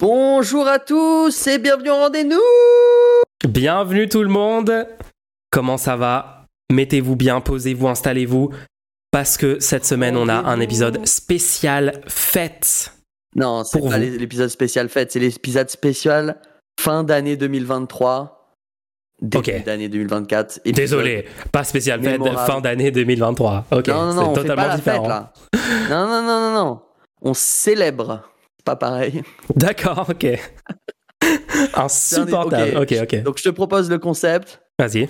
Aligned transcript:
Bonjour 0.00 0.66
à 0.66 0.78
tous 0.78 1.46
et 1.46 1.58
bienvenue 1.58 1.90
au 1.90 1.96
rendez-vous 1.96 2.40
Bienvenue 3.46 4.08
tout 4.08 4.22
le 4.22 4.30
monde 4.30 4.86
Comment 5.50 5.76
ça 5.76 5.96
va? 5.96 6.46
Mettez-vous 6.72 7.16
bien, 7.16 7.40
posez-vous, 7.42 7.86
installez-vous, 7.88 8.50
parce 9.10 9.36
que 9.36 9.58
cette 9.60 9.84
semaine 9.84 10.16
on 10.16 10.28
a 10.28 10.34
un 10.36 10.58
épisode 10.60 11.04
spécial 11.06 12.00
fête. 12.06 12.94
Non, 13.36 13.62
c'est 13.64 13.80
pas 13.80 13.98
l'épisode 13.98 14.48
spécial 14.48 14.88
fête, 14.88 15.10
c'est 15.12 15.18
l'épisode 15.18 15.68
spécial 15.68 16.40
fin 16.80 17.02
d'année 17.04 17.36
2023, 17.36 18.54
début 19.20 19.50
Ok. 19.50 19.64
d'année 19.64 19.88
2024. 19.90 20.58
épisode- 20.64 20.74
Désolé, 20.76 21.26
pas 21.52 21.64
spécial 21.64 22.00
fête, 22.02 22.20
mémorable. 22.20 22.50
fin 22.52 22.60
d'année 22.62 22.90
2023. 22.90 23.66
Ok, 23.72 23.88
Non, 23.88 24.06
non, 24.06 24.14
non, 24.14 24.22
on 24.30 24.34
c'est 24.34 24.42
fait 24.42 24.48
totalement 24.48 24.74
différent. 24.76 25.02
fête 25.02 25.08
là. 25.08 25.32
non, 25.90 26.06
non, 26.08 26.22
non, 26.22 26.40
non, 26.40 26.54
non. 26.64 26.82
On 27.22 27.34
célèbre. 27.34 28.29
Pas 28.64 28.76
pareil. 28.76 29.22
D'accord, 29.56 30.08
ok. 30.10 30.26
Insupportable. 31.74 32.76
Ok, 32.78 32.94
ok. 33.02 33.22
Donc 33.22 33.38
je 33.38 33.44
te 33.44 33.48
propose 33.50 33.90
le 33.90 33.98
concept. 33.98 34.60
Vas-y. 34.78 35.08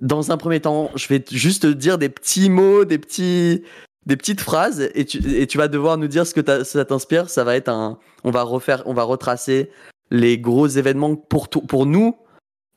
Dans 0.00 0.32
un 0.32 0.36
premier 0.36 0.60
temps, 0.60 0.90
je 0.96 1.06
vais 1.08 1.22
juste 1.30 1.62
te 1.62 1.66
dire 1.68 1.98
des 1.98 2.08
petits 2.08 2.50
mots, 2.50 2.84
des 2.84 2.98
petits, 2.98 3.62
des 4.06 4.16
petites 4.16 4.40
phrases, 4.40 4.90
et 4.94 5.04
tu, 5.04 5.18
et 5.36 5.46
tu 5.46 5.58
vas 5.58 5.68
devoir 5.68 5.96
nous 5.96 6.08
dire 6.08 6.26
ce 6.26 6.34
que 6.34 6.64
ça 6.64 6.84
t'inspire. 6.84 7.30
Ça 7.30 7.44
va 7.44 7.54
être 7.54 7.68
un, 7.68 7.98
on 8.24 8.30
va 8.30 8.42
refaire, 8.42 8.82
on 8.86 8.94
va 8.94 9.04
retracer 9.04 9.70
les 10.10 10.38
gros 10.38 10.66
événements 10.66 11.14
pour 11.14 11.48
tout- 11.48 11.60
pour 11.60 11.86
nous 11.86 12.16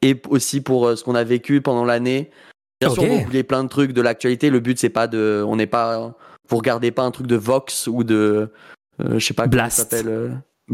et 0.01 0.21
aussi 0.29 0.61
pour 0.61 0.87
euh, 0.87 0.95
ce 0.95 1.03
qu'on 1.03 1.15
a 1.15 1.23
vécu 1.23 1.61
pendant 1.61 1.83
l'année. 1.83 2.29
Bien 2.79 2.89
sûr, 2.91 3.03
Ok. 3.03 3.09
on 3.11 3.15
va 3.17 3.23
oublier 3.23 3.43
plein 3.43 3.63
de 3.63 3.69
trucs 3.69 3.91
de 3.93 4.01
l'actualité. 4.01 4.49
Le 4.49 4.59
but 4.59 4.77
c'est 4.77 4.89
pas 4.89 5.07
de, 5.07 5.43
on 5.47 5.55
n'est 5.55 5.65
pas, 5.67 6.15
vous 6.47 6.57
regardez 6.57 6.91
pas 6.91 7.03
un 7.03 7.11
truc 7.11 7.25
de 7.27 7.35
Vox 7.37 7.87
ou 7.87 8.03
de, 8.03 8.51
je 8.99 9.19
sais 9.19 9.33
pas 9.33 9.43
comment 9.43 9.51
Blast. 9.51 9.77
ça 9.77 9.83
s'appelle. 9.83 10.07
euh, 10.07 10.29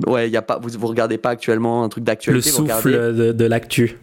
Ouais, 0.07 0.29
y 0.29 0.37
a 0.37 0.41
pas, 0.41 0.57
vous, 0.57 0.69
vous 0.69 0.87
regardez 0.87 1.17
pas 1.17 1.31
actuellement 1.31 1.83
un 1.83 1.89
truc 1.89 2.01
Le 2.03 2.05
d'actualité. 2.05 2.49
regardez 2.51 2.81
souffle 2.81 3.13
de, 3.15 3.31
de 3.33 3.45
l'actu. 3.45 3.97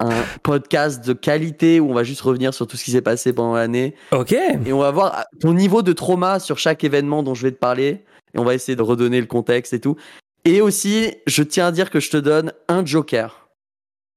un 0.00 0.10
podcast 0.42 1.04
de 1.06 1.12
qualité 1.12 1.78
où 1.78 1.90
on 1.90 1.94
va 1.94 2.04
juste 2.04 2.22
revenir 2.22 2.54
sur 2.54 2.66
tout 2.66 2.76
ce 2.78 2.84
qui 2.84 2.90
s'est 2.90 3.02
passé 3.02 3.32
pendant 3.34 3.54
l'année 3.54 3.94
Ok. 4.12 4.32
et 4.32 4.72
on 4.72 4.78
va 4.78 4.90
voir 4.90 5.24
ton 5.40 5.52
niveau 5.52 5.82
de 5.82 5.92
trauma 5.92 6.40
sur 6.40 6.58
chaque 6.58 6.84
événement 6.84 7.22
dont 7.22 7.34
je 7.34 7.42
vais 7.42 7.52
te 7.52 7.58
parler 7.58 8.04
et 8.32 8.38
on 8.38 8.44
va 8.44 8.54
essayer 8.54 8.76
de 8.76 8.82
redonner 8.82 9.20
le 9.20 9.26
contexte 9.26 9.72
et 9.74 9.80
tout. 9.80 9.96
Et 10.46 10.60
aussi, 10.60 11.12
je 11.26 11.42
tiens 11.42 11.66
à 11.68 11.72
dire 11.72 11.90
que 11.90 12.00
je 12.00 12.10
te 12.10 12.16
donne 12.16 12.52
un 12.68 12.84
joker. 12.84 13.48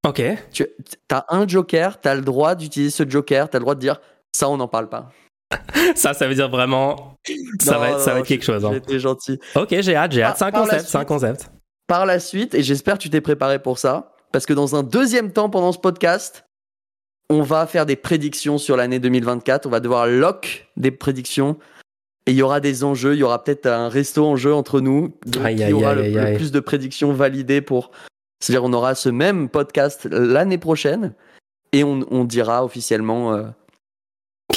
Ok. 0.08 0.22
Tu 0.52 0.66
as 1.12 1.26
un 1.30 1.46
joker, 1.48 2.00
tu 2.00 2.08
as 2.08 2.16
le 2.16 2.22
droit 2.22 2.56
d'utiliser 2.56 2.92
ce 2.92 3.08
joker, 3.10 3.50
tu 3.50 3.58
as 3.58 3.60
le 3.60 3.64
droit 3.64 3.76
de 3.76 3.80
dire 3.82 4.00
ça 4.34 4.50
on 4.50 4.56
n'en 4.58 4.68
parle 4.70 4.88
pas. 4.90 5.10
Ça, 5.96 6.14
ça 6.14 6.28
veut 6.28 6.36
dire 6.36 6.50
vraiment. 6.50 7.16
Ça 7.62 7.74
Non, 7.74 7.80
va, 7.80 7.90
être- 7.92 8.00
ça 8.00 8.10
non, 8.10 8.14
va 8.16 8.20
être 8.22 8.28
quelque 8.28 8.44
chose. 8.44 8.66
hein. 8.66 8.74
Été 8.74 9.00
gentil. 9.00 9.40
Ok, 9.56 9.76
j'ai 9.80 9.96
hâte, 9.96 10.12
j'ai 10.12 10.24
hâte. 10.24 10.38
C'est 10.38 10.46
un 10.46 10.52
Par 10.52 10.62
la 10.62 10.68
concept, 10.68 10.90
c'est 10.90 10.98
un 10.98 11.00
suite. 11.02 11.08
concept. 11.08 11.52
Par 11.88 12.06
la 12.06 12.20
suite, 12.20 12.54
et 12.56 12.64
j'espère 12.64 12.96
que 12.98 13.04
tu 13.04 13.10
t'es 13.10 13.22
préparé 13.22 13.60
pour 13.60 13.80
ça, 13.80 14.14
parce 14.34 14.46
que 14.46 14.54
dans 14.54 14.76
un 14.76 14.84
deuxième 14.84 15.32
temps 15.32 15.50
pendant 15.50 15.72
ce 15.72 15.80
podcast, 15.80 16.46
on 17.30 17.42
va 17.42 17.66
faire 17.66 17.86
des 17.86 17.96
prédictions 17.96 18.58
sur 18.58 18.76
l'année 18.78 19.00
2024. 19.00 19.66
On 19.66 19.70
va 19.70 19.80
devoir 19.80 20.08
lock 20.08 20.68
des 20.78 20.92
prédictions. 20.92 21.58
Et 22.26 22.32
il 22.32 22.38
y 22.38 22.42
aura 22.42 22.60
des 22.60 22.84
enjeux. 22.84 23.14
Il 23.14 23.20
y 23.20 23.24
aura 23.24 23.42
peut-être 23.44 23.68
un 23.68 23.88
resto 23.90 24.26
en 24.26 24.36
jeu 24.36 24.54
entre 24.54 24.82
nous. 24.82 25.14
Qui 25.32 25.40
aïe, 25.40 25.74
aura 25.74 25.92
aïe, 25.92 25.96
le, 25.96 26.02
aïe, 26.04 26.12
le 26.14 26.20
aïe. 26.22 26.36
plus 26.38 26.52
de 26.52 26.60
prédictions 26.60 27.14
validées 27.14 27.62
pour. 27.62 27.92
C'est-à-dire, 28.42 28.64
on 28.66 28.74
aura 28.74 28.96
ce 28.96 29.08
même 29.10 29.48
podcast 29.50 30.06
l'année 30.12 30.58
prochaine. 30.58 31.14
Et 31.74 31.84
on, 31.86 32.06
on 32.12 32.24
dira 32.26 32.64
officiellement 32.66 33.34
euh, 33.34 33.44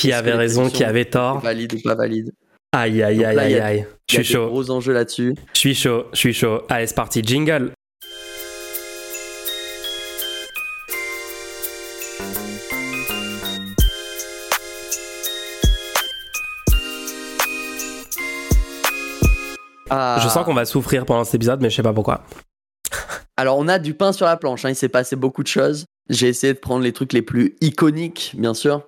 Qui 0.01 0.13
avait 0.13 0.33
raison, 0.35 0.69
qui 0.71 0.83
avait 0.85 1.05
tort 1.05 1.41
valide 1.41 1.75
ou 1.75 1.81
pas 1.83 1.95
valide. 1.95 2.33
Aïe, 2.73 3.03
aïe, 3.03 3.25
aïe, 3.25 3.39
aïe, 3.39 3.61
aïe. 3.61 3.87
Je 4.09 4.15
suis 4.17 4.25
chaud, 4.25 4.47
gros 4.49 4.71
enjeux 4.71 4.93
là-dessus. 4.93 5.35
je 5.53 5.59
suis 5.59 5.75
chaud, 5.75 6.07
je 6.13 6.19
suis 6.19 6.33
chaud. 6.33 6.63
Allez, 6.69 6.87
c'est 6.87 6.95
parti, 6.95 7.21
jingle. 7.23 7.73
Ah. 19.91 20.21
Je 20.23 20.29
sens 20.29 20.45
qu'on 20.45 20.55
va 20.55 20.65
souffrir 20.65 21.05
pendant 21.05 21.25
cet 21.25 21.35
épisode, 21.35 21.61
mais 21.61 21.71
je 21.71 21.77
sais 21.77 21.83
pas 21.83 21.93
pourquoi. 21.93 22.25
Alors, 23.37 23.59
on 23.59 23.69
a 23.69 23.79
du 23.79 23.95
pain 23.95 24.13
sur 24.13 24.27
la 24.27 24.37
planche. 24.37 24.65
hein. 24.65 24.71
Il 24.71 24.77
s'est 24.77 24.89
passé 24.89 25.17
beaucoup 25.17 25.43
de 25.43 25.49
choses. 25.49 25.85
J'ai 26.09 26.29
essayé 26.29 26.53
de 26.55 26.59
prendre 26.59 26.83
les 26.83 26.93
trucs 26.93 27.13
les 27.13 27.23
plus 27.23 27.57
iconiques, 27.61 28.33
bien 28.37 28.55
sûr. 28.55 28.83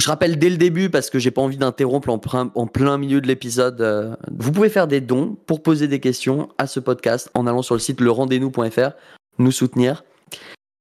Je 0.00 0.08
rappelle 0.08 0.38
dès 0.38 0.48
le 0.48 0.56
début, 0.56 0.88
parce 0.88 1.10
que 1.10 1.18
j'ai 1.18 1.30
pas 1.30 1.42
envie 1.42 1.58
d'interrompre 1.58 2.08
en, 2.08 2.18
plein- 2.18 2.50
en 2.54 2.66
plein 2.66 2.96
milieu 2.96 3.20
de 3.20 3.26
l'épisode. 3.26 3.80
euh, 3.82 4.16
vous 4.30 4.50
pouvez 4.50 4.70
faire 4.70 4.86
des 4.86 5.00
dons 5.02 5.36
pour 5.46 5.62
poser 5.62 5.88
des 5.88 6.00
questions 6.00 6.48
à 6.58 6.66
ce 6.66 6.80
podcast 6.80 7.30
en 7.34 7.46
allant 7.46 7.60
sur 7.62 7.74
le 7.74 7.80
site 7.80 8.00
lerendez-nous.fr, 8.00 8.92
nous 9.38 9.52
soutenir 9.52 10.04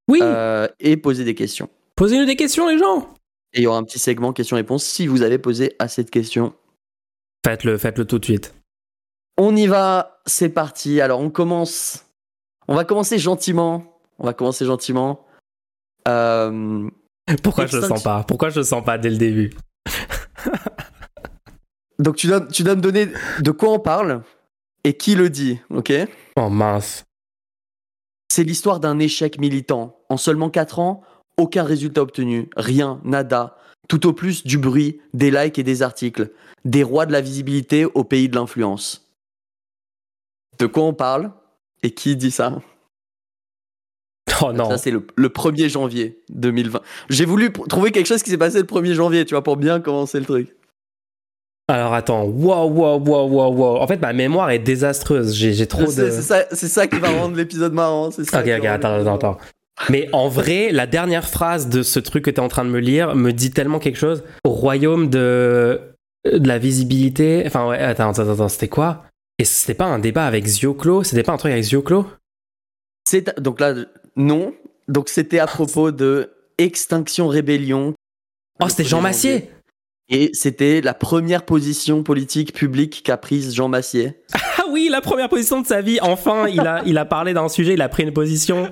Oui, 0.07 0.19
euh, 0.22 0.68
et 0.80 0.96
poser 0.96 1.25
des 1.25 1.35
questions. 1.35 1.69
posez-nous 1.96 2.25
des 2.25 2.38
questions, 2.38 2.68
les 2.69 2.78
gens. 2.78 3.09
Et 3.53 3.59
il 3.59 3.63
y 3.63 3.68
aura 3.68 3.78
un 3.78 3.84
petit 3.84 4.00
segment 4.00 4.31
questions-réponses 4.31 4.85
si 4.85 5.06
vous 5.07 5.22
avez 5.22 5.38
posé 5.38 5.75
assez 5.80 6.03
de 6.03 6.09
questions. 6.09 6.53
Faites-le, 7.46 7.78
faites-le 7.78 8.06
tout 8.06 8.19
de 8.19 8.25
suite. 8.25 8.53
On 9.38 9.56
y 9.56 9.68
va, 9.68 10.22
c'est 10.25 10.50
parti. 10.50 11.01
Alors, 11.01 11.19
on 11.19 11.30
commence. 11.30 12.06
On 12.68 12.75
va 12.75 12.86
commencer 12.86 13.18
gentiment. 13.18 14.00
On 14.19 14.25
va 14.25 14.34
commencer 14.34 14.66
gentiment. 14.66 15.25
Euh, 16.07 16.88
Pourquoi 17.44 17.66
je 17.66 17.78
le 17.78 17.88
sens 17.88 18.03
pas? 18.03 18.23
Pourquoi 18.23 18.50
je 18.50 18.59
le 18.59 18.66
sens 18.66 18.84
pas 18.84 18.97
dès 18.97 19.09
le 19.09 19.17
début? 19.17 19.51
Donc 22.00 22.16
tu 22.16 22.28
dois, 22.28 22.41
tu 22.41 22.63
dois 22.63 22.75
me 22.75 22.81
donner 22.81 23.09
de 23.40 23.51
quoi 23.51 23.72
on 23.72 23.79
parle 23.79 24.23
et 24.84 24.94
qui 24.94 25.16
le 25.16 25.29
dit, 25.29 25.59
ok? 25.69 25.91
Oh 26.38 26.50
mince. 26.50 27.03
C'est 28.31 28.44
l'histoire 28.44 28.79
d'un 28.79 29.00
échec 29.00 29.39
militant. 29.39 30.00
En 30.07 30.18
seulement 30.18 30.50
4 30.50 30.79
ans, 30.79 31.01
aucun 31.38 31.63
résultat 31.63 32.01
obtenu, 32.01 32.50
rien, 32.56 33.01
nada. 33.03 33.57
Tout 33.88 34.07
au 34.07 34.13
plus 34.13 34.44
du 34.45 34.57
bruit, 34.57 35.01
des 35.13 35.31
likes 35.31 35.59
et 35.59 35.63
des 35.63 35.81
articles. 35.81 36.31
Des 36.63 36.84
rois 36.84 37.06
de 37.06 37.12
la 37.12 37.22
visibilité 37.22 37.85
au 37.85 38.03
pays 38.03 38.29
de 38.29 38.35
l'influence. 38.35 39.12
De 40.59 40.68
quoi 40.68 40.84
on 40.84 40.94
parle 40.94 41.31
et 41.84 41.91
qui 41.91 42.16
dit 42.16 42.31
ça? 42.31 42.62
Oh 44.41 44.53
non. 44.53 44.69
Ça 44.69 44.77
c'est 44.77 44.91
le, 44.91 45.05
le 45.16 45.29
1er 45.29 45.69
janvier 45.69 46.19
2020. 46.29 46.81
J'ai 47.09 47.25
voulu 47.25 47.51
trouver 47.51 47.91
quelque 47.91 48.07
chose 48.07 48.23
qui 48.23 48.29
s'est 48.29 48.38
passé 48.38 48.59
le 48.59 48.66
1er 48.66 48.94
janvier, 48.94 49.25
tu 49.25 49.33
vois, 49.33 49.44
pour 49.44 49.57
bien 49.57 49.79
commencer 49.79 50.19
le 50.19 50.25
truc. 50.25 50.55
Alors 51.69 51.94
attends, 51.94 52.23
wow, 52.23 52.67
wow, 52.67 53.00
wow, 53.00 53.27
wow, 53.27 53.53
wow. 53.53 53.77
En 53.77 53.85
fait, 53.85 54.01
ma 54.01 54.11
mémoire 54.11 54.50
est 54.50 54.59
désastreuse. 54.59 55.35
J'ai 55.35 55.67
trop 55.67 55.85
sais, 55.85 56.05
de. 56.05 56.45
C'est 56.51 56.67
ça, 56.67 56.88
qui 56.88 56.97
va 56.97 57.09
rendre 57.09 57.35
l'épisode 57.35 57.73
marrant. 57.73 58.09
c'est 58.09 58.23
ça 58.23 58.39
Ok, 58.39 58.50
ok, 58.57 58.66
attends, 58.66 59.00
attends, 59.00 59.16
attends. 59.16 59.38
Mais 59.89 60.09
en 60.11 60.27
vrai, 60.27 60.71
la 60.71 60.88
dernière 60.88 61.29
phrase 61.29 61.69
de 61.69 61.83
ce 61.83 62.00
truc 62.00 62.25
que 62.25 62.31
t'es 62.31 62.39
en 62.39 62.47
train 62.47 62.66
de 62.66 62.69
me 62.69 62.79
lire 62.79 63.16
me 63.16 63.31
dit 63.31 63.51
tellement 63.51 63.77
quelque 63.77 64.00
chose. 64.00 64.23
Au 64.44 64.50
royaume 64.50 65.09
de, 65.09 65.79
de 66.25 66.47
la 66.47 66.57
visibilité. 66.57 67.44
Enfin, 67.45 67.67
ouais, 67.67 67.77
attends, 67.77 68.09
attends, 68.09 68.29
attends, 68.29 68.50
c'était 68.50 68.67
quoi? 68.67 69.03
Et 69.38 69.45
c'était 69.45 69.75
pas 69.75 69.85
un 69.85 70.00
débat 70.00 70.25
avec 70.25 70.47
Zioclo? 70.47 71.03
C'était 71.03 71.23
pas 71.23 71.33
un 71.33 71.38
truc 71.38 71.51
avec 71.51 71.63
Zioclo? 71.63 72.07
C'est 73.07 73.39
donc 73.39 73.59
là 73.59 73.73
non. 74.15 74.53
Donc 74.87 75.09
c'était 75.09 75.39
à 75.39 75.47
propos 75.47 75.91
de 75.91 76.31
Extinction 76.57 77.27
Rébellion. 77.27 77.93
Oh, 78.61 78.67
c'était 78.69 78.83
1er 78.83 78.87
Jean. 78.87 79.01
Massier 79.01 79.49
Et 80.09 80.31
c'était 80.33 80.81
la 80.81 80.93
première 80.93 81.45
position 81.45 82.03
politique 82.03 82.53
publique 82.53 83.03
qu'a 83.03 83.17
prise 83.17 83.53
Jean 83.53 83.67
Massier. 83.69 84.21
Ah 84.61 84.65
oui, 84.71 84.89
la 84.91 84.99
première 84.99 85.29
position 85.29 85.61
de 85.61 85.65
sa 85.65 85.81
vie. 85.81 85.99
Enfin, 86.01 86.47
il 86.47 86.59
a, 86.59 86.83
il 86.85 86.97
a 86.97 87.05
parlé 87.05 87.33
d'un 87.33 87.47
sujet, 87.47 87.73
il 87.73 87.81
a 87.81 87.87
pris 87.87 88.03
une 88.03 88.11
position. 88.13 88.69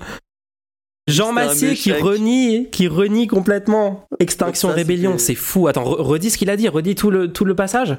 Jean 1.08 1.32
Massier 1.32 1.76
qui 1.76 1.94
renie, 1.94 2.68
qui 2.72 2.88
renie 2.90 3.28
complètement 3.28 4.06
Extinction 4.20 4.68
ça, 4.68 4.74
Rébellion. 4.76 5.18
C'est 5.18 5.34
fou. 5.34 5.68
Attends, 5.68 5.86
re- 5.86 6.02
redis 6.02 6.32
ce 6.32 6.38
qu'il 6.38 6.50
a 6.50 6.58
dit, 6.58 6.68
redis 6.68 6.96
tout 6.96 7.10
le, 7.10 7.32
tout 7.32 7.46
le 7.46 7.56
passage. 7.56 7.98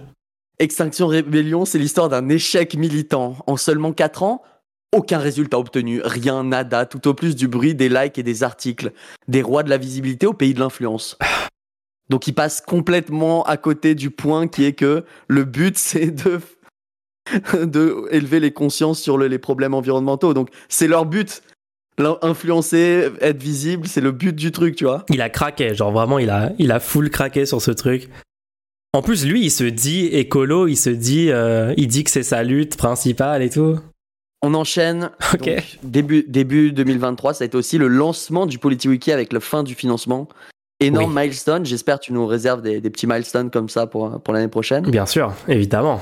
Extinction 0.58 1.06
Rébellion, 1.06 1.64
c'est 1.64 1.78
l'histoire 1.78 2.10
d'un 2.10 2.28
échec 2.28 2.76
militant. 2.76 3.36
En 3.46 3.56
seulement 3.56 3.92
4 3.92 4.22
ans, 4.22 4.42
aucun 4.96 5.18
résultat 5.18 5.58
obtenu, 5.58 6.00
rien, 6.04 6.44
nada, 6.44 6.86
tout 6.86 7.06
au 7.08 7.14
plus 7.14 7.36
du 7.36 7.46
bruit, 7.48 7.74
des 7.74 7.88
likes 7.88 8.18
et 8.18 8.22
des 8.22 8.42
articles. 8.42 8.92
Des 9.28 9.42
rois 9.42 9.62
de 9.62 9.70
la 9.70 9.76
visibilité 9.78 10.26
au 10.26 10.32
pays 10.32 10.54
de 10.54 10.60
l'influence. 10.60 11.16
Donc 12.10 12.26
il 12.26 12.32
passe 12.32 12.60
complètement 12.62 13.42
à 13.44 13.56
côté 13.58 13.94
du 13.94 14.10
point 14.10 14.48
qui 14.48 14.64
est 14.64 14.72
que 14.72 15.04
le 15.28 15.44
but 15.44 15.76
c'est 15.78 16.10
de 16.10 16.40
de 17.66 18.06
élever 18.10 18.40
les 18.40 18.52
consciences 18.52 19.00
sur 19.00 19.18
le- 19.18 19.26
les 19.28 19.38
problèmes 19.38 19.74
environnementaux. 19.74 20.32
Donc 20.34 20.48
c'est 20.68 20.88
leur 20.88 21.04
but. 21.06 21.42
Influencer, 22.22 23.10
être 23.20 23.42
visible, 23.42 23.88
c'est 23.88 24.00
le 24.00 24.12
but 24.12 24.32
du 24.32 24.52
truc, 24.52 24.76
tu 24.76 24.84
vois. 24.84 25.04
Il 25.10 25.20
a 25.20 25.28
craqué, 25.30 25.74
genre 25.74 25.90
vraiment, 25.90 26.20
il 26.20 26.30
a, 26.30 26.52
il 26.60 26.70
a 26.70 26.78
full 26.78 27.10
craqué 27.10 27.44
sur 27.44 27.60
ce 27.60 27.72
truc. 27.72 28.08
En 28.92 29.02
plus, 29.02 29.26
lui, 29.26 29.42
il 29.44 29.50
se 29.50 29.64
dit 29.64 30.06
écolo, 30.06 30.68
il 30.68 30.76
se 30.76 30.90
dit, 30.90 31.32
euh, 31.32 31.74
il 31.76 31.88
dit 31.88 32.04
que 32.04 32.10
c'est 32.12 32.22
sa 32.22 32.44
lutte 32.44 32.76
principale 32.76 33.42
et 33.42 33.50
tout. 33.50 33.80
On 34.42 34.54
enchaîne. 34.54 35.10
Donc, 35.38 35.78
début, 35.82 36.24
début 36.28 36.72
2023, 36.72 37.34
ça 37.34 37.44
a 37.44 37.46
été 37.46 37.56
aussi 37.56 37.78
le 37.78 37.88
lancement 37.88 38.46
du 38.46 38.58
PolityWiki 38.58 39.12
avec 39.12 39.32
la 39.32 39.40
fin 39.40 39.62
du 39.62 39.74
financement. 39.74 40.28
Énorme 40.80 41.12
milestone. 41.18 41.66
J'espère 41.66 41.98
que 41.98 42.04
tu 42.04 42.12
nous 42.12 42.26
réserves 42.26 42.62
des, 42.62 42.80
des 42.80 42.90
petits 42.90 43.06
milestones 43.08 43.50
comme 43.50 43.68
ça 43.68 43.86
pour, 43.88 44.20
pour 44.22 44.32
l'année 44.32 44.46
prochaine. 44.48 44.88
Bien 44.90 45.06
sûr, 45.06 45.32
évidemment. 45.48 46.00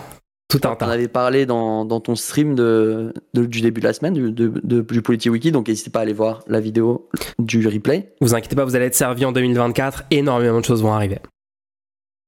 Tout 0.49 0.61
un 0.65 0.73
On 0.73 0.77
tas. 0.77 0.87
avait 0.87 1.09
parlé 1.09 1.45
dans, 1.47 1.85
dans 1.87 1.99
ton 1.99 2.15
stream 2.15 2.55
de, 2.55 3.13
de- 3.35 3.47
du 3.47 3.63
début 3.63 3.81
de 3.81 3.87
la 3.87 3.93
semaine 3.95 4.13
du, 4.13 4.31
de, 4.31 4.53
de- 4.63 4.81
du 4.83 5.03
PolitiWiki, 5.03 5.51
donc 5.51 5.67
n'hésitez 5.67 5.91
pas 5.91 6.01
à 6.01 6.03
aller 6.03 6.13
voir 6.13 6.45
la 6.47 6.61
vidéo 6.61 7.09
du 7.41 7.67
replay. 7.67 8.13
Vous 8.21 8.35
inquiétez 8.35 8.55
pas, 8.55 8.65
vous 8.65 8.77
allez 8.77 8.85
être 8.85 8.95
servi 8.95 9.25
en 9.25 9.33
2024. 9.33 10.05
Énormément 10.13 10.61
de 10.61 10.65
choses 10.65 10.83
vont 10.83 10.93
arriver. 10.93 11.19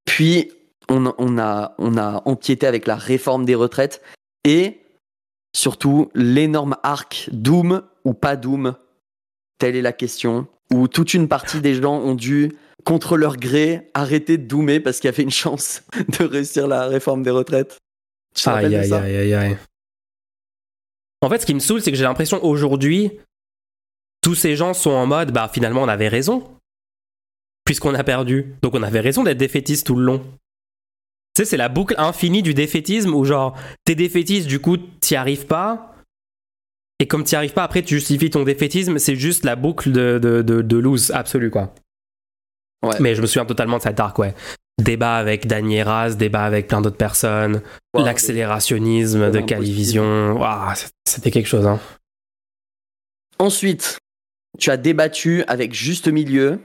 Puis, 0.06 0.50
on, 0.88 1.12
on, 1.18 1.38
a, 1.38 1.74
on 1.78 1.96
a 1.96 2.22
empiété 2.24 2.66
avec 2.66 2.86
la 2.86 2.96
réforme 2.96 3.44
des 3.44 3.54
retraites 3.54 4.02
et 4.44 4.78
surtout 5.52 6.10
l'énorme 6.14 6.76
arc 6.82 7.28
Doom 7.32 7.82
ou 8.04 8.14
pas 8.14 8.36
Doom. 8.36 8.76
Telle 9.58 9.76
est 9.76 9.82
la 9.82 9.92
question. 9.92 10.46
Où 10.72 10.86
toute 10.86 11.14
une 11.14 11.28
partie 11.28 11.60
des 11.60 11.74
gens 11.74 11.94
ont 11.94 12.14
dû, 12.14 12.52
contre 12.84 13.16
leur 13.16 13.36
gré, 13.36 13.90
arrêter 13.94 14.38
de 14.38 14.46
doomer 14.46 14.80
parce 14.80 14.98
qu'il 14.98 15.08
y 15.08 15.12
avait 15.12 15.22
une 15.22 15.30
chance 15.30 15.82
de 16.18 16.24
réussir 16.24 16.66
la 16.68 16.86
réforme 16.86 17.22
des 17.22 17.30
retraites. 17.30 17.78
Tu 18.34 18.48
Aïe, 18.48 18.74
aïe, 18.74 18.88
ça 18.88 19.02
aïe, 19.02 19.16
aïe, 19.16 19.34
aïe. 19.34 19.58
En 21.20 21.28
fait, 21.28 21.40
ce 21.40 21.46
qui 21.46 21.54
me 21.54 21.60
saoule, 21.60 21.82
c'est 21.82 21.90
que 21.90 21.96
j'ai 21.96 22.04
l'impression 22.04 22.44
aujourd'hui, 22.44 23.10
tous 24.20 24.34
ces 24.34 24.56
gens 24.56 24.74
sont 24.74 24.90
en 24.90 25.06
mode, 25.06 25.32
bah 25.32 25.50
finalement, 25.52 25.82
on 25.82 25.88
avait 25.88 26.08
raison. 26.08 26.44
Puisqu'on 27.64 27.94
a 27.94 28.04
perdu. 28.04 28.54
Donc 28.62 28.74
on 28.74 28.82
avait 28.82 29.00
raison 29.00 29.22
d'être 29.24 29.36
défaitiste 29.38 29.86
tout 29.86 29.96
le 29.96 30.04
long. 30.04 30.24
Sais, 31.38 31.44
c'est 31.44 31.56
la 31.56 31.68
boucle 31.68 31.94
infinie 31.98 32.42
du 32.42 32.52
défaitisme 32.52 33.14
où 33.14 33.24
genre, 33.24 33.56
t'es 33.84 33.94
défaitiste, 33.94 34.48
du 34.48 34.58
coup, 34.58 34.76
t'y 34.76 35.14
arrives 35.14 35.46
pas. 35.46 35.94
Et 36.98 37.06
comme 37.06 37.22
t'y 37.22 37.36
arrives 37.36 37.52
pas, 37.52 37.62
après, 37.62 37.82
tu 37.82 37.94
justifies 37.94 38.30
ton 38.30 38.42
défaitisme. 38.42 38.98
C'est 38.98 39.14
juste 39.14 39.44
la 39.44 39.54
boucle 39.54 39.92
de, 39.92 40.18
de, 40.20 40.42
de, 40.42 40.62
de 40.62 40.76
lose 40.76 41.12
absolue, 41.12 41.52
quoi. 41.52 41.72
Ouais. 42.82 42.96
Mais 42.98 43.14
je 43.14 43.22
me 43.22 43.28
souviens 43.28 43.44
totalement 43.44 43.76
de 43.76 43.82
cette 43.82 44.00
arc, 44.00 44.18
ouais. 44.18 44.34
Débat 44.82 45.14
avec 45.14 45.46
Dany 45.46 45.80
débat 46.16 46.44
avec 46.44 46.66
plein 46.66 46.80
d'autres 46.80 46.96
personnes. 46.96 47.62
L'accélérationnisme 47.94 49.30
de. 49.30 49.38
Calivision, 49.38 50.32
Ouah, 50.40 50.74
c'était 51.04 51.30
quelque 51.30 51.46
chose. 51.46 51.68
Hein. 51.68 51.78
Ensuite, 53.38 53.98
tu 54.58 54.70
as 54.70 54.76
débattu 54.76 55.44
avec 55.46 55.72
Juste 55.72 56.08
Milieu. 56.08 56.58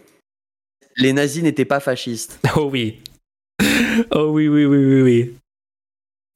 Les 0.98 1.14
nazis 1.14 1.44
n'étaient 1.44 1.64
pas 1.64 1.80
fascistes. 1.80 2.40
Oh 2.56 2.70
oui. 2.72 3.04
Oh 4.12 4.30
oui, 4.32 4.48
oui, 4.48 4.66
oui, 4.66 4.78
oui, 4.78 5.02
oui. 5.02 5.34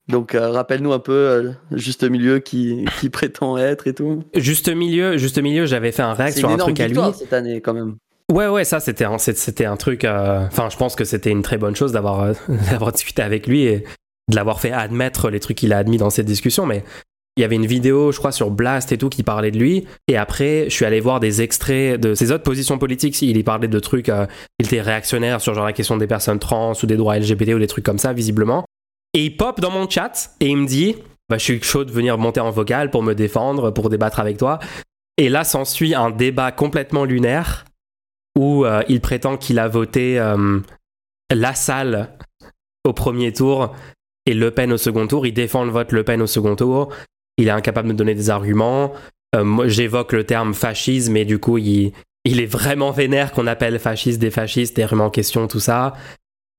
Donc 0.09 0.35
euh, 0.35 0.51
rappelle-nous 0.51 0.93
un 0.93 0.99
peu 0.99 1.11
euh, 1.11 1.51
Juste 1.71 2.03
Milieu 2.09 2.39
qui, 2.39 2.85
qui 2.99 3.09
prétend 3.11 3.57
être 3.57 3.87
et 3.87 3.93
tout. 3.93 4.23
Juste 4.35 4.69
milieu, 4.69 5.17
juste 5.17 5.37
milieu, 5.39 5.65
j'avais 5.65 5.91
fait 5.91 6.01
un 6.03 6.13
réact 6.13 6.37
sur 6.37 6.49
une 6.49 6.55
un 6.55 6.57
truc 6.57 6.79
à 6.79 6.87
lui. 6.87 6.97
cette 7.13 7.33
année 7.33 7.59
quand 7.61 7.73
même. 7.73 7.95
Ouais, 8.31 8.47
ouais, 8.47 8.63
ça 8.63 8.79
c'était 8.79 9.05
un, 9.05 9.17
c'était 9.17 9.65
un 9.65 9.77
truc. 9.77 10.05
euh, 10.05 10.45
Enfin, 10.47 10.69
je 10.69 10.77
pense 10.77 10.95
que 10.95 11.03
c'était 11.03 11.29
une 11.31 11.43
très 11.43 11.57
bonne 11.57 11.75
chose 11.75 11.91
d'avoir 11.91 12.33
d'avoir 12.71 12.91
discuté 12.91 13.21
avec 13.21 13.47
lui 13.47 13.63
et 13.63 13.83
de 14.29 14.35
l'avoir 14.35 14.59
fait 14.61 14.71
admettre 14.71 15.29
les 15.29 15.39
trucs 15.39 15.57
qu'il 15.57 15.73
a 15.73 15.77
admis 15.77 15.97
dans 15.97 16.09
cette 16.09 16.25
discussion. 16.25 16.65
Mais 16.65 16.83
il 17.37 17.41
y 17.41 17.43
avait 17.43 17.55
une 17.55 17.67
vidéo, 17.67 18.11
je 18.11 18.17
crois, 18.17 18.31
sur 18.31 18.49
Blast 18.49 18.91
et 18.91 18.97
tout 18.97 19.09
qui 19.09 19.21
parlait 19.21 19.51
de 19.51 19.59
lui. 19.59 19.85
Et 20.07 20.17
après, 20.17 20.65
je 20.65 20.73
suis 20.73 20.85
allé 20.85 20.99
voir 20.99 21.19
des 21.19 21.43
extraits 21.43 22.01
de 22.01 22.15
ses 22.15 22.31
autres 22.31 22.43
positions 22.43 22.79
politiques. 22.79 23.21
Il 23.21 23.37
y 23.37 23.43
parlait 23.43 23.67
de 23.67 23.79
trucs. 23.79 24.09
euh, 24.09 24.25
il 24.57 24.65
était 24.65 24.81
réactionnaire 24.81 25.39
sur 25.39 25.53
genre 25.53 25.65
la 25.65 25.73
question 25.73 25.97
des 25.97 26.07
personnes 26.07 26.39
trans 26.39 26.73
ou 26.81 26.85
des 26.87 26.97
droits 26.97 27.17
LGBT 27.17 27.53
ou 27.53 27.59
des 27.59 27.67
trucs 27.67 27.85
comme 27.85 27.99
ça, 27.99 28.11
visiblement. 28.11 28.65
Et 29.13 29.25
il 29.25 29.37
pop 29.37 29.61
dans 29.61 29.69
mon 29.69 29.87
chat 29.87 30.31
et 30.39 30.47
il 30.47 30.57
me 30.57 30.65
dit 30.65 30.95
bah, 31.29 31.37
Je 31.37 31.43
suis 31.43 31.61
chaud 31.61 31.85
de 31.85 31.91
venir 31.91 32.17
monter 32.17 32.39
en 32.39 32.49
vocal 32.49 32.89
pour 32.89 33.03
me 33.03 33.13
défendre, 33.13 33.69
pour 33.69 33.91
débattre 33.91 34.19
avec 34.19 34.37
toi. 34.37 34.57
Et 35.17 35.29
là 35.29 35.43
s'ensuit 35.43 35.93
un 35.93 36.09
débat 36.09 36.51
complètement 36.51 37.05
lunaire 37.05 37.65
où 38.35 38.65
euh, 38.65 38.81
il 38.87 38.99
prétend 38.99 39.37
qu'il 39.37 39.59
a 39.59 39.67
voté 39.67 40.19
euh, 40.19 40.59
La 41.31 41.53
Salle 41.53 42.09
au 42.83 42.93
premier 42.93 43.31
tour 43.31 43.75
et 44.25 44.33
Le 44.33 44.49
Pen 44.49 44.71
au 44.71 44.77
second 44.77 45.05
tour. 45.05 45.27
Il 45.27 45.33
défend 45.33 45.65
le 45.65 45.71
vote 45.71 45.91
Le 45.91 46.03
Pen 46.03 46.21
au 46.21 46.27
second 46.27 46.55
tour. 46.55 46.89
Il 47.37 47.47
est 47.47 47.51
incapable 47.51 47.87
de 47.87 47.93
me 47.93 47.97
donner 47.97 48.15
des 48.15 48.29
arguments. 48.29 48.93
Euh, 49.35 49.67
j'évoque 49.67 50.13
le 50.13 50.23
terme 50.23 50.53
fascisme 50.53 51.15
et 51.17 51.25
du 51.25 51.39
coup, 51.39 51.57
il, 51.57 51.93
il 52.25 52.39
est 52.39 52.45
vraiment 52.45 52.91
vénère 52.91 53.31
qu'on 53.31 53.47
appelle 53.47 53.79
fasciste 53.79 54.19
des 54.19 54.31
fascistes, 54.31 54.75
des 54.75 54.85
remet 54.85 55.03
en 55.03 55.09
question, 55.09 55.47
tout 55.47 55.59
ça. 55.59 55.93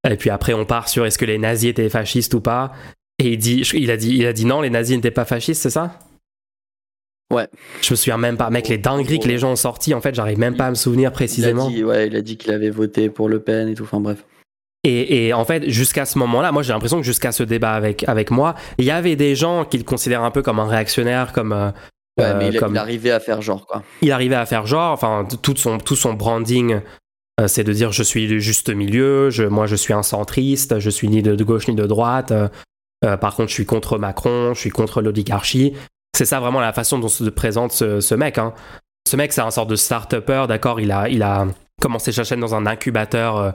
Et 0.08 0.16
puis 0.16 0.30
après, 0.30 0.54
on 0.54 0.64
part 0.64 0.88
sur 0.88 1.04
est-ce 1.04 1.18
que 1.18 1.24
les 1.24 1.38
nazis 1.38 1.70
étaient 1.70 1.88
fascistes 1.88 2.34
ou 2.34 2.40
pas. 2.40 2.72
Et 3.18 3.32
il, 3.32 3.38
dit, 3.38 3.62
il, 3.74 3.90
a 3.90 3.96
dit, 3.96 4.16
il 4.16 4.26
a 4.26 4.32
dit 4.32 4.44
non, 4.44 4.60
les 4.60 4.70
nazis 4.70 4.96
n'étaient 4.96 5.10
pas 5.10 5.24
fascistes, 5.24 5.62
c'est 5.62 5.70
ça? 5.70 5.98
Ouais. 7.32 7.46
Je 7.82 7.92
me 7.92 7.96
souviens 7.96 8.16
même 8.16 8.36
pas. 8.36 8.48
Mec, 8.48 8.68
les 8.68 8.78
dingueries 8.78 9.18
que 9.18 9.28
les 9.28 9.38
gens 9.38 9.52
ont 9.52 9.56
sorties, 9.56 9.92
en 9.92 10.00
fait, 10.00 10.14
j'arrive 10.14 10.38
même 10.38 10.56
pas 10.56 10.66
à 10.66 10.70
me 10.70 10.76
souvenir 10.76 11.12
précisément. 11.12 11.68
Il 11.68 11.74
a 11.74 11.76
dit, 11.76 11.84
ouais, 11.84 12.06
il 12.06 12.16
a 12.16 12.22
dit 12.22 12.36
qu'il 12.36 12.52
avait 12.52 12.70
voté 12.70 13.10
pour 13.10 13.28
Le 13.28 13.40
Pen 13.40 13.68
et 13.68 13.74
tout. 13.74 13.82
Enfin 13.82 14.00
bref. 14.00 14.24
Et, 14.84 15.26
et 15.26 15.32
en 15.34 15.44
fait, 15.44 15.68
jusqu'à 15.68 16.04
ce 16.04 16.18
moment-là, 16.18 16.52
moi 16.52 16.62
j'ai 16.62 16.72
l'impression 16.72 16.98
que 16.98 17.02
jusqu'à 17.06 17.32
ce 17.32 17.42
débat 17.42 17.72
avec, 17.72 18.08
avec 18.08 18.30
moi, 18.30 18.54
il 18.78 18.84
y 18.84 18.90
avait 18.90 19.16
des 19.16 19.34
gens 19.34 19.64
qui 19.64 19.76
le 19.78 19.84
considèrent 19.84 20.22
un 20.22 20.30
peu 20.30 20.42
comme 20.42 20.60
un 20.60 20.66
réactionnaire, 20.68 21.32
comme. 21.32 21.52
euh, 21.52 21.70
Ouais, 22.18 22.24
euh, 22.24 22.34
mais 22.36 22.48
il, 22.48 22.58
comme- 22.58 22.74
il 22.74 22.78
arrivait 22.78 23.12
à 23.12 23.20
faire 23.20 23.40
genre 23.42 23.64
quoi. 23.64 23.84
il 24.02 24.10
arrivait 24.10 24.34
à 24.34 24.44
faire 24.44 24.66
genre, 24.66 24.90
enfin, 24.92 25.24
tout 25.40 25.54
son, 25.56 25.78
tout 25.78 25.94
son 25.94 26.14
branding, 26.14 26.80
euh, 27.40 27.46
c'est 27.46 27.62
de 27.62 27.72
dire 27.72 27.92
je 27.92 28.02
suis 28.02 28.26
du 28.26 28.40
juste 28.40 28.70
milieu, 28.70 29.30
je, 29.30 29.44
moi 29.44 29.66
je 29.66 29.76
suis 29.76 29.92
un 29.94 30.02
centriste, 30.02 30.80
je 30.80 30.90
suis 30.90 31.08
ni 31.08 31.22
de, 31.22 31.36
de 31.36 31.44
gauche 31.44 31.68
ni 31.68 31.76
de 31.76 31.86
droite, 31.86 32.32
euh, 32.32 32.48
euh, 33.04 33.16
par 33.16 33.36
contre 33.36 33.50
je 33.50 33.54
suis 33.54 33.66
contre 33.66 33.98
Macron, 33.98 34.52
je 34.54 34.58
suis 34.58 34.70
contre 34.70 35.00
l'oligarchie. 35.00 35.74
C'est 36.16 36.24
ça 36.24 36.40
vraiment 36.40 36.58
la 36.60 36.72
façon 36.72 36.98
dont 36.98 37.06
se 37.06 37.22
présente 37.30 37.70
ce, 37.70 38.00
ce 38.00 38.16
mec. 38.16 38.36
hein. 38.38 38.52
Ce 39.08 39.14
mec, 39.14 39.32
c'est 39.32 39.40
un 39.40 39.52
sort 39.52 39.66
de 39.66 39.76
start-upper, 39.76 40.46
d'accord 40.48 40.80
il 40.80 40.90
a, 40.90 41.08
il 41.08 41.22
a 41.22 41.46
commencé 41.80 42.10
sa 42.10 42.24
chaîne 42.24 42.40
dans 42.40 42.56
un 42.56 42.66
incubateur 42.66 43.36
euh, 43.36 43.50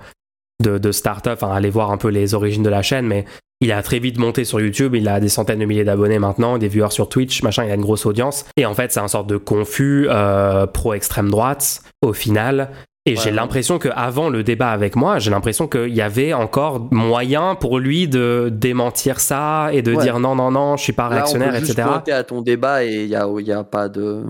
de, 0.63 0.79
de 0.79 0.91
start-up, 0.91 1.37
enfin, 1.41 1.53
allez 1.53 1.69
voir 1.69 1.91
un 1.91 1.97
peu 1.97 2.07
les 2.07 2.33
origines 2.33 2.63
de 2.63 2.69
la 2.69 2.81
chaîne, 2.81 3.05
mais 3.05 3.25
il 3.61 3.71
a 3.71 3.81
très 3.83 3.99
vite 3.99 4.17
monté 4.17 4.43
sur 4.43 4.59
YouTube, 4.59 4.95
il 4.95 5.07
a 5.07 5.19
des 5.19 5.29
centaines 5.29 5.59
de 5.59 5.65
milliers 5.65 5.83
d'abonnés 5.85 6.19
maintenant, 6.19 6.57
des 6.57 6.67
viewers 6.67 6.89
sur 6.91 7.07
Twitch, 7.07 7.43
machin, 7.43 7.63
il 7.65 7.71
a 7.71 7.75
une 7.75 7.81
grosse 7.81 8.05
audience. 8.05 8.45
Et 8.57 8.65
en 8.65 8.73
fait, 8.73 8.91
c'est 8.91 8.99
un 8.99 9.07
sorte 9.07 9.27
de 9.27 9.37
confus 9.37 10.07
euh, 10.09 10.65
pro-extrême 10.65 11.29
droite, 11.29 11.81
au 12.01 12.11
final. 12.13 12.69
Et 13.05 13.11
Ouais, 13.11 13.15
j'ai 13.21 13.31
l'impression 13.31 13.79
qu'avant 13.79 14.29
le 14.29 14.43
débat 14.43 14.71
avec 14.71 14.95
moi, 14.95 15.19
j'ai 15.19 15.29
l'impression 15.29 15.67
qu'il 15.67 15.93
y 15.93 16.01
avait 16.01 16.31
encore 16.33 16.87
moyen 16.91 17.55
pour 17.55 17.77
lui 17.79 18.07
de 18.07 18.49
démentir 18.51 19.19
ça 19.19 19.69
et 19.73 19.81
de 19.81 19.93
Ouais. 19.93 20.01
dire 20.03 20.19
non, 20.19 20.35
non, 20.35 20.51
non, 20.51 20.77
je 20.77 20.83
suis 20.83 20.93
pas 20.93 21.03
Là, 21.03 21.09
on 21.09 21.13
réactionnaire, 21.15 21.51
peut 21.51 21.59
juste 21.59 21.77
etc. 21.79 21.89
à 22.13 22.23
ton 22.23 22.41
débat 22.41 22.85
et 22.85 23.03
il 23.03 23.09
y 23.09 23.15
a, 23.17 23.27
il 23.39 23.45
y 23.45 23.51
a 23.51 23.63
pas 23.65 23.89
de. 23.89 24.23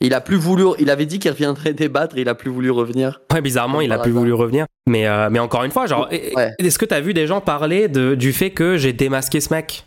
Il 0.00 0.14
a 0.14 0.20
plus 0.20 0.36
voulu. 0.36 0.64
Il 0.78 0.90
avait 0.90 1.06
dit 1.06 1.18
qu'il 1.18 1.30
reviendrait 1.30 1.72
débattre 1.72 2.16
il 2.18 2.28
a 2.28 2.34
plus 2.34 2.50
voulu 2.50 2.70
revenir. 2.70 3.20
Ouais, 3.32 3.40
bizarrement, 3.40 3.80
il 3.80 3.92
a 3.92 3.98
plus 3.98 4.10
voulu 4.12 4.32
revenir. 4.32 4.66
Mais, 4.88 5.06
euh, 5.06 5.28
mais 5.30 5.38
encore 5.38 5.64
une 5.64 5.70
fois, 5.70 5.86
genre, 5.86 6.08
Ouais. 6.10 6.54
est-ce 6.58 6.78
que 6.78 6.84
t'as 6.84 7.00
vu 7.00 7.14
des 7.14 7.26
gens 7.26 7.40
parler 7.40 7.88
de, 7.88 8.14
du 8.14 8.32
fait 8.32 8.50
que 8.50 8.76
j'ai 8.76 8.92
démasqué 8.92 9.40
ce 9.40 9.52
mec? 9.52 9.84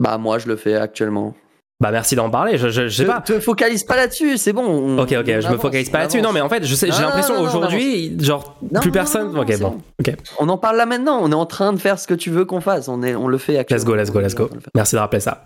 Bah 0.00 0.16
moi 0.18 0.38
je 0.38 0.46
le 0.46 0.56
fais 0.56 0.74
actuellement. 0.76 1.34
Bah 1.80 1.90
merci 1.92 2.16
d'en 2.16 2.28
parler, 2.30 2.58
je, 2.58 2.68
je, 2.68 2.88
je 2.88 2.96
sais 2.96 3.02
te, 3.04 3.08
pas. 3.08 3.20
te 3.20 3.38
focalise 3.38 3.84
pas 3.84 3.94
là-dessus, 3.96 4.36
c'est 4.36 4.52
bon. 4.52 4.64
on- 4.66 4.98
Ok, 4.98 5.12
ok, 5.18 5.26
je 5.40 5.48
me 5.48 5.58
focalise 5.58 5.90
pas 5.90 5.98
là-dessus. 6.00 6.20
Non, 6.22 6.32
mais 6.32 6.40
en 6.40 6.48
fait, 6.48 6.64
je 6.64 6.74
sais, 6.74 6.90
j'ai 6.90 7.02
l'impression 7.02 7.40
aujourd'hui, 7.40 8.16
genre, 8.20 8.56
Non, 8.72 8.80
plus 8.80 8.90
non, 8.90 8.94
personne. 8.94 9.32
non, 9.32 9.42
ok, 9.42 9.58
bon, 9.60 9.78
ok. 10.00 10.14
On 10.40 10.48
en 10.48 10.58
parle 10.58 10.76
là 10.76 10.86
maintenant. 10.86 11.18
On 11.22 11.30
est 11.30 11.34
en 11.36 11.46
train 11.46 11.72
de 11.72 11.78
faire 11.78 11.98
ce 12.00 12.08
que 12.08 12.14
tu 12.14 12.30
veux 12.30 12.44
qu'on 12.44 12.60
fasse. 12.60 12.88
On 12.88 13.02
est, 13.04 13.14
on 13.14 13.28
le 13.28 13.38
fait 13.38 13.58
actuellement. 13.58 13.94
Let's 13.94 14.10
go, 14.10 14.20
let's 14.20 14.34
go, 14.34 14.44
let's 14.44 14.52
go. 14.52 14.60
Merci 14.74 14.96
de 14.96 15.00
rappeler 15.00 15.20
ça. 15.20 15.44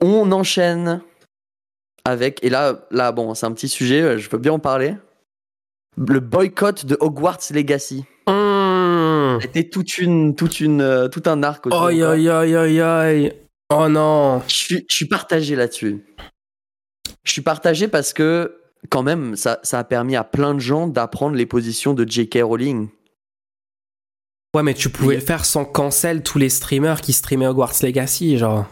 On 0.00 0.30
enchaîne 0.32 1.00
avec 2.08 2.42
et 2.42 2.50
là, 2.50 2.86
là 2.90 3.12
bon, 3.12 3.34
c'est 3.34 3.46
un 3.46 3.52
petit 3.52 3.68
sujet. 3.68 4.18
Je 4.18 4.30
veux 4.30 4.38
bien 4.38 4.52
en 4.52 4.58
parler. 4.58 4.94
Le 5.96 6.20
boycott 6.20 6.86
de 6.86 6.96
Hogwarts 7.00 7.40
Legacy. 7.50 8.04
Mmh. 8.28 9.40
C'était 9.40 9.68
toute 9.68 9.98
une, 9.98 10.34
toute 10.34 10.60
une, 10.60 10.80
euh, 10.80 11.08
tout 11.08 11.22
un 11.26 11.42
arc. 11.42 11.66
Aïe, 11.70 12.02
aïe, 12.02 12.28
aïe, 12.28 12.56
aïe, 12.56 12.80
aïe. 12.80 13.32
Oh 13.72 13.88
non. 13.88 14.42
Je 14.48 14.54
suis, 14.54 14.86
je 14.88 14.96
suis 14.96 15.06
partagé 15.06 15.56
là-dessus. 15.56 16.04
Je 17.24 17.32
suis 17.32 17.42
partagé 17.42 17.88
parce 17.88 18.12
que, 18.12 18.60
quand 18.90 19.02
même, 19.02 19.36
ça, 19.36 19.60
ça 19.62 19.78
a 19.78 19.84
permis 19.84 20.16
à 20.16 20.24
plein 20.24 20.54
de 20.54 20.60
gens 20.60 20.86
d'apprendre 20.86 21.36
les 21.36 21.46
positions 21.46 21.94
de 21.94 22.08
J.K. 22.08 22.40
Rowling. 22.42 22.88
Ouais, 24.54 24.62
mais 24.62 24.74
tu 24.74 24.88
pouvais 24.88 25.16
le 25.16 25.20
faire 25.20 25.44
sans 25.44 25.64
cancel 25.64 26.22
tous 26.22 26.38
les 26.38 26.48
streamers 26.48 27.00
qui 27.00 27.12
streamaient 27.12 27.46
Hogwarts 27.46 27.74
Legacy, 27.82 28.38
genre. 28.38 28.66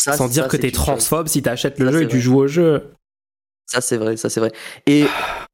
Ça, 0.00 0.14
sans 0.14 0.28
dire 0.28 0.44
ça, 0.44 0.48
que 0.48 0.56
t'es 0.56 0.68
chose. 0.68 0.78
transphobe 0.84 1.28
si 1.28 1.42
t'achètes 1.42 1.78
le 1.78 1.86
Ça, 1.86 1.92
jeu 1.92 2.02
et 2.04 2.08
tu 2.08 2.20
joues 2.20 2.38
au 2.38 2.46
jeu. 2.46 2.94
Ça, 3.66 3.82
c'est 3.82 3.98
vrai, 3.98 4.16
ça, 4.16 4.30
c'est 4.30 4.40
vrai. 4.40 4.50
Et 4.86 5.04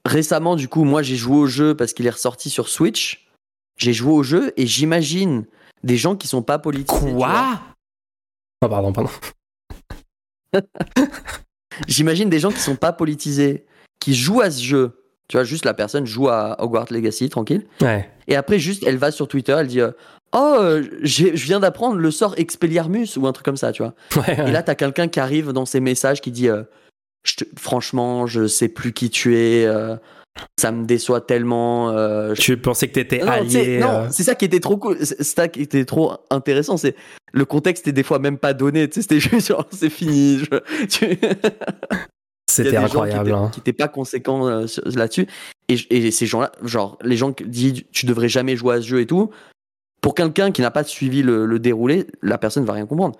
récemment, 0.05 0.55
du 0.55 0.69
coup, 0.69 0.85
moi, 0.85 1.03
j'ai 1.03 1.17
joué 1.17 1.37
au 1.37 1.47
jeu 1.47 1.75
parce 1.75 1.93
qu'il 1.93 2.07
est 2.07 2.11
ressorti 2.11 2.49
sur 2.49 2.69
Switch. 2.69 3.29
J'ai 3.77 3.93
joué 3.93 4.13
au 4.13 4.23
jeu 4.23 4.53
et 4.57 4.65
j'imagine 4.69 5.47
des 5.83 5.97
gens 5.97 6.15
qui 6.15 6.29
sont 6.29 6.43
pas 6.43 6.61
politisés. 6.61 7.13
Quoi? 7.13 7.61
Oh, 8.65 8.69
pardon, 8.69 8.93
pardon. 8.93 9.11
J'imagine 11.89 12.31
des 12.31 12.39
gens 12.39 12.53
qui 12.53 12.61
sont 12.61 12.77
pas 12.77 12.93
politisés, 12.93 13.67
qui 13.99 14.15
jouent 14.15 14.43
à 14.43 14.51
ce 14.53 14.63
jeu. 14.63 15.03
Tu 15.27 15.37
vois, 15.37 15.45
juste 15.45 15.65
la 15.65 15.75
personne 15.75 16.07
joue 16.07 16.29
à 16.29 16.63
Hogwarts 16.63 16.87
Legacy, 16.91 17.29
tranquille. 17.29 17.67
Ouais. 17.81 18.09
Et 18.29 18.37
après, 18.37 18.61
juste, 18.61 18.85
elle 18.87 18.97
va 18.97 19.11
sur 19.11 19.27
Twitter, 19.27 19.57
elle 19.59 19.67
dit 19.67 19.81
euh, 19.81 19.91
Oh, 20.39 20.57
euh, 20.61 20.83
je 21.03 21.29
viens 21.29 21.61
d'apprendre 21.61 21.97
le 21.97 22.11
sort 22.11 22.35
Expelliarmus 22.37 23.17
ou 23.17 23.27
un 23.27 23.33
truc 23.33 23.45
comme 23.45 23.57
ça, 23.57 23.73
tu 23.73 23.83
vois. 23.83 23.95
Ouais, 24.17 24.39
ouais. 24.41 24.49
Et 24.49 24.53
là, 24.53 24.63
t'as 24.63 24.75
quelqu'un 24.75 25.09
qui 25.09 25.19
arrive 25.19 25.53
dans 25.53 25.65
ses 25.65 25.81
messages 25.81 26.21
qui 26.21 26.31
dit 26.31 26.49
euh, 26.49 26.63
Je 27.25 27.37
te- 27.37 27.45
Franchement, 27.59 28.27
je 28.27 28.47
sais 28.47 28.69
plus 28.69 28.93
qui 28.93 29.09
tu 29.11 29.37
es. 29.39 29.65
euh, 29.67 29.97
ça 30.61 30.71
me 30.73 30.85
déçoit 30.85 31.23
tellement. 31.23 31.91
euh, 31.93 32.35
je- 32.35 32.43
Tu 32.43 32.57
pensais 32.59 32.89
que 32.89 32.93
t'étais 32.93 33.21
Non, 33.21 33.29
allié. 33.33 33.79
non, 33.79 34.09
c'est 34.11 34.23
ça 34.25 34.35
qui 34.35 34.45
était 34.45 34.61
trop 34.61 34.77
cool. 34.77 34.99
C'est 35.01 35.23
ça 35.23 35.49
qui 35.49 35.63
était 35.63 35.87
trop 35.87 36.13
intéressant. 36.31 36.77
C'est 36.77 36.95
le 37.33 37.45
contexte 37.47 37.89
est 37.89 37.93
des 37.93 38.03
fois 38.03 38.19
même 38.19 38.37
pas 38.37 38.53
donné. 38.53 38.87
C'était 38.93 39.19
juste 39.21 39.49
genre 39.49 39.67
c'est 39.71 39.89
fini. 39.91 40.41
je- 40.41 41.17
C'était 42.51 42.71
gens 42.77 42.85
incroyable. 42.85 43.31
qui 43.31 43.35
hein. 43.37 43.51
qui 43.53 43.61
étaient 43.61 43.73
pas 43.73 43.89
conséquents 43.89 44.49
là-dessus. 44.49 45.27
Et, 45.69 45.77
et 45.91 46.11
ces 46.11 46.27
gens-là, 46.27 46.53
genre 46.63 46.97
les 47.03 47.17
gens 47.17 47.33
qui 47.33 47.45
disent 47.45 47.83
tu 47.93 48.07
devrais 48.07 48.29
jamais 48.29 48.57
jouer 48.57 48.77
à 48.77 48.81
ce 48.81 48.87
jeu 48.87 49.01
et 49.01 49.07
tout. 49.07 49.31
Pour 50.01 50.15
quelqu'un 50.15 50.53
qui 50.53 50.63
n'a 50.63 50.71
pas 50.71 50.85
suivi 50.85 51.23
le, 51.23 51.59
déroulé, 51.59 52.07
la 52.23 52.39
personne 52.39 52.65
va 52.65 52.75
rien 52.75 52.87
comprendre. 52.87 53.19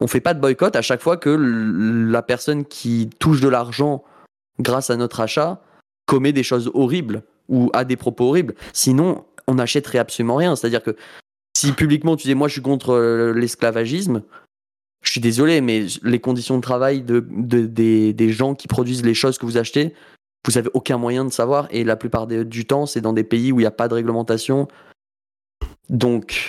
On 0.00 0.06
fait 0.06 0.20
pas 0.20 0.34
de 0.34 0.40
boycott 0.40 0.76
à 0.76 0.82
chaque 0.82 1.02
fois 1.02 1.16
que 1.16 1.30
la 1.30 2.22
personne 2.22 2.64
qui 2.64 3.10
touche 3.18 3.40
de 3.40 3.48
l'argent 3.48 4.04
grâce 4.60 4.90
à 4.90 4.96
notre 4.96 5.20
achat 5.20 5.60
commet 6.06 6.32
des 6.32 6.42
choses 6.42 6.70
horribles 6.74 7.22
ou 7.48 7.70
a 7.72 7.84
des 7.84 7.96
propos 7.96 8.28
horribles. 8.28 8.54
Sinon, 8.72 9.24
on 9.46 9.54
n'achèterait 9.54 9.98
absolument 9.98 10.36
rien. 10.36 10.54
C'est-à-dire 10.54 10.82
que 10.82 10.96
si 11.56 11.72
publiquement 11.72 12.16
tu 12.16 12.28
dis 12.28 12.34
moi 12.34 12.46
je 12.46 12.52
suis 12.52 12.62
contre 12.62 12.90
euh, 12.90 13.32
l'esclavagisme, 13.32 14.22
je 15.02 15.10
suis 15.12 15.20
désolé, 15.20 15.60
mais 15.60 15.86
les 16.02 16.18
conditions 16.18 16.56
de 16.56 16.62
travail 16.62 17.02
de, 17.02 17.24
de- 17.30 17.66
des, 17.66 18.30
gens 18.30 18.54
qui 18.54 18.68
produisent 18.68 19.04
les 19.04 19.14
choses 19.14 19.38
que 19.38 19.46
vous 19.46 19.56
achetez, 19.56 19.94
vous 20.46 20.58
avez 20.58 20.70
aucun 20.74 20.98
moyen 20.98 21.24
de 21.24 21.32
savoir. 21.32 21.68
Et 21.70 21.84
la 21.84 21.96
plupart 21.96 22.26
du 22.26 22.66
temps, 22.66 22.86
c'est 22.86 23.00
dans 23.00 23.12
des 23.12 23.24
pays 23.24 23.52
où 23.52 23.58
il 23.58 23.62
n'y 23.62 23.66
a 23.66 23.72
pas 23.72 23.88
de 23.88 23.94
réglementation. 23.94 24.68
Donc, 25.88 26.48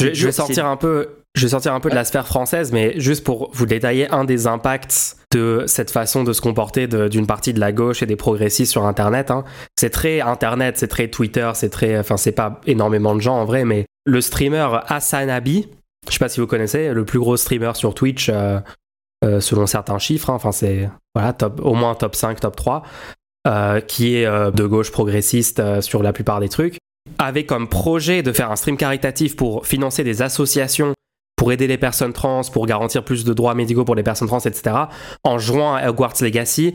Je, 0.00 0.26
vais 0.26 0.32
sortir 0.32 0.66
un 0.66 0.76
peu, 0.76 1.08
je 1.34 1.42
vais 1.42 1.50
sortir 1.50 1.74
un 1.74 1.80
peu 1.80 1.90
de 1.90 1.94
la 1.94 2.04
sphère 2.04 2.26
française, 2.26 2.72
mais 2.72 2.98
juste 2.98 3.24
pour 3.24 3.50
vous 3.52 3.66
détailler 3.66 4.10
un 4.10 4.24
des 4.24 4.46
impacts 4.46 5.16
de 5.32 5.64
cette 5.66 5.90
façon 5.90 6.24
de 6.24 6.32
se 6.32 6.40
comporter 6.40 6.86
d'une 6.86 7.26
partie 7.26 7.52
de 7.52 7.60
la 7.60 7.72
gauche 7.72 8.02
et 8.02 8.06
des 8.06 8.16
progressistes 8.16 8.72
sur 8.72 8.84
Internet. 8.86 9.30
hein. 9.30 9.44
C'est 9.76 9.90
très 9.90 10.20
Internet, 10.20 10.76
c'est 10.78 10.88
très 10.88 11.08
Twitter, 11.08 11.50
c'est 11.54 11.70
très, 11.70 11.98
enfin 11.98 12.16
c'est 12.16 12.32
pas 12.32 12.60
énormément 12.66 13.14
de 13.14 13.20
gens 13.20 13.36
en 13.36 13.44
vrai, 13.44 13.64
mais 13.64 13.86
le 14.04 14.20
streamer 14.20 14.68
Hassan 14.88 15.30
Abi, 15.30 15.68
je 16.08 16.12
sais 16.12 16.18
pas 16.18 16.28
si 16.28 16.40
vous 16.40 16.46
connaissez, 16.46 16.92
le 16.92 17.04
plus 17.04 17.18
gros 17.20 17.36
streamer 17.36 17.72
sur 17.74 17.94
Twitch 17.94 18.28
euh, 18.28 18.58
euh, 19.24 19.40
selon 19.40 19.66
certains 19.66 19.98
chiffres. 19.98 20.30
hein. 20.30 20.34
Enfin 20.34 20.52
c'est 20.52 20.90
voilà 21.14 21.32
top, 21.32 21.60
au 21.62 21.74
moins 21.74 21.94
top 21.94 22.16
5, 22.16 22.40
top 22.40 22.56
3, 22.56 22.82
euh, 23.46 23.80
qui 23.80 24.16
est 24.16 24.26
de 24.26 24.66
gauche 24.66 24.90
progressiste 24.90 25.80
sur 25.80 26.02
la 26.02 26.12
plupart 26.12 26.40
des 26.40 26.48
trucs 26.48 26.78
avait 27.18 27.46
comme 27.46 27.68
projet 27.68 28.22
de 28.22 28.32
faire 28.32 28.50
un 28.50 28.56
stream 28.56 28.76
caritatif 28.76 29.36
pour 29.36 29.66
financer 29.66 30.04
des 30.04 30.22
associations 30.22 30.94
pour 31.36 31.50
aider 31.50 31.66
les 31.66 31.78
personnes 31.78 32.12
trans, 32.12 32.42
pour 32.52 32.66
garantir 32.66 33.04
plus 33.04 33.24
de 33.24 33.32
droits 33.32 33.56
médicaux 33.56 33.84
pour 33.84 33.96
les 33.96 34.04
personnes 34.04 34.28
trans, 34.28 34.38
etc., 34.38 34.76
en 35.24 35.38
jouant 35.38 35.74
à 35.74 35.88
Hogwarts 35.88 36.14
Legacy, 36.20 36.72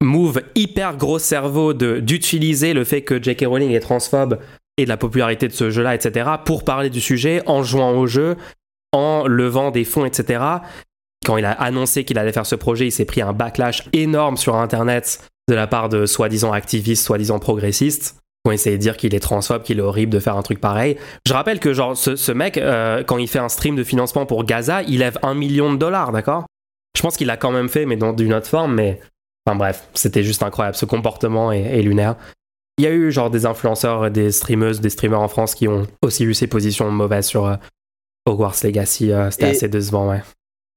move 0.00 0.40
hyper 0.54 0.96
gros 0.96 1.18
cerveau 1.18 1.74
d'utiliser 1.74 2.74
le 2.74 2.84
fait 2.84 3.02
que 3.02 3.20
J.K. 3.20 3.46
Rowling 3.46 3.72
est 3.72 3.80
transphobe 3.80 4.38
et 4.76 4.84
de 4.84 4.88
la 4.88 4.96
popularité 4.96 5.48
de 5.48 5.52
ce 5.52 5.70
jeu-là, 5.70 5.96
etc., 5.96 6.30
pour 6.44 6.64
parler 6.64 6.90
du 6.90 7.00
sujet 7.00 7.42
en 7.46 7.64
jouant 7.64 7.98
au 7.98 8.06
jeu, 8.06 8.36
en 8.92 9.26
levant 9.26 9.72
des 9.72 9.84
fonds, 9.84 10.04
etc. 10.04 10.44
Quand 11.26 11.36
il 11.36 11.44
a 11.44 11.50
annoncé 11.50 12.04
qu'il 12.04 12.18
allait 12.18 12.32
faire 12.32 12.46
ce 12.46 12.54
projet, 12.54 12.86
il 12.86 12.92
s'est 12.92 13.04
pris 13.04 13.20
un 13.20 13.32
backlash 13.32 13.88
énorme 13.92 14.36
sur 14.36 14.54
Internet 14.54 15.28
de 15.48 15.54
la 15.54 15.66
part 15.66 15.88
de 15.88 16.06
soi-disant 16.06 16.52
activistes, 16.52 17.04
soi-disant 17.04 17.40
progressistes, 17.40 18.20
qui 18.48 18.52
ont 18.52 18.52
essayé 18.54 18.76
de 18.76 18.82
dire 18.82 18.96
qu'il 18.96 19.14
est 19.14 19.20
transphobe, 19.20 19.62
qu'il 19.62 19.78
est 19.78 19.82
horrible 19.82 20.12
de 20.12 20.20
faire 20.20 20.36
un 20.36 20.42
truc 20.42 20.60
pareil. 20.60 20.96
Je 21.26 21.32
rappelle 21.34 21.60
que 21.60 21.72
genre 21.74 21.96
ce, 21.96 22.16
ce 22.16 22.32
mec, 22.32 22.56
euh, 22.56 23.02
quand 23.04 23.18
il 23.18 23.28
fait 23.28 23.38
un 23.38 23.48
stream 23.48 23.76
de 23.76 23.84
financement 23.84 24.24
pour 24.26 24.44
Gaza, 24.44 24.82
il 24.82 24.98
lève 25.00 25.18
un 25.22 25.34
million 25.34 25.72
de 25.72 25.78
dollars, 25.78 26.12
d'accord? 26.12 26.46
Je 26.96 27.02
pense 27.02 27.16
qu'il 27.16 27.26
l'a 27.26 27.36
quand 27.36 27.52
même 27.52 27.68
fait, 27.68 27.84
mais 27.86 27.96
dans 27.96 28.12
d'une 28.12 28.32
autre 28.34 28.46
forme, 28.48 28.74
mais... 28.74 29.00
Enfin 29.46 29.56
bref, 29.56 29.88
c'était 29.94 30.22
juste 30.22 30.42
incroyable, 30.42 30.76
ce 30.76 30.84
comportement 30.84 31.52
est, 31.52 31.60
est 31.60 31.82
lunaire. 31.82 32.16
Il 32.78 32.84
y 32.84 32.86
a 32.86 32.92
eu 32.92 33.10
genre 33.10 33.30
des 33.30 33.46
influenceurs, 33.46 34.10
des 34.10 34.30
streameuses, 34.30 34.80
des 34.80 34.90
streamers 34.90 35.20
en 35.20 35.28
France 35.28 35.54
qui 35.54 35.68
ont 35.68 35.86
aussi 36.02 36.24
eu 36.24 36.34
ces 36.34 36.46
positions 36.46 36.90
mauvaises 36.90 37.26
sur 37.26 37.46
euh, 37.46 37.56
Hogwarts 38.26 38.56
Legacy. 38.62 39.10
euh, 39.12 39.30
C'était 39.30 39.46
assez 39.46 39.68
décevant, 39.68 40.08
ouais. 40.10 40.22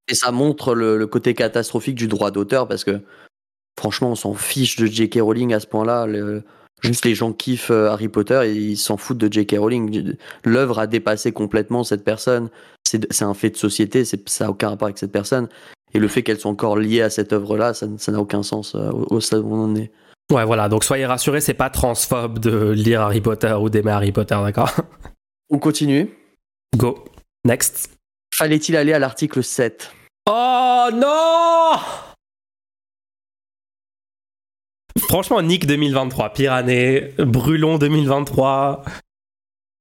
Et 0.09 0.15
ça 0.15 0.31
montre 0.31 0.73
le, 0.73 0.97
le 0.97 1.07
côté 1.07 1.33
catastrophique 1.33 1.95
du 1.95 2.07
droit 2.07 2.31
d'auteur 2.31 2.67
parce 2.67 2.83
que 2.83 3.01
franchement, 3.79 4.11
on 4.11 4.15
s'en 4.15 4.33
fiche 4.33 4.77
de 4.77 4.85
J.K. 4.87 5.19
Rowling 5.21 5.53
à 5.53 5.59
ce 5.59 5.67
point-là. 5.67 6.05
Le- 6.05 6.43
Juste 6.81 7.05
les 7.05 7.15
gens 7.15 7.31
kiffent 7.31 7.71
euh, 7.71 7.89
Harry 7.89 8.07
Potter 8.07 8.41
et 8.45 8.53
ils 8.53 8.77
s'en 8.77 8.97
foutent 8.97 9.19
de 9.19 9.31
J.K. 9.31 9.55
Rowling. 9.59 10.15
L'œuvre 10.43 10.79
a 10.79 10.87
dépassé 10.87 11.31
complètement 11.31 11.83
cette 11.83 12.03
personne. 12.03 12.49
C'est 12.83 13.21
un 13.21 13.33
fait 13.33 13.51
de 13.51 13.57
société, 13.57 14.03
ça 14.03 14.17
n'a 14.41 14.51
aucun 14.51 14.69
rapport 14.69 14.87
avec 14.87 14.97
cette 14.97 15.11
personne. 15.11 15.47
Et 15.93 15.99
le 15.99 16.07
fait 16.07 16.23
qu'elle 16.23 16.39
soit 16.39 16.51
encore 16.51 16.77
liée 16.77 17.01
à 17.01 17.09
cette 17.09 17.33
œuvre-là, 17.33 17.73
ça 17.73 17.87
ça 17.97 18.11
n'a 18.11 18.19
aucun 18.19 18.43
sens 18.43 18.75
euh, 18.75 18.89
au, 18.89 19.15
au 19.15 19.19
stade 19.21 19.41
où 19.41 19.53
on 19.53 19.65
en 19.65 19.75
est. 19.75 19.91
Ouais, 20.31 20.45
voilà, 20.45 20.69
donc 20.69 20.83
soyez 20.83 21.05
rassurés, 21.05 21.41
c'est 21.41 21.53
pas 21.53 21.69
transphobe 21.69 22.39
de 22.39 22.71
lire 22.71 23.01
Harry 23.01 23.19
Potter 23.19 23.53
ou 23.53 23.69
d'aimer 23.69 23.91
Harry 23.91 24.11
Potter, 24.11 24.37
d'accord? 24.41 24.71
On 25.49 25.59
continue. 25.59 26.09
Go. 26.77 27.03
Next. 27.45 27.91
Fallait-il 28.33 28.77
aller 28.77 28.93
à 28.93 28.99
l'article 28.99 29.43
7 29.43 29.91
Oh 30.29 30.87
non 30.93 31.77
Franchement, 34.99 35.41
Nick 35.41 35.65
2023, 35.67 36.33
pire 36.33 36.53
année. 36.53 37.13
Brûlon 37.17 37.77
2023. 37.77 38.83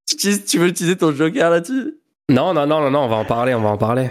tu, 0.07 0.43
tu 0.43 0.59
veux 0.59 0.67
utiliser 0.67 0.97
ton 0.97 1.11
joker 1.13 1.49
là-dessus? 1.49 1.95
Non, 2.29 2.53
non, 2.53 2.65
non, 2.65 2.81
non, 2.81 2.91
non, 2.91 2.99
on 3.01 3.07
va 3.07 3.15
en 3.17 3.25
parler, 3.25 3.53
on 3.53 3.61
va 3.61 3.69
en 3.69 3.77
parler. 3.77 4.09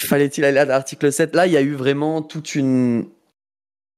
Fallait-il 0.00 0.44
aller 0.44 0.58
à 0.58 0.64
l'article 0.64 1.12
7 1.12 1.34
Là, 1.34 1.46
il 1.46 1.52
y 1.52 1.56
a 1.56 1.62
eu 1.62 1.74
vraiment 1.74 2.20
toute 2.22 2.54
une. 2.54 3.06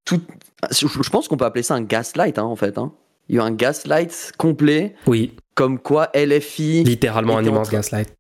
Toute... 0.05 0.25
Je 0.71 1.11
pense 1.11 1.27
qu'on 1.29 1.37
peut 1.37 1.45
appeler 1.45 1.63
ça 1.63 1.75
un 1.75 1.83
gaslight, 1.83 2.39
hein, 2.39 2.45
en 2.45 2.57
fait. 2.57 2.79
hein. 2.79 2.93
Il 3.29 3.35
y 3.35 3.39
a 3.39 3.43
eu 3.43 3.45
un 3.47 3.51
gaslight 3.51 4.33
complet, 4.39 4.95
Oui, 5.07 5.35
comme 5.55 5.79
quoi 5.81 6.11
LFI, 6.15 6.85
littéralement 6.85 7.39
un 7.39 7.45
immense 7.45 7.69
train- 7.69 7.79
gaslight. 7.79 8.15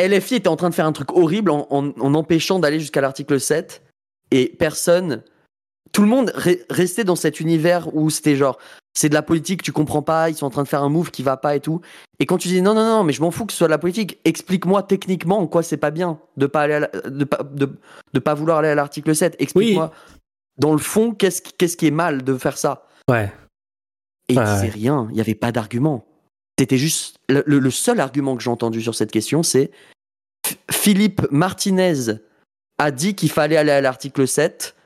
LFI 0.00 0.36
était 0.36 0.48
en 0.48 0.56
train 0.56 0.70
de 0.70 0.74
faire 0.74 0.86
un 0.86 0.92
truc 0.92 1.12
horrible 1.12 1.50
en, 1.50 1.66
en- 1.70 1.90
en 1.98 2.14
empêchant 2.14 2.58
d'aller 2.58 2.78
jusqu'à 2.78 3.00
l'article 3.00 3.40
7. 3.40 3.82
Et 4.30 4.48
personne. 4.58 5.22
Tout 5.92 6.02
le 6.02 6.08
monde 6.08 6.30
re- 6.36 6.60
restait 6.70 7.04
dans 7.04 7.16
cet 7.16 7.40
univers 7.40 7.94
où 7.94 8.10
c'était 8.10 8.36
genre. 8.36 8.58
C'est 8.96 9.08
de 9.08 9.14
la 9.14 9.22
politique, 9.22 9.62
tu 9.62 9.72
comprends 9.72 10.02
pas, 10.02 10.30
ils 10.30 10.36
sont 10.36 10.46
en 10.46 10.50
train 10.50 10.62
de 10.62 10.68
faire 10.68 10.82
un 10.84 10.88
move 10.88 11.10
qui 11.10 11.22
va 11.24 11.36
pas 11.36 11.56
et 11.56 11.60
tout. 11.60 11.80
Et 12.20 12.26
quand 12.26 12.38
tu 12.38 12.46
dis 12.48 12.62
non, 12.62 12.74
non, 12.74 12.84
non, 12.84 13.02
mais 13.04 13.12
je 13.12 13.20
m'en 13.22 13.32
fous 13.32 13.44
que 13.44 13.52
ce 13.52 13.58
soit 13.58 13.66
de 13.66 13.72
la 13.72 13.78
politique, 13.78 14.18
explique-moi 14.24 14.84
techniquement 14.84 15.38
en 15.40 15.46
quoi 15.48 15.64
c'est 15.64 15.76
pas 15.76 15.90
bien 15.90 16.20
de 16.36 16.46
pas 16.46 16.62
aller 16.62 16.78
la- 16.80 17.10
de 17.10 17.24
pas, 17.24 17.42
de, 17.42 17.76
de 18.12 18.18
pas 18.20 18.34
vouloir 18.34 18.58
aller 18.58 18.68
à 18.68 18.74
l'article 18.76 19.14
7. 19.14 19.34
Explique-moi 19.40 19.92
dans 20.58 20.70
le 20.72 20.78
fond 20.78 21.12
qu'est-ce 21.12 21.42
qui, 21.42 21.52
qu'est-ce 21.52 21.76
qui 21.76 21.88
est 21.88 21.92
mal 21.92 22.22
de 22.22 22.36
faire 22.36 22.56
ça? 22.56 22.86
Ouais. 23.10 23.32
Et 24.28 24.34
il 24.34 24.38
Ouais, 24.38 24.44
disait 24.44 24.62
ouais. 24.66 24.70
rien, 24.70 25.06
il 25.10 25.14
n'y 25.16 25.20
avait 25.20 25.34
pas 25.34 25.50
d'argument. 25.50 26.06
C'était 26.58 26.78
juste. 26.78 27.16
Le, 27.28 27.42
le- 27.46 27.70
seul 27.72 27.98
argument 27.98 28.36
que 28.36 28.42
j'ai 28.44 28.50
entendu 28.50 28.80
sur 28.80 28.94
cette 28.94 29.10
question, 29.10 29.42
c'est 29.42 29.72
Philippe 30.70 31.26
Martinez 31.32 32.12
a 32.78 32.90
dit 32.92 33.14
qu'il 33.16 33.30
fallait 33.30 33.56
aller 33.56 33.72
à 33.72 33.80
l'article 33.80 34.28
7 34.28 34.76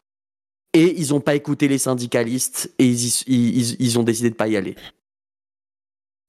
et 0.78 1.00
ils 1.00 1.08
n'ont 1.10 1.20
pas 1.20 1.34
écouté 1.34 1.66
les 1.66 1.78
syndicalistes 1.78 2.72
et 2.78 2.86
ils, 2.86 3.98
ont 3.98 4.04
décidé 4.04 4.30
de 4.30 4.36
pas 4.36 4.46
y 4.46 4.56
aller. 4.56 4.76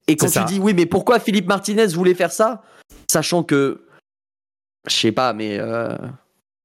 Et 0.07 0.15
quand 0.15 0.25
tu 0.25 0.33
ça. 0.33 0.43
dis 0.43 0.59
oui, 0.59 0.73
mais 0.73 0.87
pourquoi 0.87 1.19
Philippe 1.19 1.45
Martinez 1.45 1.85
voulait 1.87 2.15
faire 2.15 2.31
ça? 2.31 2.63
Sachant 3.07 3.43
que. 3.43 3.85
Je 4.87 4.95
sais 4.95 5.11
pas, 5.11 5.33
mais. 5.33 5.59
euh, 5.59 5.95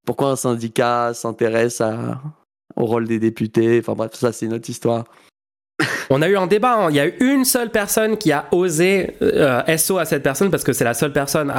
pourquoi 0.03 0.31
un 0.31 0.35
syndicat 0.35 1.13
s'intéresse 1.13 1.81
au 2.75 2.85
rôle 2.85 3.07
des 3.07 3.19
députés? 3.19 3.79
Enfin 3.79 3.93
bref, 3.93 4.15
ça 4.15 4.31
c'est 4.31 4.47
notre 4.47 4.67
histoire. 4.67 5.05
On 6.09 6.21
a 6.21 6.29
eu 6.29 6.37
un 6.37 6.47
débat, 6.47 6.75
hein. 6.75 6.87
il 6.89 6.95
y 6.95 6.99
a 6.99 7.07
eu 7.07 7.15
une 7.19 7.45
seule 7.45 7.71
personne 7.71 8.17
qui 8.17 8.31
a 8.31 8.45
osé 8.51 9.15
euh, 9.21 9.61
SO 9.77 9.97
à 9.97 10.05
cette 10.05 10.23
personne 10.23 10.51
parce 10.51 10.63
que 10.63 10.73
c'est 10.73 10.83
la 10.83 10.93
seule 10.93 11.13
personne 11.13 11.51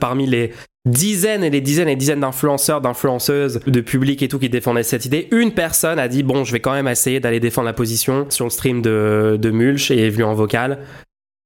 parmi 0.00 0.26
les 0.26 0.52
dizaines 0.86 1.42
et 1.42 1.50
les 1.50 1.60
dizaines 1.60 1.88
et 1.88 1.96
dizaines 1.96 2.20
d'influenceurs, 2.20 2.80
d'influenceuses, 2.80 3.60
de 3.66 3.80
public 3.80 4.22
et 4.22 4.28
tout 4.28 4.38
qui 4.38 4.50
défendaient 4.50 4.82
cette 4.82 5.06
idée. 5.06 5.28
Une 5.32 5.52
personne 5.52 5.98
a 5.98 6.08
dit 6.08 6.22
bon, 6.22 6.44
je 6.44 6.52
vais 6.52 6.60
quand 6.60 6.72
même 6.72 6.88
essayer 6.88 7.20
d'aller 7.20 7.40
défendre 7.40 7.66
la 7.66 7.72
position 7.72 8.26
sur 8.30 8.44
le 8.44 8.50
stream 8.50 8.82
de, 8.82 9.50
Mulch 9.50 9.90
et 9.90 10.06
est 10.06 10.22
en 10.22 10.34
vocal. 10.34 10.78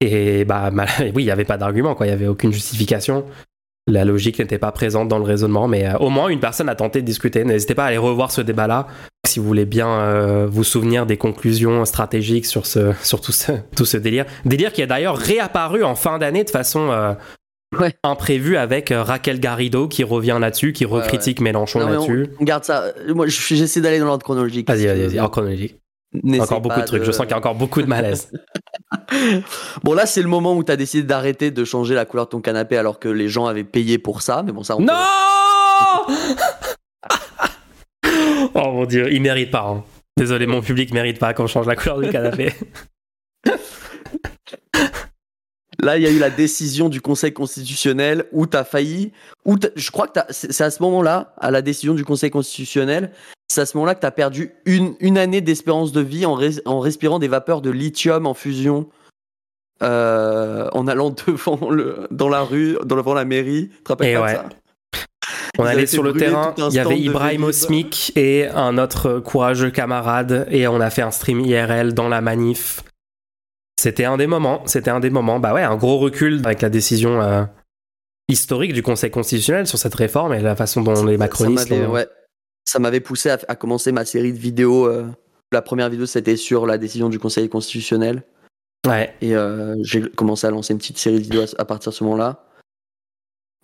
Et 0.01 0.45
bah 0.45 0.71
mal- 0.71 0.89
oui, 1.15 1.23
il 1.23 1.27
n'y 1.27 1.31
avait 1.31 1.45
pas 1.45 1.57
d'argument, 1.57 1.95
quoi, 1.95 2.07
il 2.07 2.11
n'y 2.11 2.15
avait 2.15 2.27
aucune 2.27 2.53
justification. 2.53 3.25
La 3.89 4.05
logique 4.05 4.39
n'était 4.39 4.59
pas 4.59 4.71
présente 4.71 5.09
dans 5.09 5.19
le 5.19 5.25
raisonnement, 5.25 5.67
mais 5.67 5.87
euh, 5.89 5.97
au 5.99 6.11
moins 6.11 6.29
une 6.29 6.41
personne 6.41 6.69
a 6.69 6.75
tenté 6.75 7.01
de 7.01 7.07
discuter. 7.07 7.45
N'hésitez 7.45 7.75
pas 7.75 7.85
à 7.85 7.87
aller 7.89 7.97
revoir 7.97 8.31
ce 8.31 8.41
débat-là 8.43 8.87
si 9.27 9.41
vous 9.41 9.47
voulez 9.47 9.65
bien 9.65 9.89
euh, 9.89 10.47
vous 10.49 10.63
souvenir 10.65 11.05
des 11.07 11.17
conclusions 11.17 11.85
stratégiques 11.85 12.47
sur, 12.47 12.67
ce, 12.67 12.93
sur 13.03 13.21
tout, 13.21 13.33
ce, 13.33 13.53
tout 13.77 13.85
ce 13.87 13.97
délire. 13.97 14.27
Délire 14.45 14.73
qui 14.73 14.83
est 14.83 14.87
d'ailleurs 14.87 15.17
réapparu 15.17 15.85
en 15.85 15.95
fin 15.95 16.19
d'année 16.19 16.45
de 16.45 16.51
façon 16.51 16.91
euh, 16.91 17.15
Ouais. 17.79 17.93
imprévue 18.03 18.57
avec 18.57 18.95
Raquel 18.97 19.41
Garrido 19.41 19.89
qui 19.89 20.03
revient 20.03 20.39
là-dessus, 20.41 20.73
qui 20.73 20.87
recritique 20.87 21.39
Mélenchon 21.43 21.81
là-dessus. 21.81 22.29
on, 22.39 22.43
on 22.43 22.45
garde 22.47 22.65
ça. 22.65 22.93
Moi, 23.15 23.27
je- 23.27 23.55
j'essaie 23.55 23.83
d'aller 23.83 23.99
dans 23.99 24.07
l'ordre 24.07 24.25
chronologique. 24.25 24.67
Vas-y, 24.67 24.87
vas-y, 24.87 25.21
en 25.21 25.29
chronologique. 25.29 25.77
Encore 26.41 26.63
beaucoup 26.63 26.81
de 26.81 26.87
trucs, 26.87 27.05
je 27.05 27.13
sens 27.13 27.27
qu'il 27.27 27.33
y 27.33 27.35
a 27.35 27.37
encore 27.37 27.55
beaucoup 27.57 27.83
de 27.83 27.87
malaise. 27.87 28.31
Bon, 29.85 29.95
là, 29.95 30.07
c'est 30.07 30.23
le 30.23 30.29
moment 30.29 30.55
où 30.57 30.65
tu 30.65 30.73
as 30.73 30.77
décidé 30.77 31.03
d'arrêter 31.03 31.51
de 31.51 31.65
changer 31.65 31.95
la 31.95 32.05
couleur 32.05 32.27
de 32.27 32.31
ton 32.31 32.41
canapé 32.41 32.77
alors 32.77 32.99
que 32.99 33.09
les 33.09 33.29
gens 33.29 33.47
avaient 33.47 33.65
payé 33.65 33.99
pour 33.99 34.23
ça. 34.23 34.43
Mais 34.45 34.53
bon, 34.53 34.63
ça, 34.63 34.77
on 34.77 34.79
peut- 34.79 34.85
non 34.87 34.95
Oh 38.55 38.73
mon 38.73 38.87
dieu, 38.87 39.13
il 39.13 39.21
mérite 39.23 39.51
pas. 39.51 39.67
hein. 39.69 39.85
Désolé, 40.17 40.47
mon 40.47 40.63
public 40.63 40.93
mérite 40.93 41.19
pas 41.19 41.33
qu'on 41.35 41.47
change 41.47 41.67
la 41.67 41.77
couleur 41.77 42.01
du 42.01 42.09
canapé. 42.11 42.53
Là, 45.81 45.97
il 45.97 46.03
y 46.03 46.07
a 46.07 46.11
eu 46.11 46.19
la 46.19 46.31
décision 46.31 46.89
du 46.89 47.01
Conseil 47.01 47.33
constitutionnel 47.33 48.25
où 48.33 48.49
tu 48.49 48.57
as 48.57 48.65
failli. 48.65 49.13
Où 49.45 49.57
je 49.77 49.91
crois 49.93 50.09
que 50.09 50.19
c'est 50.31 50.61
à 50.65 50.71
ce 50.73 50.83
moment-là, 50.83 51.35
à 51.39 51.53
la 51.53 51.63
décision 51.63 51.95
du 51.95 52.05
Conseil 52.05 52.31
constitutionnel, 52.31 53.13
c'est 53.49 53.63
à 53.63 53.67
ce 53.67 53.77
moment-là 53.77 53.95
que 53.95 54.01
tu 54.01 54.07
as 54.07 54.11
perdu 54.11 54.53
une, 54.67 54.95
une 55.01 55.19
année 55.19 55.41
d'espérance 55.41 55.93
de 55.93 56.01
vie 56.01 56.27
en, 56.27 56.39
en, 56.67 56.81
respirant 56.81 57.19
des 57.19 57.29
vapeurs 57.29 57.61
de 57.61 57.71
lithium 57.71 58.27
en 58.27 58.35
fusion. 58.35 58.89
Euh, 59.81 60.69
en 60.73 60.89
allant 60.89 61.15
devant 61.27 61.71
le, 61.71 62.09
dans 62.11 62.29
la 62.29 62.43
rue, 62.43 62.77
devant 62.85 63.15
la 63.15 63.25
mairie. 63.25 63.69
Tu 63.69 63.83
te 63.85 63.89
rappelles 63.89 64.19
pas 64.19 64.35
ça? 64.35 64.49
On 65.57 65.65
allait 65.65 65.87
sur 65.87 66.03
le 66.03 66.13
terrain, 66.13 66.55
il 66.57 66.75
y 66.75 66.79
avait 66.79 66.99
Ibrahim 66.99 67.45
Osmik 67.45 68.13
et 68.17 68.47
un 68.47 68.79
autre 68.79 69.19
courageux 69.19 69.71
camarade, 69.71 70.47
et 70.51 70.69
on 70.69 70.81
a 70.81 70.89
fait 70.91 71.03
un 71.03 71.11
stream 71.11 71.41
IRL 71.41 71.95
dans 71.95 72.09
la 72.09 72.21
manif. 72.21 72.83
C'était 73.81 74.05
un 74.05 74.17
des 74.17 74.27
moments, 74.27 74.63
c'était 74.67 74.91
un 74.91 75.01
des 75.01 75.11
moments. 75.11 75.41
Bah 75.41 75.55
ouais, 75.55 75.63
un 75.63 75.77
gros 75.77 75.99
recul 75.99 76.43
avec 76.45 76.63
la 76.63 76.69
décision 76.69 77.21
euh, 77.21 77.45
historique 78.29 78.73
du 78.73 78.83
Conseil 78.83 79.11
constitutionnel 79.11 79.67
sur 79.67 79.79
cette 79.79 79.95
réforme 79.95 80.35
et 80.35 80.41
la 80.41 80.55
façon 80.55 80.83
dont 80.83 81.05
les 81.05 81.17
macronistes. 81.17 81.73
Ça 82.69 82.79
m'avait 82.79 83.01
poussé 83.01 83.31
à, 83.31 83.57
commencer 83.57 83.93
ma 83.93 84.05
série 84.05 84.31
de 84.31 84.39
vidéos. 84.39 84.85
Euh, 84.85 85.07
la 85.53 85.63
première 85.63 85.89
vidéo, 85.89 86.05
c'était 86.05 86.37
sur 86.37 86.67
la 86.67 86.77
décision 86.77 87.09
du 87.09 87.19
Conseil 87.19 87.49
constitutionnel. 87.49 88.25
Ouais. 88.87 89.15
Et 89.23 89.35
euh, 89.35 89.75
j'ai 89.85 90.03
commencé 90.03 90.47
à 90.47 90.51
lancer 90.51 90.75
une 90.75 90.79
petite 90.79 90.99
série 90.99 91.17
de 91.17 91.23
vidéos 91.23 91.45
à, 91.57 91.65
partir 91.65 91.93
de 91.93 91.97
ce 91.97 92.05
moment-là. 92.05 92.45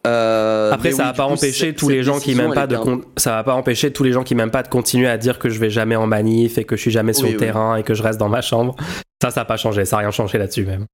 Après, 0.05 0.93
ça 0.93 1.05
va 1.05 1.13
pas 1.13 1.27
empêcher 1.27 1.75
tous 1.75 1.91
les 1.91 2.03
gens 2.03 2.19
qui 2.19 2.35
m'aiment 2.35 2.55
pas 2.55 2.67
de 2.67 2.79
ça 3.19 3.33
va 3.33 3.45
pas 3.45 3.55
empêcher 3.55 3.93
tous 3.93 4.05
les 4.05 4.13
gens 4.13 4.25
qui 4.25 4.35
m'aiment 4.35 4.51
pas 4.51 4.63
de 4.63 4.69
continuer 4.69 5.09
à 5.09 5.19
dire 5.19 5.39
que 5.39 5.51
je 5.51 5.59
vais 5.59 5.71
jamais 5.71 5.97
en 5.97 6.07
manif 6.07 6.57
et 6.57 6.65
que 6.65 6.75
je 6.75 6.81
suis 6.81 6.91
jamais 6.91 7.13
sur 7.13 7.29
le 7.29 7.37
terrain 7.37 7.77
et 7.77 7.83
que 7.83 7.93
je 7.93 8.03
reste 8.03 8.19
dans 8.19 8.31
ma 8.31 8.41
chambre. 8.41 8.75
Ça, 9.21 9.31
ça 9.31 9.43
n'a 9.43 9.45
pas 9.45 9.59
changé, 9.59 9.85
ça 9.85 9.97
n'a 9.97 10.01
rien 10.01 10.13
changé 10.13 10.39
là-dessus 10.39 10.65
même. 10.65 10.87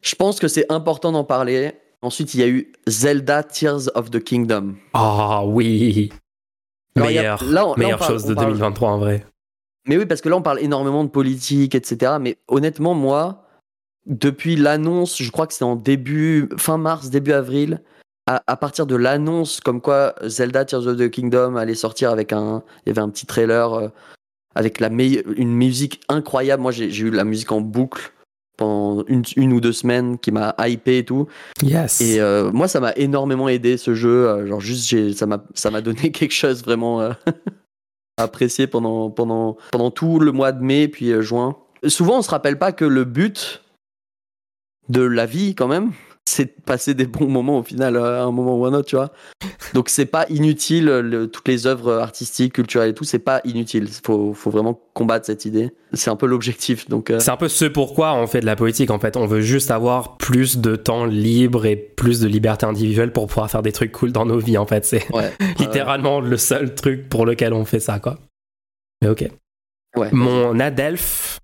Je 0.00 0.14
pense 0.14 0.38
que 0.38 0.46
c'est 0.46 0.70
important 0.70 1.10
d'en 1.10 1.24
parler. 1.24 1.72
Ensuite, 2.02 2.34
il 2.34 2.40
y 2.40 2.44
a 2.44 2.46
eu 2.46 2.70
Zelda 2.86 3.42
Tears 3.42 3.90
of 3.96 4.12
the 4.12 4.22
Kingdom. 4.22 4.76
Ah 4.94 5.44
oui 5.44 6.10
Meilleure, 7.02 7.76
meilleure 7.76 8.02
chose 8.02 8.24
de 8.24 8.34
2023 8.34 8.90
en 8.90 8.98
vrai. 8.98 9.26
Mais 9.88 9.96
oui, 9.96 10.06
parce 10.06 10.20
que 10.20 10.28
là, 10.28 10.36
on 10.36 10.42
parle 10.42 10.60
énormément 10.60 11.04
de 11.04 11.08
politique, 11.08 11.74
etc. 11.74 12.12
Mais 12.20 12.36
honnêtement, 12.48 12.94
moi, 12.94 13.44
depuis 14.06 14.56
l'annonce, 14.56 15.22
je 15.22 15.30
crois 15.30 15.46
que 15.46 15.54
c'est 15.54 15.64
en 15.64 15.76
début, 15.76 16.48
fin 16.58 16.78
mars, 16.78 17.10
début 17.10 17.32
avril, 17.32 17.82
à, 18.26 18.56
partir 18.56 18.86
de 18.86 18.94
l'annonce 18.94 19.60
comme 19.60 19.80
quoi 19.80 20.14
Zelda 20.24 20.64
Tears 20.64 20.86
of 20.86 20.96
the 20.96 21.10
Kingdom 21.10 21.56
allait 21.56 21.74
sortir 21.74 22.10
avec 22.10 22.32
un. 22.32 22.62
Il 22.84 22.90
y 22.90 22.92
avait 22.92 23.00
un 23.00 23.08
petit 23.08 23.26
trailer 23.26 23.72
euh, 23.72 23.88
avec 24.54 24.78
la 24.78 24.88
une 24.88 25.52
musique 25.52 26.00
incroyable. 26.08 26.62
Moi, 26.62 26.70
j'ai 26.70 26.96
eu 26.96 27.10
la 27.10 27.24
musique 27.24 27.50
en 27.50 27.60
boucle 27.60 28.12
pendant 28.60 29.02
une, 29.08 29.24
une 29.36 29.54
ou 29.54 29.60
deux 29.60 29.72
semaines 29.72 30.18
qui 30.18 30.30
m'a 30.30 30.54
hypé 30.58 30.98
et 30.98 31.04
tout. 31.04 31.26
Yes. 31.62 32.02
Et 32.02 32.20
euh, 32.20 32.52
moi, 32.52 32.68
ça 32.68 32.78
m'a 32.78 32.92
énormément 32.92 33.48
aidé 33.48 33.78
ce 33.78 33.94
jeu. 33.94 34.28
Euh, 34.28 34.46
genre, 34.46 34.60
juste, 34.60 35.16
ça 35.16 35.26
m'a, 35.26 35.42
ça 35.54 35.70
m'a 35.70 35.80
donné 35.80 36.12
quelque 36.12 36.34
chose 36.34 36.62
vraiment 36.62 37.00
euh, 37.00 37.12
apprécié 38.18 38.66
pendant, 38.66 39.10
pendant, 39.10 39.56
pendant 39.72 39.90
tout 39.90 40.20
le 40.20 40.30
mois 40.30 40.52
de 40.52 40.62
mai 40.62 40.88
puis 40.88 41.10
juin. 41.22 41.56
Souvent, 41.86 42.18
on 42.18 42.22
se 42.22 42.30
rappelle 42.30 42.58
pas 42.58 42.72
que 42.72 42.84
le 42.84 43.04
but 43.04 43.62
de 44.90 45.00
la 45.00 45.24
vie, 45.24 45.54
quand 45.54 45.68
même, 45.68 45.92
c'est 46.28 46.44
de 46.44 46.62
passer 46.64 46.94
des 46.94 47.06
bons 47.06 47.26
moments 47.26 47.58
au 47.58 47.62
final 47.62 47.96
à 47.96 48.22
un 48.22 48.30
moment 48.30 48.56
ou 48.56 48.64
un 48.64 48.72
autre, 48.72 48.88
tu 48.88 48.96
vois. 48.96 49.12
Donc 49.74 49.88
c'est 49.88 50.06
pas 50.06 50.26
inutile, 50.28 51.28
toutes 51.32 51.48
les 51.48 51.66
œuvres 51.66 51.94
artistiques, 51.94 52.54
culturelles 52.54 52.90
et 52.90 52.94
tout, 52.94 53.04
c'est 53.04 53.18
pas 53.18 53.40
inutile. 53.44 53.88
Faut, 54.04 54.32
faut 54.32 54.50
vraiment 54.50 54.80
combattre 54.94 55.26
cette 55.26 55.44
idée. 55.44 55.72
C'est 55.92 56.10
un 56.10 56.16
peu 56.16 56.26
l'objectif. 56.26 56.88
Donc 56.88 57.10
euh. 57.10 57.18
c'est 57.18 57.30
un 57.30 57.36
peu 57.36 57.48
ce 57.48 57.64
pourquoi 57.64 58.14
on 58.14 58.26
fait 58.26 58.40
de 58.40 58.46
la 58.46 58.56
politique 58.56 58.90
en 58.90 58.98
fait. 58.98 59.16
On 59.16 59.26
veut 59.26 59.40
juste 59.40 59.70
avoir 59.70 60.16
plus 60.16 60.58
de 60.58 60.76
temps 60.76 61.04
libre 61.04 61.66
et 61.66 61.76
plus 61.76 62.20
de 62.20 62.28
liberté 62.28 62.66
individuelle 62.66 63.12
pour 63.12 63.26
pouvoir 63.26 63.50
faire 63.50 63.62
des 63.62 63.72
trucs 63.72 63.92
cool 63.92 64.12
dans 64.12 64.26
nos 64.26 64.38
vies 64.38 64.58
en 64.58 64.66
fait. 64.66 64.84
C'est 64.84 65.06
littéralement 65.58 66.20
le 66.20 66.36
seul 66.36 66.74
truc 66.74 67.08
pour 67.08 67.26
lequel 67.26 67.52
on 67.52 67.64
fait 67.64 67.80
ça 67.80 67.98
quoi. 67.98 68.18
Mais 69.02 69.08
ok. 69.08 69.28
Mon 70.12 70.60
Adelph 70.60 71.40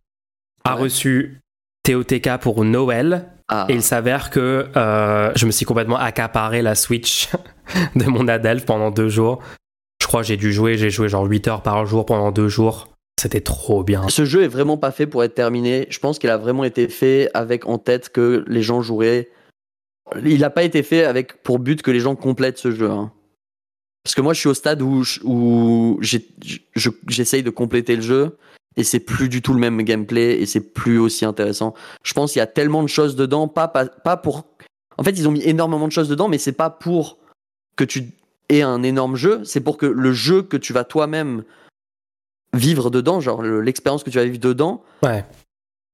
a 0.65 0.75
reçu 0.75 1.41
TOTK 1.83 2.39
pour 2.41 2.65
Noël 2.65 3.36
ah. 3.49 3.67
Et 3.69 3.75
il 3.75 3.83
s'avère 3.83 4.31
que 4.31 4.67
euh, 4.77 5.33
je 5.37 5.47
me 5.47 5.51
suis 5.51 5.65
complètement 5.65 5.99
accaparé 5.99 6.63
la 6.63 6.75
Switch 6.75 7.29
de 7.95 8.05
mon 8.05 8.27
Adelph 8.27 8.65
pendant 8.65 8.91
deux 8.91 9.09
jours. 9.09 9.41
Je 10.03 10.07
crois 10.07 10.23
que 10.23 10.27
j'ai 10.27 10.37
dû 10.37 10.53
jouer, 10.53 10.77
j'ai 10.77 10.91
joué 10.91 11.09
genre 11.09 11.25
8 11.25 11.49
heures 11.49 11.63
par 11.63 11.87
jour 11.87 12.07
pendant 12.07 12.33
deux 12.33 12.49
jours. 12.49 12.89
C'était 13.21 13.41
trop 13.41 13.83
bien. 13.83 14.09
Ce 14.09 14.25
jeu 14.25 14.43
est 14.43 14.49
vraiment 14.49 14.77
pas 14.77 14.91
fait 14.91 15.07
pour 15.07 15.25
être 15.25 15.35
terminé. 15.35 15.87
Je 15.91 15.99
pense 16.01 16.19
qu'il 16.19 16.29
a 16.29 16.37
vraiment 16.37 16.65
été 16.65 16.89
fait 16.89 17.31
avec 17.35 17.67
en 17.67 17.79
tête 17.79 18.11
que 18.11 18.45
les 18.47 18.63
gens 18.63 18.83
joueraient. 18.83 19.31
Il 20.23 20.41
n'a 20.41 20.51
pas 20.51 20.65
été 20.65 20.83
fait 20.83 21.05
avec 21.05 21.43
pour 21.43 21.59
but 21.59 21.83
que 21.83 21.91
les 21.91 22.01
gens 22.01 22.15
complètent 22.15 22.59
ce 22.59 22.73
jeu. 22.73 22.91
Hein. 22.91 23.13
Parce 24.05 24.15
que 24.15 24.21
moi, 24.21 24.35
je 24.35 24.41
suis 24.41 24.49
au 24.49 24.55
stade 24.55 24.83
où, 24.83 25.03
où 25.25 25.99
j'essaye 26.01 27.43
de 27.43 27.51
compléter 27.51 27.97
le 27.97 28.03
jeu 28.03 28.37
et 28.77 28.85
c'est 28.85 29.01
plus 29.01 29.29
du 29.29 29.43
tout 29.43 29.55
le 29.55 29.61
même 29.61 29.81
gameplay 29.83 30.41
et 30.41 30.47
c'est 30.47 30.61
plus 30.61 30.99
aussi 30.99 31.25
intéressant. 31.25 31.75
Je 32.03 32.13
pense 32.13 32.33
qu'il 32.33 32.41
y 32.41 32.43
a 32.43 32.47
tellement 32.47 32.83
de 32.83 32.89
choses 32.89 33.17
dedans, 33.17 33.49
pas, 33.49 33.69
pas, 33.69 34.17
pour. 34.17 34.45
En 34.99 35.03
fait, 35.03 35.13
ils 35.13 35.27
ont 35.27 35.33
mis 35.33 35.43
énormément 35.43 35.87
de 35.87 35.93
choses 35.93 36.09
dedans, 36.09 36.29
mais 36.29 36.39
c'est 36.39 36.53
pas 36.53 36.71
pour 36.71 37.19
que 37.77 37.85
tu 37.85 38.13
aies 38.49 38.63
un 38.63 38.83
énorme 38.83 39.17
jeu, 39.17 39.43
c'est 39.45 39.61
pour 39.61 39.77
que 39.77 39.87
le 39.87 40.13
jeu 40.13 40.43
que 40.43 40.57
tu 40.57 40.73
vas 40.73 40.85
toi-même 40.85 41.43
vivre 42.53 42.91
dedans, 42.91 43.21
genre 43.21 43.43
l'expérience 43.43 44.03
que 44.03 44.11
tu 44.11 44.19
vas 44.19 44.25
vivre 44.25 44.39
dedans, 44.39 44.83
ouais. 45.03 45.25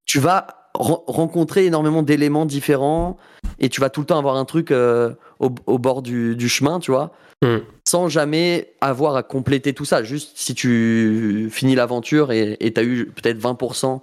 tu 0.04 0.20
vas 0.20 0.46
rencontrer 0.74 1.66
énormément 1.66 2.02
d'éléments 2.02 2.46
différents 2.46 3.16
et 3.58 3.68
tu 3.68 3.80
vas 3.80 3.90
tout 3.90 4.00
le 4.00 4.06
temps 4.06 4.18
avoir 4.18 4.36
un 4.36 4.44
truc 4.44 4.70
euh, 4.70 5.14
au, 5.38 5.78
bord 5.78 6.02
du, 6.02 6.36
du, 6.36 6.48
chemin, 6.48 6.78
tu 6.78 6.90
vois. 6.90 7.12
Hmm. 7.42 7.58
Sans 7.86 8.08
jamais 8.08 8.72
avoir 8.80 9.16
à 9.16 9.24
compléter 9.24 9.74
tout 9.74 9.84
ça. 9.84 10.04
Juste 10.04 10.32
si 10.36 10.54
tu 10.54 11.48
finis 11.50 11.74
l'aventure 11.74 12.30
et 12.30 12.56
tu 12.58 12.80
as 12.80 12.84
eu 12.84 13.06
peut-être 13.06 13.38
20% 13.38 14.00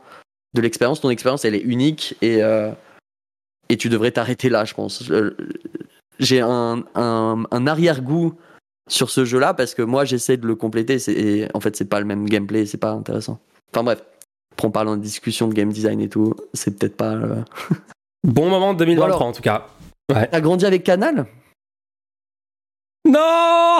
de 0.53 0.61
l'expérience, 0.61 1.01
ton 1.01 1.09
expérience 1.09 1.45
elle 1.45 1.55
est 1.55 1.61
unique 1.61 2.17
et, 2.21 2.43
euh, 2.43 2.71
et 3.69 3.77
tu 3.77 3.89
devrais 3.89 4.11
t'arrêter 4.11 4.49
là, 4.49 4.65
je 4.65 4.73
pense. 4.73 5.09
J'ai 6.19 6.41
un, 6.41 6.83
un, 6.95 7.43
un 7.49 7.67
arrière-goût 7.67 8.33
sur 8.89 9.09
ce 9.09 9.23
jeu-là 9.23 9.53
parce 9.53 9.73
que 9.73 9.83
moi 9.83 10.03
j'essaie 10.03 10.37
de 10.37 10.47
le 10.47 10.55
compléter 10.55 10.97
et 11.07 11.47
en 11.53 11.59
fait 11.59 11.75
c'est 11.75 11.85
pas 11.85 11.99
le 11.99 12.05
même 12.05 12.27
gameplay, 12.27 12.65
c'est 12.65 12.77
pas 12.77 12.91
intéressant. 12.91 13.39
Enfin 13.73 13.83
bref, 13.83 14.03
on 14.63 14.71
parle 14.71 14.89
en 14.89 14.97
discussion 14.97 15.47
de 15.47 15.53
game 15.53 15.71
design 15.71 16.01
et 16.01 16.09
tout, 16.09 16.33
c'est 16.53 16.77
peut-être 16.77 16.97
pas. 16.97 17.13
Euh, 17.13 17.43
bon 18.23 18.49
moment 18.49 18.73
de 18.73 18.79
2023 18.79 19.25
en 19.25 19.31
tout 19.31 19.41
cas. 19.41 19.67
Ouais. 20.11 20.27
T'as 20.27 20.41
grandi 20.41 20.65
avec 20.65 20.83
Canal? 20.83 21.27
Non 23.05 23.79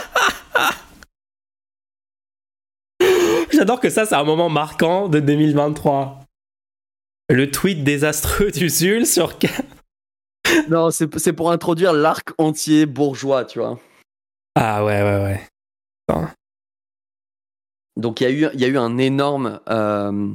J'adore 3.52 3.80
que 3.80 3.90
ça, 3.90 4.06
c'est 4.06 4.14
un 4.14 4.24
moment 4.24 4.48
marquant 4.48 5.08
de 5.08 5.20
2023. 5.20 6.24
Le 7.30 7.50
tweet 7.50 7.84
désastreux 7.84 8.50
du 8.50 8.68
Zul 8.68 9.06
sur. 9.06 9.38
non, 10.68 10.90
c'est 10.90 11.32
pour 11.32 11.50
introduire 11.50 11.92
l'arc 11.92 12.30
entier 12.38 12.86
bourgeois, 12.86 13.44
tu 13.44 13.58
vois. 13.58 13.78
Ah 14.54 14.84
ouais, 14.84 15.02
ouais, 15.02 15.22
ouais. 15.22 15.48
Donc 17.96 18.20
il 18.20 18.24
y, 18.24 18.26
a 18.26 18.30
eu, 18.30 18.56
y 18.56 18.64
a 18.64 18.68
eu 18.68 18.78
un 18.78 18.98
énorme 18.98 19.60
euh, 19.68 20.32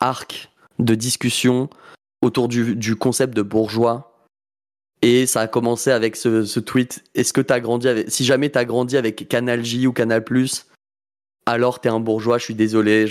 arc 0.00 0.50
de 0.78 0.94
discussion 0.94 1.68
autour 2.22 2.48
du, 2.48 2.74
du 2.74 2.96
concept 2.96 3.34
de 3.34 3.42
bourgeois 3.42 4.11
et 5.02 5.26
ça 5.26 5.42
a 5.42 5.46
commencé 5.48 5.90
avec 5.90 6.16
ce, 6.16 6.60
tweet. 6.60 7.02
Est-ce 7.14 7.32
que 7.32 7.40
tu 7.40 7.52
as 7.52 7.60
grandi 7.60 7.88
avec. 7.88 8.10
Si 8.10 8.24
jamais 8.24 8.50
tu 8.50 8.58
as 8.58 8.64
grandi 8.64 8.96
avec 8.96 9.28
Canal 9.28 9.64
J 9.64 9.86
ou 9.88 9.92
Canal, 9.92 10.24
alors 11.44 11.80
t'es 11.80 11.88
un 11.88 12.00
bourgeois, 12.00 12.38
je 12.38 12.44
suis 12.44 12.54
désolé. 12.54 13.10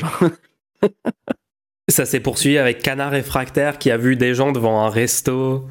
ça 1.90 2.06
s'est 2.06 2.22
poursuivi 2.22 2.58
avec 2.58 2.82
Canard 2.82 3.12
Réfractaire 3.12 3.78
qui 3.78 3.92
a 3.92 3.98
vu 3.98 4.16
des 4.16 4.34
gens 4.34 4.54
devant 4.54 4.86
un 4.86 4.90
resto 4.90 5.68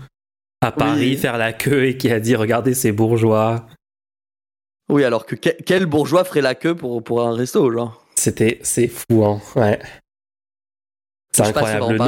à 0.61 0.73
Paris 0.73 1.17
faire 1.17 1.39
la 1.39 1.55
queue 1.55 1.87
et 1.87 1.97
qui 1.97 2.11
a 2.11 2.21
dit 2.21 2.37
Regardez 2.37 2.75
ces 2.75 2.93
bourgeois. 2.93 3.67
Oui, 4.91 5.05
alors 5.05 5.25
que 5.25 5.37
quel 5.37 5.87
bourgeois 5.87 6.25
ferait 6.25 6.43
la 6.43 6.55
queue 6.55 6.75
pour, 6.75 7.03
pour 7.03 7.23
un 7.23 7.33
resto, 7.33 7.71
genre? 7.73 8.05
C'était. 8.15 8.59
C'est 8.63 8.89
fou, 8.89 9.25
hein. 9.25 9.41
Ouais. 9.57 9.79
C'est 11.33 11.43
incroyable. 11.43 11.99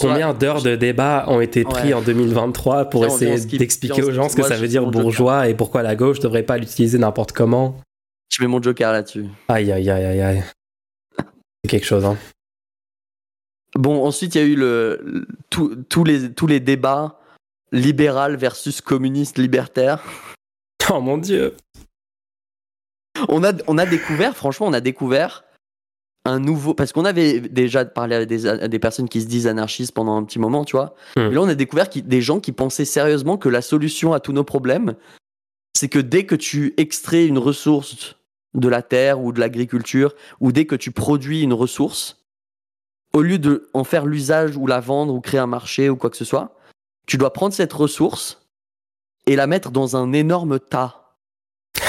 combien 0.00 0.34
d'heures 0.34 0.62
de 0.62 0.74
débat 0.74 1.26
ont 1.28 1.40
été 1.40 1.64
pris 1.64 1.94
en 1.94 2.02
2023 2.02 2.90
pour 2.90 3.06
essayer 3.06 3.38
d'expliquer 3.58 4.02
aux 4.02 4.12
gens 4.12 4.28
ce 4.28 4.36
que 4.36 4.42
ça 4.42 4.56
veut 4.56 4.68
dire 4.68 4.86
bourgeois 4.86 5.48
et 5.48 5.54
pourquoi 5.54 5.82
la 5.82 5.96
gauche 5.96 6.20
devrait 6.20 6.42
pas 6.42 6.58
l'utiliser 6.58 6.98
n'importe 6.98 7.32
comment. 7.32 7.80
Je 8.30 8.42
mets 8.42 8.48
mon 8.48 8.60
joker 8.60 8.92
là-dessus. 8.92 9.26
Aïe, 9.48 9.70
aïe, 9.70 9.88
aïe, 9.88 10.04
aïe, 10.04 10.20
aïe. 10.20 10.44
C'est 11.62 11.70
quelque 11.70 11.86
chose, 11.86 12.04
hein. 12.04 12.16
Bon, 13.76 14.04
ensuite, 14.04 14.34
il 14.34 14.40
y 14.40 14.44
a 14.44 14.46
eu 14.46 14.56
le, 14.56 15.26
tous 15.50 16.04
les, 16.04 16.32
tous 16.32 16.46
les 16.46 16.60
débats 16.60 17.18
libéral 17.72 18.36
versus 18.36 18.80
communiste 18.80 19.38
libertaire. 19.38 20.02
Oh 20.92 21.00
mon 21.00 21.18
dieu. 21.18 21.56
On 23.28 23.42
a, 23.44 23.52
on 23.66 23.78
a 23.78 23.86
découvert, 23.86 24.36
franchement, 24.36 24.66
on 24.66 24.72
a 24.72 24.80
découvert 24.80 25.43
un 26.24 26.38
nouveau. 26.38 26.74
Parce 26.74 26.92
qu'on 26.92 27.04
avait 27.04 27.40
déjà 27.40 27.84
parlé 27.84 28.16
à 28.16 28.24
des, 28.24 28.46
à 28.46 28.68
des 28.68 28.78
personnes 28.78 29.08
qui 29.08 29.20
se 29.20 29.26
disent 29.26 29.46
anarchistes 29.46 29.92
pendant 29.92 30.16
un 30.16 30.24
petit 30.24 30.38
moment, 30.38 30.64
tu 30.64 30.76
vois. 30.76 30.94
Hmm. 31.16 31.30
Et 31.30 31.30
là, 31.30 31.40
on 31.42 31.48
a 31.48 31.54
découvert 31.54 31.88
des 31.94 32.22
gens 32.22 32.40
qui 32.40 32.52
pensaient 32.52 32.84
sérieusement 32.84 33.36
que 33.36 33.48
la 33.48 33.62
solution 33.62 34.12
à 34.12 34.20
tous 34.20 34.32
nos 34.32 34.44
problèmes, 34.44 34.94
c'est 35.76 35.88
que 35.88 35.98
dès 35.98 36.24
que 36.24 36.34
tu 36.34 36.74
extrais 36.76 37.26
une 37.26 37.38
ressource 37.38 38.16
de 38.54 38.68
la 38.68 38.82
terre 38.82 39.20
ou 39.20 39.32
de 39.32 39.40
l'agriculture, 39.40 40.14
ou 40.40 40.52
dès 40.52 40.64
que 40.64 40.76
tu 40.76 40.92
produis 40.92 41.42
une 41.42 41.52
ressource, 41.52 42.24
au 43.12 43.22
lieu 43.22 43.38
de 43.38 43.68
en 43.74 43.84
faire 43.84 44.06
l'usage 44.06 44.56
ou 44.56 44.66
la 44.66 44.80
vendre 44.80 45.14
ou 45.14 45.20
créer 45.20 45.40
un 45.40 45.46
marché 45.46 45.88
ou 45.88 45.96
quoi 45.96 46.10
que 46.10 46.16
ce 46.16 46.24
soit, 46.24 46.56
tu 47.06 47.18
dois 47.18 47.32
prendre 47.32 47.54
cette 47.54 47.72
ressource 47.72 48.46
et 49.26 49.36
la 49.36 49.46
mettre 49.46 49.70
dans 49.70 49.96
un 49.96 50.12
énorme 50.12 50.58
tas. 50.58 51.16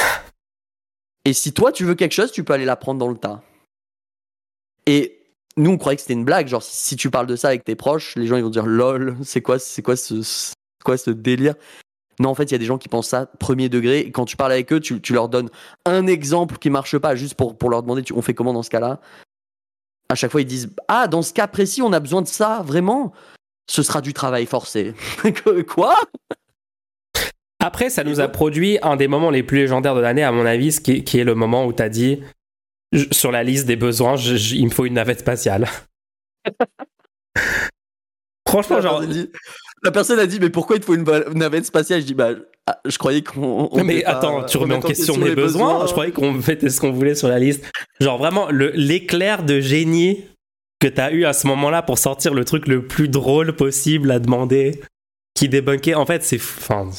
Et 1.26 1.34
si 1.34 1.54
toi 1.54 1.71
tu 1.71 1.86
veux 1.86 1.95
quelque 1.95 2.13
chose, 2.13 2.32
tu 2.32 2.43
peux 2.43 2.54
aller 2.54 2.65
la 2.65 2.76
prendre 2.76 3.00
dans 3.00 3.10
le 3.10 3.17
tas. 3.17 3.41
Et 4.86 5.19
nous 5.58 5.71
on 5.71 5.78
croyait 5.78 5.95
que 5.95 6.02
c'était 6.02 6.13
une 6.13 6.26
blague, 6.26 6.48
genre 6.48 6.63
si, 6.63 6.76
si 6.76 6.95
tu 6.95 7.10
parles 7.10 7.28
de 7.28 7.36
ça 7.36 7.48
avec 7.50 7.63
tes 7.63 7.76
proches, 7.76 8.15
les 8.15 8.28
gens 8.28 8.36
ils 8.38 8.43
vont 8.43 8.50
dire 8.50 8.65
lol, 8.65 9.15
c'est 9.24 9.41
quoi, 9.41 9.58
c'est 9.60 9.82
quoi 9.82 9.95
ce, 9.95 10.54
quoi 10.84 10.98
ce 10.98 11.12
délire? 11.12 11.56
Non, 12.19 12.30
en 12.30 12.36
fait, 12.36 12.43
il 12.45 12.52
y 12.54 12.56
a 12.56 12.60
des 12.60 12.65
gens 12.65 12.78
qui 12.78 12.88
pensent 12.88 13.10
ça 13.10 13.26
premier 13.26 13.67
degré. 13.67 14.00
Et 14.00 14.12
quand 14.12 14.24
tu 14.26 14.38
parles 14.38 14.54
avec 14.54 14.71
eux, 14.71 14.80
tu, 14.80 15.02
tu 15.02 15.13
leur 15.13 15.28
donnes 15.28 15.50
un 15.86 16.08
exemple 16.08 16.58
qui 16.58 16.69
marche 16.69 16.98
pas, 16.98 17.13
juste 17.15 17.34
pour, 17.34 17.58
pour 17.58 17.69
leur 17.69 17.84
demander 17.84 18.04
tu- 18.04 18.13
on 18.13 18.21
fait 18.21 18.34
comment 18.34 18.54
dans 18.54 18.63
ce 18.63 18.69
cas-là? 18.69 19.02
À 20.08 20.15
chaque 20.15 20.32
fois, 20.32 20.41
ils 20.41 20.48
disent 20.48 20.71
Ah, 20.88 21.08
dans 21.08 21.21
ce 21.21 21.34
cas 21.34 21.48
précis, 21.48 21.82
on 21.82 21.91
a 21.91 22.00
besoin 22.00 22.21
de 22.21 22.28
ça, 22.28 22.62
vraiment? 22.65 23.12
Ce 23.69 23.84
sera 23.84 24.00
du 24.00 24.13
travail 24.13 24.45
forcé. 24.45 24.93
quoi? 25.67 25.95
Après, 27.60 27.89
ça 27.89 28.04
nous 28.04 28.19
a 28.19 28.28
produit 28.28 28.78
un 28.82 28.95
des 28.95 29.08
moments 29.08 29.32
les 29.32 29.43
plus 29.43 29.58
légendaires 29.58 29.95
de 29.95 30.00
l'année, 30.02 30.24
à 30.24 30.32
mon 30.32 30.45
avis, 30.45 30.80
qui 30.80 31.04
qui 31.04 31.19
est 31.19 31.24
le 31.24 31.36
moment 31.36 31.65
où 31.65 31.74
tu 31.74 31.82
as 31.82 31.89
dit 31.89 32.21
je- 32.91 33.06
sur 33.12 33.32
la 33.32 33.43
liste 33.43 33.65
des 33.65 33.76
besoins, 33.76 34.15
je- 34.15 34.56
il 34.56 34.65
me 34.65 34.69
faut 34.71 34.86
une 34.86 34.93
navette 34.95 35.19
spatiale. 35.19 35.67
Franchement, 38.48 38.76
la, 38.78 38.82
genre. 38.82 39.00
personne 39.00 39.13
dit, 39.13 39.30
la 39.84 39.91
personne 39.91 40.19
a 40.19 40.28
dit 40.28 40.39
Mais 40.39 40.50
pourquoi 40.50 40.76
il 40.78 40.80
te 40.80 40.86
faut 40.86 40.95
une 40.95 41.04
navette 41.34 41.65
spatiale? 41.65 42.02
Je 42.02 42.06
dis 42.06 42.13
Bah, 42.13 42.30
ah, 42.67 42.80
je 42.86 42.98
croyais 42.98 43.21
qu'on. 43.24 43.69
on 43.71 43.84
Mais 43.84 44.02
pas 44.04 44.12
attends, 44.12 44.43
tu 44.45 44.58
remets 44.58 44.76
en 44.76 44.80
question 44.82 45.17
mes 45.17 45.30
les 45.30 45.36
besoins. 45.36 45.86
Je 45.88 45.91
croyais 45.91 46.12
qu'on 46.12 46.32
mettait 46.34 46.69
ce 46.69 46.80
qu'on 46.80 46.91
voulait 46.91 47.15
sur 47.15 47.28
la 47.28 47.39
liste. 47.39 47.63
Genre 48.00 48.17
vraiment, 48.17 48.50
l'éclair 48.50 49.43
de 49.43 49.60
génie 49.60 50.26
que 50.80 50.88
t'as 50.88 51.12
eu 51.12 51.26
à 51.26 51.34
ce 51.34 51.48
moment-là 51.48 51.82
pour 51.82 51.98
sortir 51.98 52.34
le 52.34 52.45
truc 52.45 52.67
le 52.67 52.86
plus 52.88 53.08
drôle 53.10 53.56
possible 53.56 54.12
à 54.12 54.19
demander, 54.19 54.82
qui 55.34 55.50
débunkait. 55.50 55.95
En 55.95 56.06
fait, 56.06 56.24
c'est. 56.24 56.38
Enfin. 56.38 56.89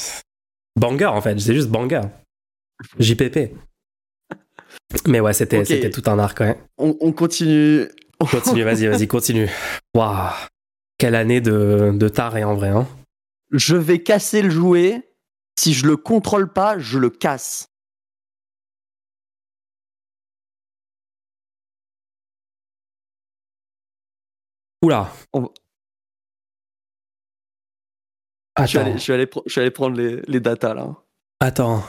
Banger, 0.78 1.06
en 1.06 1.20
fait. 1.22 1.38
C'est 1.40 1.54
juste 1.54 1.68
banger. 1.70 2.02
JPP. 2.98 3.54
Mais 5.06 5.20
ouais, 5.20 5.32
c'était 5.32 5.90
tout 5.90 6.02
un 6.06 6.18
arc, 6.18 6.40
ouais. 6.40 6.58
On, 6.78 6.96
on 7.00 7.12
continue. 7.12 7.86
Continue, 8.30 8.62
vas-y, 8.62 8.86
vas-y, 8.86 9.06
continue. 9.06 9.46
Waouh. 9.94 10.32
Quelle 10.96 11.14
année 11.14 11.42
de, 11.42 11.92
de 11.94 12.08
taré 12.08 12.44
en 12.44 12.54
vrai, 12.54 12.70
hein. 12.70 12.88
Je 13.50 13.76
vais 13.76 14.02
casser 14.02 14.40
le 14.40 14.48
jouet. 14.48 15.12
Si 15.58 15.74
je 15.74 15.86
le 15.86 15.98
contrôle 15.98 16.50
pas, 16.50 16.78
je 16.78 16.98
le 16.98 17.10
casse. 17.10 17.68
Oula. 24.82 25.10
On- 25.32 25.50
Je 28.58 28.66
suis, 28.66 28.78
Attends. 28.78 28.86
allé, 28.88 28.98
je, 28.98 29.02
suis 29.02 29.12
allé, 29.12 29.26
pre- 29.26 29.42
je 29.46 29.52
suis 29.52 29.60
allé 29.60 29.70
prendre 29.70 29.96
les, 29.98 30.22
les 30.26 30.40
datas 30.40 30.72
là. 30.74 30.96
Attends. 31.40 31.82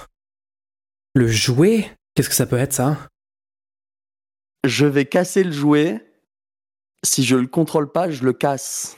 Le 1.16 1.28
jouet? 1.28 1.90
Qu'est-ce 2.18 2.30
que 2.30 2.36
ça 2.36 2.48
peut 2.48 2.58
être 2.58 2.74
ça? 2.74 2.98
Je 4.66 4.88
vais 4.88 5.06
casser 5.06 5.44
le 5.44 5.52
jouet. 5.52 6.04
Si 7.06 7.24
je 7.24 7.36
le 7.36 7.46
contrôle 7.46 7.92
pas, 7.92 8.10
je 8.10 8.24
le 8.24 8.34
casse. 8.34 8.98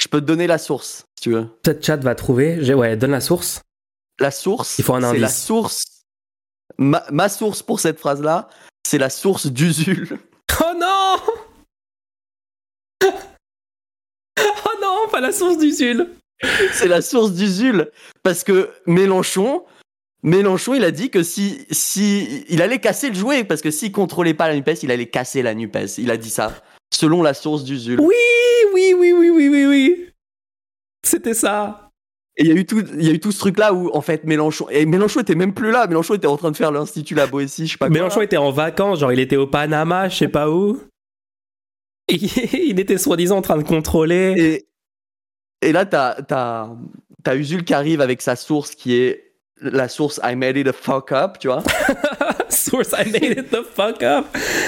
Je 0.00 0.06
peux 0.06 0.20
te 0.20 0.24
donner 0.26 0.46
la 0.46 0.58
source, 0.58 1.04
si 1.18 1.22
tu 1.24 1.32
veux. 1.32 1.48
Peut-être 1.64 1.84
chat 1.84 1.96
va 1.96 2.14
trouver. 2.14 2.62
J'ai- 2.64 2.74
Ouais, 2.74 2.96
donne 2.96 3.10
la 3.10 3.20
source. 3.20 3.60
La 4.20 4.30
source, 4.30 4.78
Il 4.78 4.84
faut 4.84 4.94
un 4.94 5.00
c'est 5.00 5.18
la 5.18 5.26
indice. 5.26 5.44
source. 5.44 5.84
Ma, 6.78 7.04
ma 7.10 7.28
source 7.28 7.64
pour 7.64 7.80
cette 7.80 7.98
phrase-là, 7.98 8.48
c'est 8.86 8.98
la 8.98 9.10
source 9.10 9.48
d'Usul. 9.48 10.20
Oh 10.60 10.72
non 10.78 11.16
Oh 14.38 14.70
non, 14.80 15.08
pas 15.10 15.20
la 15.20 15.32
source 15.32 15.58
d'Usul 15.58 16.08
c'est 16.72 16.86
la 16.88 17.00
source 17.02 17.32
d'Usul. 17.32 17.90
Parce 18.22 18.44
que 18.44 18.70
Mélenchon, 18.86 19.64
Mélenchon, 20.22 20.74
il 20.74 20.84
a 20.84 20.90
dit 20.90 21.10
que 21.10 21.22
si, 21.22 21.66
si, 21.70 22.44
il 22.48 22.62
allait 22.62 22.78
casser 22.78 23.08
le 23.08 23.14
jouet, 23.14 23.44
parce 23.44 23.60
que 23.60 23.70
s'il 23.70 23.92
contrôlait 23.92 24.34
pas 24.34 24.48
la 24.48 24.56
NUPES, 24.56 24.82
il 24.82 24.90
allait 24.90 25.06
casser 25.06 25.42
la 25.42 25.54
NUPES. 25.54 25.98
Il 25.98 26.10
a 26.10 26.16
dit 26.16 26.30
ça, 26.30 26.52
selon 26.92 27.22
la 27.22 27.34
source 27.34 27.64
d'Usul. 27.64 28.00
Oui, 28.00 28.14
oui, 28.74 28.94
oui, 28.96 29.12
oui, 29.12 29.30
oui, 29.30 29.48
oui, 29.48 29.66
oui. 29.66 30.06
C'était 31.04 31.34
ça. 31.34 31.90
Et 32.36 32.44
il 32.44 32.48
y 32.48 32.52
a 32.52 32.54
eu 32.54 32.66
tout, 32.66 32.82
il 32.98 33.04
y 33.04 33.08
a 33.08 33.12
eu 33.12 33.20
tout 33.20 33.32
ce 33.32 33.38
truc-là 33.38 33.72
où, 33.72 33.90
en 33.94 34.00
fait, 34.00 34.24
Mélenchon, 34.24 34.68
et 34.70 34.84
Mélenchon 34.84 35.20
était 35.20 35.34
même 35.34 35.54
plus 35.54 35.70
là. 35.70 35.86
Mélenchon 35.86 36.14
était 36.14 36.26
en 36.26 36.36
train 36.36 36.50
de 36.50 36.56
faire 36.56 36.72
l'Institut 36.72 37.14
La 37.14 37.26
Boétie, 37.26 37.66
je 37.66 37.72
sais 37.72 37.78
pas 37.78 37.86
quoi. 37.86 37.94
Mélenchon 37.94 38.20
était 38.20 38.36
en 38.36 38.50
vacances, 38.50 39.00
genre 39.00 39.12
il 39.12 39.20
était 39.20 39.36
au 39.36 39.46
Panama, 39.46 40.08
je 40.08 40.16
sais 40.16 40.28
pas 40.28 40.50
où. 40.50 40.78
Et 42.08 42.16
il 42.66 42.78
était 42.78 42.98
soi-disant 42.98 43.38
en 43.38 43.42
train 43.42 43.56
de 43.56 43.62
contrôler. 43.62 44.34
Et, 45.62 45.68
et 45.68 45.72
là, 45.72 45.86
t'as, 45.86 46.20
t'as, 46.22 46.70
t'as 47.24 47.36
Usul 47.36 47.64
qui 47.64 47.74
arrive 47.74 48.00
avec 48.00 48.20
sa 48.20 48.36
source 48.36 48.74
qui 48.74 48.94
est 48.94 49.25
la 49.60 49.88
source 49.88 50.20
I 50.22 50.34
made 50.34 50.56
it 50.56 50.68
a 50.68 50.72
fuck 50.72 51.12
up, 51.12 51.38
tu 51.38 51.48
vois. 51.48 51.62
source, 52.48 52.92
I 52.92 53.10
made 53.10 53.38
it 53.38 53.50
the 53.50 53.62
fuck 53.62 54.02
up. 54.02 54.26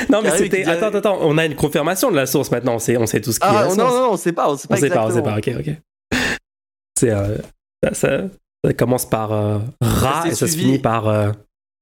Non, 0.08 0.22
mais 0.22 0.30
c'était. 0.36 0.64
Attends, 0.64 0.94
attends, 0.94 1.18
on 1.20 1.36
a 1.38 1.46
une 1.46 1.56
confirmation 1.56 2.10
de 2.10 2.16
la 2.16 2.26
source 2.26 2.50
maintenant. 2.50 2.74
On 2.76 2.78
sait, 2.78 2.96
on 2.96 3.06
sait 3.06 3.20
tout 3.20 3.32
ce 3.32 3.40
qui 3.40 3.46
est. 3.46 3.50
Ah, 3.50 3.66
non, 3.68 3.76
non, 3.76 3.90
non, 3.90 4.12
on 4.12 4.16
sait 4.16 4.32
pas, 4.32 4.50
on 4.50 4.56
sait 4.56 4.66
on 4.70 4.74
pas 4.74 4.80
sait 4.80 4.88
pas, 4.88 5.04
on 5.04 5.10
sait 5.10 5.18
exactement. 5.18 5.56
pas. 5.56 5.60
Ok, 5.60 5.66
ok. 5.68 6.18
C'est. 6.98 7.10
euh, 7.10 7.36
ça, 7.82 7.94
ça, 7.94 8.20
ça 8.64 8.72
commence 8.74 9.08
par 9.08 9.32
euh, 9.32 9.58
Ra 9.80 10.26
et 10.26 10.34
ça 10.34 10.46
se 10.46 10.56
finit 10.56 10.78
par 10.78 11.08
euh, 11.08 11.30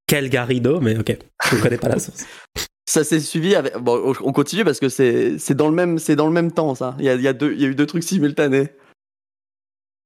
Quel 0.06 0.28
Garrido, 0.28 0.80
mais 0.80 0.98
ok. 0.98 1.16
Je 1.50 1.56
ne 1.56 1.60
connais 1.60 1.78
pas 1.78 1.88
la 1.88 1.98
source. 1.98 2.24
Ça 2.88 3.02
s'est 3.02 3.18
suivi 3.18 3.56
avec. 3.56 3.76
Bon, 3.78 4.14
on 4.22 4.32
continue 4.32 4.62
parce 4.62 4.78
que 4.78 4.88
c'est, 4.88 5.40
c'est 5.40 5.56
dans 5.56 5.68
le 5.68 5.74
même, 5.74 5.98
c'est 5.98 6.14
dans 6.14 6.28
le 6.28 6.32
même 6.32 6.52
temps, 6.52 6.76
ça. 6.76 6.94
Il 7.00 7.04
y 7.04 7.08
a, 7.08 7.14
il 7.14 7.20
y 7.20 7.26
a 7.26 7.32
deux, 7.32 7.52
il 7.52 7.60
y 7.60 7.64
a 7.64 7.68
eu 7.68 7.74
deux 7.74 7.84
trucs 7.84 8.04
simultanés. 8.04 8.68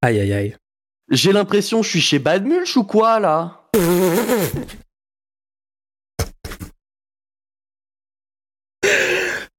Aïe, 0.01 0.19
aïe, 0.19 0.33
aïe. 0.33 0.57
J'ai 1.11 1.33
l'impression, 1.33 1.83
je 1.83 1.88
suis 1.90 2.01
chez 2.01 2.18
Bad 2.18 2.44
Mulch 2.46 2.77
ou 2.77 2.85
quoi, 2.85 3.18
là? 3.18 3.62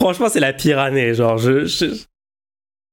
Franchement, 0.01 0.29
c'est 0.29 0.39
la 0.39 0.53
pire 0.53 0.79
année. 0.79 1.13
Genre, 1.13 1.37
je. 1.37 1.65
je- 1.65 2.03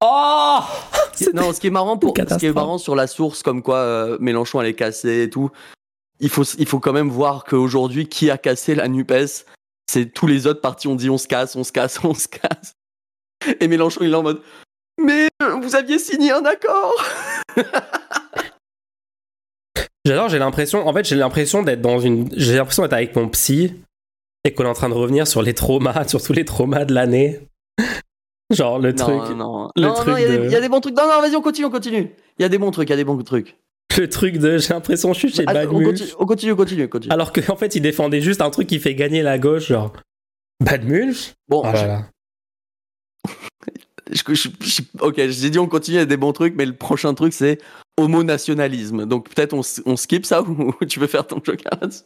Oh 0.01 0.61
Non, 1.35 1.53
ce 1.53 1.59
qui 1.61 1.67
est 1.67 1.71
marrant 1.71 1.97
pour, 1.99 2.15
ce 2.17 2.37
qui 2.37 2.47
est 2.47 2.53
marrant 2.53 2.79
sur 2.79 2.95
la 2.95 3.07
source, 3.09 3.43
comme 3.43 3.63
quoi 3.63 3.79
euh, 3.79 4.19
Mélenchon 4.21 4.61
allait 4.61 4.75
casser 4.75 5.23
et 5.23 5.31
tout. 5.31 5.51
Il 6.21 6.29
faut, 6.29 6.45
il 6.45 6.67
faut 6.67 6.79
quand 6.79 6.93
même 6.93 7.09
voir 7.09 7.45
qu'aujourd'hui, 7.45 8.09
qui 8.09 8.31
a 8.31 8.39
cassé 8.39 8.75
la 8.77 8.87
Nupes 8.87 9.13
C'est 9.91 10.07
tous 10.13 10.27
les 10.29 10.47
autres 10.47 10.61
partis 10.61 10.87
ont 10.87 10.95
dit 10.95 11.11
on 11.11 11.19
se 11.19 11.27
casse, 11.27 11.57
on 11.57 11.65
se 11.65 11.73
casse, 11.73 11.99
on 12.05 12.15
se 12.15 12.29
casse. 12.29 12.75
Et 13.61 13.67
Mélenchon, 13.69 14.01
il 14.03 14.13
est 14.13 14.17
en 14.17 14.23
mode 14.23 14.43
mais 15.01 15.29
euh, 15.43 15.55
vous 15.63 15.77
aviez 15.77 15.97
signé 16.01 16.33
un 16.33 16.45
accord. 16.45 16.93
J'adore, 20.09 20.29
j'ai 20.29 20.39
l'impression. 20.39 20.87
En 20.89 20.93
fait, 20.93 21.05
j'ai 21.05 21.17
l'impression 21.17 21.63
d'être 21.63 21.83
dans 21.83 22.01
une. 22.01 22.29
J'ai 22.37 22.57
l'impression 22.57 22.83
d'être 22.83 22.93
avec 22.95 23.15
mon 23.15 23.29
psy 23.29 23.75
et 24.45 24.55
qu'on 24.55 24.65
est 24.65 24.69
en 24.69 24.73
train 24.75 24.89
de 24.89 24.95
revenir 24.95 25.27
sur 25.27 25.43
les 25.43 25.53
traumas, 25.55 26.05
sur 26.09 26.23
tous 26.23 26.33
les 26.33 26.45
traumas 26.45 26.85
de 26.85 26.95
l'année. 26.95 27.41
Genre 28.51 28.79
le 28.79 28.93
Non, 28.93 28.97
truc. 28.97 29.37
non, 29.37 29.71
le 29.77 29.83
non, 29.83 29.93
truc 29.93 30.09
non, 30.09 30.17
il 30.17 30.23
y, 30.23 30.25
a 30.25 30.29
des- 30.29 30.39
de- 30.39 30.45
il 30.45 30.51
y 30.51 30.57
a 30.57 30.61
des 30.61 30.69
bons 30.71 30.81
trucs. 30.81 30.97
Non, 30.97 31.03
non, 31.07 31.21
vas-y, 31.21 31.37
on 31.37 31.43
continue, 31.43 31.67
on 31.67 31.71
continue. 31.71 32.11
Il 32.39 32.43
y 32.43 32.45
a 32.45 32.49
des 32.49 32.57
bons 32.57 32.71
trucs, 32.71 32.89
il 32.89 32.93
y 32.93 32.95
a 32.95 32.97
des 32.97 33.05
bons 33.05 33.23
trucs. 33.23 33.59
Le 33.99 34.09
truc 34.09 34.39
de. 34.39 34.57
J'ai 34.59 34.73
l'impression 34.73 35.09
que 35.11 35.15
je 35.15 35.19
suis 35.19 35.33
chez 35.33 35.45
Ah, 35.47 35.53
Bad 35.53 35.69
on, 35.71 35.83
continue, 35.83 36.09
on 36.19 36.25
continue, 36.27 36.53
on 36.53 36.57
continue, 36.57 36.85
on 36.85 36.89
continue. 36.89 37.13
Alors 37.13 37.33
qu'en 37.33 37.57
fait, 37.57 37.75
il 37.75 37.81
défendait 37.83 38.21
juste 38.23 38.41
un 38.41 38.49
truc 38.51 38.67
qui 38.67 38.79
fait 38.79 38.95
gagner 38.95 39.23
la 39.23 39.39
gauche, 39.39 39.67
genre. 39.67 39.93
Bad 40.65 40.85
Mulch? 40.85 41.35
Bon, 41.49 41.63
là 41.63 41.87
là. 41.87 42.03
je- 44.11 44.35
je- 44.35 44.49
je- 44.61 44.83
ok, 45.01 45.17
j'ai 45.29 45.51
dit 45.51 45.59
on 45.59 45.67
continue, 45.69 45.97
il 45.97 46.01
y 46.01 46.03
a 46.03 46.07
des 46.07 46.17
bons 46.17 46.33
trucs, 46.33 46.55
mais 46.57 46.65
le 46.65 46.75
prochain 46.75 47.13
truc 47.15 47.33
c'est 47.33 47.59
homonationalisme. 47.99 49.07
Donc 49.07 49.29
peut-être 49.29 49.53
on, 49.55 49.63
on 49.87 49.97
skip 49.97 50.25
ça 50.25 50.43
ou 50.49 50.73
tu 50.89 51.01
veux 51.01 51.07
faire 51.07 51.27
ton 51.27 51.41
joker 51.43 51.73
là-dessus? 51.81 52.03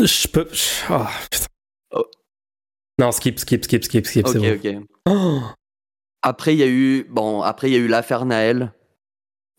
Je 0.00 0.28
peux. 0.28 0.48
Oh, 0.90 1.04
putain. 1.30 1.46
Oh. 1.92 2.04
Non, 2.98 3.12
skip, 3.12 3.38
skip, 3.38 3.64
skip, 3.64 3.84
skip, 3.84 4.06
skip, 4.06 4.26
Ok, 4.26 4.36
bon. 4.36 4.54
ok. 4.54 4.76
Oh. 5.06 5.40
Après, 6.22 6.54
il 6.54 6.58
y 6.58 6.62
a 6.62 6.68
eu, 6.68 7.04
bon, 7.10 7.42
après, 7.42 7.70
il 7.70 7.72
y 7.72 7.76
a 7.76 7.80
eu 7.80 7.88
l'affaire 7.88 8.24
Naël. 8.24 8.72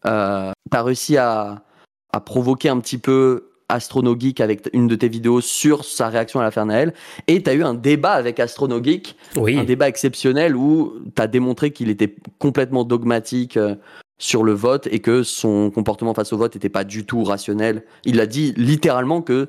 Euh, 0.05 0.51
T'as 0.71 0.83
réussi 0.83 1.17
à, 1.17 1.63
à 2.11 2.21
provoquer 2.21 2.69
un 2.69 2.79
petit 2.79 2.97
peu 2.97 3.50
Astronogeek 3.71 4.39
avec 4.41 4.69
une 4.73 4.87
de 4.87 4.95
tes 4.95 5.09
vidéos 5.09 5.41
sur 5.41 5.85
sa 5.85 6.09
réaction 6.09 6.39
à 6.39 6.43
l'affaire 6.43 6.65
Naël. 6.65 6.93
Et 7.27 7.41
t'as 7.43 7.53
eu 7.53 7.63
un 7.63 7.73
débat 7.73 8.11
avec 8.13 8.39
Astronogeek, 8.39 9.15
un 9.37 9.63
débat 9.63 9.87
exceptionnel 9.87 10.55
où 10.55 10.93
t'as 11.15 11.27
démontré 11.27 11.71
qu'il 11.71 11.89
était 11.89 12.15
complètement 12.39 12.83
dogmatique 12.83 13.57
euh, 13.57 13.75
sur 14.19 14.43
le 14.43 14.53
vote 14.53 14.87
et 14.91 14.99
que 14.99 15.23
son 15.23 15.71
comportement 15.71 16.13
face 16.13 16.31
au 16.33 16.37
vote 16.37 16.53
n'était 16.55 16.69
pas 16.69 16.83
du 16.83 17.05
tout 17.05 17.23
rationnel. 17.23 17.83
Il 18.05 18.19
a 18.19 18.25
dit 18.27 18.53
littéralement 18.57 19.21
que 19.21 19.47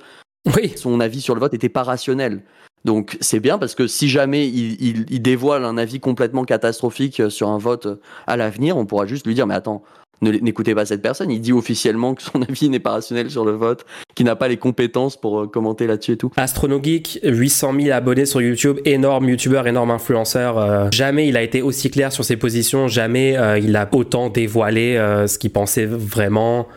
Oui. 0.57 0.73
son 0.77 0.99
avis 1.01 1.21
sur 1.21 1.35
le 1.35 1.41
vote 1.41 1.53
n'était 1.53 1.69
pas 1.69 1.83
rationnel. 1.83 2.43
Donc 2.85 3.17
c'est 3.21 3.39
bien 3.39 3.59
parce 3.59 3.75
que 3.77 3.87
si 3.87 4.09
jamais 4.09 4.49
il, 4.49 4.83
il, 4.83 5.07
il 5.09 5.23
dévoile 5.23 5.65
un 5.65 5.79
avis 5.79 6.01
complètement 6.01 6.45
catastrophique 6.45 7.23
sur 7.31 7.49
un 7.49 7.59
vote 7.59 8.01
à 8.27 8.37
l'avenir, 8.37 8.77
on 8.77 8.87
pourra 8.87 9.07
juste 9.07 9.25
lui 9.27 9.35
dire 9.35 9.47
mais 9.47 9.55
attends, 9.55 9.85
n'écoutez 10.23 10.75
pas 10.75 10.87
cette 10.87 11.03
personne. 11.03 11.31
Il 11.31 11.41
dit 11.41 11.53
officiellement 11.53 12.15
que 12.15 12.23
son 12.23 12.43
avis 12.49 12.69
n'est 12.69 12.81
pas 12.81 12.93
rationnel 12.93 13.31
sur 13.31 13.45
le 13.45 13.53
vote, 13.53 13.85
qu'il 14.15 14.27
n'a 14.27 14.37
pas 14.37 14.49
les 14.49 14.57
compétences 14.57 15.21
pour 15.21 15.41
euh, 15.41 15.47
commenter 15.47 15.87
là-dessus 15.87 16.13
et 16.13 16.17
tout. 16.17 16.31
AstronoGeek, 16.37 17.21
800 17.25 17.75
000 17.81 17.97
abonnés 17.97 18.27
sur 18.27 18.41
YouTube, 18.41 18.79
énorme 18.85 19.29
youtubeur, 19.29 19.67
énorme 19.67 19.91
influenceur. 19.91 20.59
euh, 20.59 20.89
jamais 20.93 21.29
il 21.29 21.37
a 21.37 21.43
été 21.43 21.63
aussi 21.63 21.91
clair 21.91 22.13
sur 22.13 22.25
ses 22.25 22.37
positions, 22.37 22.89
jamais 22.89 23.37
euh, 23.37 23.59
il 23.59 23.77
a 23.77 23.89
autant 23.93 24.29
dévoilé 24.29 24.97
ce 25.27 25.39
qu'il 25.39 25.51
pensait 25.51 25.87
vraiment. 25.87 26.69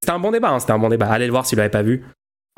C'était 0.00 0.12
un 0.12 0.18
bon 0.18 0.30
débat, 0.30 0.50
hein, 0.50 0.60
c'était 0.60 0.72
un 0.72 0.78
bon 0.78 0.88
débat. 0.88 1.06
Allez 1.06 1.26
le 1.26 1.32
voir 1.32 1.46
si 1.46 1.54
vous 1.54 1.58
l'avez 1.58 1.70
pas 1.70 1.82
vu. 1.82 2.04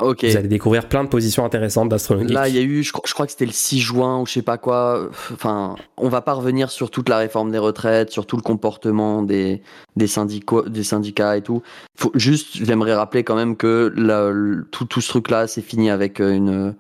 Ok. 0.01 0.25
Vous 0.25 0.37
allez 0.37 0.47
découvrir 0.49 0.89
plein 0.89 1.03
de 1.03 1.09
positions 1.09 1.45
intéressantes 1.45 1.89
d'AstronoGeek. 1.89 2.31
Là, 2.31 2.49
il 2.49 2.55
y 2.55 2.59
a 2.59 2.63
eu, 2.63 2.85
je, 2.85 2.93
crois- 2.93 3.03
je 3.07 3.13
crois 3.15 3.27
que 3.27 3.33
c'était 3.33 3.47
le 3.47 3.53
6 3.53 3.81
juin 3.81 4.21
ou 4.21 4.27
je 4.27 4.33
sais 4.33 4.43
pas 4.43 4.57
quoi. 4.57 5.09
Enfin, 5.33 5.75
on 5.97 6.09
va 6.09 6.21
pas 6.21 6.35
revenir 6.35 6.71
sur 6.71 6.91
toute 6.93 7.09
la 7.09 7.17
réforme 7.19 7.51
des 7.51 7.59
retraites, 7.59 8.11
sur 8.11 8.25
tout 8.25 8.37
le 8.37 8.43
comportement 8.43 9.23
des, 9.23 9.61
des, 9.97 10.07
syndicats, 10.07 10.63
des 10.69 10.85
syndicats 10.85 11.37
et 11.37 11.43
tout. 11.43 11.63
Faut 11.97 12.13
juste, 12.15 12.65
j'aimerais 12.65 12.95
rappeler 12.95 13.25
quand 13.25 13.35
même 13.35 13.57
que 13.57 13.93
la- 13.97 14.31
le- 14.31 14.65
tout, 14.71 14.85
tout 14.85 15.01
ce 15.01 15.09
truc-là, 15.09 15.49
c'est 15.49 15.63
fini 15.63 15.91
avec 15.91 16.21
euh, 16.21 16.31
une, 16.33 16.75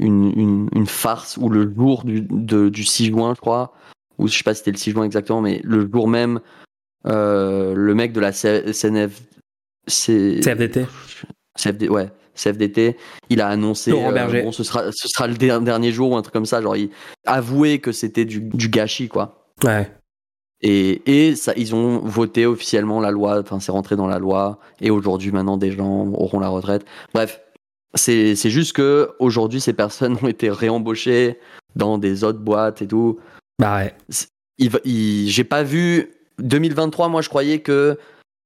une, 0.00 0.32
une, 0.36 0.68
une 0.74 0.86
farce 0.86 1.36
où 1.36 1.48
le 1.48 1.72
jour 1.76 2.02
du, 2.04 2.22
de- 2.22 2.70
du 2.70 2.82
6 2.84 3.06
juin, 3.06 3.34
je 3.36 3.40
crois, 3.40 3.72
ou 4.18 4.26
je 4.26 4.36
sais 4.36 4.42
pas 4.42 4.52
si 4.52 4.58
c'était 4.58 4.72
le 4.72 4.78
6 4.78 4.90
juin 4.90 5.04
exactement, 5.04 5.40
mais 5.40 5.60
le 5.62 5.88
jour 5.92 6.08
même, 6.08 6.40
euh, 7.06 7.72
le 7.76 7.94
mec 7.94 8.12
de 8.12 8.18
la 8.20 8.32
CNF, 8.32 9.22
CFDT. 9.86 10.86
CFD, 11.56 11.88
ouais, 11.88 12.10
CFDT, 12.34 12.96
il 13.30 13.40
a 13.40 13.48
annoncé 13.48 13.92
Berger. 13.92 14.42
bon, 14.42 14.52
ce 14.52 14.64
sera 14.64 14.90
ce 14.92 15.08
sera 15.08 15.26
le 15.26 15.34
der- 15.34 15.60
dernier 15.60 15.92
jour 15.92 16.10
ou 16.10 16.16
un 16.16 16.22
truc 16.22 16.32
comme 16.32 16.46
ça, 16.46 16.60
genre 16.60 16.76
il 16.76 16.90
avoué 17.26 17.78
que 17.78 17.92
c'était 17.92 18.24
du, 18.24 18.40
du 18.40 18.68
gâchis 18.68 19.08
quoi. 19.08 19.46
Ouais. 19.64 19.90
Et, 20.60 21.02
et 21.28 21.36
ça, 21.36 21.52
ils 21.56 21.74
ont 21.74 21.98
voté 21.98 22.46
officiellement 22.46 23.00
la 23.00 23.10
loi, 23.10 23.40
enfin 23.40 23.60
c'est 23.60 23.72
rentré 23.72 23.96
dans 23.96 24.06
la 24.06 24.18
loi, 24.18 24.58
et 24.80 24.90
aujourd'hui 24.90 25.30
maintenant 25.30 25.56
des 25.56 25.72
gens 25.72 26.06
auront 26.14 26.40
la 26.40 26.48
retraite. 26.48 26.84
Bref, 27.12 27.40
c'est 27.94 28.34
c'est 28.34 28.50
juste 28.50 28.72
que 28.72 29.10
aujourd'hui 29.18 29.60
ces 29.60 29.72
personnes 29.74 30.16
ont 30.22 30.28
été 30.28 30.50
réembauchées 30.50 31.38
dans 31.76 31.98
des 31.98 32.24
autres 32.24 32.38
boîtes 32.40 32.82
et 32.82 32.86
tout. 32.88 33.18
Bah 33.58 33.76
ouais. 33.76 33.94
J'ai 34.58 35.44
pas 35.44 35.62
vu 35.62 36.12
2023. 36.38 37.08
Moi, 37.08 37.22
je 37.22 37.28
croyais 37.28 37.58
que 37.60 37.98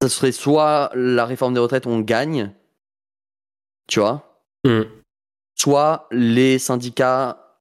ça 0.02 0.08
serait 0.08 0.32
soit 0.32 0.90
la 0.94 1.24
réforme 1.24 1.54
des 1.54 1.60
retraites, 1.60 1.86
on 1.86 2.00
gagne, 2.00 2.52
tu 3.88 3.98
vois, 4.00 4.40
Hmm. 4.64 4.82
soit 5.56 6.06
les 6.10 6.58
syndicats 6.58 7.56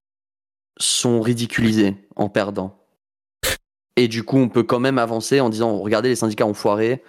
sont 0.79 1.21
ridiculisés 1.21 1.95
en 2.15 2.29
perdant. 2.29 2.77
Et 3.95 4.07
du 4.07 4.23
coup, 4.23 4.37
on 4.37 4.49
peut 4.49 4.63
quand 4.63 4.79
même 4.79 4.99
avancer 4.99 5.39
en 5.39 5.49
disant 5.49 5.77
regardez, 5.79 6.09
les 6.09 6.15
syndicats 6.15 6.45
ont 6.45 6.53
foiré. 6.53 7.03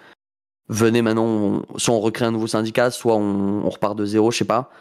Venez 0.69 1.01
maintenant, 1.01 1.25
on- 1.25 1.77
soit 1.77 1.93
on 1.93 1.99
recrée 1.99 2.25
un 2.25 2.31
nouveau 2.31 2.47
syndicat, 2.47 2.91
soit 2.91 3.15
on, 3.15 3.63
on 3.65 3.69
repart 3.69 3.95
de 3.97 4.05
zéro, 4.05 4.31
je 4.31 4.39
sais 4.39 4.45
pas. 4.45 4.71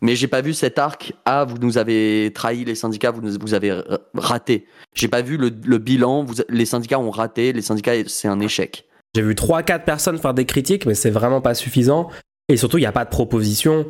Mais 0.00 0.16
j'ai 0.16 0.28
pas 0.28 0.40
vu 0.42 0.52
cet 0.52 0.78
arc. 0.78 1.12
Ah, 1.24 1.44
vous 1.44 1.58
nous 1.58 1.78
avez 1.78 2.32
trahi 2.34 2.64
les 2.64 2.74
syndicats, 2.74 3.10
vous, 3.12 3.20
nous- 3.20 3.38
vous 3.40 3.54
avez 3.54 3.80
raté. 4.14 4.66
J'ai 4.94 5.08
pas 5.08 5.22
vu 5.22 5.36
le, 5.36 5.48
le 5.64 5.78
bilan. 5.78 6.24
Vous, 6.24 6.34
les 6.48 6.66
syndicats 6.66 6.98
ont 6.98 7.10
raté. 7.10 7.52
Les 7.52 7.62
syndicats, 7.62 7.92
c'est 8.08 8.28
un 8.28 8.40
échec. 8.40 8.86
J'ai 9.14 9.22
vu 9.22 9.34
3-4 9.34 9.84
personnes 9.84 10.18
faire 10.18 10.34
des 10.34 10.44
critiques, 10.46 10.86
mais 10.86 10.94
c'est 10.94 11.10
vraiment 11.10 11.40
pas 11.40 11.54
suffisant. 11.54 12.10
Et 12.48 12.56
surtout, 12.56 12.78
il 12.78 12.82
n'y 12.82 12.86
a 12.86 12.92
pas 12.92 13.04
de 13.04 13.10
proposition. 13.10 13.86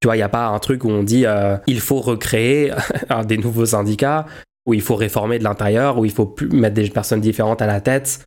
Tu 0.00 0.08
vois, 0.08 0.16
il 0.16 0.20
n'y 0.20 0.24
a 0.24 0.28
pas 0.28 0.46
un 0.46 0.58
truc 0.58 0.84
où 0.84 0.88
on 0.88 1.02
dit 1.02 1.26
euh, 1.26 1.56
il 1.66 1.80
faut 1.80 2.00
recréer 2.00 2.72
des 3.26 3.38
nouveaux 3.38 3.66
syndicats, 3.66 4.26
où 4.66 4.74
il 4.74 4.80
faut 4.80 4.96
réformer 4.96 5.38
de 5.38 5.44
l'intérieur, 5.44 5.98
où 5.98 6.04
il 6.04 6.10
faut 6.10 6.34
mettre 6.50 6.74
des 6.74 6.88
personnes 6.90 7.20
différentes 7.20 7.62
à 7.62 7.66
la 7.66 7.80
tête. 7.80 8.24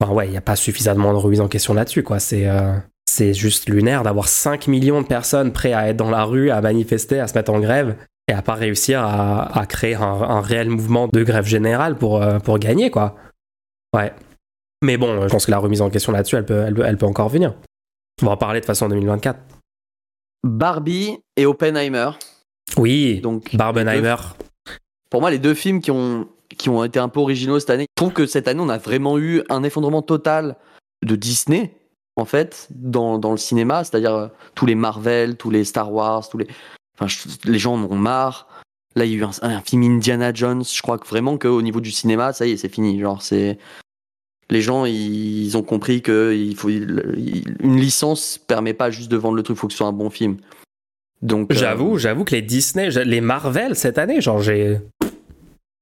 Enfin, 0.00 0.12
ouais, 0.12 0.26
il 0.26 0.30
n'y 0.30 0.36
a 0.36 0.42
pas 0.42 0.56
suffisamment 0.56 1.12
de 1.12 1.18
remise 1.18 1.40
en 1.40 1.48
question 1.48 1.74
là-dessus. 1.74 2.04
C'est 2.18 2.48
euh, 2.48 2.74
c'est 3.06 3.34
juste 3.34 3.68
lunaire 3.68 4.02
d'avoir 4.02 4.28
5 4.28 4.66
millions 4.66 5.00
de 5.02 5.06
personnes 5.06 5.52
prêtes 5.52 5.74
à 5.74 5.88
être 5.88 5.96
dans 5.96 6.10
la 6.10 6.24
rue, 6.24 6.50
à 6.50 6.60
manifester, 6.60 7.20
à 7.20 7.28
se 7.28 7.34
mettre 7.34 7.52
en 7.52 7.60
grève, 7.60 7.96
et 8.28 8.32
à 8.32 8.42
pas 8.42 8.54
réussir 8.54 9.02
à, 9.02 9.64
créer 9.68 9.94
un, 9.94 10.40
réel 10.40 10.68
mouvement 10.68 11.08
de 11.08 11.22
grève 11.22 11.46
générale 11.46 11.96
pour, 11.96 12.22
euh, 12.22 12.38
pour 12.38 12.58
gagner. 12.58 12.90
Ouais. 13.94 14.12
Mais 14.82 14.96
bon, 14.96 15.22
je 15.22 15.28
pense 15.28 15.46
que 15.46 15.50
la 15.50 15.58
remise 15.58 15.80
en 15.80 15.90
question 15.90 16.12
là-dessus, 16.12 16.36
elle, 16.36 16.46
peut, 16.46 16.64
elle 16.84 16.96
peut 16.96 17.06
encore 17.06 17.28
venir. 17.28 17.54
On 18.22 18.26
va 18.26 18.32
en 18.32 18.36
parler 18.36 18.60
de 18.60 18.64
façon 18.66 18.86
en 18.86 18.88
2024. 18.90 19.38
Barbie 20.44 21.18
et 21.36 21.46
Oppenheimer. 21.46 22.10
Oui, 22.76 23.20
Donc, 23.20 23.54
Barbenheimer. 23.56 24.16
pour 25.10 25.20
moi, 25.20 25.30
les 25.30 25.38
deux 25.38 25.54
films 25.54 25.80
qui 25.80 25.90
ont, 25.90 26.28
qui 26.56 26.68
ont 26.68 26.84
été 26.84 26.98
un 26.98 27.08
peu 27.08 27.20
originaux 27.20 27.58
cette 27.60 27.70
année, 27.70 27.86
je 27.96 28.02
trouve 28.02 28.12
que 28.12 28.26
cette 28.26 28.48
année, 28.48 28.60
on 28.60 28.68
a 28.68 28.78
vraiment 28.78 29.18
eu 29.18 29.42
un 29.48 29.62
effondrement 29.62 30.02
total 30.02 30.56
de 31.04 31.16
Disney, 31.16 31.74
en 32.16 32.24
fait, 32.24 32.68
dans, 32.70 33.18
dans 33.18 33.30
le 33.32 33.36
cinéma, 33.36 33.84
c'est-à-dire 33.84 34.14
euh, 34.14 34.28
tous 34.54 34.66
les 34.66 34.74
Marvel, 34.74 35.36
tous 35.36 35.50
les 35.50 35.64
Star 35.64 35.92
Wars, 35.92 36.28
tous 36.28 36.38
les. 36.38 36.46
Enfin, 36.98 37.08
je- 37.08 37.50
les 37.50 37.58
gens 37.58 37.74
en 37.74 37.82
ont 37.84 37.96
marre. 37.96 38.48
Là, 38.96 39.04
il 39.04 39.12
y 39.12 39.14
a 39.14 39.18
eu 39.18 39.24
un, 39.24 39.30
un 39.42 39.60
film 39.60 39.82
Indiana 39.82 40.32
Jones. 40.32 40.62
Je 40.64 40.80
crois 40.82 40.98
que 40.98 41.06
vraiment 41.08 41.36
qu'au 41.36 41.60
niveau 41.62 41.80
du 41.80 41.90
cinéma, 41.90 42.32
ça 42.32 42.46
y 42.46 42.52
est, 42.52 42.56
c'est 42.56 42.68
fini. 42.68 42.98
Genre, 43.00 43.20
c'est. 43.22 43.58
Les 44.50 44.60
gens, 44.60 44.84
ils, 44.84 45.56
ont 45.56 45.62
compris 45.62 46.02
que 46.02 46.34
il 46.34 46.54
faut, 46.56 46.68
une 46.68 47.76
licence 47.76 48.38
permet 48.38 48.74
pas 48.74 48.90
juste 48.90 49.10
de 49.10 49.16
vendre 49.16 49.36
le 49.36 49.42
truc, 49.42 49.56
il 49.56 49.60
faut 49.60 49.66
que 49.66 49.72
ce 49.72 49.78
soit 49.78 49.86
un 49.86 49.92
bon 49.92 50.10
film. 50.10 50.36
Donc, 51.22 51.50
euh, 51.50 51.54
J'avoue, 51.54 51.98
j'avoue 51.98 52.24
que 52.24 52.32
les 52.32 52.42
Disney, 52.42 52.90
les 52.90 53.20
Marvel 53.20 53.76
cette 53.76 53.98
année, 53.98 54.20
genre 54.20 54.42
j'ai 54.42 54.78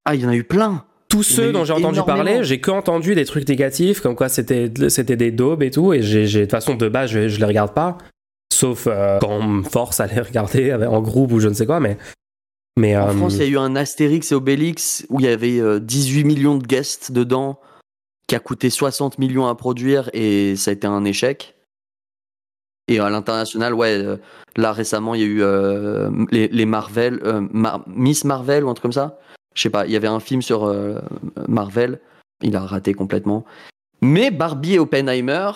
Ah, 0.05 0.14
il 0.14 0.20
y 0.20 0.27
en 0.27 0.29
a 0.29 0.37
eu 0.37 0.44
plein. 0.44 0.85
tous 1.09 1.25
ceux 1.25 1.51
eu 1.51 1.53
dont 1.53 1.64
j'ai 1.64 1.72
entendu 1.72 1.98
énormément. 1.98 2.25
parler, 2.25 2.44
j'ai 2.44 2.61
que 2.61 2.70
entendu 2.70 3.14
des 3.14 3.25
trucs 3.25 3.48
négatifs, 3.48 4.01
comme 4.01 4.14
quoi 4.14 4.29
c'était 4.29 4.70
c'était 4.88 5.16
des 5.16 5.33
daubes 5.33 5.62
et 5.62 5.70
tout, 5.70 5.92
et 5.92 6.03
j'ai 6.03 6.27
de 6.27 6.40
toute 6.42 6.51
façon 6.53 6.75
de 6.75 6.88
base 6.88 7.11
je, 7.11 7.29
je 7.29 7.38
les 7.38 7.44
regarde 7.44 7.75
pas, 7.75 7.98
sauf 8.53 8.87
euh, 8.87 9.18
quand 9.18 9.31
on 9.31 9.42
me 9.42 9.62
force 9.64 9.98
à 9.98 10.07
les 10.07 10.20
regarder 10.20 10.72
en 10.72 11.01
groupe 11.01 11.33
ou 11.33 11.40
je 11.40 11.48
ne 11.48 11.55
sais 11.55 11.66
quoi, 11.66 11.81
mais 11.81 11.98
mais 12.79 12.96
En 12.96 13.09
euh, 13.09 13.12
France, 13.12 13.35
il 13.35 13.40
y 13.40 13.42
a 13.42 13.46
eu 13.46 13.59
un 13.59 13.77
Astérix 13.77 14.33
et 14.33 14.35
Obélix 14.35 15.07
où 15.11 15.20
il 15.20 15.27
y 15.27 15.29
avait 15.29 15.61
euh, 15.61 15.79
18 15.79 16.25
millions 16.25 16.57
de 16.57 16.66
guests 16.66 17.12
dedans, 17.12 17.59
qui 18.33 18.37
a 18.37 18.40
coûté 18.40 18.71
60 18.71 19.18
millions 19.18 19.47
à 19.47 19.55
produire 19.55 20.09
et 20.14 20.57
ça 20.57 20.71
a 20.71 20.73
été 20.73 20.87
un 20.87 21.05
échec. 21.05 21.55
Et 22.88 22.99
à 22.99 23.11
l'international, 23.11 23.75
ouais, 23.75 23.99
euh, 23.99 24.16
là 24.57 24.73
récemment, 24.73 25.14
il 25.14 25.21
y 25.21 25.25
a 25.25 25.27
eu 25.27 25.42
euh, 25.42 26.11
les, 26.31 26.64
Marvel, 26.64 27.21
euh, 27.25 27.47
Miss 27.88 28.25
Marvel 28.25 28.64
ou 28.64 28.71
un 28.71 28.73
truc 28.73 28.85
comme 28.85 28.92
ça. 28.92 29.18
Je 29.55 29.61
sais 29.61 29.68
pas, 29.68 29.85
il 29.85 29.92
y 29.92 29.97
avait 29.97 30.09
un 30.09 30.18
film 30.18 30.40
sur 30.40 30.75
Marvel, 31.47 32.01
il 32.40 32.57
a 32.57 32.61
raté 32.61 32.95
complètement. 32.95 33.45
Mais 34.01 34.31
Barbie 34.31 34.77
et 34.77 34.79
Oppenheimer, 34.79 35.51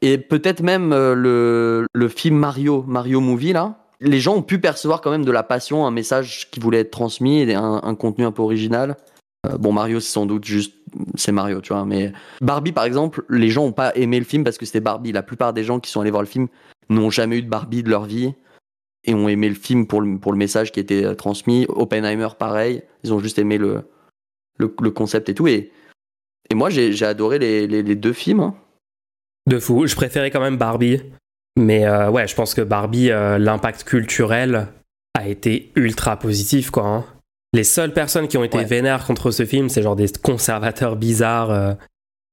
et 0.00 0.16
peut-être 0.16 0.62
même 0.62 0.88
le, 0.94 1.86
film 2.08 2.38
Mario, 2.38 2.82
Mario 2.88 3.20
Movie, 3.20 3.52
là, 3.52 3.76
les 4.00 4.20
gens 4.20 4.36
ont 4.36 4.42
pu 4.42 4.58
percevoir 4.58 5.02
quand 5.02 5.10
même 5.10 5.26
de 5.26 5.32
la 5.32 5.42
passion, 5.42 5.86
un 5.86 5.90
message 5.90 6.48
qui 6.50 6.60
voulait 6.60 6.80
être 6.80 6.92
transmis, 6.92 7.52
un 7.52 7.94
contenu 7.94 8.24
un 8.24 8.32
peu 8.32 8.40
original. 8.40 8.96
Euh, 9.46 9.58
bon, 9.58 9.72
Mario, 9.72 10.00
c'est 10.00 10.12
sans 10.12 10.26
doute 10.26 10.44
juste, 10.44 10.74
c'est 11.16 11.32
Mario, 11.32 11.60
tu 11.60 11.72
vois, 11.72 11.84
mais 11.84 12.12
Barbie, 12.40 12.72
par 12.72 12.84
exemple, 12.84 13.24
les 13.28 13.48
gens 13.48 13.64
ont 13.64 13.72
pas 13.72 13.94
aimé 13.96 14.18
le 14.18 14.24
film 14.24 14.44
parce 14.44 14.58
que 14.58 14.66
c'était 14.66 14.80
Barbie. 14.80 15.12
La 15.12 15.22
plupart 15.22 15.52
des 15.52 15.64
gens 15.64 15.80
qui 15.80 15.90
sont 15.90 16.00
allés 16.00 16.10
voir 16.10 16.22
le 16.22 16.28
film 16.28 16.48
n'ont 16.88 17.10
jamais 17.10 17.38
eu 17.38 17.42
de 17.42 17.48
Barbie 17.48 17.82
de 17.82 17.90
leur 17.90 18.04
vie 18.04 18.34
et 19.04 19.14
ont 19.14 19.28
aimé 19.28 19.48
le 19.48 19.54
film 19.54 19.86
pour 19.86 20.00
le, 20.00 20.36
message 20.36 20.70
qui 20.70 20.78
était 20.78 21.04
euh, 21.04 21.14
transmis. 21.14 21.66
Oppenheimer, 21.68 22.28
pareil, 22.38 22.82
ils 23.02 23.12
ont 23.12 23.18
juste 23.18 23.38
aimé 23.38 23.58
le, 23.58 23.82
concept 24.90 25.28
et 25.28 25.34
tout. 25.34 25.48
Et, 25.48 25.72
moi, 26.54 26.70
j'ai 26.70 27.04
adoré 27.04 27.38
les, 27.38 27.96
deux 27.96 28.12
films. 28.12 28.40
hein. 28.40 28.54
de 29.46 29.58
fou. 29.58 29.86
Je 29.86 29.96
préférais 29.96 30.30
quand 30.30 30.40
même 30.40 30.58
Barbie, 30.58 31.00
mais 31.58 31.86
euh, 31.86 32.10
ouais, 32.10 32.28
je 32.28 32.34
pense 32.36 32.54
que 32.54 32.60
Barbie, 32.60 33.08
l'impact 33.08 33.84
culturel 33.84 34.68
a 35.18 35.26
été 35.28 35.72
ultra 35.74 36.16
positif, 36.18 36.70
quoi. 36.70 36.86
hein. 36.86 37.04
Les 37.52 37.64
seules 37.64 37.92
personnes 37.92 38.28
qui 38.28 38.38
ont 38.38 38.44
été 38.44 38.58
Ouais. 38.58 38.64
vénères 38.64 39.04
contre 39.06 39.30
ce 39.30 39.44
film, 39.44 39.68
c'est 39.68 39.82
genre 39.82 39.96
des 39.96 40.08
conservateurs 40.22 40.96
bizarres. 40.96 41.50
euh, 41.50 41.72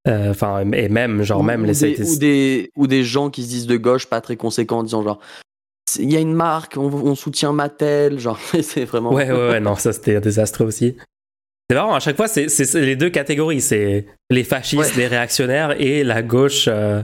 euh, 0.08 0.32
Enfin, 0.32 0.62
et 0.72 0.88
même, 0.90 1.24
genre, 1.24 1.42
ou, 1.42 1.44
même 1.44 1.64
ou 1.64 1.66
les. 1.66 1.74
des, 1.74 2.02
ou, 2.10 2.18
des, 2.18 2.72
ou 2.78 2.88
des 2.88 3.04
gens 3.04 3.30
qui 3.30 3.44
se 3.44 3.50
disent 3.50 3.68
de 3.68 3.76
gauche 3.78 4.06
pas 4.06 4.22
très 4.22 4.38
conséquents 4.38 4.80
en 4.80 4.84
disant 4.84 5.04
genre 5.04 5.20
il 6.00 6.12
y 6.12 6.16
a 6.16 6.20
une 6.20 6.34
marque, 6.36 6.78
on, 6.78 6.84
on 6.94 7.16
soutient 7.16 7.52
Mattel, 7.52 8.20
genre 8.20 8.40
c'est 8.62 8.86
vraiment. 8.86 9.12
Ouais, 9.12 9.30
ouais, 9.32 9.50
ouais, 9.50 9.60
non, 9.60 9.76
ça 9.76 9.92
c'était 9.92 10.22
désastreux 10.22 10.66
aussi. 10.68 10.96
C'est 11.70 11.76
marrant, 11.76 11.94
à 11.94 12.00
chaque 12.00 12.16
fois, 12.16 12.28
c'est 12.28 12.48
les 12.76 12.96
deux 12.96 13.10
catégories. 13.10 13.62
C'est 13.62 14.06
les 14.32 14.44
fascistes, 14.44 14.96
Ouais. 14.96 15.02
les 15.02 15.08
réactionnaires 15.08 15.80
et 15.82 16.04
la 16.04 16.22
gauche 16.24 16.66
euh, 16.68 17.04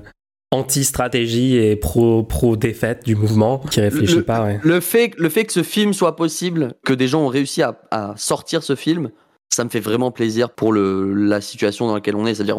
anti-stratégie 0.55 1.55
et 1.57 1.75
pro- 1.75 2.23
pro-défaite 2.23 3.05
du 3.05 3.15
mouvement 3.15 3.59
qui 3.59 3.81
réfléchit 3.81 4.15
Le- 4.15 4.23
pas, 4.23 4.43
ouais. 4.43 4.59
Le 4.63 4.79
fait, 4.79 5.13
le 5.17 5.29
fait 5.29 5.45
que 5.45 5.53
ce 5.53 5.63
film 5.63 5.93
soit 5.93 6.15
possible, 6.15 6.73
que 6.85 6.93
des 6.93 7.07
gens 7.07 7.21
ont 7.21 7.27
réussi 7.27 7.61
à, 7.61 7.79
à 7.91 8.13
sortir 8.17 8.63
ce 8.63 8.75
film, 8.75 9.11
ça 9.53 9.63
me 9.63 9.69
fait 9.69 9.79
vraiment 9.79 10.11
plaisir 10.11 10.49
pour 10.49 10.73
le, 10.73 11.13
la 11.13 11.41
situation 11.41 11.87
dans 11.87 11.93
laquelle 11.93 12.15
on 12.15 12.25
est. 12.25 12.35
C'est-à-dire, 12.35 12.57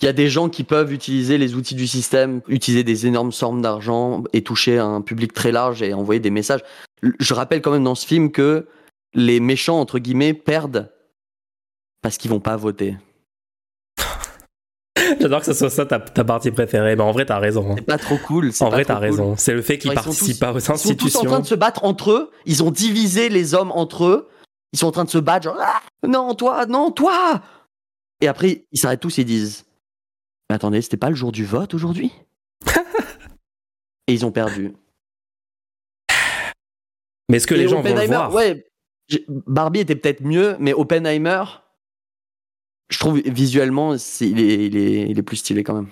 il 0.00 0.06
y 0.06 0.08
a 0.08 0.12
des 0.14 0.28
gens 0.30 0.48
qui 0.48 0.64
peuvent 0.64 0.92
utiliser 0.92 1.36
les 1.36 1.54
outils 1.54 1.74
du 1.74 1.86
système, 1.86 2.40
utiliser 2.48 2.84
des 2.84 3.06
énormes 3.06 3.32
sommes 3.32 3.60
d'argent 3.60 4.24
et 4.32 4.42
toucher 4.42 4.78
un 4.78 5.02
public 5.02 5.32
très 5.34 5.52
large 5.52 5.82
et 5.82 5.92
envoyer 5.92 6.20
des 6.20 6.30
messages. 6.30 6.60
Je 7.18 7.34
rappelle 7.34 7.60
quand 7.60 7.72
même 7.72 7.84
dans 7.84 7.94
ce 7.94 8.06
film 8.06 8.30
que 8.30 8.66
les 9.14 9.40
méchants, 9.40 9.78
entre 9.80 9.98
guillemets, 9.98 10.32
perdent 10.32 10.90
parce 12.02 12.16
qu'ils 12.16 12.30
vont 12.30 12.40
pas 12.40 12.56
voter. 12.56 12.96
J'adore 15.20 15.40
que 15.40 15.46
ce 15.46 15.52
soit 15.54 15.70
ça 15.70 15.86
ta, 15.86 15.98
ta 16.00 16.24
partie 16.24 16.50
préférée, 16.50 16.96
mais 16.96 17.02
en 17.02 17.12
vrai, 17.12 17.24
t'as 17.26 17.38
raison. 17.38 17.72
hein. 17.72 17.74
C'est 17.78 17.84
pas 17.86 17.98
trop 17.98 18.18
cool. 18.18 18.50
En 18.60 18.68
vrai, 18.70 18.84
t'as 18.84 18.94
cool. 18.94 19.02
raison. 19.02 19.36
C'est 19.36 19.52
le 19.54 19.62
fait 19.62 19.78
qu'ils 19.78 19.92
participent 19.92 20.34
tous- 20.34 20.38
pas 20.38 20.52
aux 20.52 20.58
Ils 20.58 20.62
sont 20.78 20.94
tous 20.94 21.16
en 21.16 21.24
train 21.24 21.40
de 21.40 21.46
se 21.46 21.54
battre 21.54 21.84
entre 21.84 22.10
eux. 22.12 22.30
Ils 22.46 22.62
ont 22.62 22.70
divisé 22.70 23.28
les 23.28 23.54
hommes 23.54 23.72
entre 23.72 24.04
eux. 24.06 24.28
Ils 24.72 24.78
sont 24.78 24.86
en 24.86 24.92
train 24.92 25.04
de 25.04 25.10
se 25.10 25.18
battre, 25.18 25.44
genre, 25.44 25.58
Ah, 25.60 25.80
non, 26.06 26.34
toi, 26.34 26.66
non, 26.66 26.90
toi. 26.90 27.42
Et 28.20 28.28
après, 28.28 28.66
ils 28.72 28.78
s'arrêtent 28.78 29.00
tous 29.00 29.18
et 29.18 29.22
ils 29.22 29.26
disent 29.26 29.64
Mais 30.48 30.56
attendez, 30.56 30.80
c'était 30.82 30.96
pas 30.96 31.10
le 31.10 31.16
jour 31.16 31.32
du 31.32 31.44
vote 31.44 31.74
aujourd'hui? 31.74 32.12
Et 34.06 34.12
ils 34.14 34.24
ont 34.26 34.32
perdu. 34.32 34.74
Mais 37.28 37.36
est-ce 37.36 37.46
que 37.46 37.54
Et 37.54 37.58
les 37.58 37.68
gens 37.68 37.80
vont 37.80 37.94
le 37.94 38.06
voir 38.06 38.32
ouais, 38.34 38.66
Barbie 39.28 39.80
était 39.80 39.94
peut-être 39.96 40.22
mieux, 40.22 40.56
mais 40.58 40.72
Oppenheimer, 40.72 41.44
je 42.90 42.98
trouve 42.98 43.20
visuellement, 43.24 43.94
il, 44.20 44.40
est, 44.40 44.66
il, 44.66 44.76
est, 44.76 45.06
il 45.08 45.18
est 45.18 45.22
plus 45.22 45.36
stylé 45.38 45.64
quand 45.64 45.74
même. 45.74 45.86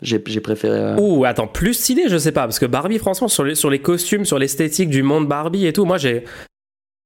J'ai 0.00 0.18
préféré. 0.18 0.76
euh, 0.78 0.96
Ouh, 0.98 1.24
attends, 1.24 1.46
plus 1.46 1.74
stylé, 1.74 2.04
je 2.08 2.16
sais 2.18 2.32
pas, 2.32 2.42
parce 2.42 2.58
que 2.58 2.66
Barbie, 2.66 2.98
franchement, 2.98 3.28
sur 3.28 3.44
les, 3.44 3.54
sur 3.54 3.70
les 3.70 3.78
costumes, 3.78 4.24
sur 4.24 4.38
l'esthétique 4.38 4.90
du 4.90 5.02
monde 5.02 5.28
Barbie 5.28 5.66
et 5.66 5.72
tout, 5.72 5.84
moi 5.84 5.96
j'ai. 5.98 6.24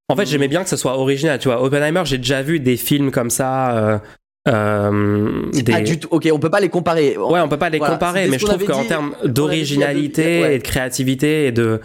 En 0.08 0.16
fait, 0.16 0.24
j'aimais 0.26 0.48
bien 0.48 0.62
que 0.62 0.68
ce 0.70 0.76
soit 0.76 0.96
original, 0.98 1.38
tu 1.38 1.48
vois. 1.48 1.62
Oppenheimer, 1.62 2.02
j'ai 2.04 2.16
déjà 2.18 2.40
vu 2.42 2.58
des 2.60 2.76
films 2.76 3.10
comme 3.10 3.28
ça. 3.30 3.76
euh, 3.76 3.98
euh, 4.48 5.42
c'est 5.52 5.62
des- 5.64 5.72
pas 5.72 5.80
du 5.80 5.98
tout. 5.98 6.08
Ok, 6.10 6.28
on 6.32 6.38
peut 6.38 6.48
pas 6.50 6.60
les 6.60 6.68
comparer. 6.68 7.16
Ouais, 7.18 7.40
on 7.40 7.48
peut 7.48 7.58
pas 7.58 7.68
les 7.70 7.78
Voilà, 7.78 7.94
comparer, 7.94 8.28
mais 8.28 8.38
je 8.38 8.46
trouve 8.46 8.64
qu'en 8.64 8.84
termes 8.84 9.14
d'originalité 9.24 10.42
ouais. 10.42 10.54
et 10.54 10.58
de 10.58 10.62
créativité 10.62 11.46
et 11.46 11.52
de 11.52 11.80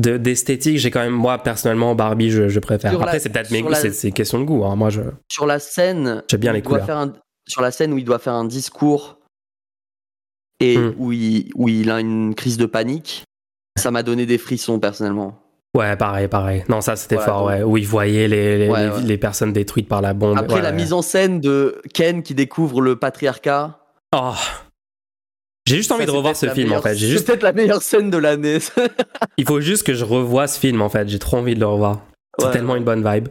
de- 0.00 0.16
d'esthétique, 0.16 0.78
j'ai 0.78 0.90
quand 0.90 1.00
même 1.00 1.12
moi 1.12 1.38
personnellement 1.38 1.94
Barbie, 1.94 2.30
je, 2.30 2.48
je 2.48 2.58
préfère. 2.60 2.90
Sur 2.92 3.02
Après, 3.02 3.18
c'est 3.20 3.28
peut-être 3.28 3.50
mes 3.50 3.62
goûts, 3.62 3.74
c'est 3.74 4.10
question 4.12 4.38
de 4.40 4.44
goût. 4.44 4.64
hein. 4.64 4.76
Moi, 4.76 4.90
je 4.90 5.02
sur 5.28 5.46
la 5.46 5.58
scène, 5.58 6.22
J'aime 6.30 6.40
bien 6.40 6.50
où 6.50 6.54
les 6.54 6.58
il 6.60 6.62
doit 6.62 6.70
couleurs. 6.72 6.86
faire 6.86 6.98
un- 6.98 7.12
sur 7.48 7.62
la 7.62 7.70
scène 7.70 7.92
où 7.92 7.98
il 7.98 8.04
doit 8.04 8.18
faire 8.18 8.34
un 8.34 8.44
discours 8.44 9.18
et 10.60 10.76
Hmm. 10.76 10.94
où, 10.98 11.12
il, 11.12 11.50
où 11.54 11.68
il 11.68 11.90
a 11.90 12.00
une 12.00 12.34
crise 12.34 12.56
de 12.58 12.66
panique, 12.66 13.24
ça 13.78 13.90
m'a 13.90 14.02
donné 14.02 14.26
des 14.26 14.38
frissons 14.38 14.78
personnellement. 14.78 15.38
ouais, 15.76 15.96
pareil, 15.96 16.28
pareil. 16.28 16.64
Non, 16.68 16.80
ça 16.80 16.96
c'était 16.96 17.14
Voilà, 17.14 17.30
fort, 17.32 17.40
donc- 17.42 17.48
ouais. 17.50 17.62
Où 17.62 17.76
il 17.76 17.86
voyait 17.86 18.28
les 18.28 18.58
les, 18.58 18.68
Ouais, 18.68 18.84
les- 18.86 18.90
ouais. 18.92 19.02
les 19.02 19.18
personnes 19.18 19.52
détruites 19.52 19.88
par 19.88 20.00
la 20.02 20.12
bombe. 20.14 20.36
Après 20.36 20.56
Ouais, 20.56 20.62
la 20.62 20.72
mise 20.72 20.92
en 20.92 21.00
scène 21.02 21.40
de 21.40 21.80
Ken 21.94 22.22
qui 22.22 22.34
découvre 22.34 22.80
le 22.80 22.96
patriarcat. 22.96 23.78
Oh. 24.14 24.34
J'ai 25.70 25.76
juste 25.76 25.92
envie 25.92 26.04
ça, 26.04 26.10
de 26.10 26.16
revoir 26.16 26.34
ce 26.34 26.48
film 26.48 26.72
en 26.72 26.82
fait. 26.82 26.94
C'est 26.94 27.06
juste, 27.06 27.28
peut-être 27.28 27.44
la 27.44 27.52
meilleure 27.52 27.82
scène 27.82 28.10
de 28.10 28.18
l'année. 28.18 28.58
il 29.36 29.46
faut 29.46 29.60
juste 29.60 29.84
que 29.84 29.94
je 29.94 30.04
revoie 30.04 30.48
ce 30.48 30.58
film 30.58 30.82
en 30.82 30.88
fait. 30.88 31.08
J'ai 31.08 31.20
trop 31.20 31.36
envie 31.36 31.54
de 31.54 31.60
le 31.60 31.66
revoir. 31.66 32.00
C'est 32.38 32.46
Ouais, 32.46 32.52
tellement 32.52 32.74
une 32.74 32.82
bonne 32.82 33.08
vibe. 33.08 33.28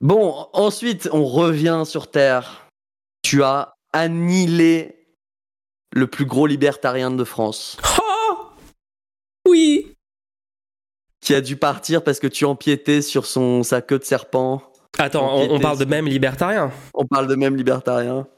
Bon, 0.00 0.46
ensuite, 0.52 1.08
on 1.12 1.24
revient 1.24 1.82
sur 1.84 2.12
Terre. 2.12 2.68
Tu 3.22 3.42
as 3.42 3.74
annihilé 3.92 4.98
le 5.92 6.06
plus 6.06 6.26
gros 6.26 6.46
libertarien 6.46 7.10
de 7.10 7.24
France, 7.24 7.76
Oh 7.98 8.36
oui. 9.48 9.96
qui 11.20 11.34
a 11.34 11.40
dû 11.40 11.56
partir 11.56 12.04
parce 12.04 12.20
que 12.20 12.28
tu 12.28 12.44
empiétais 12.44 13.02
sur 13.02 13.26
son, 13.26 13.64
sa 13.64 13.82
queue 13.82 13.98
de 13.98 14.04
serpent. 14.04 14.62
Attends, 14.98 15.40
on, 15.50 15.58
parle 15.58 15.78
de 15.78 15.84
même 15.86 16.06
libertarien. 16.06 16.70
On 16.94 17.04
parle 17.04 17.26
de 17.26 17.34
même 17.34 17.56
libertarien. 17.56 18.28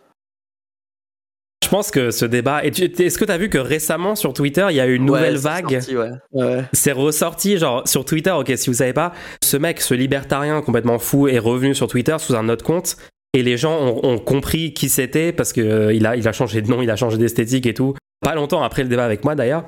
Je 1.63 1.69
pense 1.69 1.91
que 1.91 2.11
ce 2.11 2.25
débat. 2.25 2.65
Est-ce 2.65 3.19
que 3.19 3.25
tu 3.25 3.31
as 3.31 3.39
vu 3.39 3.49
que 3.49 3.59
récemment 3.59 4.15
sur 4.17 4.33
Twitter, 4.33 4.67
il 4.71 4.77
y 4.77 4.81
a 4.81 4.87
eu 4.87 4.95
une 4.95 5.05
nouvelle 5.07 5.35
Ouais, 5.35 5.39
c'est 5.39 5.49
vague 5.49 5.71
sorti, 5.81 5.97
ouais. 5.97 6.11
Ouais. 6.33 6.65
C'est 6.73 6.93
ressorti, 6.93 7.59
genre 7.59 7.87
sur 7.87 8.05
Twitter, 8.05 8.31
ok, 8.31 8.51
si 8.57 8.71
vous 8.71 8.75
savez 8.77 8.93
pas, 8.95 9.13
ce 9.45 9.57
mec, 9.57 9.81
ce 9.81 9.95
libertarien 9.95 10.63
complètement 10.63 10.99
fou, 10.99 11.29
est 11.29 11.39
revenu 11.39 11.75
sur 11.75 11.87
Twitter 11.87 12.17
sous 12.19 12.35
un 12.35 12.49
autre 12.49 12.65
compte. 12.65 12.97
Et 13.35 13.43
les 13.45 13.57
gens 13.57 13.79
ont, 13.79 14.01
ont 14.05 14.19
compris 14.19 14.75
qui 14.75 14.89
c'était 14.89 15.33
parce 15.33 15.53
que 15.53 15.61
euh, 15.61 15.93
il 15.95 16.05
a, 16.07 16.17
il 16.17 16.27
a 16.27 16.33
changé 16.33 16.63
de 16.63 16.69
nom, 16.69 16.83
il 16.83 16.91
a 16.91 16.97
changé 16.97 17.17
d'esthétique 17.19 17.67
et 17.67 17.75
tout. 17.75 17.95
Pas 18.23 18.35
longtemps 18.35 18.63
après 18.63 18.83
le 18.83 18.89
débat 18.89 19.05
avec 19.05 19.23
moi 19.25 19.35
d'ailleurs. 19.37 19.65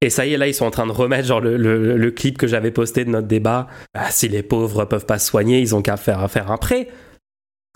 Et 0.00 0.10
ça 0.10 0.26
y 0.26 0.34
est, 0.34 0.36
là, 0.36 0.48
ils 0.48 0.54
sont 0.54 0.66
en 0.66 0.70
train 0.72 0.86
de 0.86 0.92
remettre 0.92 1.28
genre 1.28 1.40
le, 1.40 1.56
le- 1.56 1.96
le 1.96 2.10
clip 2.10 2.36
que 2.36 2.46
j'avais 2.48 2.72
posté 2.72 3.04
de 3.04 3.10
notre 3.10 3.28
débat. 3.28 3.68
Ah, 3.94 4.10
si 4.10 4.28
les 4.28 4.42
pauvres 4.42 4.84
peuvent 4.86 5.06
pas 5.06 5.18
se 5.20 5.26
soigner, 5.28 5.60
ils 5.60 5.74
ont 5.76 5.80
qu'à 5.82 5.96
faire, 5.96 6.28
faire 6.30 6.50
un 6.50 6.56
prêt. 6.56 6.88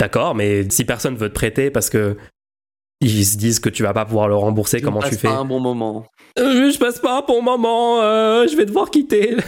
D'accord, 0.00 0.35
mais 0.35 0.68
si 0.70 0.85
personne 0.85 1.16
veut 1.16 1.28
te 1.28 1.35
prêter 1.35 1.70
parce 1.70 1.88
que 1.88 2.16
ils 3.00 3.24
se 3.24 3.37
disent 3.37 3.61
que 3.61 3.68
tu 3.68 3.82
vas 3.82 3.92
pas 3.92 4.04
pouvoir 4.04 4.28
le 4.28 4.34
rembourser, 4.37 4.80
comment 4.80 5.00
tu 5.00 5.14
fais 5.14 5.28
pas 5.28 5.34
un 5.37 5.44
bon 5.44 5.61
moment. 5.61 6.06
Euh, 6.38 6.70
Je 6.70 6.78
passe 6.78 6.98
pas 6.98 7.18
un 7.18 7.22
bon 7.22 7.42
moment, 7.42 8.00
euh, 8.02 8.46
je 8.48 8.56
vais 8.56 8.66
devoir 8.66 8.90
quitter. 8.90 9.37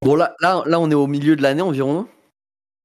Bon, 0.00 0.14
là, 0.14 0.36
là, 0.40 0.62
là, 0.66 0.78
on 0.78 0.88
est 0.90 0.94
au 0.94 1.08
milieu 1.08 1.34
de 1.34 1.42
l'année 1.42 1.60
environ. 1.62 2.06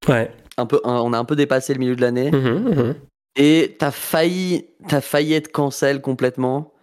ouais. 0.09 0.31
Un 0.57 0.65
peu, 0.65 0.81
un- 0.83 0.99
on 1.01 1.13
a 1.13 1.17
un 1.19 1.25
peu 1.25 1.35
dépassé 1.35 1.73
le 1.73 1.79
milieu 1.79 1.95
de 1.95 2.01
l'année. 2.01 2.31
Mhm, 2.31 2.69
mhm. 2.75 2.95
Et 3.35 3.75
t'as 3.79 3.91
failli, 3.91 4.65
t'as 4.87 4.99
failli 5.01 5.33
être 5.33 5.51
cancel 5.51 6.01
complètement. 6.01 6.73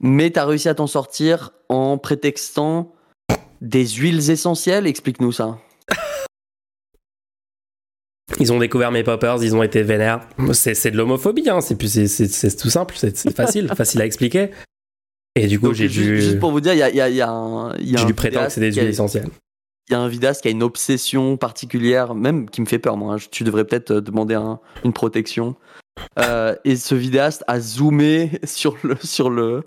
Mais 0.00 0.30
t'as 0.30 0.44
réussi 0.44 0.68
à 0.68 0.74
t'en 0.74 0.86
sortir 0.88 1.50
en 1.68 1.98
prétextant 1.98 2.92
des 3.60 3.86
huiles 3.86 4.30
essentielles. 4.30 4.86
Explique-nous 4.86 5.32
ça. 5.32 5.58
Ils 8.40 8.52
ont 8.52 8.58
découvert 8.58 8.90
mes 8.90 9.02
poppers, 9.04 9.42
ils 9.42 9.54
ont 9.54 9.62
été 9.62 9.82
vénères. 9.82 10.26
C'est 10.52 10.74
c'est 10.74 10.90
de 10.90 10.96
l'homophobie, 10.96 11.48
hein. 11.50 11.60
c'est 11.60 11.80
c'est- 11.86 12.08
c'est- 12.08 12.26
c'est 12.28 12.56
tout 12.56 12.70
simple, 12.70 12.94
c'est 12.96 13.16
c'est 13.16 13.34
facile, 13.34 13.68
facile 13.76 14.00
à 14.00 14.06
expliquer. 14.06 14.50
Et 15.36 15.46
du 15.46 15.58
coup, 15.60 15.74
j'ai 15.74 15.88
dû, 15.88 16.20
juste 16.20 16.38
pour 16.38 16.50
vous 16.52 16.60
dire, 16.60 16.72
il 16.74 16.78
y 16.78 16.82
a, 16.82 16.90
y 16.90 17.00
a- 17.00 17.08
y 17.10 17.20
a 17.20 17.28
un, 17.30 17.76
j'ai 17.76 18.04
dû 18.06 18.14
prétendre 18.14 18.46
que 18.46 18.52
c'était 18.52 18.70
des 18.70 18.76
huiles 18.76 18.88
essentielles. 18.90 19.28
Il 19.90 19.92
y 19.92 19.96
a 19.96 20.00
un 20.00 20.08
vidéaste 20.08 20.40
qui 20.42 20.48
a 20.48 20.50
une 20.50 20.62
obsession 20.62 21.36
particulière, 21.36 22.14
même 22.14 22.48
qui 22.48 22.60
me 22.62 22.66
fait 22.66 22.78
peur, 22.78 22.96
moi. 22.96 23.14
hein. 23.14 23.18
Tu 23.30 23.44
devrais 23.44 23.64
peut-être 23.66 23.90
euh, 23.90 24.00
demander 24.00 24.34
un- 24.34 24.58
une 24.84 24.92
protection. 24.94 25.56
Euh, 26.18 26.54
et 26.64 26.76
ce 26.76 26.94
vidéaste 26.94 27.44
a 27.48 27.60
zoomé 27.60 28.30
sur 28.44 28.76
le, 28.84 28.96
sur 29.02 29.28
le, 29.28 29.64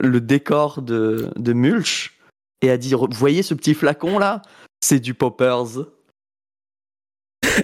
le 0.00 0.20
décor 0.20 0.82
de, 0.82 1.30
de 1.36 1.52
Mulch 1.54 2.18
et 2.62 2.70
a 2.70 2.76
dit 2.76 2.92
voyez 3.12 3.42
ce 3.42 3.54
petit 3.54 3.72
flacon 3.74 4.18
là? 4.18 4.42
C'est 4.84 5.00
du 5.00 5.14
Poppers. 5.14 5.86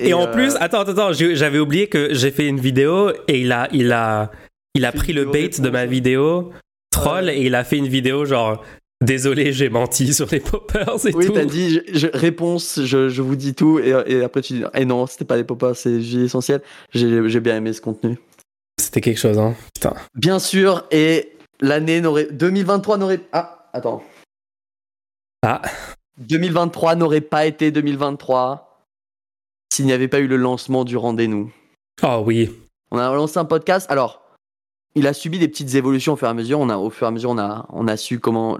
Et, 0.00 0.14
en 0.14 0.26
euh, 0.26 0.32
plus, 0.32 0.56
attends, 0.56 0.80
attends, 0.80 1.12
j'avais 1.12 1.58
oublié 1.58 1.88
que 1.88 2.12
j'ai 2.14 2.30
fait 2.30 2.46
une 2.46 2.60
vidéo 2.60 3.10
et 3.28 3.40
il 3.40 3.52
a, 3.52 3.68
il 3.72 3.92
a, 3.92 4.30
il 4.74 4.84
a 4.84 4.92
pris 4.92 5.12
le 5.12 5.24
bait 5.26 5.48
de 5.48 5.70
ma 5.70 5.86
vidéo 5.86 6.52
troll 6.90 7.24
Ouais. 7.26 7.38
et 7.38 7.46
il 7.46 7.54
a 7.54 7.64
fait 7.64 7.76
une 7.76 7.88
vidéo 7.88 8.24
genre 8.24 8.64
désolé, 9.04 9.52
j'ai 9.52 9.68
menti 9.68 10.12
sur 10.14 10.26
les 10.30 10.40
poppers 10.40 11.06
et 11.06 11.14
Oui, 11.14 11.26
tout. 11.26 11.32
t'as 11.32 11.44
dit 11.44 11.70
je, 11.92 11.98
je- 11.98 12.06
réponse, 12.12 12.80
je, 12.82 13.08
je 13.10 13.22
vous 13.22 13.36
dis 13.36 13.54
tout, 13.54 13.78
et, 13.78 13.90
et 14.06 14.22
après 14.24 14.40
tu 14.40 14.54
dis 14.54 14.64
Eh 14.74 14.84
non, 14.86 15.06
c'était 15.06 15.24
pas 15.26 15.36
des 15.36 15.44
poppers, 15.44 15.76
c'est 15.76 15.92
essentiel. 16.00 16.62
J'ai 16.94 17.28
j'ai 17.28 17.40
bien 17.40 17.56
aimé 17.56 17.72
ce 17.72 17.80
contenu. 17.80 18.18
C'était 18.80 19.00
quelque 19.00 19.18
chose, 19.18 19.38
hein. 19.38 19.54
Putain. 19.74 19.94
Bien 20.14 20.38
sûr, 20.38 20.84
et 20.90 21.32
l'année 21.60 22.00
n'aurait. 22.00 22.28
2023 22.30 22.96
n'aurait. 22.98 23.20
Ah, 23.32 23.68
attends. 23.72 24.02
Ah. 25.42 25.60
2023 26.18 26.94
n'aurait 26.94 27.20
pas 27.20 27.44
été 27.46 27.70
2023 27.70 28.75
s'il 29.72 29.86
n'y 29.86 29.92
avait 29.92 30.08
pas 30.08 30.20
eu 30.20 30.26
le 30.26 30.36
lancement 30.36 30.84
du 30.84 30.96
rendez-nous. 30.96 31.52
Oh 32.02 32.22
oui. 32.24 32.50
On 32.90 32.98
a 32.98 33.12
lancé 33.14 33.38
un 33.38 33.44
podcast. 33.44 33.90
Alors, 33.90 34.22
il 34.94 35.06
a 35.06 35.12
subi 35.12 35.38
des 35.38 35.48
petites 35.48 35.74
évolutions 35.74 36.14
au 36.14 36.16
fur 36.16 36.28
et 36.28 36.30
à 36.30 36.34
mesure. 36.34 36.60
On 36.60 36.68
a, 36.68 36.76
au 36.76 36.90
fur 36.90 37.06
et 37.06 37.08
à 37.08 37.10
mesure, 37.10 37.30
on 37.30 37.38
a, 37.38 37.66
on 37.70 37.88
a 37.88 37.96
su 37.96 38.18
comment. 38.20 38.58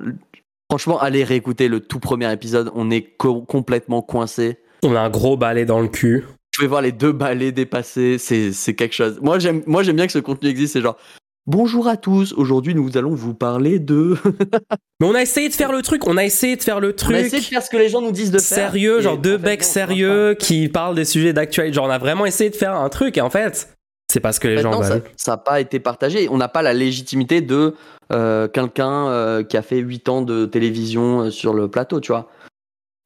Franchement, 0.71 0.99
allez 0.99 1.23
réécouter 1.25 1.69
le 1.69 1.81
tout 1.81 2.01
premier 2.01 2.31
épisode. 2.33 2.73
On 2.75 2.91
est 2.91 3.03
co- 3.17 3.43
complètement 3.43 4.03
coincé. 4.03 4.59
On 4.83 4.95
a 4.97 5.01
un 5.01 5.11
gros 5.11 5.37
balai 5.37 5.65
dans 5.65 5.81
le 5.81 5.89
cul. 5.89 6.25
Je 6.55 6.61
vais 6.61 6.67
voir 6.67 6.83
les 6.83 6.93
deux 6.93 7.13
balais 7.13 7.53
dépassés. 7.53 8.19
C'est, 8.19 8.75
quelque 8.75 8.95
chose. 8.95 9.21
Moi, 9.23 9.39
j'aime, 9.39 9.63
moi, 9.67 9.83
j'aime 9.83 9.97
bien 9.97 10.07
que 10.07 10.13
ce 10.13 10.19
contenu 10.19 10.49
existe. 10.49 10.73
C'est 10.73 10.81
genre. 10.81 10.97
Bonjour 11.47 11.87
à 11.87 11.97
tous. 11.97 12.33
Aujourd'hui, 12.33 12.75
nous 12.75 12.97
allons 12.97 13.15
vous 13.15 13.33
parler 13.33 13.79
de. 13.79 14.17
Mais 15.01 15.07
on 15.07 15.15
a 15.15 15.23
essayé 15.23 15.49
de 15.49 15.55
faire 15.55 15.71
le 15.71 15.81
truc, 15.81 16.05
on 16.09 16.17
a 16.17 16.25
essayé 16.25 16.57
de 16.57 16.63
faire 16.63 16.81
le 16.81 16.89
On 16.89 16.91
a 16.91 16.95
truc. 16.95 17.17
essayé 17.17 17.41
de 17.41 17.47
faire 17.47 17.63
ce 17.63 17.71
que 17.71 17.77
les 17.77 17.89
gens 17.89 18.01
nous 18.01 18.11
disent 18.11 18.33
de 18.33 18.39
faire. 18.39 18.71
sérieux, 18.71 19.01
genre 19.01 19.15
en 19.15 19.17
deux 19.17 19.37
becs 19.37 19.63
sérieux 19.63 20.35
qui 20.37 20.69
parlent 20.69 20.97
des 20.97 21.05
sujets 21.05 21.33
d'actualité. 21.33 21.75
Genre 21.75 21.85
on 21.87 21.91
a 21.91 21.99
vraiment 21.99 22.27
essayé 22.27 22.51
de 22.51 22.57
faire 22.57 22.75
un 22.75 22.89
truc 22.89 23.17
et 23.17 23.21
en 23.21 23.31
fait, 23.31 23.69
c'est 24.13 24.19
pas 24.19 24.33
ce 24.33 24.41
que 24.41 24.49
les 24.49 24.59
gens 24.59 24.81
veulent. 24.81 25.05
ça 25.17 25.33
n'a 25.33 25.37
pas 25.37 25.61
été 25.61 25.79
partagé. 25.79 26.29
On 26.31 26.37
n'a 26.37 26.49
pas 26.49 26.63
la 26.63 26.73
légitimité 26.73 27.41
de 27.41 27.75
euh, 28.13 28.49
quelqu'un 28.49 29.09
euh, 29.09 29.45
qui 29.45 29.57
a 29.57 29.63
fait 29.63 29.79
8 29.79 30.09
ans 30.09 30.23
de 30.23 30.47
télévision 30.47 31.21
euh, 31.23 31.31
sur 31.31 31.55
le 31.55 31.69
plateau, 31.69 32.01
tu 32.01 32.11
vois. 32.11 32.29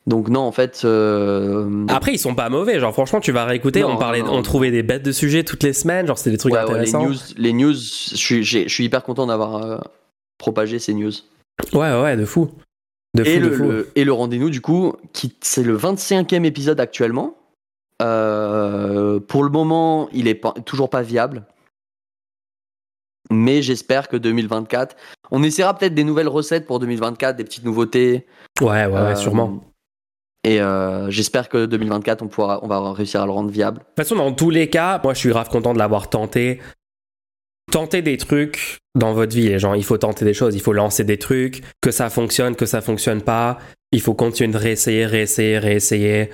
Donc 0.07 0.29
non, 0.29 0.41
en 0.41 0.53
fait... 0.53 0.81
euh, 0.85 1.85
Après, 1.89 2.13
ils 2.15 2.19
sont 2.19 2.35
pas 2.35 2.49
mauvais. 2.49 2.81
Genre 2.81 2.93
franchement, 2.93 3.21
tu 3.21 3.33
vas 3.33 3.45
réécouter, 3.45 3.83
Non, 3.83 3.93
on 3.93 3.97
parlait, 3.97 4.23
non, 4.23 4.33
on 4.33 4.43
trouvait 4.43 4.71
des 4.71 4.83
bêtes 4.83 5.03
de 5.03 5.13
sujets 5.13 5.45
toutes 5.45 5.63
les 5.63 5.73
semaines. 5.75 6.07
Genre 6.07 6.17
c'était 6.19 6.31
des 6.31 6.39
trucs 6.39 6.53
ouais, 6.55 6.61
ouais, 6.65 6.81
les 6.81 6.95
intéressants. 6.95 7.07
news, 7.09 7.17
les 7.37 7.53
news 7.53 7.73
je, 7.75 8.17
suis, 8.17 8.43
j'ai- 8.43 8.65
je 8.69 8.75
suis 8.75 8.85
hyper 8.85 9.03
content 9.05 9.27
d'avoir 9.27 9.57
euh, 9.57 9.79
propagé 10.39 10.79
ces 10.79 10.95
news. 10.95 11.13
Ouais, 11.75 12.01
ouais, 12.01 12.17
de 12.17 12.25
fou. 12.25 12.51
De 13.15 13.23
et, 13.25 13.35
fou, 13.39 13.41
de 13.45 13.47
le, 13.51 13.57
fou. 13.57 13.63
le- 13.65 13.89
et 13.95 14.05
le 14.05 14.13
rendez-vous, 14.13 14.51
du 14.51 14.61
coup, 14.63 14.95
qui, 15.13 15.35
c'est 15.43 15.63
le 15.63 15.77
25e 15.77 16.45
épisode 16.45 16.81
actuellement. 16.81 17.37
Euh, 18.01 19.21
pour 19.21 19.43
le 19.45 19.51
moment, 19.51 20.09
il 20.13 20.27
est 20.29 20.35
pas- 20.35 20.55
toujours 20.65 20.89
pas 20.89 21.03
viable. 21.03 21.45
Mais 23.31 23.63
j'espère 23.63 24.09
que 24.09 24.17
2024, 24.17 24.97
on 25.31 25.43
essaiera 25.43 25.77
peut-être 25.77 25.95
des 25.95 26.05
nouvelles 26.05 26.27
recettes 26.29 26.67
pour 26.67 26.79
2024, 26.81 27.37
des 27.37 27.45
petites 27.45 27.65
nouveautés. 27.65 28.27
Ouais, 28.61 28.87
ouais, 28.87 29.03
ouais, 29.03 29.17
sûrement. 29.17 29.63
Et 30.45 30.61
euh, 30.61 31.11
j'espère 31.11 31.49
que 31.49 31.67
2024, 31.67 32.23
on, 32.23 32.29
pourra, 32.29 32.61
on 32.63 32.67
va 32.67 32.93
réussir 32.93 33.21
à 33.21 33.27
le 33.27 33.33
rendre 33.33 33.51
viable. 33.51 33.79
De 33.79 33.85
toute 33.85 33.97
façon, 33.97 34.17
dans 34.17 34.33
tous 34.33 34.51
les 34.51 34.71
cas, 34.71 35.01
moi 35.05 35.13
je 35.13 35.19
suis 35.19 35.29
grave 35.29 35.49
content 35.49 35.75
de 35.75 35.79
l'avoir 35.79 36.09
tenté. 36.09 36.61
Tenter 37.71 38.03
des 38.03 38.17
trucs 38.17 38.79
dans 38.99 39.13
votre 39.13 39.35
vie, 39.35 39.49
les 39.49 39.59
gens. 39.59 39.75
Il 39.75 39.85
faut 39.85 39.99
tenter 39.99 40.25
des 40.25 40.35
choses, 40.35 40.55
il 40.55 40.61
faut 40.61 40.73
lancer 40.73 41.05
des 41.05 41.19
trucs, 41.19 41.63
que 41.81 41.91
ça 41.91 42.11
fonctionne, 42.11 42.57
que 42.57 42.67
ça 42.67 42.81
fonctionne 42.81 43.23
pas. 43.23 43.59
Il 43.93 44.01
faut 44.01 44.15
continuer 44.15 44.53
de 44.53 44.59
réessayer, 44.59 45.07
réessayer, 45.07 45.59
réessayer. 45.59 46.31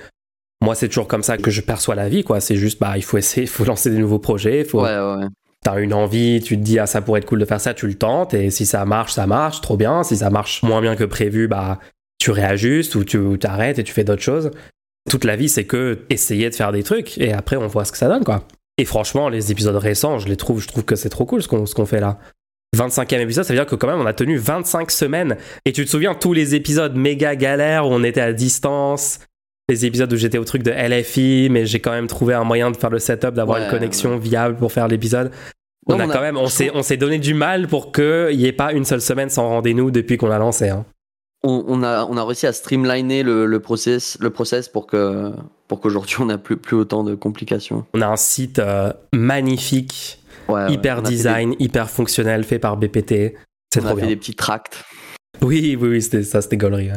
Moi, 0.63 0.75
c'est 0.75 0.89
toujours 0.89 1.09
comme 1.09 1.23
ça 1.23 1.37
que 1.37 1.51
je 1.51 1.61
perçois 1.61 1.95
la 1.95 2.09
vie, 2.09 2.23
quoi. 2.23 2.41
C'est 2.41 2.57
juste, 2.57 2.81
bah, 2.81 2.97
il 2.97 3.05
faut 3.05 3.19
essayer, 3.19 3.43
il 3.43 3.49
faut 3.49 3.65
lancer 3.67 3.91
des 3.91 3.99
nouveaux 3.99 4.19
projets. 4.19 4.65
Faut... 4.65 4.83
Ouais, 4.83 4.99
ouais. 4.99 5.27
T'as 5.63 5.81
une 5.81 5.93
envie, 5.93 6.41
tu 6.41 6.57
te 6.57 6.63
dis, 6.63 6.79
ah, 6.79 6.87
ça 6.87 7.03
pourrait 7.03 7.19
être 7.19 7.27
cool 7.27 7.41
de 7.41 7.45
faire 7.45 7.61
ça, 7.61 7.75
tu 7.75 7.87
le 7.87 7.95
tentes. 7.95 8.35
Et 8.35 8.51
si 8.51 8.65
ça 8.67 8.85
marche, 8.85 9.13
ça 9.13 9.27
marche, 9.27 9.61
trop 9.61 9.77
bien. 9.77 10.05
Si 10.05 10.19
ça 10.19 10.31
marche 10.31 10.63
moins 10.63 10.81
bien 10.81 10.97
que 10.97 11.05
prévu, 11.05 11.49
bah, 11.49 11.81
tu 12.19 12.31
réajustes 12.31 12.95
ou 12.95 13.05
tu 13.05 13.19
t'arrêtes 13.39 13.79
et 13.79 13.85
tu 13.85 13.93
fais 13.93 14.05
d'autres 14.05 14.23
choses. 14.23 14.51
Toute 15.11 15.25
la 15.25 15.37
vie, 15.37 15.49
c'est 15.49 15.65
que 15.65 16.01
essayer 16.11 16.51
de 16.51 16.55
faire 16.55 16.73
des 16.73 16.83
trucs 16.83 17.19
et 17.19 17.33
après, 17.33 17.57
on 17.57 17.67
voit 17.67 17.85
ce 17.85 17.93
que 17.93 17.99
ça 17.99 18.09
donne, 18.09 18.25
quoi. 18.25 18.47
Et 18.79 18.85
franchement, 18.85 19.29
les 19.29 19.53
épisodes 19.53 19.77
récents, 19.77 20.19
je 20.19 20.29
les 20.29 20.37
trouve, 20.37 20.61
je 20.61 20.69
trouve 20.69 20.85
que 20.85 20.97
c'est 20.97 21.09
trop 21.09 21.25
cool 21.25 21.43
ce 21.43 21.49
qu'on 21.49 21.87
fait 21.87 22.01
là. 22.01 22.19
25e 22.77 23.21
épisode, 23.21 23.45
ça 23.45 23.53
veut 23.53 23.59
dire 23.59 23.67
que 23.67 23.75
quand 23.75 23.87
même 23.87 24.01
on 24.01 24.07
a 24.07 24.13
tenu 24.13 24.37
25 24.37 24.91
semaines. 24.91 25.37
Et 25.65 25.73
tu 25.73 25.85
te 25.85 25.91
souviens 25.91 26.15
tous 26.15 26.33
les 26.33 26.55
épisodes 26.55 26.95
méga 26.95 27.37
galères 27.37 27.87
où 27.87 27.91
on 27.91 28.03
était 28.03 28.21
à 28.21 28.33
distance, 28.33 29.21
les 29.69 29.87
épisodes 29.87 30.13
où 30.13 30.17
j'étais 30.17 30.39
au 30.39 30.45
truc 30.45 30.63
de 30.63 30.71
LFI, 30.71 31.49
mais 31.51 31.67
j'ai 31.67 31.81
quand 31.81 31.93
même 31.93 32.07
trouvé 32.07 32.35
un 32.35 32.45
moyen 32.45 32.71
de 32.71 32.77
faire 32.77 32.91
le 32.91 32.99
setup, 32.99 33.35
d'avoir 33.35 33.59
une 33.59 33.71
connexion 33.71 34.19
viable 34.19 34.57
pour 34.57 34.73
faire 34.73 34.89
l'épisode. 34.89 35.31
On, 35.89 35.99
a, 36.01 36.07
quand 36.09 36.21
même, 36.21 36.37
on 36.37 36.49
s'est, 36.49 36.71
on 36.75 36.83
s'est 36.83 36.97
donné 36.97 37.19
du 37.19 37.33
mal 37.33 37.69
pour 37.69 37.93
qu'il 37.93 38.37
n'y 38.37 38.47
ait 38.47 38.53
pas 38.53 38.73
une 38.73 38.85
seule 38.85 39.01
semaine 39.01 39.31
sans 39.31 39.49
rendez-nous 39.49 39.93
depuis 39.93 40.17
qu'on 40.17 40.33
a 40.33 40.39
lancé. 40.39 40.69
Hein. 40.69 40.85
On, 41.43 41.83
a, 41.85 42.05
on 42.07 42.17
a 42.17 42.25
réussi 42.25 42.47
à 42.47 42.53
streamliner 42.53 43.23
le, 43.23 43.47
le 43.47 43.61
process, 43.61 44.19
le 44.21 44.31
process 44.31 44.69
pour 44.69 44.89
que 44.89 45.33
pour 45.69 45.81
qu'aujourd'hui 45.81 46.17
on 46.21 46.27
n'a 46.27 46.39
plus, 46.39 46.57
plus 46.57 46.77
autant 46.77 47.05
de 47.05 47.15
complications. 47.15 47.87
On 47.95 48.01
a 48.01 48.09
un 48.09 48.17
site 48.17 48.59
euh, 48.59 48.93
magnifique, 49.13 50.21
hyper 50.69 51.03
design, 51.03 51.55
hyper 51.59 51.91
fonctionnel, 51.91 52.45
fait 52.45 52.59
par 52.59 52.77
BPT. 52.77 53.35
C'est 53.73 53.85
on 53.85 53.87
a 53.87 53.97
fait 53.97 54.07
des 54.07 54.17
petits 54.17 54.35
tracts. 54.35 54.85
Oui, 55.43 55.77
oui, 55.81 55.89
oui, 55.89 56.03
c'était 56.03 56.23
ça, 56.23 56.41
c'était 56.41 56.57
gaulerie. 56.57 56.91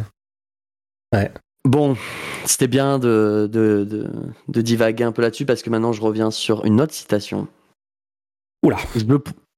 Ouais. 1.13 1.31
Bon, 1.65 1.97
c'était 2.45 2.67
bien 2.67 2.99
de, 2.99 3.49
de, 3.51 3.83
de, 3.83 4.07
de, 4.47 4.61
divaguer 4.61 5.03
un 5.03 5.11
peu 5.11 5.21
là-dessus 5.21 5.45
parce 5.45 5.61
que 5.61 5.69
maintenant 5.69 5.91
je 5.91 6.01
reviens 6.01 6.31
sur 6.31 6.65
une 6.65 6.79
autre 6.79 6.93
citation. 6.93 7.47
Oula. 8.63 8.77
Je, 8.95 9.03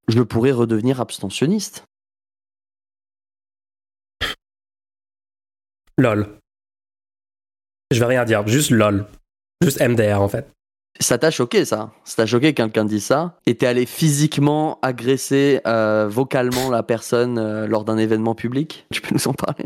je 0.08 0.22
pourrais 0.22 0.52
redevenir 0.52 1.00
abstentionniste. 1.00 1.84
LOL. 6.02 6.28
Je 7.92 8.00
vais 8.00 8.06
rien 8.06 8.26
dire, 8.26 8.48
juste 8.48 8.72
LOL. 8.72 9.06
Juste 9.64 9.80
MDR 9.80 10.20
en 10.20 10.28
fait. 10.28 10.50
Ça 11.00 11.18
t'a 11.18 11.32
choqué 11.32 11.64
ça 11.64 11.92
Ça 12.04 12.18
t'a 12.18 12.26
choqué 12.26 12.54
quelqu'un 12.54 12.86
dit 12.86 13.00
ça 13.00 13.38
Et 13.46 13.56
t'es 13.56 13.68
allé 13.68 13.86
physiquement 13.86 14.80
agresser 14.82 15.62
euh, 15.66 16.08
vocalement 16.10 16.70
la 16.70 16.84
personne 16.84 17.38
euh, 17.38 17.68
lors 17.68 17.86
d'un 17.86 17.98
événement 17.98 18.36
public? 18.36 18.86
Tu 18.92 19.02
peux 19.02 19.14
nous 19.14 19.28
en 19.28 19.34
parler? 19.34 19.66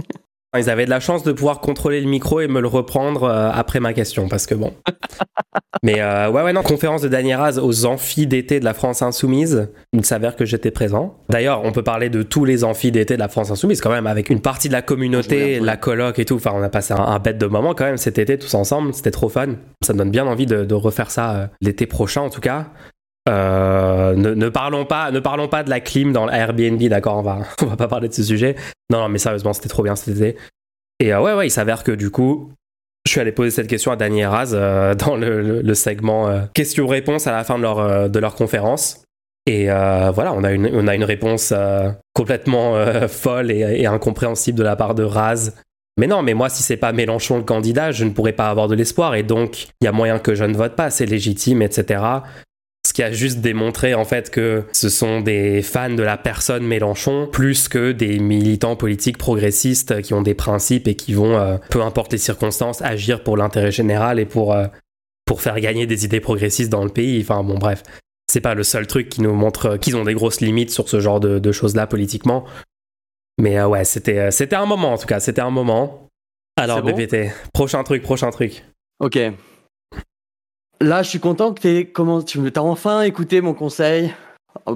Ils 0.56 0.70
avaient 0.70 0.86
de 0.86 0.90
la 0.90 1.00
chance 1.00 1.24
de 1.24 1.32
pouvoir 1.32 1.60
contrôler 1.60 2.02
le 2.02 2.08
micro 2.08 2.42
et 2.42 2.48
me 2.48 2.62
le 2.62 2.68
reprendre 2.68 3.24
euh, 3.24 3.50
après 3.54 3.80
ma 3.80 3.94
question, 3.94 4.28
parce 4.28 4.46
que 4.46 4.56
bon. 4.56 4.74
Mais 5.84 6.02
euh, 6.02 6.32
ouais, 6.32 6.42
ouais, 6.42 6.54
non, 6.54 6.64
conférence 6.64 7.02
de 7.02 7.08
Daniel 7.08 7.40
Raz 7.40 7.60
aux 7.60 7.86
amphis 7.86 8.26
d'été 8.26 8.60
de 8.60 8.66
la 8.66 8.74
France 8.74 9.02
Insoumise. 9.02 9.70
Il 9.94 10.06
s'avère 10.06 10.36
que 10.36 10.46
j'étais 10.46 10.72
présent. 10.72 11.18
D'ailleurs, 11.30 11.62
on 11.64 11.72
peut 11.72 11.84
parler 11.84 12.10
de 12.10 12.24
tous 12.24 12.46
les 12.46 12.64
amphis 12.64 12.92
d'été 12.92 13.16
de 13.16 13.20
la 13.20 13.28
France 13.28 13.52
Insoumise, 13.52 13.82
quand 13.82 13.92
même, 13.92 14.08
avec 14.08 14.30
une 14.30 14.42
partie 14.42 14.68
de 14.68 14.74
la 14.74 14.82
communauté, 14.82 15.60
la 15.60 15.78
coloc 15.78 16.18
et 16.18 16.26
tout. 16.26 16.36
Enfin, 16.36 16.52
on 16.56 16.64
a 16.64 16.70
passé 16.70 16.94
un, 16.98 17.20
bête 17.20 17.38
de 17.38 17.46
moment 17.46 17.74
quand 17.74 17.86
même 17.86 17.98
cet 17.98 18.18
été, 18.18 18.38
tous 18.38 18.54
ensemble. 18.56 18.94
C'était 18.94 19.12
trop 19.12 19.30
fun. 19.30 19.56
Ça 19.86 19.94
me 19.94 20.00
donne 20.00 20.12
bien 20.12 20.26
envie 20.26 20.46
de, 20.46 20.74
refaire 20.74 21.12
ça 21.12 21.36
euh, 21.36 21.48
l'été 21.62 21.86
prochain, 21.86 22.22
en 22.22 22.30
tout 22.30 22.42
cas. 22.42 22.68
Ne, 23.28 24.50
parlons 24.50 24.86
pas, 24.86 25.12
ne 25.12 25.20
parlons 25.20 25.48
pas 25.48 25.64
de 25.64 25.70
la 25.70 25.80
clim 25.80 26.14
dans 26.14 26.30
Airbnb, 26.30 26.82
d'accord 26.84 27.18
on 27.18 27.22
va, 27.22 27.40
on 27.62 27.66
va 27.66 27.76
pas 27.76 27.88
parler 27.88 28.08
de 28.08 28.14
ce 28.14 28.24
sujet. 28.24 28.56
Non, 28.90 29.00
non 29.00 29.10
mais 29.10 29.18
sérieusement, 29.18 29.54
c'était 29.54 29.70
trop 29.70 29.84
bien 29.84 29.96
cet 29.96 30.16
été. 30.16 30.38
Et 31.00 31.14
ouais, 31.14 31.34
ouais, 31.34 31.48
il 31.48 31.52
s'avère 31.52 31.84
que 31.84 31.92
du 31.92 32.10
coup, 32.10 32.52
je 33.06 33.12
suis 33.12 33.20
allé 33.20 33.32
poser 33.32 33.52
cette 33.52 33.68
question 33.68 33.92
à 33.92 33.96
Daniel 33.96 34.28
Raz 34.28 34.52
euh, 34.54 34.96
dans 34.96 35.16
le, 35.16 35.74
segment 35.74 36.28
euh, 36.28 36.42
questions-réponses 36.54 37.28
à 37.28 37.32
la 37.32 37.44
fin 37.44 37.58
de 37.58 37.64
leur, 37.64 37.80
euh, 37.80 38.08
de 38.08 38.20
leur 38.20 38.36
conférence. 38.36 39.04
Et 39.48 39.66
voilà, 39.66 40.34
on 40.34 40.44
a 40.44 40.52
une, 40.52 40.72
on 40.74 40.88
a 40.88 40.96
une 40.96 41.04
réponse 41.04 41.54
complètement 42.16 42.84
folle 43.08 43.52
et, 43.52 43.86
incompréhensible 43.86 44.58
de 44.58 44.64
la 44.64 44.76
part 44.76 44.96
de 44.96 45.04
Raz. 45.04 45.54
Mais 46.00 46.08
non, 46.08 46.24
mais 46.24 46.34
moi, 46.34 46.50
si 46.50 46.64
c'est 46.64 46.78
pas 46.78 46.94
Mélenchon 46.94 47.38
le 47.38 47.44
candidat, 47.44 47.92
je 47.92 48.06
ne 48.06 48.10
pourrais 48.10 48.34
pas 48.34 48.50
avoir 48.50 48.68
de 48.68 48.74
l'espoir. 48.74 49.14
Et 49.14 49.22
donc, 49.22 49.68
il 49.82 49.86
y 49.86 49.88
a 49.88 49.92
moyen 49.92 50.18
que 50.18 50.34
je 50.34 50.46
ne 50.46 50.56
vote 50.56 50.76
pas, 50.76 50.90
c'est 50.90 51.06
légitime, 51.06 51.62
etc 51.62 52.00
qui 52.96 53.04
a 53.04 53.12
juste 53.12 53.40
démontré 53.40 53.94
en 53.94 54.06
fait 54.06 54.30
que 54.30 54.64
ce 54.72 54.88
sont 54.88 55.20
des 55.20 55.62
fans 55.62 55.94
de 55.94 56.02
la 56.02 56.16
personne 56.16 56.66
Mélenchon 56.66 57.28
plus 57.30 57.68
que 57.68 57.92
des 57.92 58.20
militants 58.20 58.78
politiques 58.78 59.18
progressistes 59.18 60.02
qui 60.02 60.14
ont 60.14 60.22
des 60.22 60.34
principes 60.34 60.88
et 60.88 60.96
qui 60.96 61.14
vont, 61.14 61.36
euh, 61.36 61.58
peu 61.70 61.82
importe 61.82 62.14
les 62.14 62.18
circonstances, 62.18 62.82
agir 62.82 63.22
pour 63.22 63.36
l'intérêt 63.36 63.74
général 63.74 64.18
et 64.18 64.26
pour, 64.26 64.54
euh, 64.54 64.68
pour 65.26 65.42
faire 65.42 65.60
gagner 65.60 65.88
des 65.88 66.06
idées 66.06 66.22
progressistes 66.22 66.72
dans 66.72 66.86
le 66.86 66.90
pays. 66.90 67.20
Enfin 67.22 67.44
bon 67.44 67.58
bref, 67.58 67.84
c'est 68.32 68.40
pas 68.40 68.54
le 68.54 68.64
seul 68.64 68.88
truc 68.88 69.10
qui 69.10 69.22
nous 69.22 69.34
montre 69.34 69.76
qu'ils 69.76 69.98
ont 69.98 70.06
des 70.06 70.14
grosses 70.14 70.40
limites 70.40 70.72
sur 70.72 70.88
ce 70.88 71.02
genre 71.02 71.20
de, 71.20 71.52
choses-là 71.52 71.88
politiquement. 71.88 72.46
Mais 73.38 73.60
euh, 73.60 73.68
ouais, 73.68 73.84
c'était, 73.84 74.32
c'était 74.32 74.56
un 74.56 74.66
moment 74.66 74.94
en 74.94 74.98
tout 74.98 75.08
cas, 75.08 75.20
c'était 75.20 75.42
un 75.42 75.52
moment. 75.52 76.08
Alors 76.56 76.82
BBT, 76.82 77.34
prochain 77.54 77.84
truc, 77.84 78.04
prochain 78.04 78.30
truc. 78.30 78.64
Ok, 79.02 79.20
Là, 80.82 81.04
je 81.04 81.10
suis 81.10 81.20
content 81.20 81.54
que 81.54 81.62
tu 81.62 81.92
comment 81.92 82.22
tu 82.22 82.40
as 82.40 82.62
enfin 82.62 83.02
écouté 83.02 83.42
mon 83.42 83.54
conseil 83.54 84.14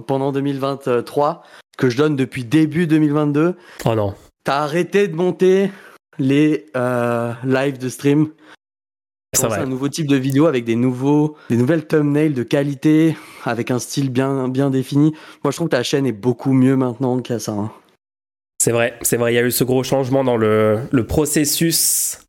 pendant 0.08 0.32
2023 0.32 1.43
que 1.78 1.89
je 1.89 1.97
donne 1.97 2.16
depuis 2.16 2.43
début 2.43 2.88
2022. 2.88 3.56
Oh 3.86 3.95
non. 3.95 4.14
T'as 4.43 4.60
arrêté 4.60 5.08
de 5.08 5.16
monter 5.16 5.72
les 6.18 6.66
euh, 6.76 7.34
lives 7.43 7.78
de 7.78 7.89
stream. 7.89 8.30
C'est 9.34 9.45
un 9.45 9.66
nouveau 9.68 9.89
type 9.89 10.08
de 10.08 10.16
vidéo 10.16 10.47
avec 10.47 10.66
des 10.66 10.76
nouveaux, 10.76 11.38
des 11.50 11.56
nouvelles 11.56 11.86
thumbnails 11.86 12.34
de 12.34 12.43
qualité, 12.43 13.16
avec 13.45 13.70
un 13.70 13.80
style 13.80 14.10
bien, 14.10 14.50
bien 14.50 14.70
défini. 14.70 15.14
Moi, 15.43 15.52
je 15.52 15.58
trouve 15.58 15.68
que 15.68 15.76
ta 15.76 15.84
chaîne 15.84 16.06
est 16.08 16.12
beaucoup 16.12 16.52
mieux 16.52 16.76
maintenant 16.76 17.20
qu'à 17.20 17.39
ça. 17.39 17.52
Hein. 17.52 17.72
C'est 18.58 18.72
vrai, 18.72 18.97
c'est 19.02 19.18
vrai. 19.18 19.32
Il 19.32 19.36
y 19.36 19.39
a 19.39 19.43
eu 19.43 19.52
ce 19.52 19.64
gros 19.64 19.84
changement 19.84 20.24
dans 20.24 20.36
le, 20.36 20.80
le 20.91 21.06
processus 21.06 22.20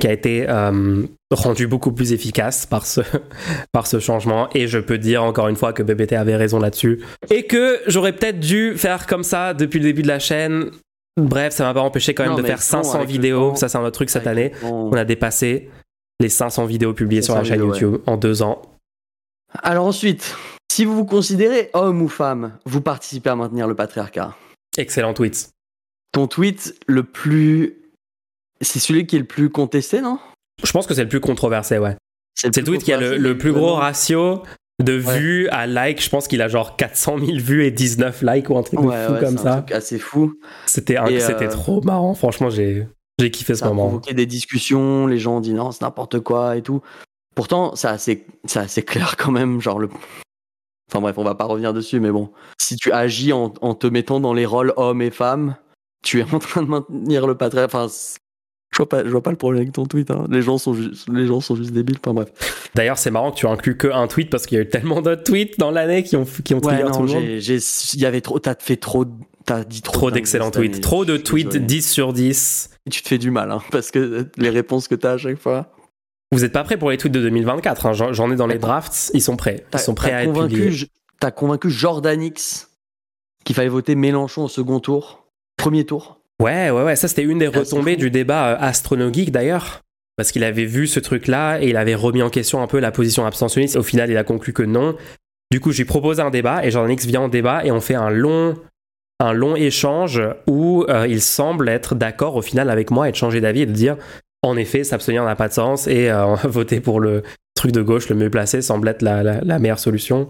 qui 0.00 0.06
a 0.06 0.12
été 0.12 0.46
euh, 0.48 1.02
rendu 1.30 1.66
beaucoup 1.66 1.92
plus 1.92 2.12
efficace 2.12 2.66
par 2.66 2.84
ce, 2.86 3.00
par 3.72 3.86
ce 3.86 3.98
changement. 3.98 4.48
Et 4.54 4.68
je 4.68 4.78
peux 4.78 4.98
dire 4.98 5.22
encore 5.22 5.48
une 5.48 5.56
fois 5.56 5.72
que 5.72 5.82
BBT 5.82 6.12
avait 6.12 6.36
raison 6.36 6.58
là-dessus. 6.58 7.02
Et 7.30 7.44
que 7.44 7.80
j'aurais 7.86 8.12
peut-être 8.12 8.40
dû 8.40 8.74
faire 8.76 9.06
comme 9.06 9.24
ça 9.24 9.54
depuis 9.54 9.78
le 9.78 9.86
début 9.86 10.02
de 10.02 10.08
la 10.08 10.18
chaîne. 10.18 10.70
Bref, 11.18 11.54
ça 11.54 11.64
m'a 11.64 11.72
pas 11.72 11.80
empêché 11.80 12.12
quand 12.12 12.26
même 12.26 12.36
de 12.36 12.42
faire 12.42 12.60
500 12.60 13.04
vidéos. 13.04 13.54
ça, 13.54 13.68
c'est 13.68 13.78
un 13.78 13.82
autre 13.82 13.92
truc 13.92 14.10
cette 14.10 14.26
année. 14.26 14.52
On 14.62 14.92
a 14.92 15.04
dépassé 15.04 15.70
les 16.20 16.28
500 16.28 16.66
vidéos 16.66 16.92
publiées 16.92 17.22
sur 17.22 17.34
la 17.34 17.44
chaîne 17.44 17.60
YouTube 17.60 17.98
en 18.06 18.16
deux 18.16 18.42
ans. 18.42 18.62
Alors 19.62 19.86
ensuite, 19.86 20.34
si 20.70 20.84
vous 20.84 20.94
vous 20.94 21.06
considérez 21.06 21.70
homme 21.72 22.02
ou 22.02 22.08
femme, 22.08 22.58
vous 22.66 22.82
participez 22.82 23.30
à 23.30 23.36
maintenir 23.36 23.66
le 23.66 23.74
patriarcat. 23.74 24.34
Excellent 24.76 25.14
tweet. 25.14 25.50
Ton 26.12 26.26
tweet 26.26 26.74
le 26.86 27.02
plus 27.02 27.76
c'est 28.60 28.78
celui 28.78 29.06
qui 29.06 29.16
est 29.16 29.20
le 29.20 29.24
plus 29.26 29.50
contesté, 29.50 30.00
non? 30.00 30.18
Je 30.64 30.72
pense 30.72 30.86
que 30.86 30.94
c'est 30.94 31.02
le 31.02 31.08
plus 31.08 31.20
controversé, 31.20 31.78
ouais. 31.78 31.96
C'est 32.34 32.54
le, 32.54 32.64
tweet 32.64 32.82
qui 32.82 32.92
a 32.92 33.00
le, 33.00 33.38
plus 33.38 33.52
gros 33.52 33.74
ratio 33.74 34.42
de 34.82 34.92
vues 34.92 35.48
à 35.48 35.66
likes. 35.66 36.02
Je 36.02 36.10
pense 36.10 36.28
qu'il 36.28 36.42
a 36.42 36.48
genre 36.48 36.76
400 36.76 37.18
000 37.18 37.38
vues 37.38 37.64
et 37.64 37.70
19 37.70 38.22
likes 38.22 38.50
ou 38.50 38.58
un 38.58 38.62
truc 38.62 38.78
fou 38.80 38.92
comme 39.20 39.38
ça. 39.38 39.54
Un 39.54 39.62
truc 39.62 39.72
assez 39.72 39.98
fou. 39.98 40.34
C'était 40.66 40.98
euh, 40.98 41.48
trop 41.48 41.80
marrant. 41.80 42.14
Franchement, 42.14 42.50
j'ai 42.50 42.86
j'ai 43.18 43.30
kiffé 43.30 43.54
ce 43.54 43.64
moment. 43.64 43.84
Ça 43.84 43.86
a 43.86 43.88
provoqué 43.88 44.14
des 44.14 44.26
discussions. 44.26 45.06
Les 45.06 45.18
gens 45.18 45.38
ont 45.38 45.40
dit 45.40 45.54
non, 45.54 45.72
c'est 45.72 45.82
n'importe 45.82 46.20
quoi 46.20 46.56
et 46.56 46.62
tout. 46.62 46.82
Pourtant, 47.34 47.74
c'est 47.74 47.88
assez, 47.88 48.26
assez 48.54 48.82
clair 48.82 49.16
quand 49.16 49.30
même. 49.30 49.60
Genre 49.60 49.78
le. 49.78 49.88
Enfin 50.88 51.00
bref, 51.00 51.18
on 51.18 51.24
va 51.24 51.34
pas 51.34 51.46
revenir 51.46 51.74
dessus, 51.74 51.98
mais 51.98 52.12
bon. 52.12 52.30
Si 52.60 52.76
tu 52.76 52.92
agis 52.92 53.32
en, 53.32 53.52
en 53.60 53.74
te 53.74 53.88
mettant 53.88 54.20
dans 54.20 54.32
les 54.32 54.46
rôles 54.46 54.72
hommes 54.76 55.02
et 55.02 55.10
femmes, 55.10 55.56
tu 56.04 56.20
es 56.20 56.34
en 56.34 56.38
train 56.38 56.62
de 56.62 56.68
maintenir 56.68 57.26
le 57.26 57.36
patriarcat. 57.36 57.84
Enfin, 57.84 57.92
je 58.76 58.82
vois 58.82 58.88
pas, 58.90 59.04
je 59.04 59.08
vois 59.08 59.22
pas 59.22 59.30
le 59.30 59.38
problème 59.38 59.62
avec 59.62 59.72
ton 59.72 59.86
tweet. 59.86 60.10
Hein. 60.10 60.26
Les 60.30 60.42
gens 60.42 60.58
sont 60.58 60.74
juste, 60.74 61.08
les 61.10 61.26
gens 61.26 61.40
sont 61.40 61.56
juste 61.56 61.70
débiles. 61.70 61.96
Enfin 62.04 62.12
bref. 62.12 62.70
D'ailleurs, 62.74 62.98
c'est 62.98 63.10
marrant 63.10 63.30
que 63.30 63.36
tu 63.36 63.46
inclus 63.46 63.78
que 63.78 63.88
un 63.88 64.06
tweet 64.06 64.28
parce 64.28 64.44
qu'il 64.44 64.56
y 64.56 64.60
a 64.60 64.64
eu 64.64 64.68
tellement 64.68 65.00
d'autres 65.00 65.22
tweets 65.22 65.58
dans 65.58 65.70
l'année 65.70 66.02
qui 66.02 66.14
ont 66.14 66.26
qui 66.44 66.52
ont 66.52 66.60
ouais, 66.60 66.82
non, 66.82 66.90
tout 66.90 67.02
le 67.04 67.08
monde. 67.08 67.22
Il 67.22 68.00
y 68.00 68.04
avait 68.04 68.20
trop, 68.20 68.38
t'as 68.38 68.54
fait 68.58 68.76
trop, 68.76 69.06
t'as 69.46 69.64
dit 69.64 69.80
trop. 69.80 69.94
Trop 69.94 70.10
d'excellents 70.10 70.50
tweets, 70.50 70.82
trop 70.82 71.06
de 71.06 71.16
tweets, 71.16 71.56
10 71.56 71.90
sur 71.90 72.12
10. 72.12 72.70
Et 72.84 72.90
tu 72.90 73.00
te 73.00 73.08
fais 73.08 73.16
du 73.16 73.30
mal, 73.30 73.50
hein, 73.50 73.62
parce 73.70 73.90
que 73.90 74.28
les 74.36 74.50
réponses 74.50 74.88
que 74.88 74.94
t'as 74.94 75.12
à 75.12 75.18
chaque 75.18 75.38
fois. 75.38 75.72
Vous 76.32 76.44
êtes 76.44 76.52
pas 76.52 76.62
prêts 76.62 76.76
pour 76.76 76.90
les 76.90 76.98
tweets 76.98 77.14
de 77.14 77.22
2024 77.22 77.86
hein. 77.86 77.92
J'en 77.94 78.30
ai 78.30 78.36
dans 78.36 78.46
les 78.46 78.58
drafts. 78.58 79.10
Ils 79.14 79.22
sont 79.22 79.36
prêts. 79.36 79.64
Ils 79.72 79.78
sont 79.78 79.94
prêts 79.94 80.12
à 80.12 80.24
être 80.24 80.32
publiés. 80.34 80.86
T'as 81.18 81.30
convaincu 81.30 81.70
Jordanix 81.70 82.68
qu'il 83.44 83.56
fallait 83.56 83.68
voter 83.68 83.94
Mélenchon 83.94 84.44
au 84.44 84.48
second 84.48 84.80
tour, 84.80 85.24
premier 85.56 85.86
tour? 85.86 86.15
Ouais, 86.42 86.70
ouais, 86.70 86.82
ouais, 86.82 86.96
ça 86.96 87.08
c'était 87.08 87.22
une 87.22 87.38
des 87.38 87.46
retombées 87.48 87.96
du 87.96 88.10
débat 88.10 88.48
euh, 88.48 88.56
astronomique 88.60 89.32
d'ailleurs. 89.32 89.80
parce 90.16 90.32
qu'il 90.32 90.44
avait 90.44 90.64
vu 90.64 90.86
ce 90.86 91.00
truc-là 91.00 91.58
et 91.60 91.68
il 91.68 91.76
avait 91.76 91.94
remis 91.94 92.22
en 92.22 92.30
question 92.30 92.62
un 92.62 92.66
peu 92.66 92.78
la 92.78 92.90
position 92.90 93.26
abstentionniste. 93.26 93.76
Au 93.76 93.82
final, 93.82 94.10
il 94.10 94.16
a 94.16 94.24
conclu 94.24 94.52
que 94.52 94.62
non. 94.62 94.96
Du 95.50 95.60
coup, 95.60 95.72
j'ai 95.72 95.84
proposé 95.84 96.22
un 96.22 96.30
débat 96.30 96.64
et 96.64 96.70
Jordan 96.70 96.92
X 96.92 97.06
vient 97.06 97.22
en 97.22 97.28
débat 97.28 97.64
et 97.64 97.70
on 97.70 97.80
fait 97.80 97.94
un 97.94 98.10
long, 98.10 98.54
un 99.20 99.32
long 99.32 99.56
échange 99.56 100.20
où 100.46 100.84
euh, 100.88 101.06
il 101.06 101.20
semble 101.22 101.68
être 101.68 101.94
d'accord 101.94 102.36
au 102.36 102.42
final 102.42 102.68
avec 102.70 102.90
moi 102.90 103.08
et 103.08 103.12
de 103.12 103.16
changer 103.16 103.40
d'avis 103.40 103.62
et 103.62 103.66
de 103.66 103.72
dire 103.72 103.96
en 104.42 104.56
effet, 104.56 104.84
s'abstenir 104.84 105.24
n'a 105.24 105.36
pas 105.36 105.48
de 105.48 105.52
sens 105.54 105.86
et 105.86 106.10
euh, 106.10 106.34
voter 106.44 106.80
pour 106.80 107.00
le 107.00 107.22
truc 107.54 107.72
de 107.72 107.82
gauche 107.82 108.08
le 108.08 108.14
mieux 108.16 108.30
placé 108.30 108.62
semble 108.62 108.88
être 108.88 109.02
la, 109.02 109.22
la, 109.22 109.40
la 109.42 109.58
meilleure 109.58 109.78
solution. 109.78 110.28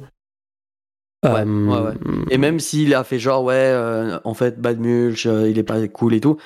Ouais, 1.25 1.43
ouais, 1.43 1.79
ouais. 1.81 1.93
Et 2.31 2.39
même 2.39 2.61
s'il 2.61 2.95
a 2.95 3.03
fait 3.05 3.19
genre, 3.19 3.43
ouais, 3.43 3.55
euh, 3.57 4.19
en 4.25 4.35
fait, 4.35 4.61
Bad 4.61 4.79
Mulch, 4.79 5.27
euh, 5.27 5.49
il 5.49 5.59
est 5.59 5.63
pas 5.65 5.87
cool 5.89 6.15
et 6.15 6.21
tout, 6.21 6.37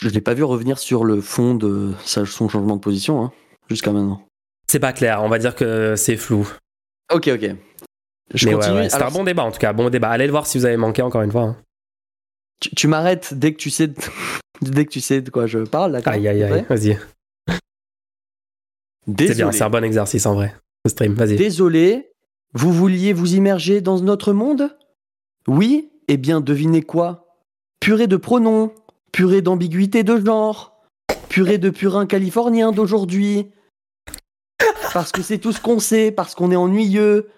je 0.00 0.08
l'ai 0.08 0.20
pas 0.20 0.34
vu 0.34 0.44
revenir 0.44 0.78
sur 0.78 1.04
le 1.04 1.20
fond 1.20 1.54
de 1.54 1.92
sa, 2.04 2.24
son 2.26 2.48
changement 2.48 2.76
de 2.76 2.80
position, 2.80 3.24
hein, 3.24 3.32
jusqu'à 3.68 3.92
maintenant. 3.92 4.22
C'est 4.70 4.78
pas 4.80 4.92
clair, 4.92 5.22
on 5.22 5.28
va 5.28 5.38
dire 5.38 5.54
que 5.54 5.96
c'est 5.96 6.16
flou. 6.16 6.48
Ok, 7.12 7.28
ok. 7.28 7.50
Je 8.34 8.46
Mais 8.46 8.54
continue. 8.54 8.74
ouais, 8.74 8.80
ouais, 8.80 8.84
c'était 8.84 8.94
Alors, 8.96 9.08
un 9.08 9.12
bon 9.18 9.24
débat 9.24 9.44
en 9.44 9.50
tout 9.52 9.58
cas, 9.58 9.72
bon 9.72 9.90
débat. 9.90 10.10
Allez 10.10 10.26
le 10.26 10.30
voir 10.32 10.46
si 10.46 10.58
vous 10.58 10.64
avez 10.64 10.76
manqué 10.76 11.02
encore 11.02 11.22
une 11.22 11.30
fois. 11.32 11.42
hein. 11.42 11.56
tu, 12.60 12.70
tu 12.74 12.88
m'arrêtes 12.88 13.34
dès 13.34 13.52
que 13.52 13.58
tu 13.58 13.70
sais 13.70 13.88
de... 13.88 13.94
dès 14.62 14.84
que 14.86 14.90
tu 14.90 15.00
sais 15.00 15.20
de 15.20 15.30
quoi 15.30 15.46
je 15.46 15.58
parle, 15.60 15.92
d'accord? 15.92 16.12
Aïe 16.12 16.26
aïe 16.28 16.42
aïe, 16.42 16.64
vas-y. 16.68 16.98
C'est 19.06 19.12
Désolé. 19.12 19.34
bien, 19.34 19.52
c'est 19.52 19.62
un 19.64 19.70
bon 19.70 19.84
exercice 19.84 20.24
en 20.26 20.34
vrai. 20.34 20.54
Ce 20.86 20.90
stream, 20.92 21.14
vas-y. 21.14 21.36
Désolé, 21.36 22.10
vous 22.54 22.72
vouliez 22.72 23.12
vous 23.12 23.34
immerger 23.34 23.80
dans 23.80 24.00
notre 24.00 24.32
monde? 24.32 24.76
Oui 25.48 25.90
Eh 26.08 26.16
bien, 26.16 26.40
devinez 26.40 26.82
quoi? 26.82 27.26
Purée 27.80 28.06
de 28.06 28.16
pronoms, 28.16 28.72
purée 29.12 29.42
d'ambiguïté 29.42 30.04
de 30.04 30.24
genre, 30.24 30.80
purée 31.28 31.58
de 31.58 31.70
purin 31.70 32.06
californien 32.06 32.70
d'aujourd'hui. 32.70 33.50
Parce 34.92 35.10
que 35.10 35.22
c'est 35.22 35.38
tout 35.38 35.52
ce 35.52 35.60
qu'on 35.60 35.80
sait, 35.80 36.12
parce 36.12 36.36
qu'on 36.36 36.52
est 36.52 36.56
ennuyeux. 36.56 37.28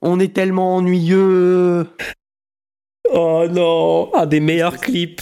On 0.00 0.18
est 0.18 0.34
tellement 0.34 0.76
ennuyeux. 0.76 1.86
Oh 3.12 3.46
non, 3.50 4.14
un 4.14 4.24
des 4.24 4.40
meilleurs 4.40 4.78
clips 4.78 5.20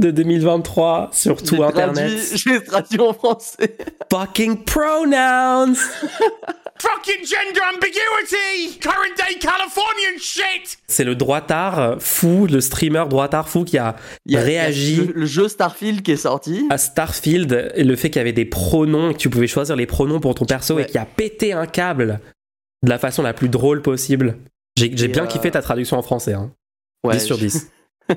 de 0.00 0.10
2023 0.10 1.10
sur 1.12 1.38
J'ai 1.38 1.44
tout 1.44 1.56
traduit- 1.56 1.80
internet. 1.82 2.20
J'ai 2.34 2.62
traduit 2.64 3.00
en 3.00 3.12
français. 3.12 3.76
Fucking 4.12 4.64
pronouns. 4.64 5.74
Fucking 6.76 7.24
gender 7.24 7.60
ambiguity! 7.72 8.78
Current 8.80 9.14
day 9.16 9.38
Californian 9.38 10.18
shit! 10.18 10.76
C'est 10.88 11.04
le 11.04 11.14
droitard 11.14 11.96
fou, 12.00 12.46
le 12.50 12.60
streamer 12.60 13.04
droitard 13.08 13.48
fou 13.48 13.62
qui 13.64 13.78
a 13.78 13.94
Il 14.26 14.32
y 14.34 14.36
a- 14.36 14.40
réagi 14.40 14.92
il 14.94 14.98
y 14.98 15.00
a 15.00 15.04
le, 15.06 15.12
le 15.20 15.26
jeu 15.26 15.46
Starfield 15.48 16.02
qui 16.02 16.10
est 16.12 16.16
sorti. 16.16 16.66
à 16.70 16.76
Starfield 16.78 17.72
et 17.76 17.84
le 17.84 17.94
fait 17.96 18.10
qu'il 18.10 18.18
y 18.18 18.20
avait 18.20 18.32
des 18.32 18.44
pronoms 18.44 19.10
et 19.10 19.14
que 19.14 19.18
tu 19.18 19.30
pouvais 19.30 19.46
choisir 19.46 19.76
les 19.76 19.86
pronoms 19.86 20.18
pour 20.18 20.34
ton 20.34 20.44
perso 20.46 20.74
Ouais. 20.74 20.82
et 20.82 20.86
qui 20.86 20.98
a 20.98 21.06
pété 21.06 21.52
un 21.52 21.66
câble 21.66 22.18
de 22.82 22.90
la 22.90 22.98
façon 22.98 23.22
la 23.22 23.32
plus 23.34 23.48
drôle 23.48 23.80
possible. 23.80 24.36
J'ai 24.76 24.88
bien 24.88 25.22
euh, 25.24 25.26
kiffé 25.28 25.52
ta 25.52 25.62
traduction 25.62 25.96
en 25.96 26.02
français. 26.02 26.32
Hein. 26.34 26.50
Ouais, 27.04 27.14
10 27.16 27.24
sur 27.24 27.36
je- 27.36 27.46
10. 27.46 27.70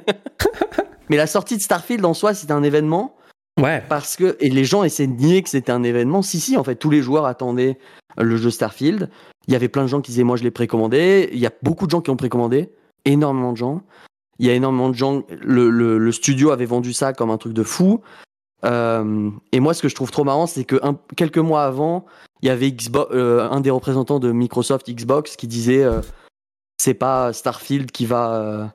Mais 1.10 1.18
la 1.18 1.28
sortie 1.28 1.58
de 1.58 1.62
Starfield 1.62 2.04
en 2.06 2.14
soi, 2.14 2.34
c'était 2.34 2.54
un 2.54 2.64
événement. 2.64 3.16
Ouais. 3.60 3.84
Parce 3.90 4.16
que, 4.16 4.38
et 4.40 4.50
les 4.50 4.66
gens 4.66 4.84
essaient 4.84 5.08
de 5.08 5.14
nier 5.20 5.42
que 5.42 5.50
c'était 5.50 5.72
un 5.72 5.84
événement. 5.84 6.22
Si, 6.22 6.40
si, 6.40 6.58
en 6.58 6.64
fait, 6.64 6.76
tous 6.76 6.90
les 6.90 7.02
joueurs 7.02 7.26
attendaient 7.26 7.80
le 8.18 8.38
jeu 8.38 8.50
Starfield. 8.52 9.10
Il 9.48 9.54
y 9.54 9.56
avait 9.56 9.70
plein 9.70 9.84
de 9.84 9.88
gens 9.88 10.02
qui 10.02 10.12
disaient, 10.12 10.24
moi, 10.24 10.36
je 10.38 10.44
l'ai 10.44 10.52
précommandé. 10.52 11.30
Il 11.32 11.40
y 11.40 11.46
a 11.48 11.52
beaucoup 11.64 11.86
de 11.86 11.92
gens 11.92 12.02
qui 12.02 12.10
ont 12.10 12.18
précommandé. 12.18 12.70
Énormément 13.06 13.52
de 13.54 13.58
gens. 13.58 13.82
Il 14.40 14.46
y 14.46 14.50
a 14.50 14.54
énormément 14.54 14.90
de 14.90 14.96
gens. 14.96 15.24
Le, 15.42 15.70
le- 15.70 15.98
le 15.98 16.12
studio 16.12 16.52
avait 16.52 16.66
vendu 16.66 16.94
ça 16.94 17.14
comme 17.14 17.32
un 17.32 17.38
truc 17.38 17.54
de 17.54 17.64
fou. 17.64 18.02
Euh, 18.66 19.30
et 19.52 19.60
moi, 19.60 19.74
ce 19.74 19.82
que 19.82 19.88
je 19.90 19.96
trouve 19.96 20.12
trop 20.12 20.24
marrant, 20.24 20.46
c'est 20.48 20.64
que 20.64 20.76
un- 20.84 20.98
quelques 21.16 21.38
mois 21.38 21.64
avant, 21.64 22.06
il 22.42 22.48
y 22.48 22.52
avait 22.52 22.72
Xbox, 22.72 23.12
euh, 23.14 23.48
un 23.50 23.62
des 23.62 23.70
représentants 23.72 24.20
de 24.20 24.32
Microsoft 24.32 24.90
Xbox 24.90 25.36
qui 25.36 25.48
disait, 25.48 25.84
euh, 25.84 26.02
c'est 26.78 26.94
pas 26.94 27.34
Starfield 27.34 27.92
qui 27.92 28.06
va 28.06 28.74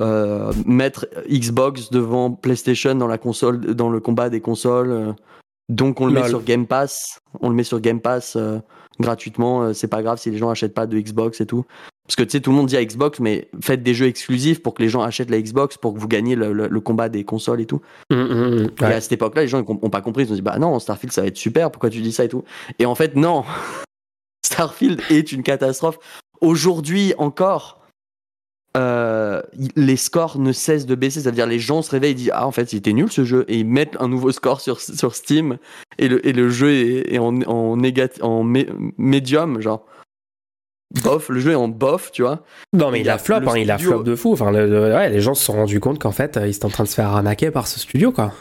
euh, 0.00 0.52
mettre 0.66 1.06
Xbox 1.28 1.90
devant 1.90 2.30
PlayStation 2.30 2.94
dans 2.94 3.06
la 3.08 3.18
console, 3.18 3.60
dans 3.74 3.88
le 3.90 4.00
combat 4.00 4.28
des 4.30 4.40
consoles. 4.40 4.90
euh, 4.90 5.12
donc 5.68 6.00
on 6.00 6.06
le 6.06 6.12
met 6.12 6.28
sur 6.28 6.42
Game 6.44 6.66
Pass, 6.66 7.18
on 7.40 7.48
le 7.48 7.54
met 7.56 7.64
sur 7.64 7.80
Game 7.80 8.00
Pass 8.00 8.36
euh, 8.36 8.58
gratuitement. 9.00 9.74
c'est 9.74 9.88
pas 9.88 10.02
grave 10.02 10.18
si 10.18 10.30
les 10.30 10.38
gens 10.38 10.48
achètent 10.50 10.74
pas 10.74 10.86
de 10.86 10.98
Xbox 10.98 11.40
et 11.40 11.46
tout. 11.46 11.64
Parce 12.06 12.14
que 12.14 12.22
tu 12.22 12.30
sais, 12.30 12.40
tout 12.40 12.50
le 12.52 12.56
monde 12.56 12.66
dit 12.68 12.76
à 12.76 12.84
Xbox, 12.84 13.18
mais 13.18 13.48
faites 13.60 13.82
des 13.82 13.92
jeux 13.92 14.06
exclusifs 14.06 14.62
pour 14.62 14.74
que 14.74 14.82
les 14.82 14.88
gens 14.88 15.02
achètent 15.02 15.28
la 15.30 15.42
Xbox 15.42 15.76
pour 15.76 15.92
que 15.92 15.98
vous 15.98 16.06
gagniez 16.06 16.36
le, 16.36 16.52
le- 16.52 16.68
le 16.68 16.80
combat 16.80 17.08
des 17.08 17.24
consoles 17.24 17.60
et 17.60 17.66
tout. 17.66 17.80
Hum, 18.12 18.18
hum, 18.30 18.52
hum. 18.60 18.70
Et 18.80 18.84
à 18.84 19.00
cette 19.00 19.10
époque-là, 19.10 19.42
les 19.42 19.48
gens 19.48 19.60
ils 19.60 19.68
ont 19.68 19.90
pas 19.90 20.02
compris. 20.02 20.22
Ils 20.22 20.30
ont 20.30 20.36
dit 20.36 20.40
bah 20.42 20.56
non, 20.60 20.78
Starfield 20.78 21.12
ça 21.12 21.22
va 21.22 21.26
être 21.26 21.36
super. 21.36 21.72
Pourquoi 21.72 21.90
tu 21.90 22.00
dis 22.02 22.12
ça 22.12 22.22
et 22.24 22.28
tout? 22.28 22.44
Et 22.78 22.86
en 22.86 22.94
fait 22.94 23.16
non, 23.16 23.42
Starfield 24.44 25.00
est 25.10 25.32
une 25.32 25.42
catastrophe. 25.42 25.98
Aujourd'hui 26.40 27.12
encore, 27.18 27.80
euh, 28.76 29.40
les 29.74 29.96
scores 29.96 30.38
ne 30.38 30.52
cessent 30.52 30.86
de 30.86 30.94
baisser. 30.94 31.20
C'est-à-dire 31.22 31.46
les 31.46 31.58
gens 31.58 31.82
se 31.82 31.90
réveillent 31.90 32.12
et 32.12 32.14
disent 32.14 32.30
ah 32.34 32.46
en 32.46 32.52
fait 32.52 32.68
c'était 32.70 32.92
nul 32.92 33.10
ce 33.10 33.24
jeu 33.24 33.44
et 33.48 33.58
ils 33.58 33.66
mettent 33.66 33.96
un 34.00 34.08
nouveau 34.08 34.30
score 34.32 34.60
sur 34.60 34.80
sur 34.80 35.14
Steam 35.14 35.56
et 35.98 36.08
le 36.08 36.24
et 36.26 36.32
le 36.32 36.48
jeu 36.50 36.70
est, 36.72 37.14
est 37.14 37.18
en 37.18 37.40
en 37.42 37.76
négatif 37.76 38.22
en 38.22 38.44
mé- 38.44 38.68
médium 38.98 39.60
genre. 39.60 39.84
Bof, 41.02 41.30
le 41.30 41.40
jeu 41.40 41.50
est 41.50 41.56
en 41.56 41.66
bof, 41.68 42.12
tu 42.12 42.22
vois. 42.22 42.44
Non 42.72 42.90
mais 42.92 43.00
il 43.00 43.06
Il 43.06 43.10
a 43.10 43.18
flop, 43.18 43.36
hein, 43.48 43.58
il 43.58 43.70
a 43.72 43.76
flop 43.78 44.04
de 44.04 44.14
fou. 44.14 44.32
Enfin, 44.32 44.52
le- 44.52 44.68
le- 44.68 44.94
ouais, 44.94 45.10
les 45.10 45.20
gens 45.20 45.34
se 45.34 45.44
sont 45.44 45.54
rendus 45.54 45.80
compte 45.80 45.98
qu'en 45.98 46.12
fait, 46.12 46.36
euh, 46.36 46.46
ils 46.46 46.54
étaient 46.54 46.64
en 46.64 46.68
train 46.70 46.84
de 46.84 46.88
se 46.88 46.94
faire 46.94 47.08
arnaquer 47.08 47.50
par 47.50 47.66
ce 47.66 47.80
studio, 47.80 48.12
quoi. 48.12 48.32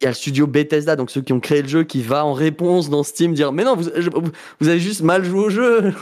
Il 0.00 0.04
y 0.04 0.06
a 0.06 0.10
le 0.10 0.14
studio 0.14 0.46
Bethesda, 0.46 0.94
donc 0.94 1.10
ceux 1.10 1.22
qui 1.22 1.32
ont 1.32 1.40
créé 1.40 1.60
le 1.60 1.68
jeu, 1.68 1.82
qui 1.82 2.02
va 2.02 2.24
en 2.24 2.34
réponse 2.34 2.88
dans 2.88 3.02
Steam 3.02 3.34
dire 3.34 3.50
mais 3.52 3.64
non 3.64 3.74
vous, 3.74 3.90
je- 3.96 4.10
vous 4.60 4.68
avez 4.68 4.78
juste 4.78 5.02
mal 5.02 5.24
joué 5.24 5.40
au 5.40 5.50
jeu. 5.50 5.92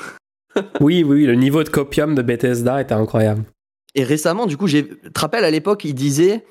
Oui, 0.81 1.03
oui, 1.03 1.25
le 1.25 1.35
niveau 1.35 1.65
de 1.65 1.71
copium 1.71 2.15
de 2.15 2.21
Bethesda 2.23 2.81
était 2.83 2.93
incroyable. 2.95 3.43
Et 3.97 4.05
récemment, 4.05 4.47
du 4.47 4.57
coup, 4.57 4.69
j'ai, 4.69 4.87
tu 4.87 5.11
te 5.11 5.21
rappelles 5.21 5.45
à 5.45 5.51
l'époque, 5.51 5.85
il 5.85 5.95
disait, 5.95 6.45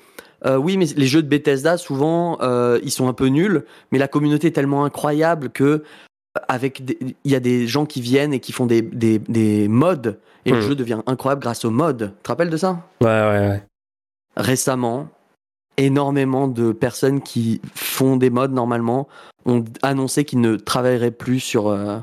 euh, 0.44 0.56
oui, 0.56 0.76
mais 0.76 0.86
les 0.96 1.06
jeux 1.06 1.22
de 1.22 1.28
Bethesda, 1.28 1.78
souvent, 1.78 2.38
euh, 2.42 2.78
ils 2.82 2.90
sont 2.90 3.08
un 3.08 3.12
peu 3.14 3.28
nuls, 3.28 3.64
mais 3.92 3.98
la 3.98 4.08
communauté 4.08 4.48
est 4.48 4.52
tellement 4.52 4.84
incroyable 4.84 5.50
que 5.50 5.64
euh, 5.64 5.80
avec 6.48 6.82
il 7.24 7.30
y 7.30 7.34
a 7.34 7.40
des 7.40 7.66
gens 7.66 7.86
qui 7.86 8.00
viennent 8.02 8.34
et 8.34 8.40
qui 8.40 8.52
font 8.52 8.66
des, 8.66 8.82
des, 8.82 9.20
des 9.20 9.68
mods, 9.68 10.18
et 10.44 10.52
le 10.52 10.58
Hmm. 10.58 10.60
jeu 10.60 10.74
devient 10.74 11.00
incroyable 11.06 11.40
grâce 11.40 11.64
aux 11.64 11.70
mods. 11.70 11.94
Tu 11.94 12.08
te 12.22 12.28
rappelles 12.28 12.50
de 12.50 12.56
ça? 12.56 12.84
Ouais, 13.00 13.06
ouais, 13.06 13.48
ouais. 13.48 13.62
Récemment, 14.36 15.08
énormément 15.76 16.48
de 16.48 16.72
personnes 16.72 17.20
qui 17.22 17.60
font 17.74 18.16
des 18.16 18.30
mods 18.30 18.48
normalement 18.48 19.08
ont 19.44 19.64
annoncé 19.82 20.24
qu'ils 20.24 20.40
ne 20.40 20.56
travailleraient 20.56 21.10
plus 21.12 21.40
sur 21.40 21.68
euh, 21.68 21.98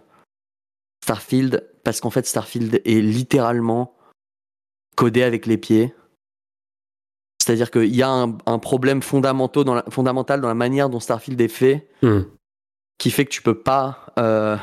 Starfield 1.03 1.67
parce 1.83 1.99
qu'en 1.99 2.09
fait 2.09 2.25
Starfield 2.25 2.81
est 2.85 3.01
littéralement 3.01 3.93
codé 4.95 5.23
avec 5.23 5.45
les 5.45 5.57
pieds. 5.57 5.93
C'est-à-dire 7.41 7.71
qu'il 7.71 7.93
y 7.93 8.01
a 8.03 8.09
un, 8.09 8.37
un 8.45 8.59
problème 8.59 9.01
fondamental 9.01 9.63
dans, 9.65 9.75
la, 9.75 9.83
fondamental 9.89 10.39
dans 10.39 10.47
la 10.47 10.53
manière 10.53 10.89
dont 10.89 10.99
Starfield 10.99 11.39
est 11.41 11.47
fait 11.49 11.87
Hum. 12.01 12.25
qui 12.97 13.11
fait 13.11 13.25
que 13.25 13.31
tu 13.31 13.41
peux 13.41 13.57
pas. 13.59 14.05
euh, 14.17 14.55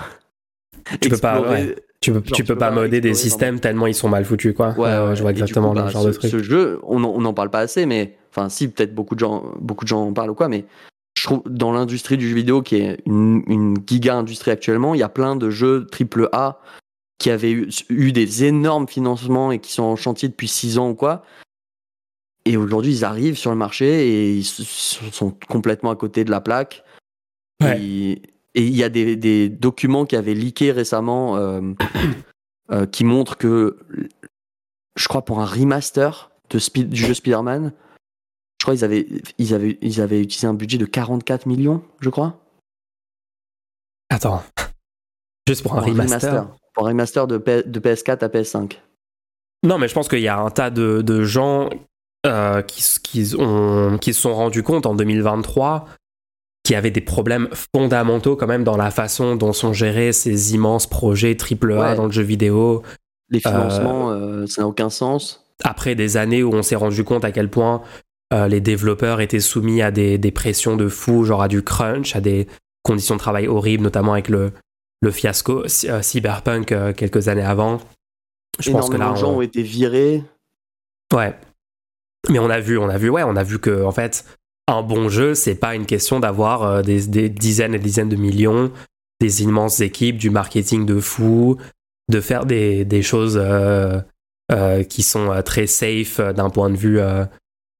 Tu 1.01 1.11
peux 1.11 1.19
pas, 1.19 1.41
ouais. 1.43 1.77
Tu 2.01 2.13
peux, 2.13 2.23
Genre, 2.25 2.33
tu 2.37 2.45
peux 2.45 2.57
pas 2.57 2.71
modder 2.71 3.03
des 3.03 3.13
systèmes 3.13 3.61
tellement 3.61 3.87
ils 3.87 3.95
sont 3.95 4.09
mal 4.09 4.25
foutus, 4.25 4.55
quoi. 4.55 4.71
Ouais, 4.79 4.99
ouais, 5.09 5.15
je 5.15 5.21
vois 5.21 5.33
exactement 5.33 5.71
coup, 5.73 5.77
le 5.77 5.83
bah, 5.83 5.89
genre 5.91 6.03
ce, 6.05 6.09
de 6.09 6.13
truc. 6.15 6.31
Ce 6.31 6.43
jeu, 6.43 6.81
on 6.85 6.99
n'en 6.99 7.35
parle 7.35 7.51
pas 7.51 7.59
assez, 7.59 7.85
mais 7.85 8.17
enfin, 8.31 8.49
si 8.49 8.69
peut-être 8.69 8.95
beaucoup 8.95 9.15
de 9.15 9.21
gens, 9.21 9.53
beaucoup 9.61 9.85
de 9.85 9.89
gens 9.91 10.07
en 10.07 10.13
parlent 10.15 10.31
ou 10.31 10.35
quoi, 10.35 10.49
mais 10.49 10.65
je 11.19 11.25
trouve 11.25 11.43
dans 11.45 11.73
l'industrie 11.73 12.17
du 12.17 12.27
jeu 12.27 12.35
vidéo 12.35 12.63
qui 12.63 12.77
est 12.77 13.03
une, 13.05 13.43
une 13.49 13.77
giga 13.87 14.15
industrie 14.17 14.51
actuellement, 14.51 14.95
il 14.95 15.01
y 15.01 15.03
a 15.03 15.11
plein 15.11 15.37
de 15.37 15.51
jeux 15.51 15.85
triple 15.93 16.31
A 16.33 16.61
qui 17.21 17.31
avaient 17.31 17.53
eu, 17.53 17.69
eu 17.91 18.13
des 18.13 18.45
énormes 18.45 18.89
financements 18.89 19.53
et 19.53 19.61
qui 19.61 19.71
sont 19.71 19.83
en 19.83 19.95
chantier 19.95 20.29
depuis 20.29 20.49
6 20.49 20.79
ans 20.79 20.91
ou 20.91 20.95
quoi. 20.95 21.23
Et 22.47 22.57
aujourd'hui, 22.57 22.93
ils 22.93 23.05
arrivent 23.05 23.37
sur 23.37 23.51
le 23.51 23.59
marché 23.59 24.09
et 24.09 24.33
ils 24.33 24.45
sont 24.45 25.37
complètement 25.47 25.91
à 25.91 25.97
côté 25.97 26.25
de 26.25 26.31
la 26.31 26.41
plaque. 26.41 26.83
Ouais. 27.63 27.79
Et 28.55 28.67
il 28.67 28.75
y 28.75 28.83
a 28.83 28.89
des, 28.89 29.17
des 29.17 29.51
documents 29.51 30.07
qui 30.07 30.17
avaient 30.17 30.35
leaké 30.35 30.73
récemment 30.73 31.37
euh, 31.37 31.61
euh, 32.73 32.87
qui 32.87 33.05
montrent 33.05 33.37
que, 33.37 33.79
je 34.97 35.07
crois, 35.07 35.23
pour 35.23 35.41
un 35.41 35.45
remaster 35.45 36.31
de 36.49 36.83
du 36.85 36.97
jeu 36.97 37.15
Spider-Man, 37.15 37.73
je 38.59 38.65
crois 38.65 38.75
qu'ils 38.75 38.85
avaient, 38.85 39.07
ils 39.37 39.55
avaient, 39.55 39.79
ils 39.83 40.01
avaient 40.01 40.23
utilisé 40.23 40.47
un 40.47 40.55
budget 40.55 40.79
de 40.79 40.87
44 40.87 41.47
millions, 41.47 41.85
je 42.01 42.09
crois. 42.09 42.41
Attends. 44.09 44.43
Juste 45.47 45.63
Pour 45.63 45.77
un 45.77 45.83
remaster. 45.83 46.49
Pour 46.75 46.87
un 46.87 46.91
remaster 46.91 47.27
de, 47.27 47.39
P- 47.39 47.63
de 47.65 47.81
PS4 47.81 48.25
à 48.25 48.29
PS5. 48.29 48.79
Non, 49.65 49.79
mais 49.79 49.89
je 49.89 49.95
pense 49.95 50.09
qu'il 50.09 50.21
y 50.21 50.29
a 50.29 50.39
un 50.39 50.51
tas 50.51 50.71
de, 50.71 51.03
de 51.03 51.23
gens 51.23 51.69
euh, 52.27 52.63
qui, 52.63 52.83
qui, 53.03 53.35
ont, 53.39 53.99
qui 53.99 54.15
se 54.15 54.21
sont 54.23 54.35
rendus 54.35 54.63
compte 54.63 54.87
en 54.87 54.95
2023 54.95 55.87
qu'il 56.65 56.75
y 56.75 56.77
avait 56.77 56.91
des 56.91 57.01
problèmes 57.01 57.49
fondamentaux 57.75 58.37
quand 58.37 58.47
même 58.47 58.65
dans 58.65 58.77
la 58.77 58.91
façon 58.91 59.35
dont 59.37 59.53
sont 59.53 59.73
gérés 59.73 60.13
ces 60.13 60.55
immenses 60.55 60.87
projets 60.87 61.37
AAA 61.37 61.67
Ouais. 61.91 61.95
dans 61.97 62.07
le 62.07 62.13
jeu 62.13 62.23
vidéo. 62.23 62.83
Les 63.31 63.41
financements, 63.41 64.11
euh, 64.11 64.47
ça 64.47 64.63
n'a 64.63 64.69
aucun 64.69 64.91
sens. 64.91 65.45
Après 65.65 65.95
des 65.95 66.17
années 66.17 66.43
où 66.43 66.53
on 66.55 66.63
s'est 66.63 66.77
rendu 66.77 67.05
compte 67.05 67.25
à 67.25 67.33
quel 67.33 67.49
point 67.51 67.83
euh, 68.33 68.47
les 68.49 68.61
développeurs 68.61 69.21
étaient 69.21 69.41
soumis 69.41 69.83
à 69.83 69.91
des, 69.91 70.19
des 70.19 70.31
pressions 70.31 70.77
de 70.77 70.89
fou, 70.89 71.25
genre 71.25 71.43
à 71.43 71.49
du 71.49 71.63
crunch, 71.63 72.15
à 72.17 72.21
des, 72.21 72.47
conditions 72.83 73.15
de 73.17 73.21
travail 73.21 73.47
horribles, 73.47 73.83
notamment 73.83 74.15
avec 74.15 74.29
le, 74.31 74.53
le 75.01 75.11
fiasco 75.11 75.65
euh, 75.65 76.03
cyberpunk 76.03 76.73
euh, 76.73 76.93
quelques 76.93 77.29
années 77.29 77.43
avant. 77.43 77.81
Je 78.59 78.71
pense 78.71 78.91
que 78.91 78.97
là, 78.97 79.13
de 79.13 79.17
gens 79.17 79.33
ont 79.33 79.41
été 79.41 79.63
virés. 79.63 80.23
Ouais. 81.15 81.35
Mais 82.29 82.39
on 82.39 82.51
a 82.51 82.61
vu, 82.61 82.77
on 82.77 82.89
a 82.89 82.99
vu, 82.99 83.09
ouais, 83.09 83.23
on 83.23 83.37
a 83.37 83.43
vu 83.43 83.59
que 83.59 83.83
en 83.85 83.93
fait, 83.93 84.25
un 84.67 84.83
bon 84.83 85.09
jeu, 85.09 85.35
c'est 85.35 85.55
pas 85.55 85.75
une 85.75 85.87
question 85.87 86.21
d'avoir 86.21 86.63
euh, 86.63 86.83
des, 86.83 87.29
dizaines 87.31 87.75
et 87.75 87.79
des 87.79 87.85
dizaines 87.85 88.11
de 88.11 88.17
millions, 88.17 88.71
des 89.21 89.43
immenses 89.43 89.81
équipes, 89.81 90.19
du 90.19 90.29
marketing 90.29 90.85
de 90.85 91.01
fou, 91.01 91.57
de 92.11 92.21
faire 92.21 92.45
des, 92.45 92.85
des 92.85 93.03
choses 93.03 93.41
qui 94.89 95.03
sont 95.05 95.43
très 95.45 95.69
safe 95.69 96.21
d'un 96.21 96.51
point 96.51 96.71
de 96.71 96.77
vue 96.77 96.99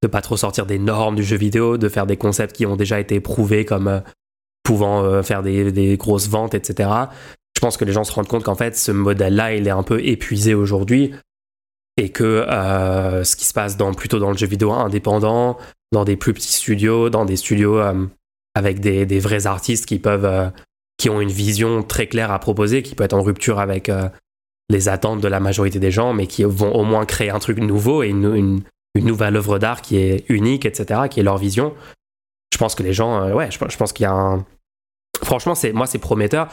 de 0.03 0.09
pas 0.09 0.21
trop 0.21 0.37
sortir 0.37 0.67
des 0.67 0.79
normes 0.79 1.17
du 1.17 1.25
jeu 1.25 1.37
vidéo, 1.37 1.79
de 1.79 1.89
faire 1.89 2.07
des 2.07 2.17
concepts 2.17 2.55
qui 2.55 2.65
ont 2.65 2.77
déjà 2.77 3.01
été 3.01 3.21
prouvés 3.21 3.65
comme 3.65 4.03
pouvant 4.71 5.03
euh, 5.03 5.25
faire 5.25 5.43
des, 5.43 5.97
grosses 5.97 6.29
ventes, 6.29 6.55
etc. 6.55 6.89
Je 7.57 7.61
pense 7.61 7.77
que 7.77 7.85
les 7.85 7.93
gens 7.93 8.05
se 8.05 8.13
rendent 8.13 8.29
compte 8.29 8.45
qu'en 8.45 8.55
fait, 8.55 8.77
ce 8.77 8.93
modèle-là, 8.93 9.57
il 9.57 9.67
est 9.67 9.73
un 9.73 9.83
peu 9.83 10.01
épuisé 10.05 10.55
aujourd'hui 10.55 11.13
et 11.97 12.11
que 12.11 12.23
euh, 12.23 13.25
ce 13.25 13.35
qui 13.35 13.47
se 13.47 13.53
passe 13.53 13.77
plutôt 13.97 14.21
dans 14.21 14.31
le 14.31 14.37
jeu 14.37 14.47
vidéo 14.47 14.71
indépendant, 14.71 15.59
dans 15.91 16.05
des 16.05 16.15
plus 16.15 16.33
petits 16.35 16.53
studios, 16.53 17.11
dans 17.11 17.25
des 17.25 17.35
studios 17.35 17.81
euh, 17.81 18.07
avec 18.55 18.79
des, 18.79 19.19
vrais 19.19 19.49
artistes 19.49 19.87
qui 19.87 19.99
peuvent, 19.99 20.53
qui 20.97 21.11
ont 21.11 21.21
une 21.21 21.33
vision 21.33 21.83
très 21.83 22.07
claire 22.07 22.31
à 22.31 22.39
proposer, 22.39 22.85
qui 22.85 22.95
peut 22.95 23.03
être 23.03 23.15
en 23.15 23.23
rupture 23.23 23.59
avec 23.59 23.91
les 24.69 24.89
attentes 24.89 25.21
de 25.21 25.27
la 25.27 25.41
majorité 25.41 25.81
des 25.81 25.91
gens, 25.91 26.13
mais 26.13 26.29
qui 26.29 26.45
vont 26.45 26.73
au 26.77 26.85
moins 26.85 27.07
créer 27.07 27.31
un 27.31 27.41
truc 27.41 27.59
nouveau 27.59 28.05
et 28.05 28.09
une, 28.09 28.63
nouvelle 28.95 29.35
œuvre 29.35 29.59
d'art 29.59 29.83
qui 29.83 29.97
est 29.97 30.25
unique, 30.29 30.65
etc., 30.65 31.09
qui 31.11 31.19
est 31.19 31.25
leur 31.25 31.39
vision 31.39 31.75
je 32.53 32.59
pense 32.59 32.75
que 32.75 32.83
les 32.83 32.93
gens, 32.93 33.33
ouais, 33.33 33.51
je, 33.51 33.59
pense 33.59 33.93
qu'il 33.93 34.05
y 34.05 34.07
a 34.07 34.13
un. 34.13 34.45
Franchement, 35.23 35.55
c'est 35.55 35.73
moi, 35.73 35.87
c'est 35.87 35.99
prometteur. 35.99 36.49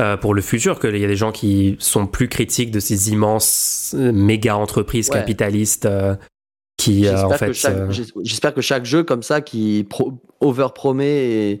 Euh, 0.00 0.16
pour 0.16 0.32
le 0.32 0.42
futur, 0.42 0.78
qu'il 0.78 0.96
y 0.96 1.04
a 1.04 1.08
des 1.08 1.16
gens 1.16 1.32
qui 1.32 1.76
sont 1.80 2.06
plus 2.06 2.28
critiques 2.28 2.70
de 2.70 2.78
ces 2.78 3.10
immenses 3.10 3.94
euh, 3.98 4.12
méga 4.12 4.56
entreprises 4.56 5.08
capitalistes 5.08 5.88
qui, 6.76 7.08
en 7.10 7.30
fait. 7.30 7.52
J'espère 8.22 8.54
que 8.54 8.60
chaque 8.60 8.84
jeu 8.84 9.02
comme 9.02 9.22
ça 9.22 9.40
qui 9.40 9.86
pro 9.88 10.12
over-promet 10.40 11.06
et. 11.06 11.60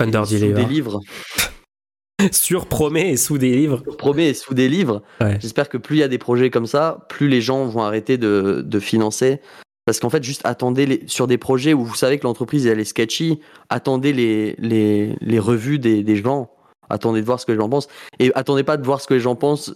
Under 0.00 0.24
et 0.32 0.52
des 0.52 0.64
livres. 0.64 1.00
Sur-promet 2.32 3.10
et 3.10 3.16
sous 3.16 3.38
des 3.38 3.54
livres. 3.54 3.82
Promet 3.98 4.28
et 4.28 4.34
sous 4.34 4.54
des 4.54 4.68
livres. 4.68 5.02
J'espère 5.40 5.68
que 5.68 5.76
plus 5.76 5.96
il 5.96 6.00
y 6.00 6.04
a 6.04 6.08
des 6.08 6.18
projets 6.18 6.50
comme 6.50 6.66
ça, 6.66 7.06
plus 7.08 7.28
les 7.28 7.40
gens 7.40 7.66
vont 7.66 7.82
arrêter 7.82 8.16
de, 8.16 8.62
de 8.64 8.80
financer 8.80 9.40
parce 9.84 9.98
qu'en 9.98 10.10
fait, 10.10 10.22
juste 10.22 10.42
attendez 10.44 10.86
les, 10.86 11.02
sur 11.06 11.26
des 11.26 11.38
projets 11.38 11.74
où 11.74 11.84
vous 11.84 11.94
savez 11.94 12.18
que 12.18 12.24
l'entreprise 12.24 12.66
elle 12.66 12.78
est 12.78 12.84
sketchy, 12.84 13.40
attendez 13.68 14.12
les, 14.12 14.54
les, 14.58 15.16
les 15.20 15.38
revues 15.38 15.78
des, 15.78 16.02
des, 16.02 16.16
gens, 16.16 16.50
attendez 16.88 17.20
de 17.20 17.26
voir 17.26 17.40
ce 17.40 17.46
que 17.46 17.52
les 17.52 17.58
gens 17.58 17.68
pensent. 17.68 17.88
Et 18.20 18.30
attendez 18.34 18.62
pas 18.62 18.76
de 18.76 18.84
voir 18.84 19.00
ce 19.00 19.06
que 19.06 19.14
les 19.14 19.20
gens 19.20 19.34
pensent 19.34 19.74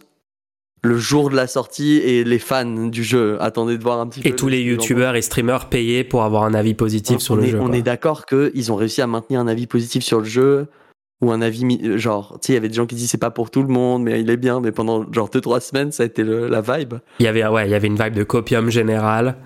le 0.82 0.96
jour 0.96 1.30
de 1.30 1.36
la 1.36 1.48
sortie 1.48 1.96
et 1.96 2.22
les 2.22 2.38
fans 2.38 2.86
du 2.86 3.02
jeu. 3.02 3.36
Attendez 3.40 3.76
de 3.76 3.82
voir 3.82 3.98
un 3.98 4.07
petit 4.07 4.20
peu. 4.20 4.28
Et 4.28 4.36
tous 4.36 4.48
les 4.48 4.62
youtubeurs 4.62 5.16
et 5.16 5.22
streamers 5.22 5.68
payés 5.68 6.04
pour 6.04 6.22
avoir 6.22 6.44
un 6.44 6.54
avis 6.54 6.74
positif 6.74 7.18
sur 7.18 7.34
le 7.34 7.44
jeu. 7.44 7.61
On 7.61 7.72
est 7.72 7.82
d'accord 7.82 8.26
qu'ils 8.26 8.72
ont 8.72 8.76
réussi 8.76 9.02
à 9.02 9.09
maintenir 9.09 9.40
un 9.40 9.48
avis 9.48 9.66
positif 9.66 10.04
sur 10.04 10.20
le 10.20 10.26
jeu 10.26 10.68
ou 11.22 11.32
un 11.32 11.40
avis 11.40 11.98
genre 11.98 12.38
tu 12.40 12.46
sais 12.46 12.52
il 12.52 12.57
y 12.57 12.59
avait 12.59 12.68
des 12.68 12.74
gens 12.74 12.86
qui 12.86 12.94
disent 12.94 13.11
c'est 13.11 13.16
pas 13.16 13.30
pour 13.30 13.50
tout 13.50 13.62
le 13.62 13.68
monde 13.68 14.02
mais 14.02 14.20
il 14.20 14.28
est 14.28 14.36
bien 14.36 14.61
mais 14.61 14.70
pendant 14.70 15.11
genre 15.12 15.30
deux 15.30 15.40
trois 15.40 15.61
semaines 15.61 15.90
ça 15.90 16.02
a 16.02 16.07
été 16.07 16.22
la 16.22 16.61
vibe 16.61 16.96
il 17.20 17.24
y 17.24 17.26
avait 17.26 17.46
ouais 17.46 17.66
il 17.66 17.70
y 17.70 17.74
avait 17.74 17.86
une 17.86 17.96
vibe 17.96 18.12
de 18.12 18.22
copium 18.22 18.68
général 18.68 19.36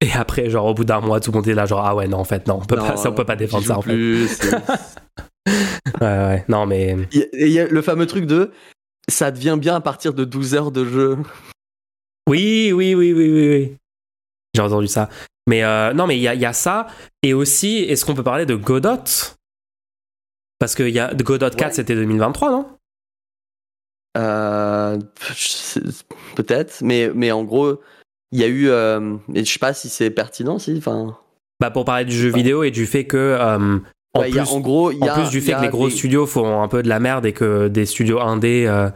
et 0.00 0.12
après, 0.12 0.50
genre, 0.50 0.66
au 0.66 0.74
bout 0.74 0.84
d'un 0.84 1.00
mois, 1.00 1.20
tout 1.20 1.30
le 1.30 1.36
monde 1.36 1.48
est 1.48 1.54
là, 1.54 1.66
genre, 1.66 1.84
ah 1.84 1.94
ouais, 1.94 2.06
non, 2.06 2.18
en 2.18 2.24
fait, 2.24 2.46
non, 2.46 2.60
on 2.62 2.66
peut, 2.66 2.76
pas, 2.76 2.96
ça, 2.96 3.10
on 3.10 3.14
peut 3.14 3.24
pas 3.24 3.36
défendre 3.36 3.66
ça, 3.66 3.78
en 3.78 3.82
fait. 3.82 3.92
ouais, 5.46 5.56
ouais, 6.00 6.44
non, 6.48 6.66
mais. 6.66 6.96
Il 7.12 7.48
y 7.48 7.60
a 7.60 7.66
le 7.66 7.82
fameux 7.82 8.06
truc 8.06 8.26
de 8.26 8.52
ça 9.08 9.30
devient 9.30 9.56
bien 9.58 9.76
à 9.76 9.80
partir 9.80 10.14
de 10.14 10.24
12 10.24 10.54
heures 10.54 10.72
de 10.72 10.84
jeu. 10.84 11.18
Oui, 12.28 12.72
oui, 12.72 12.94
oui, 12.94 13.12
oui, 13.12 13.30
oui, 13.30 13.48
oui. 13.48 13.76
J'ai 14.54 14.62
entendu 14.62 14.88
ça. 14.88 15.08
Mais 15.46 15.62
euh, 15.62 15.92
non, 15.92 16.06
mais 16.06 16.16
il 16.16 16.22
y 16.22 16.28
a, 16.28 16.34
y 16.34 16.44
a, 16.44 16.52
ça. 16.52 16.88
Et 17.22 17.34
aussi, 17.34 17.78
est-ce 17.78 18.04
qu'on 18.04 18.14
peut 18.14 18.24
parler 18.24 18.46
de 18.46 18.56
Godot? 18.56 19.04
Parce 20.58 20.74
que 20.74 20.82
y 20.82 20.98
a, 20.98 21.14
Godot 21.14 21.50
4, 21.50 21.74
c'était 21.74 21.94
2023, 21.94 22.50
non? 22.50 22.78
Euh, 24.16 24.98
Peut-être, 26.34 26.82
mais, 26.82 27.10
mais 27.14 27.30
en 27.30 27.44
gros, 27.44 27.80
il 28.32 28.40
y 28.40 28.44
a 28.44 28.48
eu, 28.48 28.68
euh, 28.68 29.16
je 29.34 29.44
sais 29.44 29.58
pas 29.58 29.74
si 29.74 29.88
c'est 29.88 30.10
pertinent, 30.10 30.58
si, 30.58 30.74
enfin. 30.78 31.16
Bah 31.60 31.70
pour 31.70 31.84
parler 31.84 32.04
du 32.04 32.14
jeu 32.14 32.28
vidéo 32.28 32.64
et 32.64 32.70
du 32.70 32.86
fait 32.86 33.04
que, 33.04 33.16
euh, 33.16 33.78
en, 34.12 34.20
plus, 34.22 34.40
en 34.40 34.60
gros, 34.60 34.92
en 34.92 35.14
plus 35.14 35.30
du 35.30 35.40
fait 35.40 35.54
que 35.54 35.62
les 35.62 35.68
gros 35.68 35.88
studios 35.88 36.26
font 36.26 36.62
un 36.62 36.68
peu 36.68 36.82
de 36.82 36.88
la 36.88 37.00
merde 37.00 37.24
et 37.24 37.32
que 37.32 37.68
des 37.68 37.86
studios 37.86 38.20
indés, 38.20 38.66
euh, 38.66 38.90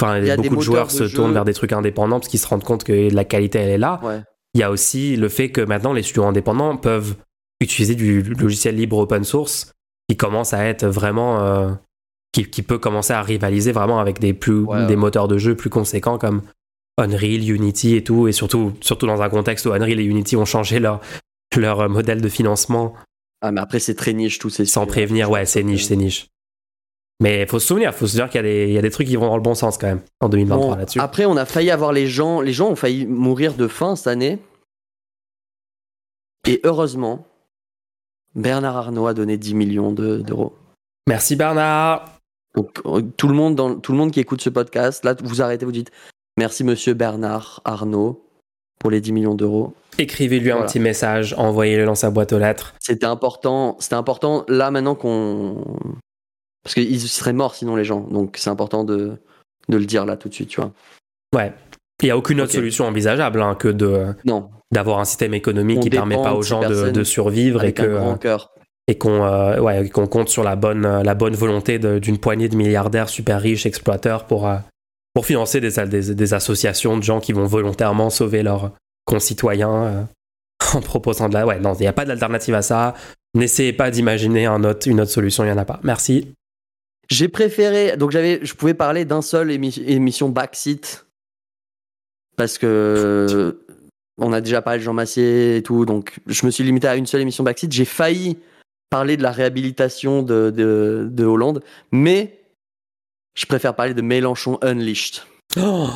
enfin 0.00 0.20
beaucoup 0.36 0.56
de 0.56 0.60
joueurs 0.60 0.90
se 0.90 1.04
tournent 1.04 1.32
vers 1.32 1.44
des 1.44 1.54
trucs 1.54 1.72
indépendants 1.72 2.18
parce 2.20 2.28
qu'ils 2.28 2.40
se 2.40 2.46
rendent 2.46 2.64
compte 2.64 2.84
que 2.84 3.12
la 3.12 3.24
qualité 3.24 3.60
elle 3.60 3.70
est 3.70 3.78
là. 3.78 4.00
Il 4.54 4.60
y 4.60 4.62
a 4.62 4.70
aussi 4.70 5.16
le 5.16 5.30
fait 5.30 5.50
que 5.50 5.62
maintenant 5.62 5.94
les 5.94 6.02
studios 6.02 6.24
indépendants 6.24 6.76
peuvent 6.76 7.16
utiliser 7.60 7.94
du 7.94 8.22
logiciel 8.22 8.76
libre 8.76 8.98
open 8.98 9.24
source 9.24 9.72
qui 10.08 10.16
commence 10.16 10.52
à 10.52 10.64
être 10.66 10.84
vraiment 10.84 11.42
euh, 11.42 11.70
qui, 12.32 12.44
qui, 12.44 12.62
peut 12.62 12.78
commencer 12.78 13.14
à 13.14 13.22
rivaliser 13.22 13.72
vraiment 13.72 14.00
avec 14.00 14.18
des 14.18 14.34
plus 14.34 14.66
des 14.88 14.96
moteurs 14.96 15.28
de 15.28 15.38
jeu 15.38 15.54
plus 15.54 15.70
conséquents 15.70 16.18
comme 16.18 16.42
Unreal, 16.98 17.48
Unity 17.48 17.96
et 17.96 18.04
tout, 18.04 18.28
et 18.28 18.32
surtout, 18.32 18.72
surtout 18.80 19.06
dans 19.06 19.22
un 19.22 19.28
contexte 19.28 19.66
où 19.66 19.72
Unreal 19.72 20.00
et 20.00 20.04
Unity 20.04 20.36
ont 20.36 20.44
changé 20.44 20.78
leur, 20.78 21.00
leur 21.56 21.88
modèle 21.88 22.20
de 22.20 22.28
financement. 22.28 22.94
Ah, 23.40 23.50
mais 23.50 23.60
après, 23.60 23.78
c'est 23.78 23.94
très 23.94 24.12
niche, 24.12 24.38
tout 24.38 24.50
ces 24.50 24.66
Sans 24.66 24.86
prévenir, 24.86 25.30
ouais, 25.30 25.46
c'est 25.46 25.62
niche, 25.62 25.86
c'est 25.86 25.96
niche. 25.96 26.28
Mais 27.20 27.42
il 27.42 27.48
faut 27.48 27.58
se 27.58 27.66
souvenir, 27.68 27.94
faut 27.94 28.06
se 28.06 28.16
dire 28.16 28.28
qu'il 28.28 28.44
y, 28.44 28.72
y, 28.72 28.78
a 28.78 28.82
des 28.82 28.90
trucs 28.90 29.06
qui 29.06 29.16
vont 29.16 29.26
dans 29.26 29.36
le 29.36 29.42
bon 29.42 29.54
sens 29.54 29.78
quand 29.78 29.86
même 29.86 30.00
en 30.20 30.28
2023 30.28 30.76
là-dessus. 30.76 31.00
Après, 31.00 31.24
on 31.24 31.36
a 31.36 31.44
failli 31.44 31.70
avoir 31.70 31.92
les 31.92 32.08
gens, 32.08 32.40
les 32.40 32.52
gens 32.52 32.70
ont 32.70 32.76
failli 32.76 33.06
mourir 33.06 33.54
de 33.54 33.68
faim 33.68 33.94
cette 33.94 34.08
année. 34.08 34.38
Et 36.48 36.60
heureusement, 36.64 37.26
Bernard 38.34 38.76
Arnault 38.76 39.06
a 39.06 39.14
donné 39.14 39.36
10 39.36 39.54
millions 39.54 39.92
d'euros. 39.92 40.56
Merci 41.06 41.36
Bernard. 41.36 42.18
Donc, 42.54 42.80
euh, 42.84 43.02
tout 43.16 43.28
le 43.28 43.34
monde 43.34 43.54
dans, 43.54 43.78
tout 43.78 43.92
le 43.92 43.98
monde 43.98 44.10
qui 44.10 44.20
écoute 44.20 44.42
ce 44.42 44.50
podcast, 44.50 45.04
là, 45.04 45.14
vous 45.22 45.40
arrêtez, 45.40 45.64
vous 45.64 45.72
dites 45.72 45.90
Merci 46.38 46.64
Monsieur 46.64 46.94
Bernard 46.94 47.60
Arnault 47.64 48.24
pour 48.78 48.90
les 48.90 49.00
10 49.00 49.12
millions 49.12 49.34
d'euros. 49.34 49.74
Écrivez-lui 49.98 50.50
un 50.50 50.62
petit 50.62 50.80
message, 50.80 51.34
envoyez-le 51.36 51.84
dans 51.84 51.94
sa 51.94 52.10
boîte 52.10 52.32
aux 52.32 52.38
lettres. 52.38 52.74
C'était 52.80 53.06
important, 53.06 53.76
c'était 53.78 53.94
important 53.94 54.44
là 54.48 54.70
maintenant 54.70 54.94
qu'on... 54.94 55.62
Parce 56.64 56.74
qu'ils 56.74 57.00
seraient 57.00 57.32
morts 57.32 57.54
sinon 57.54 57.76
les 57.76 57.84
gens, 57.84 58.00
donc 58.00 58.36
c'est 58.38 58.50
important 58.50 58.84
de, 58.84 59.18
de 59.68 59.76
le 59.76 59.84
dire 59.84 60.06
là 60.06 60.16
tout 60.16 60.28
de 60.28 60.34
suite, 60.34 60.48
tu 60.48 60.60
vois. 60.60 60.72
Ouais. 61.34 61.52
Il 62.02 62.06
n'y 62.06 62.10
a 62.10 62.16
aucune 62.16 62.40
autre 62.40 62.52
solution 62.52 62.86
envisageable 62.86 63.40
hein, 63.42 63.54
que 63.54 63.68
de 63.68 64.14
non. 64.24 64.50
d'avoir 64.72 64.98
un 64.98 65.04
système 65.04 65.34
économique 65.34 65.80
qui 65.80 65.88
ne 65.88 65.94
permet 65.94 66.16
pas 66.16 66.34
aux 66.34 66.42
gens 66.42 66.68
de, 66.68 67.04
survivre 67.04 67.64
et 67.64 67.72
que 67.72 67.98
et 68.88 68.98
qu'on 68.98 69.24
euh, 69.24 69.60
ouais, 69.60 69.88
qu'on 69.88 70.08
compte 70.08 70.28
sur 70.28 70.42
la 70.42 70.56
bonne 70.56 71.02
la 71.02 71.14
bonne 71.14 71.34
volonté 71.34 71.78
d'une 71.78 72.18
poignée 72.18 72.48
de 72.48 72.56
milliardaires 72.56 73.08
super 73.08 73.40
riches 73.40 73.66
exploiteurs 73.66 74.26
pour 74.26 74.48
euh, 74.48 74.56
pour 75.14 75.26
financer 75.26 75.60
des, 75.60 76.34
associations 76.34 76.96
de 76.96 77.02
gens 77.02 77.20
qui 77.20 77.32
vont 77.32 77.46
volontairement 77.46 78.10
sauver 78.10 78.42
leurs 78.42 78.72
concitoyens 79.04 79.84
euh, 79.84 80.02
en 80.74 80.80
proposant 80.80 81.28
de 81.28 81.34
la... 81.34 81.46
Ouais, 81.46 81.60
non, 81.60 81.74
il 81.74 81.80
n'y 81.80 81.86
a 81.86 81.92
pas 81.92 82.04
d'alternative 82.04 82.54
à 82.54 82.62
ça. 82.62 82.94
N'essayez 83.34 83.72
pas 83.72 83.90
d'imaginer 83.90 84.46
une 84.46 84.66
autre 84.66 85.10
solution, 85.10 85.44
il 85.44 85.48
n'y 85.48 85.52
en 85.52 85.58
a 85.58 85.64
pas. 85.64 85.80
Merci. 85.82 86.32
J'ai 87.10 87.28
préféré... 87.28 87.96
Donc 87.96 88.10
j'avais, 88.10 88.40
je 88.42 88.54
pouvais 88.54 88.74
parler 88.74 89.04
d'un 89.04 89.22
seul 89.22 89.50
émission 89.50 90.28
Backseat 90.28 91.06
parce 92.36 92.56
que 92.56 93.60
on 94.18 94.32
a 94.32 94.40
déjà 94.40 94.62
parlé 94.62 94.78
de 94.78 94.84
Jean 94.84 94.92
Massier 94.94 95.56
et 95.56 95.62
tout, 95.62 95.84
donc 95.84 96.20
je 96.26 96.46
me 96.46 96.50
suis 96.50 96.64
limité 96.64 96.86
à 96.86 96.96
une 96.96 97.06
seule 97.06 97.20
émission 97.20 97.44
Backseat. 97.44 97.72
J'ai 97.72 97.84
failli 97.84 98.38
parler 98.90 99.16
de 99.16 99.22
la 99.22 99.32
réhabilitation 99.32 100.22
de, 100.22 100.50
de 100.50 101.24
Hollande, 101.24 101.62
mais 101.92 102.41
je 103.34 103.46
préfère 103.46 103.74
parler 103.74 103.94
de 103.94 104.02
Mélenchon 104.02 104.58
Unleashed. 104.62 105.22
Oh, 105.58 105.90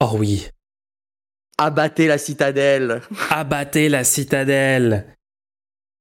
oh 0.00 0.10
oui. 0.18 0.48
Abattez 1.58 2.06
la 2.06 2.18
citadelle. 2.18 3.02
Abattez 3.30 3.88
la 3.88 4.04
citadelle. 4.04 5.16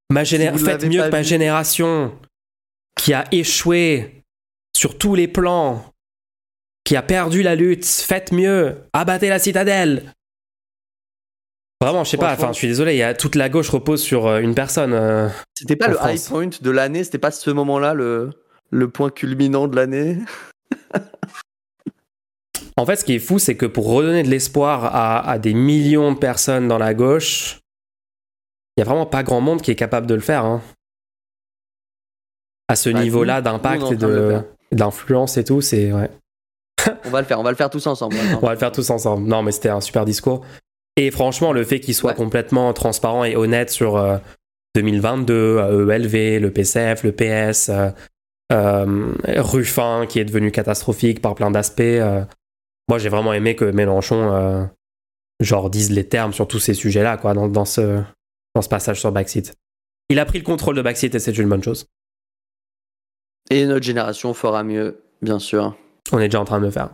Ma 0.10 0.26
Faites 0.26 0.86
mieux 0.86 1.04
que 1.04 1.10
ma 1.10 1.24
génération 1.24 2.18
qui 2.98 3.14
a 3.14 3.26
échoué 3.32 4.24
sur 4.76 4.98
tous 4.98 5.16
les 5.16 5.28
plans, 5.28 5.86
qui 6.84 6.96
a 6.96 7.02
perdu 7.02 7.44
la 7.44 7.56
lutte. 7.56 7.86
Faites 7.86 8.32
mieux. 8.32 8.78
Abattez 8.94 9.30
la 9.30 9.39
citadelle. 9.39 10.14
Vraiment, 11.82 12.04
je 12.04 12.12
sais 12.12 12.18
pas, 12.18 12.34
enfin, 12.34 12.52
je 12.52 12.58
suis 12.58 12.68
désolé, 12.68 12.96
y 12.96 13.02
a, 13.02 13.16
toute 13.16 13.34
la 13.34 13.50
gauche 13.50 13.70
repose 13.70 14.04
sur 14.04 14.28
euh, 14.28 14.39
une 14.39 14.54
personne. 14.54 14.94
Euh, 14.94 15.30
c'était 15.56 15.76
pas 15.76 15.88
le 15.88 15.98
high 16.04 16.24
point 16.28 16.50
de 16.62 16.70
l'année, 16.70 17.04
c'était 17.04 17.18
pas 17.18 17.32
ce 17.32 17.50
moment-là 17.50 17.96
le, 17.96 18.30
le 18.70 18.88
point 18.88 19.10
culminant 19.10 19.68
de 19.68 19.76
l'année? 19.76 20.18
En 22.78 22.86
fait, 22.86 22.96
ce 22.96 23.06
qui 23.06 23.14
est 23.14 23.20
fou, 23.20 23.38
c'est 23.38 23.56
que 23.58 23.66
pour 23.66 23.86
redonner 23.92 24.24
de 24.24 24.30
l'espoir 24.30 24.96
à, 24.96 25.38
des 25.38 25.54
millions 25.54 26.14
de 26.14 26.18
personnes 26.18 26.68
dans 26.68 26.78
la 26.78 26.94
gauche, 26.94 27.60
il 28.76 28.80
n'y 28.80 28.84
a 28.84 28.86
vraiment 28.86 29.06
pas 29.06 29.24
grand 29.24 29.42
monde 29.42 29.62
qui 29.62 29.72
est 29.72 29.76
capable 29.76 30.08
de 30.08 30.16
le 30.16 30.22
faire. 30.22 30.46
Hein. 30.46 30.62
à 32.70 32.76
ce 32.76 32.90
Bah, 32.90 33.04
niveau-là 33.04 33.42
d'impact 33.42 33.84
et 33.92 34.76
d'influence 34.76 35.38
et 35.38 35.44
tout, 35.44 35.62
c'est 35.62 35.92
ouais. 35.92 36.10
On 37.06 37.10
va 37.10 37.20
le 37.22 37.28
faire, 37.28 37.40
on 37.40 37.44
va 37.44 37.52
le 37.52 37.58
faire 37.58 37.70
tous 37.70 37.86
ensemble. 37.86 38.16
On 38.42 38.46
va 38.48 38.54
le 38.54 38.58
faire 38.60 38.72
tous 38.72 38.90
ensemble. 38.90 39.28
Non, 39.28 39.44
mais 39.44 39.52
c'était 39.52 39.70
un 39.70 39.82
super 39.82 40.06
discours. 40.06 40.44
Et 40.96 41.12
franchement, 41.12 41.52
le 41.54 41.64
fait 41.64 41.80
qu'il 41.82 41.94
soit 41.94 42.12
Ouais. 42.12 42.16
complètement 42.18 42.74
transparent 42.74 43.24
et 43.26 43.36
honnête 43.36 43.70
sur 43.70 43.98
euh, 43.98 44.18
2022, 44.76 45.34
euh, 45.34 45.90
ELV, 45.90 46.40
le 46.40 46.52
PCF, 46.52 47.04
le 47.04 47.12
PS, 47.12 47.70
euh, 47.70 47.74
euh, 47.74 47.92
Ruffin 48.52 50.06
qui 50.08 50.20
est 50.20 50.26
devenu 50.26 50.52
catastrophique 50.52 51.22
par 51.22 51.36
plein 51.36 51.52
d'aspects. 51.52 51.80
euh. 51.82 52.24
moi, 52.89 52.97
j'ai 52.97 53.10
vraiment 53.10 53.34
aimé 53.34 53.56
que 53.56 53.66
Mélenchon 53.66 54.34
euh, 54.34 54.66
genre 55.39 55.70
dise 55.70 55.91
les 55.91 56.08
termes 56.08 56.34
sur 56.34 56.47
tous 56.47 56.60
ces 56.60 56.74
sujets-là, 56.74 57.18
quoi, 57.18 57.34
dans, 57.34 57.47
dans 57.47 57.66
ce 57.66 58.02
dans 58.56 58.62
ce 58.62 58.68
passage 58.70 58.99
sur 58.99 59.12
Backseat. 59.12 59.56
Il 60.10 60.20
a 60.20 60.26
pris 60.26 60.38
le 60.39 60.43
contrôle 60.43 60.76
de 60.76 60.82
Backseat 60.82 61.16
et 61.16 61.20
c'est 61.20 61.38
une 61.38 61.47
bonne 61.47 61.64
chose. 61.64 61.86
Et 63.49 63.66
notre 63.66 63.86
génération 63.86 64.34
fera 64.34 64.64
mieux, 64.64 65.02
bien 65.22 65.39
sûr. 65.39 65.76
On 66.12 66.20
est 66.20 66.28
déjà 66.28 66.41
en 66.41 66.45
train 66.45 66.60
de 66.60 66.66
le 66.66 66.72
faire. 66.72 66.89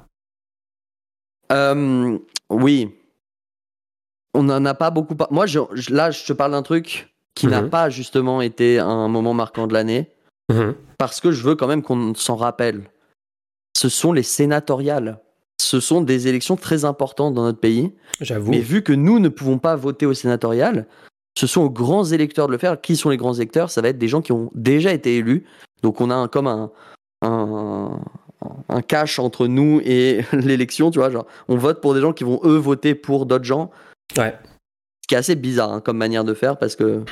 Euh, 1.51 2.17
oui. 2.51 2.93
On 4.35 4.43
n'en 4.43 4.63
a 4.65 4.73
pas 4.75 4.91
beaucoup. 4.91 5.15
par- 5.15 5.31
Moi, 5.31 5.47
je- 5.47 5.59
je- 5.73 5.93
là, 5.93 6.11
je 6.11 6.23
te 6.25 6.33
parle 6.33 6.51
d'un 6.51 6.61
truc 6.61 7.15
qui 7.33 7.47
n'a 7.47 7.61
Mhm. 7.63 7.69
pas 7.69 7.89
justement 7.89 8.41
été 8.41 8.77
un 8.79 9.07
moment 9.07 9.33
marquant 9.33 9.65
de 9.65 9.73
l'année, 9.73 10.11
Mhm. 10.49 10.75
parce 10.97 11.19
que 11.19 11.31
je 11.31 11.43
veux 11.43 11.55
quand 11.55 11.67
même 11.67 11.81
qu'on 11.83 12.13
s'en 12.15 12.35
rappelle. 12.35 12.89
Ce 13.77 13.89
sont 13.89 14.13
les 14.13 14.23
sénatoriales. 14.23 15.19
Ce 15.61 15.79
sont 15.79 16.01
des 16.01 16.27
élections 16.27 16.55
très 16.55 16.85
importantes 16.85 17.33
dans 17.33 17.43
notre 17.43 17.59
pays. 17.59 17.93
J'avoue. 18.21 18.51
Mais 18.51 18.59
vu 18.59 18.81
que 18.83 18.93
nous 18.93 19.19
ne 19.19 19.27
pouvons 19.29 19.57
pas 19.59 19.75
voter 19.75 20.05
au 20.05 20.13
sénatorial, 20.13 20.87
ce 21.37 21.47
sont 21.47 21.61
aux 21.61 21.69
grands 21.69 22.05
électeurs 22.05 22.47
de 22.47 22.53
le 22.53 22.57
faire. 22.57 22.79
Qui 22.79 22.95
sont 22.95 23.09
les 23.09 23.17
grands 23.17 23.33
électeurs? 23.33 23.69
Ça 23.69 23.81
va 23.81 23.89
être 23.89 23.97
des 23.97 24.07
gens 24.07 24.21
qui 24.21 24.31
ont 24.31 24.49
déjà 24.55 24.93
été 24.93 25.17
élus. 25.17 25.45
Donc 25.83 25.99
on 26.01 26.09
a 26.09 26.15
un- 26.15 26.27
comme 26.27 26.47
un, 26.47 26.71
un, 27.23 27.99
un 28.69 28.81
cash 28.81 29.19
entre 29.19 29.47
nous 29.47 29.81
et 29.83 30.21
l'élection, 30.31 30.89
tu 30.91 30.99
vois. 30.99 31.09
Genre, 31.11 31.25
on 31.47 31.57
vote 31.57 31.81
pour 31.81 31.93
des 31.93 32.01
gens 32.01 32.13
qui 32.13 32.23
vont 32.23 32.39
eux 32.43 32.57
voter 32.57 32.95
pour 32.95 33.25
d'autres 33.25 33.43
gens. 33.45 33.69
Ouais. 34.17 34.35
Ce 35.03 35.07
qui 35.07 35.15
est 35.15 35.17
assez 35.19 35.35
bizarre 35.35 35.71
hein, 35.73 35.81
comme 35.81 35.97
manière 35.97 36.23
de 36.23 36.33
faire 36.33 36.57
parce 36.57 36.75
que. 36.75 37.03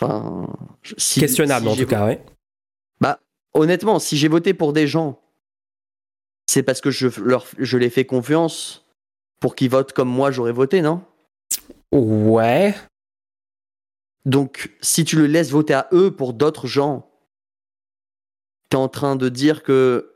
Enfin. 0.00 0.46
je- 0.82 0.94
si- 0.98 1.20
Questionnable 1.20 1.66
si 1.66 1.72
en 1.72 1.76
tout 1.76 1.86
cas, 1.86 2.06
ouais. 2.06 2.22
Honnêtement, 3.56 3.98
si 3.98 4.16
j'ai 4.16 4.28
voté 4.28 4.54
pour 4.54 4.72
des 4.72 4.86
gens, 4.86 5.20
c'est 6.46 6.62
parce 6.62 6.80
que 6.80 6.90
je, 6.90 7.08
leur, 7.20 7.46
je 7.58 7.76
les 7.78 7.90
fais 7.90 8.04
confiance 8.04 8.86
pour 9.40 9.56
qu'ils 9.56 9.70
votent 9.70 9.92
comme 9.92 10.08
moi 10.08 10.30
j'aurais 10.30 10.52
voté, 10.52 10.80
non? 10.80 11.02
Ouais. 11.92 12.74
Donc, 14.24 14.70
si 14.80 15.04
tu 15.04 15.16
le 15.16 15.26
laisses 15.26 15.50
voter 15.50 15.74
à 15.74 15.88
eux 15.92 16.10
pour 16.10 16.32
d'autres 16.32 16.66
gens, 16.66 17.08
t'es 18.68 18.76
en 18.76 18.88
train 18.88 19.16
de 19.16 19.28
dire 19.28 19.62
que 19.62 20.12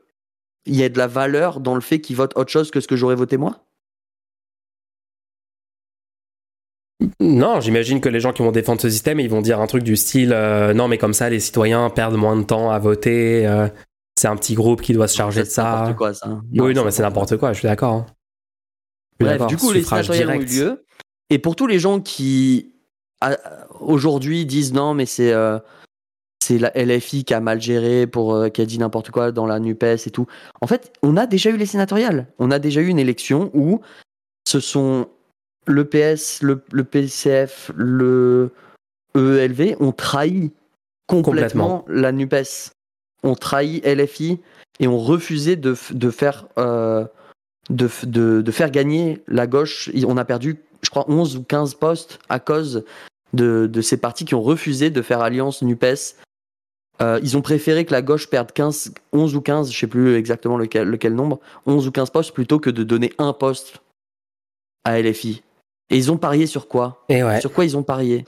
il 0.65 0.75
y 0.75 0.83
a 0.83 0.89
de 0.89 0.97
la 0.97 1.07
valeur 1.07 1.59
dans 1.59 1.75
le 1.75 1.81
fait 1.81 2.01
qu'ils 2.01 2.15
votent 2.15 2.37
autre 2.37 2.51
chose 2.51 2.69
que 2.69 2.79
ce 2.79 2.87
que 2.87 2.95
j'aurais 2.95 3.15
voté 3.15 3.37
moi? 3.37 3.65
Non, 7.19 7.59
j'imagine 7.61 7.99
que 8.01 8.09
les 8.09 8.19
gens 8.19 8.33
qui 8.33 8.43
vont 8.43 8.51
défendre 8.51 8.81
ce 8.81 8.89
système, 8.89 9.19
ils 9.19 9.29
vont 9.29 9.41
dire 9.41 9.59
un 9.59 9.67
truc 9.67 9.83
du 9.83 9.95
style 9.95 10.33
euh, 10.33 10.73
non, 10.73 10.87
mais 10.87 10.97
comme 10.97 11.13
ça, 11.13 11.29
les 11.29 11.39
citoyens 11.39 11.89
perdent 11.89 12.15
moins 12.15 12.35
de 12.35 12.43
temps 12.43 12.69
à 12.71 12.79
voter. 12.79 13.45
euh, 13.47 13.67
c'est 14.17 14.27
un 14.27 14.35
petit 14.35 14.53
groupe 14.53 14.81
qui 14.81 14.93
doit 14.93 15.07
se 15.07 15.15
charger 15.15 15.41
de 15.41 15.45
C'est 15.45 15.51
ça. 15.53 15.63
n'importe 15.63 15.95
quoi, 15.97 16.13
ça. 16.13 16.41
oui, 16.53 16.73
non, 16.73 16.83
mais 16.83 16.91
c'est 16.91 17.01
n'importe 17.01 17.37
quoi. 17.37 17.53
Je 17.53 17.59
suis 17.59 17.67
d'accord. 17.67 17.93
hein. 17.93 18.05
Bref, 19.19 19.47
du 19.47 19.57
coup, 19.57 19.71
les 19.71 19.83
sénatoriales 19.83 20.29
ont 20.29 20.41
eu 20.41 20.45
lieu. 20.45 20.85
Et 21.29 21.39
pour 21.39 21.55
tous 21.55 21.65
les 21.67 21.79
gens 21.79 21.99
qui, 22.01 22.73
aujourd'hui, 23.79 24.45
disent 24.45 24.73
non, 24.73 24.93
mais 24.93 25.05
c'est 25.05 25.31
euh, 25.31 25.59
c'est 26.43 26.57
la 26.57 26.71
LFI 26.75 27.23
qui 27.23 27.33
a 27.33 27.39
mal 27.39 27.61
géré, 27.61 28.05
pour, 28.07 28.51
qui 28.51 28.61
a 28.61 28.65
dit 28.65 28.79
n'importe 28.79 29.11
quoi 29.11 29.31
dans 29.31 29.45
la 29.45 29.59
NUPES 29.59 30.07
et 30.07 30.11
tout. 30.11 30.25
En 30.59 30.67
fait, 30.67 30.91
on 31.03 31.15
a 31.17 31.25
déjà 31.27 31.51
eu 31.51 31.57
les 31.57 31.67
sénatoriales. 31.67 32.27
On 32.39 32.51
a 32.51 32.59
déjà 32.59 32.81
eu 32.81 32.87
une 32.87 32.99
élection 32.99 33.49
où 33.53 33.79
ce 34.47 34.59
sont 34.59 35.07
le 35.65 35.85
PS, 35.85 36.41
le, 36.41 36.61
le 36.71 36.83
PCF, 36.83 37.71
le 37.75 38.51
EELV 39.15 39.75
ont 39.79 39.91
trahi 39.91 40.51
complètement, 41.07 41.85
la 41.87 42.11
NUPES. 42.11 42.71
On 43.23 43.35
trahi 43.35 43.81
LFI 43.85 44.39
et 44.79 44.87
ont 44.87 44.97
refusé 44.99 45.55
de, 45.55 45.75
de 45.91 46.09
faire. 46.09 46.47
euh, 46.57 47.05
de, 47.69 47.89
de, 48.03 48.41
de 48.41 48.51
faire 48.51 48.71
gagner 48.71 49.21
la 49.27 49.47
gauche. 49.47 49.89
On 50.07 50.17
a 50.17 50.25
perdu, 50.25 50.59
je 50.81 50.89
crois, 50.89 51.05
11 51.09 51.37
ou 51.37 51.43
15 51.43 51.75
postes 51.75 52.19
à 52.27 52.39
cause 52.39 52.83
de, 53.33 53.67
de 53.71 53.81
ces 53.81 53.97
partis 53.97 54.25
qui 54.25 54.35
ont 54.35 54.41
refusé 54.41 54.89
de 54.89 55.01
faire 55.01 55.21
alliance 55.21 55.61
NUPES. 55.61 56.17
Euh, 57.01 57.19
ils 57.23 57.37
ont 57.37 57.41
préféré 57.41 57.85
que 57.85 57.91
la 57.93 58.01
gauche 58.01 58.29
perde 58.29 58.51
15, 58.51 58.93
11 59.13 59.35
ou 59.35 59.41
15, 59.41 59.71
je 59.71 59.77
sais 59.79 59.87
plus 59.87 60.15
exactement 60.15 60.57
lequel, 60.57 60.87
lequel 60.87 61.15
nombre, 61.15 61.39
11 61.65 61.87
ou 61.87 61.91
15 61.91 62.09
postes 62.09 62.33
plutôt 62.33 62.59
que 62.59 62.69
de 62.69 62.83
donner 62.83 63.13
un 63.17 63.33
poste 63.33 63.81
à 64.83 64.99
LFI. 64.99 65.43
Et 65.91 65.97
ils 65.97 66.11
ont 66.11 66.17
parié 66.17 66.47
sur 66.47 66.67
quoi? 66.67 67.03
Et 67.09 67.23
ouais. 67.23 67.41
Sur 67.41 67.51
quoi 67.51 67.65
ils 67.65 67.77
ont 67.77 67.83
parié? 67.83 68.25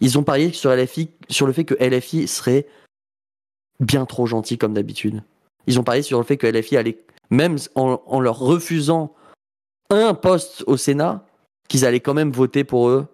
Ils 0.00 0.18
ont 0.18 0.24
parié 0.24 0.52
sur, 0.52 0.74
LFI, 0.74 1.10
sur 1.28 1.46
le 1.46 1.52
fait 1.52 1.64
que 1.64 1.74
LFI 1.74 2.26
serait 2.26 2.66
bien 3.78 4.06
trop 4.06 4.26
gentil 4.26 4.58
comme 4.58 4.74
d'habitude. 4.74 5.22
Ils 5.66 5.78
ont 5.78 5.84
parié 5.84 6.02
sur 6.02 6.18
le 6.18 6.24
fait 6.24 6.38
que 6.38 6.46
LFI 6.46 6.78
allait, 6.78 7.04
même 7.30 7.58
en, 7.74 8.02
en 8.06 8.20
leur 8.20 8.38
refusant 8.38 9.14
un 9.90 10.14
poste 10.14 10.64
au 10.66 10.76
Sénat, 10.76 11.26
qu'ils 11.68 11.84
allaient 11.84 12.00
quand 12.00 12.14
même 12.14 12.32
voter 12.32 12.64
pour 12.64 12.88
eux. 12.88 13.06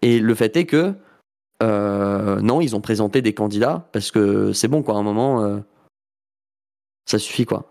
Et 0.00 0.18
le 0.18 0.34
fait 0.34 0.56
est 0.56 0.66
que, 0.66 0.94
euh, 1.62 2.40
non, 2.40 2.60
ils 2.60 2.74
ont 2.74 2.80
présenté 2.80 3.20
des 3.22 3.34
candidats 3.34 3.88
parce 3.92 4.10
que 4.10 4.52
c'est 4.52 4.68
bon, 4.68 4.82
quoi, 4.82 4.94
à 4.96 4.98
un 4.98 5.02
moment, 5.02 5.44
euh, 5.44 5.58
ça 7.04 7.18
suffit, 7.18 7.44
quoi. 7.44 7.70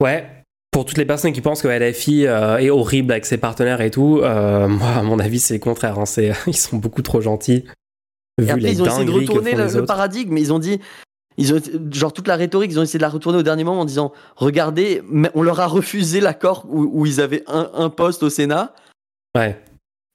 Ouais. 0.00 0.39
Pour 0.70 0.84
toutes 0.84 0.98
les 0.98 1.04
personnes 1.04 1.32
qui 1.32 1.40
pensent 1.40 1.62
que 1.62 1.68
LFI 1.68 2.26
euh, 2.26 2.58
est 2.58 2.70
horrible 2.70 3.12
avec 3.12 3.26
ses 3.26 3.38
partenaires 3.38 3.80
et 3.80 3.90
tout, 3.90 4.20
euh, 4.22 4.68
moi, 4.68 4.88
à 4.88 5.02
mon 5.02 5.18
avis, 5.18 5.40
c'est 5.40 5.54
le 5.54 5.60
contraire. 5.60 5.98
hein. 5.98 6.04
Ils 6.46 6.56
sont 6.56 6.76
beaucoup 6.76 7.02
trop 7.02 7.20
gentils. 7.20 7.64
Vu 8.38 8.46
Et 8.46 8.50
après, 8.50 8.60
les 8.62 8.72
ils 8.72 8.82
ont 8.82 8.86
essayé 8.86 9.04
de 9.04 9.10
retourner 9.10 9.54
le, 9.54 9.66
le 9.66 9.84
paradigme, 9.84 10.32
mais 10.32 10.40
ils 10.40 10.52
ont 10.52 10.58
dit, 10.60 10.78
ils 11.36 11.52
ont, 11.52 11.58
genre 11.92 12.12
toute 12.12 12.28
la 12.28 12.36
rhétorique, 12.36 12.70
ils 12.70 12.78
ont 12.78 12.82
essayé 12.82 12.98
de 12.98 13.02
la 13.02 13.08
retourner 13.10 13.38
au 13.38 13.42
dernier 13.42 13.64
moment 13.64 13.80
en 13.80 13.84
disant, 13.84 14.12
regardez, 14.36 15.02
mais 15.08 15.30
on 15.34 15.42
leur 15.42 15.58
a 15.60 15.66
refusé 15.66 16.20
l'accord 16.20 16.64
où, 16.68 16.88
où 16.92 17.04
ils 17.04 17.20
avaient 17.20 17.42
un, 17.48 17.70
un 17.74 17.90
poste 17.90 18.22
au 18.22 18.30
Sénat, 18.30 18.74
Ouais. 19.36 19.60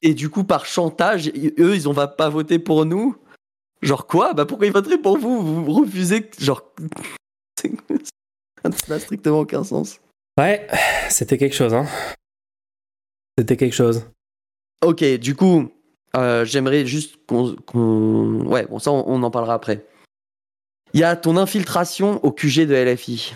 et 0.02 0.14
du 0.14 0.30
coup, 0.30 0.44
par 0.46 0.66
chantage, 0.66 1.28
eux, 1.60 1.76
ils 1.76 1.88
ont 1.90 1.94
va 1.94 2.08
pas 2.08 2.30
voter 2.30 2.60
pour 2.60 2.86
nous. 2.86 3.16
Genre 3.82 4.08
quoi? 4.08 4.34
Bah 4.34 4.46
pourquoi 4.46 4.68
ils 4.68 4.74
voteraient 4.74 4.98
pour 4.98 5.18
vous? 5.18 5.42
Vous 5.66 5.72
refusez, 5.74 6.30
genre, 6.40 6.64
ça 7.62 8.70
n'a 8.88 9.00
strictement 9.00 9.42
aucun 9.42 9.64
sens. 9.64 10.00
Ouais, 10.38 10.68
c'était 11.10 11.38
quelque 11.38 11.56
chose, 11.56 11.74
hein. 11.74 11.86
C'était 13.38 13.58
quelque 13.58 13.74
chose. 13.74 14.10
Ok, 14.86 15.04
du 15.18 15.36
coup, 15.36 15.70
euh, 16.16 16.46
j'aimerais 16.46 16.86
juste 16.86 17.16
qu'on, 17.28 17.56
Ouais, 18.46 18.66
bon, 18.66 18.80
ça, 18.80 18.92
on, 18.92 19.04
on 19.08 19.24
en 19.24 19.32
parlera 19.32 19.54
après. 19.56 19.86
Il 20.94 21.00
y 21.00 21.04
a 21.04 21.16
ton 21.16 21.38
infiltration 21.38 22.24
au 22.24 22.32
QG 22.32 22.66
de 22.68 22.76
LFI. 22.76 23.34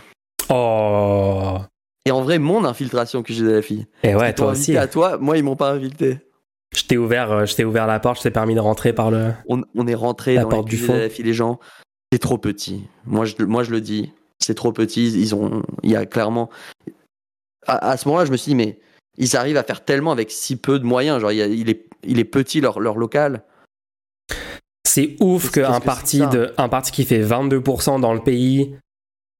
Oh. 0.50 1.58
Et 2.06 2.12
en 2.12 2.22
vrai, 2.22 2.39
mon 2.39 2.64
infiltration 2.66 3.20
au 3.20 3.24
QG 3.24 3.41
de 3.43 3.60
LFI. 3.60 3.86
Et 4.04 4.16
ouais, 4.16 4.30
Ils 4.30 4.34
t'ont 4.34 4.43
toi 4.43 4.52
aussi. 4.54 4.78
à 4.78 4.88
toi, 4.88 5.18
moi, 5.18 5.38
ils 5.38 5.43
m'ont 5.43 5.56
pas 5.58 5.72
invité. 5.72 6.18
Je 6.76 6.84
t'ai 6.84 6.97
ouvert, 6.97 7.32
euh, 7.32 7.45
je 7.45 7.62
ouvert 7.64 7.88
la 7.88 8.00
porte, 8.00 8.18
je 8.18 8.24
t'ai 8.24 8.32
permis 8.32 8.56
de 8.56 8.60
rentrer 8.60 8.93
par 8.93 9.10
le. 9.12 9.34
On, 9.47 9.64
on 9.76 9.88
est 9.88 9.95
rentré 9.95 10.36
La 10.36 10.43
dans 10.43 10.50
porte 10.50 10.70
les 10.72 10.78
du 10.78 10.82
QG 10.82 10.86
fond. 10.88 10.93
de 10.93 11.00
LFI, 11.08 11.24
les 11.24 11.34
gens. 11.34 11.60
C'est 12.14 12.20
trop 12.20 12.38
petit. 12.38 12.88
Moi, 13.06 13.26
je, 13.26 13.36
moi, 13.43 13.64
je 13.64 13.72
le 13.72 13.82
dis. 13.82 14.14
C'est 14.42 14.56
trop 14.56 14.72
petit. 14.72 15.08
Ils 15.12 15.36
ont. 15.36 15.64
Il 15.84 15.92
y 15.92 15.96
a 15.96 16.06
clairement. 16.06 16.50
À, 17.68 17.92
à 17.92 17.98
ce 17.98 18.08
moment-là, 18.08 18.26
je 18.26 18.32
me 18.32 18.38
suis 18.38 18.52
dit, 18.52 18.56
mais 18.56 18.80
ils 19.18 19.36
arrivent 19.36 19.58
à 19.58 19.64
faire 19.64 19.84
tellement 19.84 20.12
avec 20.12 20.32
si 20.32 20.56
peu 20.56 20.80
de 20.80 20.86
moyens. 20.86 21.20
Genre, 21.20 21.32
il, 21.32 21.38
y 21.38 21.42
a- 21.42 21.48
il 21.48 21.70
est, 21.70 21.86
il 22.04 22.20
est 22.20 22.24
petit 22.26 22.62
leur, 22.62 22.80
leur 22.80 22.98
local. 22.98 23.44
C'est 24.88 25.16
ouf 25.20 25.52
qu'un 25.52 25.80
parti, 25.82 26.20
de, 26.32 26.54
un 26.58 26.70
parti 26.70 26.92
qui 26.92 27.06
fait 27.06 27.22
22% 27.22 28.00
dans 28.00 28.14
le 28.14 28.22
pays, 28.22 28.76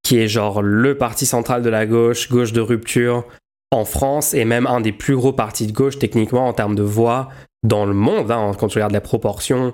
qui 0.04 0.18
est 0.18 0.28
genre 0.28 0.62
le 0.62 0.98
parti 0.98 1.26
central 1.26 1.64
de 1.64 1.70
la 1.70 1.86
gauche, 1.88 2.30
gauche 2.30 2.54
de 2.54 2.62
rupture, 2.62 3.26
en 3.72 3.86
France, 3.86 4.34
et 4.34 4.46
même 4.46 4.68
un 4.68 4.82
des 4.82 4.92
plus 4.92 5.16
gros 5.16 5.34
partis 5.34 5.66
de 5.68 5.72
gauche 5.72 5.98
techniquement 5.98 6.48
en 6.48 6.54
termes 6.54 6.76
de 6.76 6.84
voix 6.84 7.30
dans 7.64 7.86
le 7.86 7.94
monde, 7.94 8.32
hein, 8.32 8.52
quand 8.60 8.68
tu 8.68 8.78
regardes 8.78 8.94
les 8.94 9.00
proportions, 9.00 9.74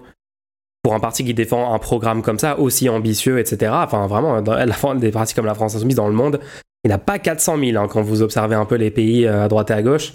pour 0.86 0.94
un 0.94 1.00
parti 1.00 1.26
qui 1.26 1.34
défend 1.34 1.74
un 1.74 1.80
programme 1.80 2.22
comme 2.22 2.38
ça, 2.38 2.60
aussi 2.60 2.90
ambitieux, 2.90 3.40
etc. 3.40 3.72
Enfin, 3.74 4.06
vraiment, 4.06 4.40
des 4.94 5.12
partis 5.12 5.34
comme 5.34 5.48
la 5.48 5.56
France 5.56 5.76
Insoumise 5.76 5.96
dans 5.96 6.08
le 6.08 6.14
monde, 6.14 6.40
il 6.84 6.90
n'a 6.90 7.00
pas 7.00 7.18
400 7.18 7.58
000 7.58 7.84
hein, 7.84 7.88
quand 7.88 8.04
vous 8.04 8.22
observez 8.22 8.54
un 8.54 8.66
peu 8.66 8.76
les 8.76 8.92
pays 8.92 9.26
euh, 9.26 9.46
à 9.46 9.48
droite 9.48 9.72
et 9.72 9.74
à 9.74 9.82
gauche. 9.82 10.14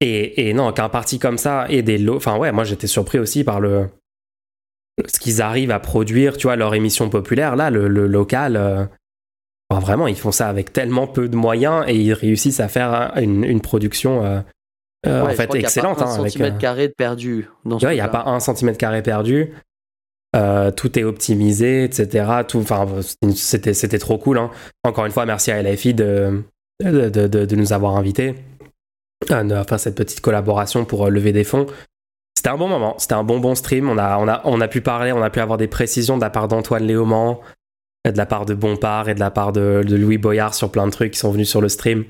Et, 0.00 0.54
non, 0.54 0.70
qu'un 0.72 0.88
parti 0.88 1.18
comme 1.18 1.36
ça 1.36 1.66
ait 1.68 1.82
des 1.82 1.98
lots. 1.98 2.14
Enfin, 2.14 2.38
ouais, 2.38 2.52
moi 2.52 2.62
j'étais 2.62 2.86
surpris 2.86 3.18
aussi 3.18 3.42
par 3.42 3.58
le. 3.58 3.88
Ce 5.04 5.18
qu'ils 5.18 5.42
arrivent 5.42 5.72
à 5.72 5.80
produire, 5.80 6.36
tu 6.36 6.46
vois, 6.46 6.54
leur 6.54 6.72
émission 6.72 7.10
populaire, 7.10 7.56
là, 7.56 7.70
le, 7.70 7.88
local. 7.88 8.54
euh, 8.54 8.84
vraiment, 9.68 10.06
ils 10.06 10.14
font 10.14 10.30
ça 10.30 10.48
avec 10.48 10.72
tellement 10.72 11.08
peu 11.08 11.28
de 11.28 11.34
moyens 11.34 11.84
et 11.88 11.96
ils 11.96 12.12
réussissent 12.12 12.60
à 12.60 12.68
faire 12.68 13.14
une, 13.16 13.42
une 13.42 13.60
production 13.60 14.24
euh, 14.24 14.38
euh, 15.06 15.22
Ouais, 15.24 15.32
en 15.32 15.34
fait 15.34 15.44
crois 15.46 15.46
qu'il 15.56 15.60
y 15.62 15.64
a 15.64 15.68
excellente. 15.68 15.98
pas 15.98 16.04
hein, 16.04 16.08
un 16.08 16.16
centimètre 16.24 16.56
euh, 16.56 16.58
carré 16.60 16.88
de 16.88 16.92
perdu 16.94 17.48
dans 17.64 17.78
il 17.78 17.88
n'y 17.88 18.00
a 18.00 18.08
pas 18.08 18.24
un 18.26 18.40
centimètre 18.40 18.78
carré 18.78 19.02
perdu. 19.02 19.52
Euh, 20.34 20.70
tout 20.70 20.98
est 20.98 21.04
optimisé, 21.04 21.84
etc. 21.84 22.26
Enfin, 22.54 22.86
c'était, 23.34 23.72
c'était 23.74 23.98
trop 23.98 24.18
cool. 24.18 24.38
hein. 24.38 24.50
Encore 24.84 25.06
une 25.06 25.12
fois, 25.12 25.24
merci 25.24 25.50
à 25.50 25.62
LFI 25.62 25.94
de, 25.94 26.42
de, 26.84 27.08
de- 27.08 27.26
de- 27.26 27.44
de 27.46 27.56
nous 27.56 27.72
avoir 27.72 27.96
invités 27.96 28.34
à 29.30 29.42
de 29.44 29.54
faire 29.66 29.80
cette 29.80 29.94
petite 29.96 30.20
collaboration 30.20 30.84
pour 30.84 31.06
euh, 31.06 31.10
lever 31.10 31.32
des 31.32 31.44
fonds. 31.44 31.66
C'était 32.36 32.50
un 32.50 32.58
bon 32.58 32.68
moment, 32.68 32.96
c'était 32.98 33.14
un 33.14 33.24
bon 33.24 33.38
bon 33.40 33.54
stream. 33.54 33.88
On 33.88 33.96
a, 33.96 34.18
on, 34.18 34.28
a, 34.28 34.42
on 34.44 34.60
a 34.60 34.68
pu 34.68 34.82
parler, 34.82 35.10
on 35.12 35.22
a 35.22 35.30
pu 35.30 35.40
avoir 35.40 35.56
des 35.56 35.68
précisions 35.68 36.16
de 36.16 36.22
la 36.22 36.28
part 36.28 36.48
d'Antoine 36.48 36.84
Léaumont, 36.84 37.40
de 38.04 38.16
la 38.16 38.26
part 38.26 38.44
de 38.44 38.52
Bompard 38.52 39.08
et 39.08 39.14
de 39.14 39.20
la 39.20 39.30
part 39.30 39.52
de, 39.52 39.82
de 39.86 39.96
Louis 39.96 40.18
Boyard 40.18 40.52
sur 40.54 40.70
plein 40.70 40.86
de 40.86 40.92
trucs 40.92 41.12
qui 41.12 41.18
sont 41.18 41.30
venus 41.30 41.48
sur 41.48 41.62
le 41.62 41.70
stream. 41.70 42.04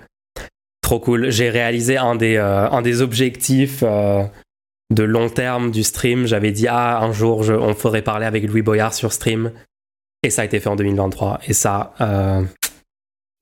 Trop 0.87 1.01
cool. 1.01 1.31
J'ai 1.31 1.51
réalisé 1.51 1.97
un 1.97 2.15
des, 2.15 2.37
euh, 2.37 2.71
un 2.71 2.81
des 2.81 3.03
objectifs 3.03 3.81
euh, 3.83 4.23
de 4.95 5.03
long 5.03 5.29
terme 5.29 5.73
du 5.73 5.83
stream. 5.83 6.27
J'avais 6.27 6.53
dit, 6.53 6.69
ah, 6.69 7.01
un 7.01 7.11
jour, 7.11 7.43
je- 7.43 7.55
on 7.55 7.75
faudrait 7.75 8.03
parler 8.03 8.25
avec 8.25 8.45
Louis 8.45 8.63
Boyard 8.63 8.95
sur 8.95 9.13
stream. 9.13 9.51
Et 10.23 10.31
ça 10.31 10.43
a 10.43 10.45
été 10.45 10.61
fait 10.61 10.69
en 10.69 10.77
2023. 10.77 11.41
Et 11.49 11.55
ça, 11.55 11.93
euh, 12.01 12.45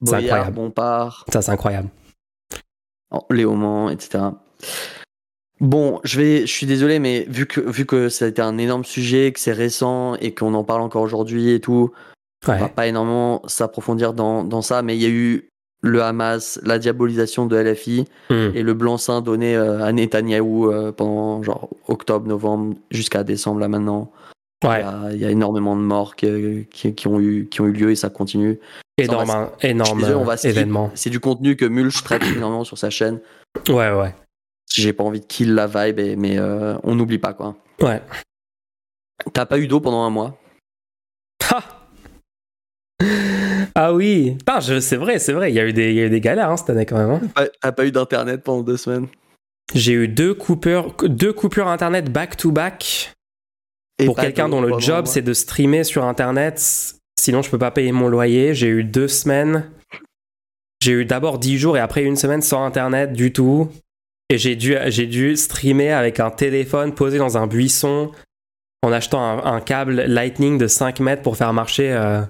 C'est 0.06 0.14
incroyable. 0.14 0.52
Bompard, 0.52 1.26
ça 1.30 1.42
c'est 1.42 1.50
incroyable. 1.50 1.90
Léaumont, 3.28 3.90
etc. 3.90 4.24
Bon, 5.60 6.00
je 6.02 6.18
vais, 6.20 6.40
je 6.46 6.52
suis 6.52 6.66
désolé, 6.66 6.98
mais 6.98 7.26
vu 7.28 7.44
que 7.46 7.60
vu 7.60 7.84
que 7.84 8.08
ça 8.08 8.24
a 8.24 8.28
été 8.28 8.40
un 8.40 8.56
énorme 8.56 8.84
sujet, 8.84 9.32
que 9.32 9.38
c'est 9.38 9.52
récent 9.52 10.14
et 10.16 10.34
qu'on 10.34 10.54
en 10.54 10.64
parle 10.64 10.80
encore 10.80 11.02
aujourd'hui 11.02 11.50
et 11.50 11.60
tout, 11.60 11.92
on 12.48 12.52
va 12.58 12.68
pas 12.70 12.86
énormément 12.86 13.42
s'approfondir 13.46 14.14
dans, 14.14 14.44
dans 14.44 14.62
ça. 14.62 14.80
Mais 14.80 14.96
il 14.96 15.02
y 15.02 15.06
a 15.06 15.10
eu 15.10 15.50
le 15.84 16.02
Hamas, 16.02 16.58
la 16.64 16.78
diabolisation 16.78 17.46
de 17.46 17.56
LFI 17.56 18.06
Hmm. 18.30 18.50
et 18.54 18.62
le 18.62 18.74
blanc-seing 18.74 19.20
donné 19.20 19.54
euh, 19.54 19.84
à 19.84 19.92
Netanyahou 19.92 20.70
euh, 20.72 20.92
pendant 20.92 21.42
genre 21.42 21.68
octobre, 21.88 22.26
novembre 22.26 22.74
jusqu'à 22.90 23.22
décembre 23.22 23.60
là 23.60 23.68
maintenant. 23.68 24.10
Il 24.62 24.66
y 24.66 24.70
Ouais. 24.70 24.82
a- 24.82 25.08
il 25.12 25.18
y, 25.20 25.26
a 25.26 25.30
énormément 25.30 25.76
de 25.76 25.82
morts 25.82 26.16
qui, 26.16 26.66
qui, 26.70 26.94
qui 26.94 27.06
ont 27.06 27.20
eu 27.20 27.46
qui 27.50 27.60
ont 27.60 27.66
eu 27.66 27.72
lieu 27.72 27.90
et 27.90 27.96
ça 27.96 28.08
continue. 28.08 28.58
Énorme, 28.96 29.26
Ça, 29.26 29.52
on 29.62 29.66
énorme 29.66 30.04
on 30.16 30.24
va 30.24 30.36
événement. 30.42 30.90
C'est 30.94 31.10
du 31.10 31.20
contenu 31.20 31.54
que 31.56 31.66
Mulch 31.66 32.02
traite 32.02 32.22
énormément 32.34 32.64
sur 32.64 32.78
sa 32.78 32.88
chaîne. 32.88 33.20
Ouais, 33.68 33.92
ouais. 33.92 34.14
J'ai 34.72 34.92
pas 34.94 35.04
envie 35.04 35.20
de 35.20 35.26
kill 35.26 35.54
la 35.54 35.66
vibe, 35.66 36.00
mais 36.18 36.38
euh, 36.38 36.76
on 36.82 36.94
n'oublie 36.94 37.18
pas 37.18 37.34
quoi. 37.34 37.56
Ouais. 37.82 38.00
T'as 39.32 39.46
pas 39.46 39.58
eu 39.58 39.66
d'eau 39.68 39.80
pendant 39.80 40.02
un 40.04 40.10
mois? 40.10 40.38
Ah 43.86 43.92
oui, 43.92 44.36
c'est 44.80 44.96
vrai, 44.96 45.18
c'est 45.18 45.32
vrai. 45.34 45.50
Il 45.50 45.54
y 45.54 45.60
a 45.60 45.66
eu 45.66 45.72
des, 45.72 45.90
il 45.90 45.96
y 45.96 46.00
a 46.00 46.04
eu 46.06 46.10
des 46.10 46.20
galères 46.20 46.50
hein, 46.50 46.56
cette 46.56 46.70
année 46.70 46.86
quand 46.86 46.96
même. 46.96 47.10
hein. 47.10 47.20
T'as 47.34 47.46
t'as 47.60 47.72
pas 47.72 47.84
eu 47.84 47.92
d'internet 47.92 48.42
pendant 48.42 48.62
deux 48.62 48.78
semaines. 48.78 49.08
J'ai 49.74 49.92
eu 49.92 50.08
deux 50.08 50.32
coupures, 50.32 50.94
deux 51.04 51.32
coupures 51.34 51.68
internet 51.68 52.10
back 52.10 52.36
to 52.36 52.50
back. 52.50 53.12
Et 53.98 54.06
Pour 54.06 54.16
pas 54.16 54.22
quelqu'un 54.22 54.48
dont 54.48 54.60
le 54.60 54.78
job 54.78 55.06
c'est 55.06 55.22
de 55.22 55.32
streamer 55.34 55.84
sur 55.84 56.04
internet, 56.04 56.58
sinon 57.20 57.42
je 57.42 57.50
peux 57.50 57.58
pas 57.58 57.70
payer 57.70 57.92
mon 57.92 58.08
loyer. 58.08 58.54
J'ai 58.54 58.68
eu 58.68 58.84
deux 58.84 59.08
semaines. 59.08 59.70
J'ai 60.82 60.92
eu 60.92 61.04
d'abord 61.04 61.38
10 61.38 61.58
jours 61.58 61.76
et 61.76 61.80
après 61.80 62.02
une 62.04 62.16
semaine 62.16 62.42
sans 62.42 62.64
internet 62.64 63.12
du 63.12 63.32
tout. 63.32 63.68
Et 64.30 64.38
j'ai 64.38 64.56
dû, 64.56 64.76
j'ai 64.86 65.06
dû 65.06 65.36
streamer 65.36 65.92
avec 65.92 66.20
un 66.20 66.30
téléphone 66.30 66.94
posé 66.94 67.18
dans 67.18 67.36
un 67.36 67.46
buisson 67.46 68.10
en 68.82 68.92
achetant 68.92 69.20
un, 69.22 69.54
un 69.54 69.60
câble 69.60 70.02
Lightning 70.02 70.58
de 70.58 70.66
5 70.66 71.00
mètres 71.00 71.22
pour 71.22 71.36
faire 71.36 71.52
marcher 71.52 71.92
euh, 71.92 72.22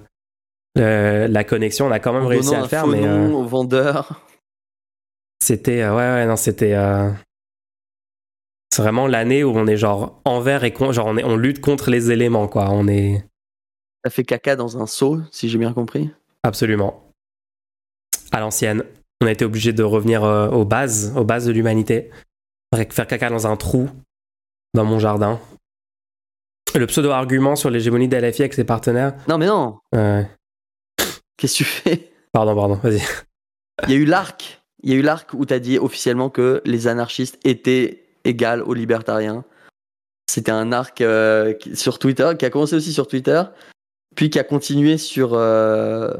le- 0.75 1.27
la 1.27 1.43
connexion. 1.43 1.87
On 1.87 1.91
a 1.91 1.99
quand 1.99 2.13
même 2.13 2.23
En 2.23 2.27
réussi 2.27 2.53
à 2.55 2.61
le 2.61 2.67
faire, 2.67 2.87
mais 2.87 3.05
euh, 3.05 3.29
au 3.29 3.43
vendeur. 3.45 4.21
c'était. 5.41 5.81
euh, 5.81 5.91
ouais, 5.91 5.97
ouais, 6.21 6.25
non, 6.25 6.35
c'était. 6.35 6.73
euh, 6.73 7.09
c'est 8.71 8.81
vraiment 8.81 9.07
l'année 9.07 9.43
où 9.43 9.51
on 9.51 9.67
est 9.67 9.77
genre 9.77 10.21
envers 10.25 10.63
et 10.65 10.73
con- 10.73 10.91
genre 10.91 11.07
on, 11.07 11.17
est, 11.17 11.23
on 11.23 11.37
lutte 11.37 11.61
contre 11.61 11.89
les 11.89 12.11
éléments, 12.11 12.47
quoi. 12.47 12.69
On 12.71 12.87
est. 12.87 13.23
T'as 14.03 14.09
fait 14.09 14.23
caca 14.23 14.55
dans 14.55 14.81
un 14.81 14.85
seau, 14.85 15.19
si 15.31 15.49
j'ai 15.49 15.57
bien 15.57 15.73
compris? 15.73 16.09
Absolument. 16.43 17.03
À 18.31 18.39
l'ancienne. 18.39 18.83
On 19.21 19.27
a 19.27 19.31
été 19.31 19.45
obligé 19.45 19.71
de 19.71 19.81
revenir 19.81 20.23
euh, 20.23 20.49
aux 20.49 20.65
bases, 20.65 21.13
aux 21.15 21.23
bases 21.23 21.45
de 21.45 21.51
l'humanité. 21.51 22.11
Faire 22.89 23.07
caca 23.07 23.29
dans 23.29 23.47
un 23.47 23.55
trou 23.55 23.89
dans 24.73 24.83
mon 24.83 24.99
jardin. 24.99 25.39
Le 26.75 26.85
pseudo-argument 26.87 27.55
sur 27.55 27.69
l'hégémonie 27.69 28.09
d'LFI 28.09 28.41
avec 28.41 28.53
ses 28.53 28.65
partenaires. 28.65 29.13
Non 29.29 29.37
mais 29.37 29.45
non. 29.45 29.79
Euh, 29.95 30.21
Qu'est-ce 31.37 31.53
que 31.53 31.57
tu 31.59 31.63
fais? 31.65 32.11
Pardon, 32.31 32.55
pardon, 32.55 32.75
vas-y. 32.75 33.01
Il 33.83 33.91
y 33.91 33.93
a 33.93 33.97
eu 33.97 34.05
l'arc. 34.05 34.61
Il 34.83 34.91
y 34.91 34.93
a 34.93 34.97
eu 34.97 35.01
l'arc 35.01 35.33
où 35.33 35.45
t'as 35.45 35.59
dit 35.59 35.77
officiellement 35.77 36.29
que 36.29 36.61
les 36.65 36.87
anarchistes 36.87 37.39
étaient 37.43 38.03
égales 38.23 38.61
aux 38.61 38.73
libertariens. 38.73 39.43
C'était 40.29 40.51
un 40.51 40.71
arc 40.71 41.01
euh, 41.01 41.53
sur 41.73 41.99
Twitter, 41.99 42.31
qui 42.37 42.45
a 42.45 42.49
commencé 42.49 42.75
aussi 42.75 42.93
sur 42.93 43.07
Twitter, 43.07 43.41
puis 44.15 44.29
qui 44.29 44.39
a 44.39 44.43
continué 44.43 44.97
sur 44.97 45.33
euh, 45.33 46.13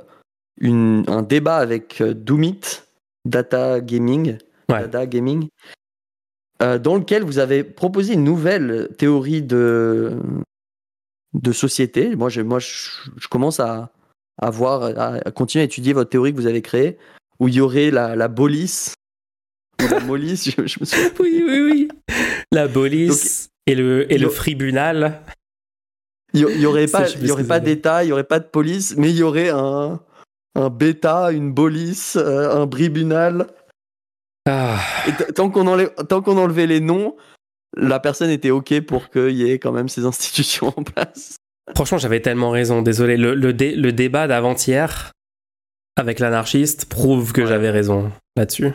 une, 0.60 1.04
un 1.08 1.22
débat 1.22 1.58
avec 1.58 2.02
euh, 2.02 2.14
Doomit, 2.14 2.62
Data 3.26 3.82
Gaming, 3.82 4.38
Ouais. 4.68 4.82
Data 4.82 5.06
Gaming, 5.06 5.48
euh, 6.64 6.80
dans 6.80 6.96
lequel 6.96 7.24
vous 7.24 7.38
avez 7.38 7.64
proposé 7.64 8.14
une 8.14 8.24
nouvelle 8.24 8.90
théorie 8.98 9.44
de, 9.44 10.18
de 11.36 11.52
société. 11.52 12.16
Moi, 12.16 12.30
je, 12.30 12.42
moi, 12.42 12.58
je, 12.58 12.90
je 13.18 13.28
commence 13.28 13.60
à, 13.60 13.92
à 14.42 14.50
voir, 14.50 14.84
à, 14.98 15.20
continuer 15.32 15.62
à 15.64 15.66
étudier 15.66 15.94
votre 15.94 16.10
théorie 16.10 16.32
que 16.34 16.38
vous 16.38 16.48
avez 16.48 16.62
créée, 16.62 16.98
où 17.40 17.48
il 17.48 17.56
y 17.56 17.62
aurait 17.62 17.92
la, 17.92 18.16
la 18.16 18.30
police, 18.30 18.94
ou 19.82 19.88
la 19.90 20.02
police, 20.02 20.46
je, 20.50 20.66
je 20.68 20.80
me 20.80 20.86
souviens. 20.86 21.12
Oui, 21.20 21.44
oui, 21.48 21.60
oui. 21.62 21.88
La 22.52 22.68
police 22.68 23.50
et 23.68 23.76
le, 23.76 24.12
et 24.12 24.18
le 24.18 24.30
fribunal. 24.30 25.22
Il 26.34 26.42
y, 26.42 26.44
il 26.44 26.60
y 26.62 26.66
aurait 26.66 26.88
pas, 26.88 27.10
il 27.10 27.28
y 27.28 27.32
aurait 27.32 27.44
pas 27.46 27.60
d'État, 27.62 28.04
il 28.04 28.10
y 28.10 28.12
aurait 28.12 28.24
pas 28.26 28.40
de 28.40 28.46
police, 28.46 28.96
mais 28.98 29.10
il 29.10 29.16
y 29.18 29.24
aurait 29.24 29.50
un, 29.50 30.02
un 30.56 30.70
bêta, 30.70 31.32
une 31.32 31.54
police, 31.56 32.18
euh, 32.18 32.62
un 32.62 32.68
tribunal. 32.68 33.48
Ah, 34.48 34.80
Et 35.08 35.34
tant 35.34 35.50
qu'on 35.50 35.66
enlève- 35.66 35.94
tant 36.08 36.22
qu'on 36.22 36.38
enlevait 36.38 36.68
les 36.68 36.82
noms, 36.82 37.16
la 37.78 38.00
personne 38.00 38.30
était 38.30 38.52
ok 38.52 38.82
pour 38.82 39.10
qu'il 39.10 39.32
y 39.32 39.50
ait 39.50 39.60
quand 39.60 39.72
même 39.72 39.90
ces 39.90 40.06
institutions 40.06 40.74
en 40.78 40.84
place. 40.84 41.38
Franchement, 41.74 41.98
j'avais 41.98 42.20
tellement 42.22 42.50
raison. 42.52 42.82
Désolé. 42.82 43.18
Le, 43.18 43.34
le, 43.36 43.54
dé- 43.54 43.76
le 43.76 43.92
débat 43.92 44.28
d'avant-hier 44.28 45.12
avec 45.96 46.20
l'anarchiste 46.20 46.86
prouve 46.86 47.32
que 47.34 47.42
Ouais. 47.42 47.48
j'avais 47.48 47.70
raison 47.70 48.12
là-dessus. 48.36 48.72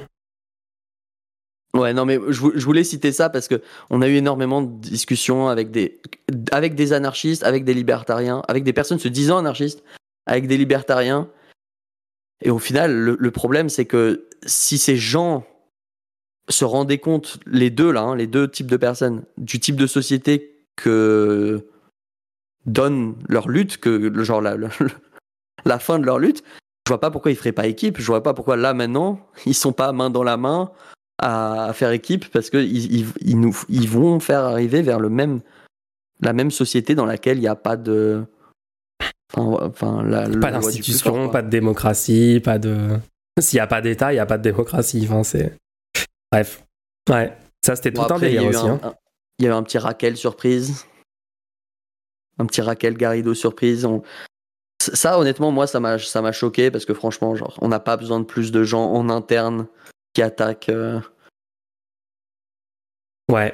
Ouais, 1.72 1.92
non, 1.92 2.04
mais 2.04 2.18
je, 2.30 2.46
je 2.56 2.64
voulais 2.64 2.82
citer 2.82 3.12
ça 3.12 3.30
parce 3.30 3.46
que 3.46 3.62
on 3.90 4.02
a 4.02 4.08
eu 4.08 4.14
énormément 4.16 4.60
de 4.62 4.80
discussions 4.80 5.48
avec 5.48 5.70
des, 5.70 6.00
avec 6.50 6.74
des 6.74 6.92
anarchistes, 6.92 7.44
avec 7.44 7.64
des 7.64 7.74
libertariens, 7.74 8.42
avec 8.48 8.64
des 8.64 8.72
personnes 8.72 8.98
se 8.98 9.06
disant 9.06 9.38
anarchistes, 9.38 9.84
avec 10.26 10.48
des 10.48 10.56
libertariens. 10.56 11.28
Et 12.42 12.50
au 12.50 12.58
final, 12.58 12.92
le, 12.92 13.16
le 13.20 13.30
problème, 13.30 13.68
c'est 13.68 13.84
que 13.84 14.26
si 14.46 14.78
ces 14.78 14.96
gens 14.96 15.44
se 16.48 16.64
rendaient 16.64 16.98
compte, 16.98 17.38
les 17.46 17.70
deux 17.70 17.92
là, 17.92 18.00
hein, 18.02 18.16
les 18.16 18.26
deux 18.26 18.50
types 18.50 18.66
de 18.70 18.76
personnes, 18.76 19.22
du 19.36 19.60
type 19.60 19.76
de 19.76 19.86
société 19.86 20.64
que 20.74 21.68
donne 22.66 23.14
leur 23.28 23.48
lutte, 23.48 23.78
que 23.78 23.88
le 23.90 24.24
genre 24.24 24.40
la, 24.40 24.56
la, 24.56 24.68
la 25.64 25.78
fin 25.78 25.98
de 25.98 26.04
leur 26.06 26.18
lutte, 26.18 26.42
je 26.86 26.92
vois 26.92 27.00
pas 27.00 27.10
pourquoi 27.10 27.30
ils 27.30 27.36
feraient 27.36 27.52
pas 27.52 27.66
équipe. 27.66 27.98
Je 27.98 28.06
vois 28.06 28.22
pas 28.22 28.34
pourquoi 28.34 28.56
là 28.56 28.74
maintenant 28.74 29.20
ils 29.46 29.54
sont 29.54 29.72
pas 29.72 29.92
main 29.92 30.10
dans 30.10 30.22
la 30.24 30.36
main 30.36 30.70
à, 31.18 31.72
faire 31.74 31.90
équipe 31.92 32.28
parce 32.30 32.50
que 32.50 32.56
ils, 32.56 33.00
ils, 33.00 33.06
ils 33.20 33.38
nous 33.40 33.56
ils 33.68 33.88
vont 33.88 34.20
faire 34.20 34.40
arriver 34.40 34.82
vers 34.82 34.98
le 34.98 35.08
même 35.10 35.40
la 36.20 36.32
même 36.32 36.50
société 36.50 36.94
dans 36.94 37.06
laquelle 37.06 37.38
il 37.38 37.42
n'y 37.42 37.48
a 37.48 37.56
pas 37.56 37.76
de 37.76 38.24
enfin, 39.32 39.66
enfin 39.66 40.02
la, 40.02 40.28
Pas 40.28 40.50
d'institution, 40.50 41.28
pas 41.28 41.42
de 41.42 41.48
démocratie, 41.48 42.40
pas 42.42 42.58
de. 42.58 42.98
S'il 43.40 43.56
n'y 43.56 43.60
a 43.60 43.66
pas 43.66 43.80
d'État, 43.80 44.12
il 44.12 44.16
n'y 44.16 44.20
a 44.20 44.26
pas 44.26 44.38
de 44.38 44.42
démocratie. 44.42 45.06
Enfin, 45.08 45.22
c'est. 45.22 45.56
Bref. 46.32 46.64
Ouais. 47.08 47.32
Ça, 47.64 47.76
c'était 47.76 47.90
Bon, 47.90 48.04
tout 48.04 48.12
un 48.12 48.16
après, 48.16 48.26
a 48.26 48.30
délire 48.30 48.48
aussi. 48.48 48.66
un- 48.66 48.74
hein. 48.74 48.80
un- 48.82 48.94
il 49.38 49.44
y 49.44 49.48
a 49.48 49.52
eu 49.52 49.54
un 49.54 49.62
petit 49.62 49.78
Raquel 49.78 50.16
surprise 50.18 50.86
un 52.40 52.46
petit 52.46 52.60
Raquel 52.62 52.96
Garrido 52.96 53.34
surprise 53.34 53.84
on- 53.84 54.02
ça 54.80 55.18
honnêtement 55.18 55.50
moi 55.52 55.66
ça 55.66 55.78
m'a 55.78 55.98
ça 55.98 56.22
m'a 56.22 56.32
choqué 56.32 56.70
parce 56.70 56.84
que 56.86 56.94
franchement 56.94 57.36
genre 57.36 57.56
on 57.60 57.68
n'a 57.68 57.80
pas 57.80 57.96
besoin 57.96 58.18
de 58.20 58.24
plus 58.24 58.50
de 58.50 58.64
gens 58.64 58.84
en 58.92 59.10
interne 59.10 59.66
qui 60.14 60.22
attaquent 60.22 60.70
euh, 60.70 61.00
Ouais. 63.30 63.52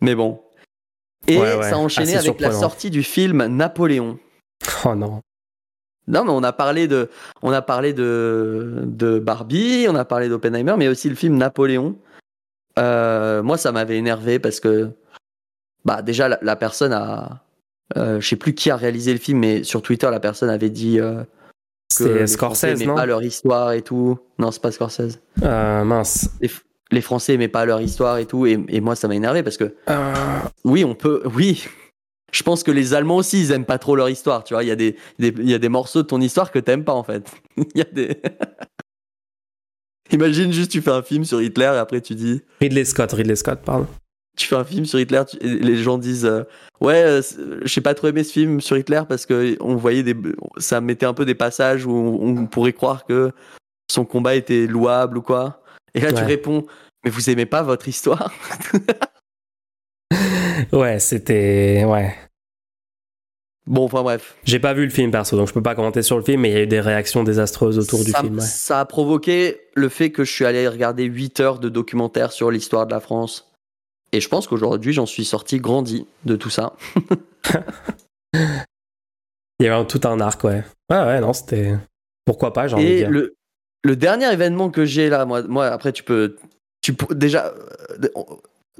mais 0.00 0.14
bon 0.14 0.42
et 1.28 1.38
Ouais, 1.38 1.56
ouais, 1.56 1.62
ça 1.70 1.76
a 1.76 1.78
enchaîné 1.78 2.16
assez 2.16 2.28
avec 2.28 2.40
la 2.40 2.52
sortie 2.52 2.90
du 2.90 3.02
film 3.02 3.44
Napoléon 3.46 4.18
Oh 4.84 4.94
non. 4.94 5.20
Non, 6.08 6.24
mais 6.24 6.30
on 6.30 6.42
a 6.44 6.52
parlé 6.52 6.86
de, 6.86 7.10
on 7.42 7.50
a 7.52 7.62
parlé 7.62 7.92
de, 7.92 8.82
de 8.84 9.18
Barbie, 9.18 9.86
on 9.88 9.96
a 9.96 10.04
parlé 10.04 10.28
d'Oppenheimer, 10.28 10.74
mais 10.78 10.86
aussi 10.86 11.08
le 11.08 11.16
film 11.16 11.36
Napoléon. 11.36 11.98
Euh, 12.78 13.42
moi, 13.42 13.58
ça 13.58 13.72
m'avait 13.72 13.96
énervé 13.96 14.38
parce 14.38 14.60
que, 14.60 14.92
bah, 15.84 16.02
déjà, 16.02 16.28
la, 16.28 16.38
la 16.42 16.54
personne 16.54 16.92
a, 16.92 17.42
euh, 17.96 18.20
je 18.20 18.28
sais 18.28 18.36
plus 18.36 18.54
qui 18.54 18.70
a 18.70 18.76
réalisé 18.76 19.12
le 19.12 19.18
film, 19.18 19.38
mais 19.38 19.62
sur 19.62 19.82
Twitter, 19.82 20.08
la 20.10 20.20
personne 20.20 20.50
avait 20.50 20.70
dit 20.70 20.98
euh, 20.98 21.22
que 21.96 22.26
C'est 22.26 22.26
Scorsese, 22.26 22.84
non 22.84 22.94
pas 22.94 23.06
leur 23.06 23.22
histoire 23.22 23.72
et 23.72 23.82
tout. 23.82 24.18
Non, 24.38 24.50
c'est 24.50 24.62
pas 24.62 24.72
Scorsese. 24.72 25.20
Euh, 25.42 25.84
Mince. 25.84 26.30
Les, 26.90 27.00
Français 27.00 27.34
aimaient 27.34 27.48
pas 27.48 27.64
leur 27.64 27.80
histoire 27.80 28.18
et 28.18 28.26
tout, 28.26 28.46
et, 28.46 28.64
et 28.68 28.80
moi, 28.80 28.96
ça 28.96 29.08
m'a 29.08 29.14
énervé 29.14 29.42
parce 29.42 29.56
que 29.56 29.74
Euh, 29.88 30.14
oui, 30.64 30.84
on 30.84 30.94
peut, 30.94 31.22
oui. 31.34 31.64
je 32.32 32.42
pense 32.42 32.62
que 32.62 32.70
les 32.70 32.94
Allemands 32.94 33.16
aussi, 33.16 33.40
ils 33.40 33.52
aiment 33.52 33.64
pas 33.64 33.78
trop 33.78 33.94
leur 33.94 34.08
histoire. 34.08 34.42
Tu 34.44 34.54
vois, 34.54 34.64
il 34.64 34.68
y 34.68 34.72
a 34.72 34.76
des, 34.76 34.96
y 35.18 35.54
a 35.54 35.58
des 35.58 35.68
morceaux 35.68 36.02
de 36.02 36.08
ton 36.08 36.20
histoire 36.20 36.50
que 36.50 36.58
t'aimes 36.58 36.84
pas 36.84 36.94
en 36.94 37.04
fait. 37.04 37.30
Il 37.56 37.78
y 37.78 37.82
a 37.82 37.84
des. 37.84 38.20
Imagine 40.12 40.52
juste, 40.52 40.70
tu 40.70 40.80
fais 40.82 40.92
un 40.92 41.02
film 41.02 41.24
sur 41.24 41.42
Hitler 41.42 41.72
et 41.74 41.78
après 41.78 42.00
tu 42.00 42.14
dis, 42.14 42.40
Ridley 42.60 42.84
Scott, 42.84 43.12
Ridley 43.12 43.34
Scott, 43.34 43.60
pardon. 43.64 43.88
Tu 44.36 44.46
fais 44.46 44.56
un 44.56 44.64
film 44.64 44.84
sur 44.84 45.00
Hitler, 45.00 45.22
tu- 45.28 45.38
les 45.38 45.76
gens 45.76 45.98
disent, 45.98 46.24
euh, 46.26 46.42
ouais, 46.80 47.02
euh, 47.02 47.22
c'est- 47.22 47.36
j'ai 47.62 47.80
pas 47.80 47.94
trop 47.94 48.08
aimé 48.08 48.22
ce 48.24 48.32
film 48.32 48.60
sur 48.60 48.76
Hitler 48.76 49.02
parce 49.08 49.26
que 49.26 49.56
on 49.60 49.76
voyait 49.76 50.02
des, 50.02 50.14
ça 50.58 50.80
mettait 50.80 51.06
un 51.06 51.14
peu 51.14 51.24
des 51.24 51.34
passages 51.34 51.84
où 51.86 51.90
on, 51.92 52.38
on 52.42 52.46
pourrait 52.46 52.72
croire 52.74 53.04
que 53.06 53.32
son 53.90 54.04
combat 54.04 54.34
était 54.34 54.66
louable 54.66 55.18
ou 55.18 55.22
quoi. 55.22 55.62
Et 55.94 56.00
là, 56.00 56.12
tu 56.12 56.22
réponds, 56.26 56.66
mais 57.04 57.10
vous 57.10 57.30
aimez 57.30 57.46
pas 57.46 57.62
votre 57.62 57.88
histoire? 57.88 58.32
Ouais, 60.72 60.98
c'était. 60.98 61.84
Ouais. 61.86 62.14
Bon, 63.66 63.84
enfin 63.84 64.02
bref. 64.02 64.36
J'ai 64.44 64.60
pas 64.60 64.74
vu 64.74 64.84
le 64.84 64.90
film 64.90 65.10
perso, 65.10 65.36
donc 65.36 65.48
je 65.48 65.52
peux 65.52 65.62
pas 65.62 65.74
commenter 65.74 66.02
sur 66.02 66.16
le 66.16 66.22
film, 66.22 66.40
mais 66.42 66.50
il 66.50 66.54
y 66.54 66.56
a 66.56 66.62
eu 66.62 66.66
des 66.66 66.80
réactions 66.80 67.24
désastreuses 67.24 67.78
autour 67.78 68.04
du 68.04 68.12
film. 68.12 68.36
ouais. 68.36 68.40
ça 68.40 68.80
a 68.80 68.84
provoqué 68.84 69.60
le 69.74 69.88
fait 69.88 70.10
que 70.12 70.24
je 70.24 70.32
suis 70.32 70.44
allé 70.44 70.66
regarder 70.68 71.04
8 71.04 71.40
heures 71.40 71.58
de 71.58 71.68
documentaire 71.68 72.32
sur 72.32 72.50
l'histoire 72.50 72.86
de 72.86 72.92
la 72.92 73.00
France. 73.00 73.52
Et 74.12 74.20
je 74.20 74.28
pense 74.28 74.46
qu'aujourd'hui, 74.46 74.92
j'en 74.92 75.06
suis 75.06 75.24
sorti 75.24 75.58
grandi 75.58 76.06
de 76.24 76.36
tout 76.36 76.50
ça. 76.50 76.74
Il 78.34 79.64
y 79.64 79.66
avait 79.66 79.74
un- 79.76 79.84
tout 79.84 80.00
un 80.04 80.20
arc, 80.20 80.44
ouais. 80.44 80.62
Ouais, 80.90 80.98
ouais, 80.98 81.20
non, 81.20 81.32
c'était. 81.32 81.74
Pourquoi 82.24 82.52
pas, 82.52 82.68
j'ai 82.68 82.76
envie 82.76 82.84
de 82.90 82.96
dire. 82.98 83.10
le, 83.10 83.34
le 83.84 83.96
dernier 83.96 84.30
événement 84.32 84.70
que 84.70 84.84
j'ai 84.84 85.08
là, 85.08 85.24
moi, 85.24 85.42
moi 85.42 85.66
après, 85.66 85.92
tu 85.92 86.02
peux. 86.02 86.36
Tu, 86.82 86.94
déjà, 87.10 87.52
euh, 88.02 88.08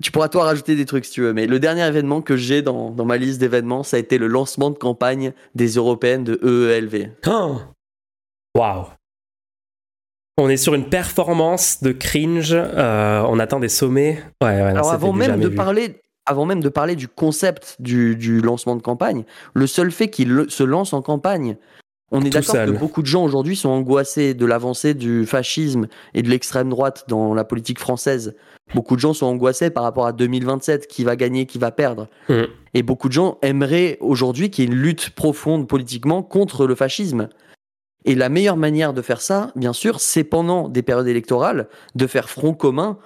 tu 0.03 0.13
pourras 0.13 0.29
toi 0.29 0.45
rajouter 0.45 0.77
des 0.77 0.85
trucs 0.85 1.07
si 1.07 1.13
tu 1.13 1.23
veux, 1.23 1.33
mais 1.33 1.47
le 1.47 1.59
dernier 1.59 1.87
événement 1.87 2.21
que 2.21 2.37
j'ai 2.37 2.61
dans, 2.63 2.91
dans 2.91 3.05
ma 3.05 3.17
liste 3.17 3.41
d'événements, 3.41 3.83
ça 3.83 3.97
a 3.97 4.01
été 4.01 4.19
le 4.19 4.27
lancement 4.27 4.71
de 4.71 4.77
campagne 4.79 5.33
des 5.55 5.69
européennes 5.77 6.25
de 6.25 6.39
EELV. 6.43 7.11
Oh 7.27 7.57
Waouh 8.57 8.87
On 10.39 10.49
est 10.49 10.57
sur 10.57 10.75
une 10.75 10.85
performance 10.85 11.83
de 11.83 11.93
cringe, 11.93 12.53
euh, 12.55 13.23
on 13.27 13.39
atteint 13.39 13.59
des 13.59 13.71
sommets. 13.71 14.23
Ouais, 14.43 14.49
ouais, 14.49 14.59
non, 14.59 14.67
Alors 14.67 14.85
c'était 14.87 14.97
avant 14.97 15.13
même 15.13 15.41
de 15.41 15.49
vu. 15.49 15.55
parler, 15.55 16.01
avant 16.27 16.45
même 16.45 16.61
de 16.61 16.69
parler 16.69 16.95
du 16.95 17.09
concept 17.09 17.77
du, 17.79 18.17
du 18.17 18.41
lancement 18.41 18.77
de 18.77 18.83
campagne, 18.83 19.25
le 19.55 19.67
seul 19.67 19.91
fait 19.91 20.11
qu'il 20.11 20.47
se 20.49 20.63
lance 20.63 20.93
en 20.93 21.01
campagne, 21.01 21.57
on 22.13 22.23
est 22.23 22.31
d'accord 22.31 22.55
que 22.55 22.71
beaucoup 22.71 23.03
de 23.03 23.07
gens 23.07 23.25
aujourd'hui 23.25 23.57
sont 23.57 23.69
angoissés 23.69 24.35
de 24.35 24.47
l'avancée 24.47 24.95
du 24.95 25.27
fascisme 25.27 25.89
et 26.15 26.23
de 26.23 26.29
l'extrême 26.29 26.71
droite 26.71 27.05
dans 27.09 27.35
la 27.35 27.43
politique 27.43 27.81
française. 27.81 28.37
Beaucoup 28.75 28.95
de 28.95 29.01
gens 29.01 29.13
sont 29.13 29.27
angoissés 29.27 29.71
par 29.71 29.83
rapport 29.83 30.07
à 30.07 30.13
2027, 30.13 30.87
qui 30.87 31.03
va 31.03 31.17
gagner, 31.17 31.47
qui 31.47 31.59
va 31.59 31.73
perdre. 31.73 32.09
Mm. 32.29 32.43
Et 32.75 32.83
beaucoup 32.83 33.09
de 33.09 33.13
gens 33.13 33.39
aimeraient 33.43 33.97
aujourd'hui 34.01 34.51
qu'il 34.51 34.65
y 34.65 34.69
ait 34.69 34.71
une 34.71 34.79
lutte 34.79 35.11
profonde 35.11 35.67
politiquement 35.67 36.23
contre 36.23 36.67
le 36.67 36.75
fascisme. 36.75 37.29
Et 38.07 38.15
la 38.15 38.29
meilleure 38.29 38.57
manière 38.57 38.95
de 38.95 39.03
faire 39.03 39.21
ça, 39.21 39.53
bien 39.57 39.73
sûr, 39.73 40.01
c'est 40.01 40.25
pendant 40.25 40.69
des 40.69 40.83
périodes 40.83 41.09
électorales 41.09 41.69
de 41.97 42.07
faire 42.07 42.31
front 42.31 42.55
commun 42.55 42.99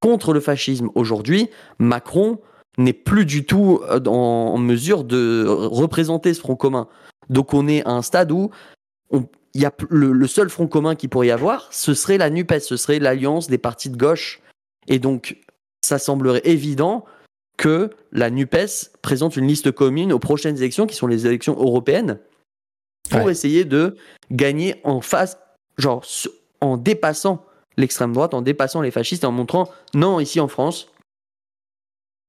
contre 0.00 0.32
le 0.32 0.40
fascisme. 0.40 0.90
Aujourd'hui, 0.96 1.48
Macron 1.78 2.40
n'est 2.76 2.92
plus 2.92 3.24
du 3.24 3.46
tout 3.46 3.80
euh, 3.88 4.04
en 4.06 4.58
mesure 4.58 5.04
de 5.04 5.46
représenter 5.48 6.34
ce 6.34 6.40
front 6.40 6.56
commun. 6.56 6.88
Donc 7.30 7.54
on 7.54 7.68
est 7.68 7.84
à 7.86 7.90
un 7.90 8.02
stade 8.02 8.32
où 8.32 8.50
y 9.54 9.64
a 9.64 9.72
le, 9.88 10.12
le 10.12 10.26
seul 10.26 10.50
front 10.50 10.66
commun 10.66 10.94
qu'il 10.94 11.08
pourrait 11.08 11.28
y 11.28 11.30
avoir, 11.30 11.68
ce 11.72 11.94
serait 11.94 12.18
la 12.18 12.30
NUPES, 12.30 12.60
ce 12.60 12.76
serait 12.76 12.98
l'alliance 12.98 13.48
des 13.48 13.58
partis 13.58 13.90
de 13.90 13.96
gauche. 13.96 14.40
Et 14.88 14.98
donc, 14.98 15.38
ça 15.84 15.98
semblerait 15.98 16.42
évident 16.44 17.04
que 17.56 17.90
la 18.12 18.30
NUPES 18.30 18.90
présente 19.02 19.36
une 19.36 19.46
liste 19.46 19.72
commune 19.72 20.12
aux 20.12 20.18
prochaines 20.18 20.56
élections, 20.56 20.86
qui 20.86 20.94
sont 20.94 21.06
les 21.06 21.26
élections 21.26 21.54
européennes, 21.54 22.18
pour 23.10 23.24
Ouais. 23.24 23.32
essayer 23.32 23.64
de 23.64 23.96
gagner 24.30 24.80
en 24.84 25.00
face, 25.00 25.38
genre 25.78 26.04
en 26.60 26.76
dépassant 26.76 27.44
l'extrême 27.76 28.12
droite, 28.12 28.34
en 28.34 28.42
dépassant 28.42 28.80
les 28.80 28.90
fascistes 28.90 29.22
et 29.22 29.26
en 29.26 29.32
montrant 29.32 29.70
non, 29.94 30.20
ici 30.20 30.40
en 30.40 30.48
France, 30.48 30.90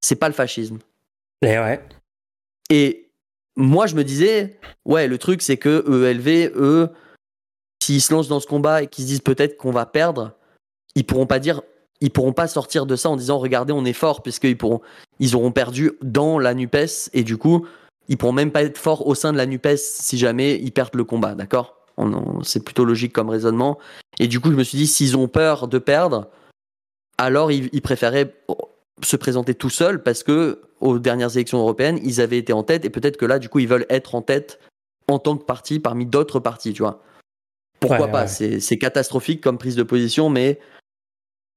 c'est 0.01 0.15
pas 0.15 0.27
le 0.27 0.33
fascisme. 0.33 0.79
Et 1.41 1.57
ouais. 1.59 1.83
Et 2.69 3.09
moi, 3.55 3.87
je 3.87 3.95
me 3.95 4.03
disais, 4.03 4.59
ouais, 4.85 5.07
le 5.07 5.17
truc, 5.17 5.41
c'est 5.41 5.57
que 5.57 5.83
ELV, 5.87 6.51
eux, 6.55 6.89
s'ils 7.83 8.01
se 8.01 8.13
lancent 8.13 8.27
dans 8.27 8.39
ce 8.39 8.47
combat 8.47 8.83
et 8.83 8.87
qu'ils 8.87 9.03
se 9.05 9.09
disent 9.09 9.21
peut-être 9.21 9.57
qu'on 9.57 9.71
va 9.71 9.85
perdre, 9.85 10.33
ils 10.95 11.05
pourront 11.05 11.25
pas 11.25 11.39
dire, 11.39 11.61
ils 11.99 12.11
pourront 12.11 12.31
pas 12.33 12.47
sortir 12.47 12.85
de 12.85 12.95
ça 12.95 13.09
en 13.09 13.17
disant, 13.17 13.39
regardez, 13.39 13.73
on 13.73 13.83
est 13.85 13.93
fort, 13.93 14.21
puisqu'ils 14.21 14.57
pourront, 14.57 14.81
ils 15.19 15.35
auront 15.35 15.51
perdu 15.51 15.91
dans 16.01 16.39
la 16.39 16.53
NUPES 16.53 17.09
et 17.13 17.23
du 17.23 17.37
coup, 17.37 17.65
ils 18.09 18.17
pourront 18.17 18.33
même 18.33 18.51
pas 18.51 18.63
être 18.63 18.77
forts 18.77 19.07
au 19.07 19.15
sein 19.15 19.31
de 19.31 19.37
la 19.37 19.45
NUPES 19.45 19.77
si 19.77 20.17
jamais 20.17 20.59
ils 20.59 20.71
perdent 20.71 20.95
le 20.95 21.05
combat, 21.05 21.35
d'accord? 21.35 21.77
C'est 22.43 22.63
plutôt 22.63 22.85
logique 22.85 23.13
comme 23.13 23.29
raisonnement. 23.29 23.77
Et 24.19 24.27
du 24.27 24.39
coup, 24.39 24.51
je 24.51 24.55
me 24.55 24.63
suis 24.63 24.77
dit, 24.77 24.87
s'ils 24.87 25.15
ont 25.15 25.27
peur 25.27 25.67
de 25.67 25.77
perdre, 25.77 26.29
alors 27.17 27.51
ils, 27.51 27.69
ils 27.71 27.81
préféraient 27.81 28.33
se 29.03 29.15
présenter 29.15 29.53
tout 29.53 29.69
seuls 29.69 30.01
parce 30.01 30.23
que 30.23 30.61
aux 30.79 30.97
dernières 30.97 31.35
élections 31.35 31.59
européennes, 31.59 31.99
ils 32.03 32.21
avaient 32.21 32.37
été 32.37 32.51
en 32.53 32.63
tête 32.63 32.85
et 32.85 32.89
peut-être 32.89 33.17
que 33.17 33.25
là, 33.25 33.37
du 33.37 33.47
coup, 33.49 33.59
ils 33.59 33.67
veulent 33.67 33.85
être 33.89 34.15
en 34.15 34.21
tête 34.21 34.59
en 35.07 35.19
tant 35.19 35.37
que 35.37 35.43
parti 35.43 35.79
parmi 35.79 36.05
d'autres 36.05 36.39
partis, 36.39 36.73
tu 36.73 36.81
vois. 36.81 37.03
Pourquoi 37.79 38.05
Ouais, 38.05 38.11
pas? 38.11 38.25
ouais. 38.25 38.59
C'est 38.59 38.77
catastrophique 38.77 39.41
comme 39.41 39.57
prise 39.57 39.75
de 39.75 39.83
position, 39.83 40.29
mais 40.29 40.59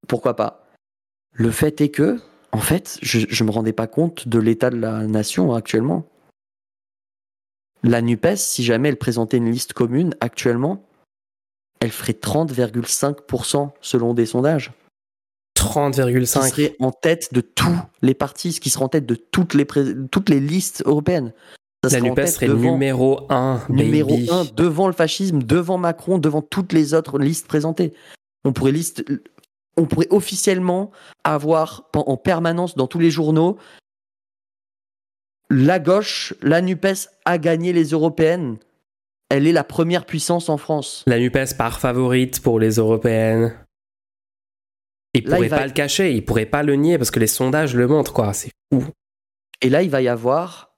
pourquoi 0.09 0.35
pas? 0.35 0.67
Le 1.33 1.51
fait 1.51 1.81
est 1.81 1.89
que, 1.91 2.19
en 2.53 2.61
fait, 2.61 2.99
je, 3.01 3.21
je 3.29 3.45
me 3.45 3.51
rendais 3.51 3.73
pas 3.73 3.87
compte 3.87 4.29
de 4.29 4.39
l'état 4.39 4.71
de 4.71 4.77
la 4.79 5.07
nation 5.07 5.55
actuellement. 5.55 6.05
La 7.83 8.01
NUPES, 8.03 8.37
si 8.37 8.63
jamais 8.65 8.89
elle 8.89 8.97
présentait 8.99 9.39
une 9.39 9.51
liste 9.51 9.73
commune 9.73 10.15
actuellement, 10.21 10.85
elle 11.81 11.91
ferait 11.91 12.13
30,5% 12.13 13.71
selon 13.81 14.15
des 14.15 14.27
sondages 14.27 14.73
qui 15.55 15.65
30,5. 15.65 16.49
serait 16.51 16.77
en 16.81 16.93
tête 16.93 17.35
de 17.35 17.41
tous 17.41 17.77
les 18.03 18.15
partis, 18.15 18.53
ce 18.53 18.61
qui 18.61 18.71
serait 18.71 18.85
en 18.85 18.89
tête 18.89 19.07
de 19.07 19.15
toutes 19.15 19.55
les, 19.55 19.65
pré- 19.65 19.95
toutes 20.11 20.29
les 20.29 20.41
listes 20.41 20.83
européennes. 20.87 21.33
Ça 21.89 21.99
La 21.99 22.09
NUPES 22.09 22.27
serait 22.27 22.47
devant, 22.47 22.73
numéro 22.73 23.21
1, 23.29 23.63
numéro 23.69 24.11
baby. 24.11 24.29
1 24.31 24.45
devant 24.57 24.87
le 24.87 24.93
fascisme, 24.93 25.43
devant 25.43 25.79
Macron, 25.79 26.19
devant 26.19 26.43
toutes 26.43 26.73
les 26.73 26.95
autres 26.95 27.19
listes 27.19 27.49
présentées. 27.49 27.93
On 28.45 28.53
pourrait, 28.53 28.71
liste, 28.73 29.05
on 29.77 29.87
pourrait 29.87 30.07
officiellement 30.11 30.93
avoir 31.25 31.89
en 31.95 32.17
permanence 32.17 32.77
dans 32.77 32.87
tous 32.87 33.01
les 33.01 33.11
journaux 33.11 33.59
la 35.51 35.79
gauche, 35.79 36.35
la 36.43 36.61
NUPES 36.61 37.09
a 37.25 37.39
gagné 37.39 37.73
les 37.73 37.85
européennes. 37.91 38.59
Elle 39.29 39.47
est 39.47 39.53
la 39.53 39.65
première 39.65 40.05
puissance 40.07 40.49
en 40.49 40.57
France. 40.59 41.05
La 41.07 41.19
NUPES 41.19 41.57
part 41.57 41.81
favorite 41.81 42.41
pour 42.41 42.61
les 42.61 42.77
européennes. 42.77 43.55
Il 45.15 45.25
Là, 45.25 45.37
pourrait 45.37 45.47
il 45.47 45.51
va- 45.51 45.59
pas 45.59 45.67
le 45.67 45.73
cacher, 45.73 46.13
il 46.15 46.25
pourrait 46.25 46.47
pas 46.47 46.63
le 46.63 46.75
nier 46.75 46.97
parce 46.99 47.11
que 47.11 47.21
les 47.21 47.27
sondages 47.27 47.75
le 47.75 47.87
montrent, 47.87 48.13
quoi. 48.13 48.33
C'est 48.33 48.51
fou. 48.73 48.85
Et 49.61 49.69
là, 49.69 49.83
il 49.83 49.91
va 49.91 50.03
y 50.03 50.09
avoir. 50.09 50.75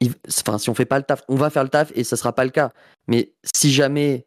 il- 0.00 0.12
Enfin, 0.28 0.58
si 0.58 0.68
on 0.70 0.74
fait 0.74 0.84
pas 0.86 0.98
le 0.98 1.04
taf, 1.04 1.22
on 1.28 1.36
va 1.36 1.50
faire 1.50 1.62
le 1.62 1.68
taf 1.70 1.92
et 1.94 2.04
ça 2.04 2.16
sera 2.16 2.34
pas 2.34 2.44
le 2.44 2.50
cas. 2.50 2.70
Mais 3.06 3.32
si 3.54 3.72
jamais 3.72 4.26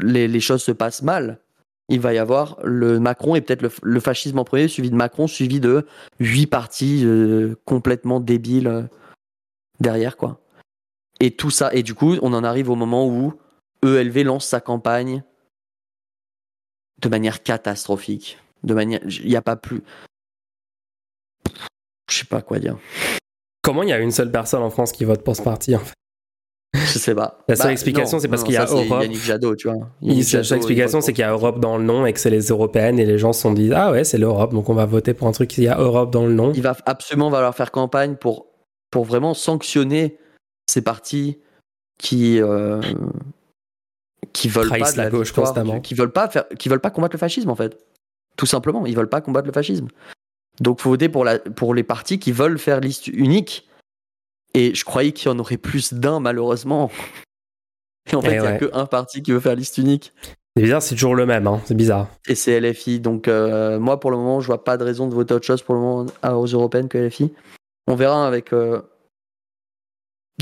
les, 0.00 0.26
les 0.28 0.40
choses 0.40 0.62
se 0.62 0.72
passent 0.72 1.02
mal, 1.02 1.40
il 1.92 2.00
va 2.00 2.14
y 2.14 2.18
avoir 2.18 2.58
le 2.64 2.98
Macron 2.98 3.34
et 3.34 3.42
peut-être 3.42 3.62
le, 3.82 4.00
fascisme 4.00 4.38
en 4.38 4.44
premier, 4.44 4.66
suivi 4.66 4.90
de 4.90 4.96
Macron, 4.96 5.26
suivi 5.26 5.60
de 5.60 5.86
huit 6.18 6.46
partis 6.46 7.02
euh, 7.04 7.54
complètement 7.66 8.18
débiles 8.18 8.66
euh, 8.66 8.82
derrière, 9.78 10.16
quoi. 10.16 10.40
Et 11.20 11.32
tout 11.32 11.50
ça, 11.50 11.72
et 11.74 11.82
du 11.82 11.94
coup, 11.94 12.16
on 12.22 12.32
en 12.32 12.44
arrive 12.44 12.70
au 12.70 12.76
moment 12.76 13.06
où 13.06 13.34
ELV 13.84 14.24
lance 14.24 14.46
sa 14.46 14.60
campagne 14.60 15.22
de 17.00 17.08
manière 17.10 17.42
catastrophique. 17.42 18.38
De 18.64 18.72
manière. 18.74 19.00
Il 19.04 19.28
n'y 19.28 19.36
a 19.36 19.42
pas 19.42 19.56
plus. 19.56 19.82
Je 22.10 22.18
sais 22.18 22.24
pas 22.24 22.40
quoi 22.40 22.58
dire. 22.58 22.78
Comment 23.60 23.82
il 23.82 23.90
y 23.90 23.92
a 23.92 23.98
une 23.98 24.12
seule 24.12 24.30
personne 24.30 24.62
en 24.62 24.70
France 24.70 24.92
qui 24.92 25.04
vote 25.04 25.22
pour 25.22 25.36
ce 25.36 25.42
parti 25.42 25.74
Je 26.74 26.98
sais 26.98 27.14
pas. 27.14 27.38
La 27.48 27.56
seule 27.56 27.72
explication, 27.72 28.18
c'est 28.18 28.28
parce 28.28 28.44
qu'il 28.44 28.54
y 28.54 28.56
a 28.56 28.66
ça, 28.66 28.74
Europe. 28.74 29.02
Yannick 29.02 29.20
Jadot, 29.22 29.54
tu 29.56 29.68
vois. 29.68 29.76
La 30.00 30.22
seule 30.22 30.56
explication, 30.56 31.00
c'est 31.02 31.12
qu'il 31.12 31.20
y 31.22 31.24
a 31.24 31.30
Europe 31.30 31.60
dans 31.60 31.76
le 31.76 31.84
nom 31.84 32.06
et 32.06 32.12
que 32.12 32.18
c'est 32.20 32.30
les 32.30 32.46
européennes 32.48 32.98
et 32.98 33.04
les 33.04 33.18
gens 33.18 33.32
se 33.32 33.42
sont 33.42 33.52
dit 33.52 33.70
Ah 33.74 33.90
ouais, 33.92 34.04
c'est 34.04 34.18
l'Europe, 34.18 34.52
donc 34.54 34.68
on 34.70 34.74
va 34.74 34.86
voter 34.86 35.12
pour 35.14 35.28
un 35.28 35.32
truc 35.32 35.50
qui 35.50 35.68
a 35.68 35.76
Europe 35.78 36.10
dans 36.10 36.24
le 36.26 36.32
nom. 36.32 36.52
Il 36.54 36.62
va 36.62 36.74
absolument 36.86 37.30
falloir 37.30 37.54
faire 37.54 37.70
campagne 37.70 38.16
pour, 38.16 38.46
pour 38.90 39.04
vraiment 39.04 39.34
sanctionner 39.34 40.18
ces 40.66 40.80
partis 40.82 41.38
qui, 41.98 42.40
euh, 42.40 42.80
qui 44.32 44.48
veulent 44.48 44.66
Trahissent 44.68 44.86
pas 44.88 44.92
de 44.92 44.96
la 44.98 45.10
gauche 45.10 45.26
victoire 45.28 45.48
constamment. 45.48 45.74
du- 45.74 45.82
qui 45.82 45.94
veulent 45.94 46.12
pas 46.12 46.28
faire, 46.28 46.48
qui 46.58 46.68
veulent 46.68 46.80
pas 46.80 46.90
combattre 46.90 47.14
le 47.14 47.18
fascisme 47.18 47.50
en 47.50 47.54
fait. 47.56 47.78
Tout 48.36 48.46
simplement, 48.46 48.86
ils 48.86 48.96
veulent 48.96 49.08
pas 49.10 49.20
combattre 49.20 49.46
le 49.46 49.52
fascisme. 49.52 49.88
Donc 50.60 50.80
faut 50.80 50.90
voter 50.90 51.08
pour, 51.10 51.24
la, 51.24 51.38
pour 51.38 51.74
les 51.74 51.82
partis 51.82 52.18
qui 52.18 52.32
veulent 52.32 52.58
faire 52.58 52.80
liste 52.80 53.08
unique. 53.08 53.68
Et 54.54 54.74
je 54.74 54.84
croyais 54.84 55.12
qu'il 55.12 55.30
y 55.30 55.34
en 55.34 55.38
aurait 55.38 55.56
plus 55.56 55.94
d'un 55.94 56.20
malheureusement. 56.20 56.90
Et 58.10 58.16
en 58.16 58.20
fait, 58.22 58.32
Eh 58.32 58.34
il 58.36 58.40
n'y 58.40 58.46
a 58.46 58.50
ouais. 58.52 58.58
que 58.58 58.70
un 58.74 58.86
parti 58.86 59.22
qui 59.22 59.32
veut 59.32 59.40
faire 59.40 59.54
liste 59.54 59.78
unique. 59.78 60.12
C'est 60.56 60.62
bizarre, 60.62 60.82
c'est 60.82 60.94
toujours 60.94 61.14
le 61.14 61.24
même, 61.24 61.46
hein. 61.46 61.62
c'est 61.64 61.74
bizarre. 61.74 62.08
et 62.28 62.34
c'est 62.34 62.60
LFI. 62.60 63.00
Donc 63.00 63.26
euh, 63.28 63.78
moi, 63.78 63.98
pour 64.00 64.10
le 64.10 64.18
moment, 64.18 64.40
je 64.40 64.46
vois 64.48 64.62
pas 64.64 64.76
de 64.76 64.84
raison 64.84 65.06
de 65.08 65.14
voter 65.14 65.32
autre 65.32 65.46
chose 65.46 65.62
pour 65.62 65.74
le 65.74 65.80
moment 65.80 66.06
à- 66.22 66.36
aux 66.36 66.44
européennes 66.46 66.88
que 66.88 66.98
LFI. 66.98 67.32
On 67.86 67.94
verra 67.94 68.26
avec 68.26 68.52
euh, 68.52 68.82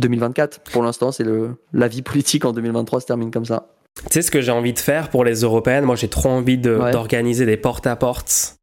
2024. 0.01 0.61
Pour 0.73 0.83
l'instant, 0.83 1.13
c'est 1.13 1.25
le 1.25 1.57
la 1.73 1.89
vie 1.89 2.03
politique 2.03 2.45
en 2.45 2.53
2023 2.53 3.01
se 3.01 3.07
termine 3.07 3.31
comme 3.31 3.45
ça. 3.45 3.69
Tu 4.07 4.13
sais 4.13 4.23
ce 4.23 4.31
que 4.31 4.41
j'ai 4.41 4.53
envie 4.53 4.73
de 4.73 4.79
faire 4.79 5.11
pour 5.11 5.25
les 5.25 5.41
européennes? 5.43 5.85
Moi, 5.85 5.97
j'ai 5.97 6.09
trop 6.09 6.29
envie 6.31 6.59
de- 6.59 6.77
Ouais. 6.77 6.91
d'organiser 6.93 7.45
des 7.47 7.57
porte-à-porte 7.57 8.57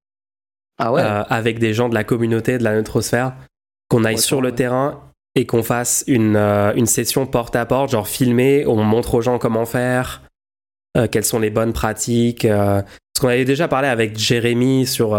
Ah 0.80 0.91
ouais? 0.93 1.02
euh, 1.02 1.24
avec 1.30 1.60
des 1.60 1.74
gens 1.74 1.89
de 1.89 1.93
la 1.93 2.04
communauté, 2.04 2.58
de 2.58 2.64
la 2.64 2.74
neutrosphère, 2.76 3.36
qu'on 3.89 4.04
aille 4.06 4.16
Ouais, 4.16 4.22
sur 4.22 4.41
le 4.41 4.54
terrain 4.56 5.02
et 5.36 5.46
qu'on 5.46 5.64
fasse 5.64 6.04
une, 6.08 6.36
euh, 6.36 6.74
une 6.76 6.88
session 6.88 7.28
porte-à-porte, 7.28 7.92
genre 7.92 8.08
filmée, 8.08 8.66
on 8.66 8.84
montre 8.84 9.14
aux 9.14 9.22
gens 9.22 9.38
comment 9.38 9.66
faire, 9.66 10.24
euh, 10.98 11.08
quelles 11.08 11.26
sont 11.26 11.40
les 11.40 11.52
bonnes 11.52 11.74
pratiques. 11.74 12.46
euh, 12.46 12.82
parce 12.82 13.22
qu'on 13.22 13.28
avait 13.28 13.46
déjà 13.46 13.68
parlé 13.68 13.88
avec 13.88 14.18
Jérémy 14.18 14.86
sur. 14.86 15.10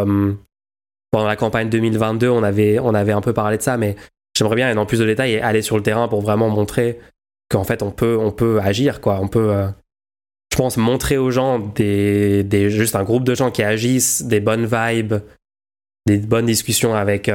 pendant 1.11 1.27
la 1.27 1.37
campagne 1.37 1.69
2022, 1.69 2.29
on 2.29 2.43
avait, 2.43 2.79
un 2.79 3.21
peu 3.21 3.33
parlé 3.33 3.59
de 3.59 3.63
ça, 3.63 3.77
mais 3.77 3.97
j'aimerais 4.37 4.57
bien 4.57 4.67
aller 4.67 4.75
dans 4.77 4.87
plus 4.87 5.01
de 5.01 5.05
détails 5.05 5.33
et 5.33 5.41
aller 5.41 5.63
sur 5.63 5.77
le 5.77 5.83
terrain 5.83 6.07
pour 6.07 6.21
vraiment 6.21 6.49
montrer 6.49 7.01
qu'en 7.49 7.65
fait, 7.65 7.83
on 7.83 7.91
peut, 7.91 8.61
agir, 8.63 9.01
quoi. 9.01 9.19
On 9.21 9.27
peut. 9.27 9.53
je 10.53 10.57
pense 10.57 10.77
montrer 10.77 11.19
aux 11.19 11.33
gens 11.33 11.59
des, 11.59 12.45
des, 12.45 12.71
juste 12.71 12.95
un 12.95 13.03
groupe 13.03 13.25
de 13.25 13.35
gens 13.35 13.51
qui 13.51 13.65
agissent, 13.65 14.23
des 14.23 14.39
bonnes 14.39 14.67
vibes, 14.67 15.15
des 16.07 16.19
bonnes 16.19 16.47
discussions 16.47 16.95
avec, 16.95 17.29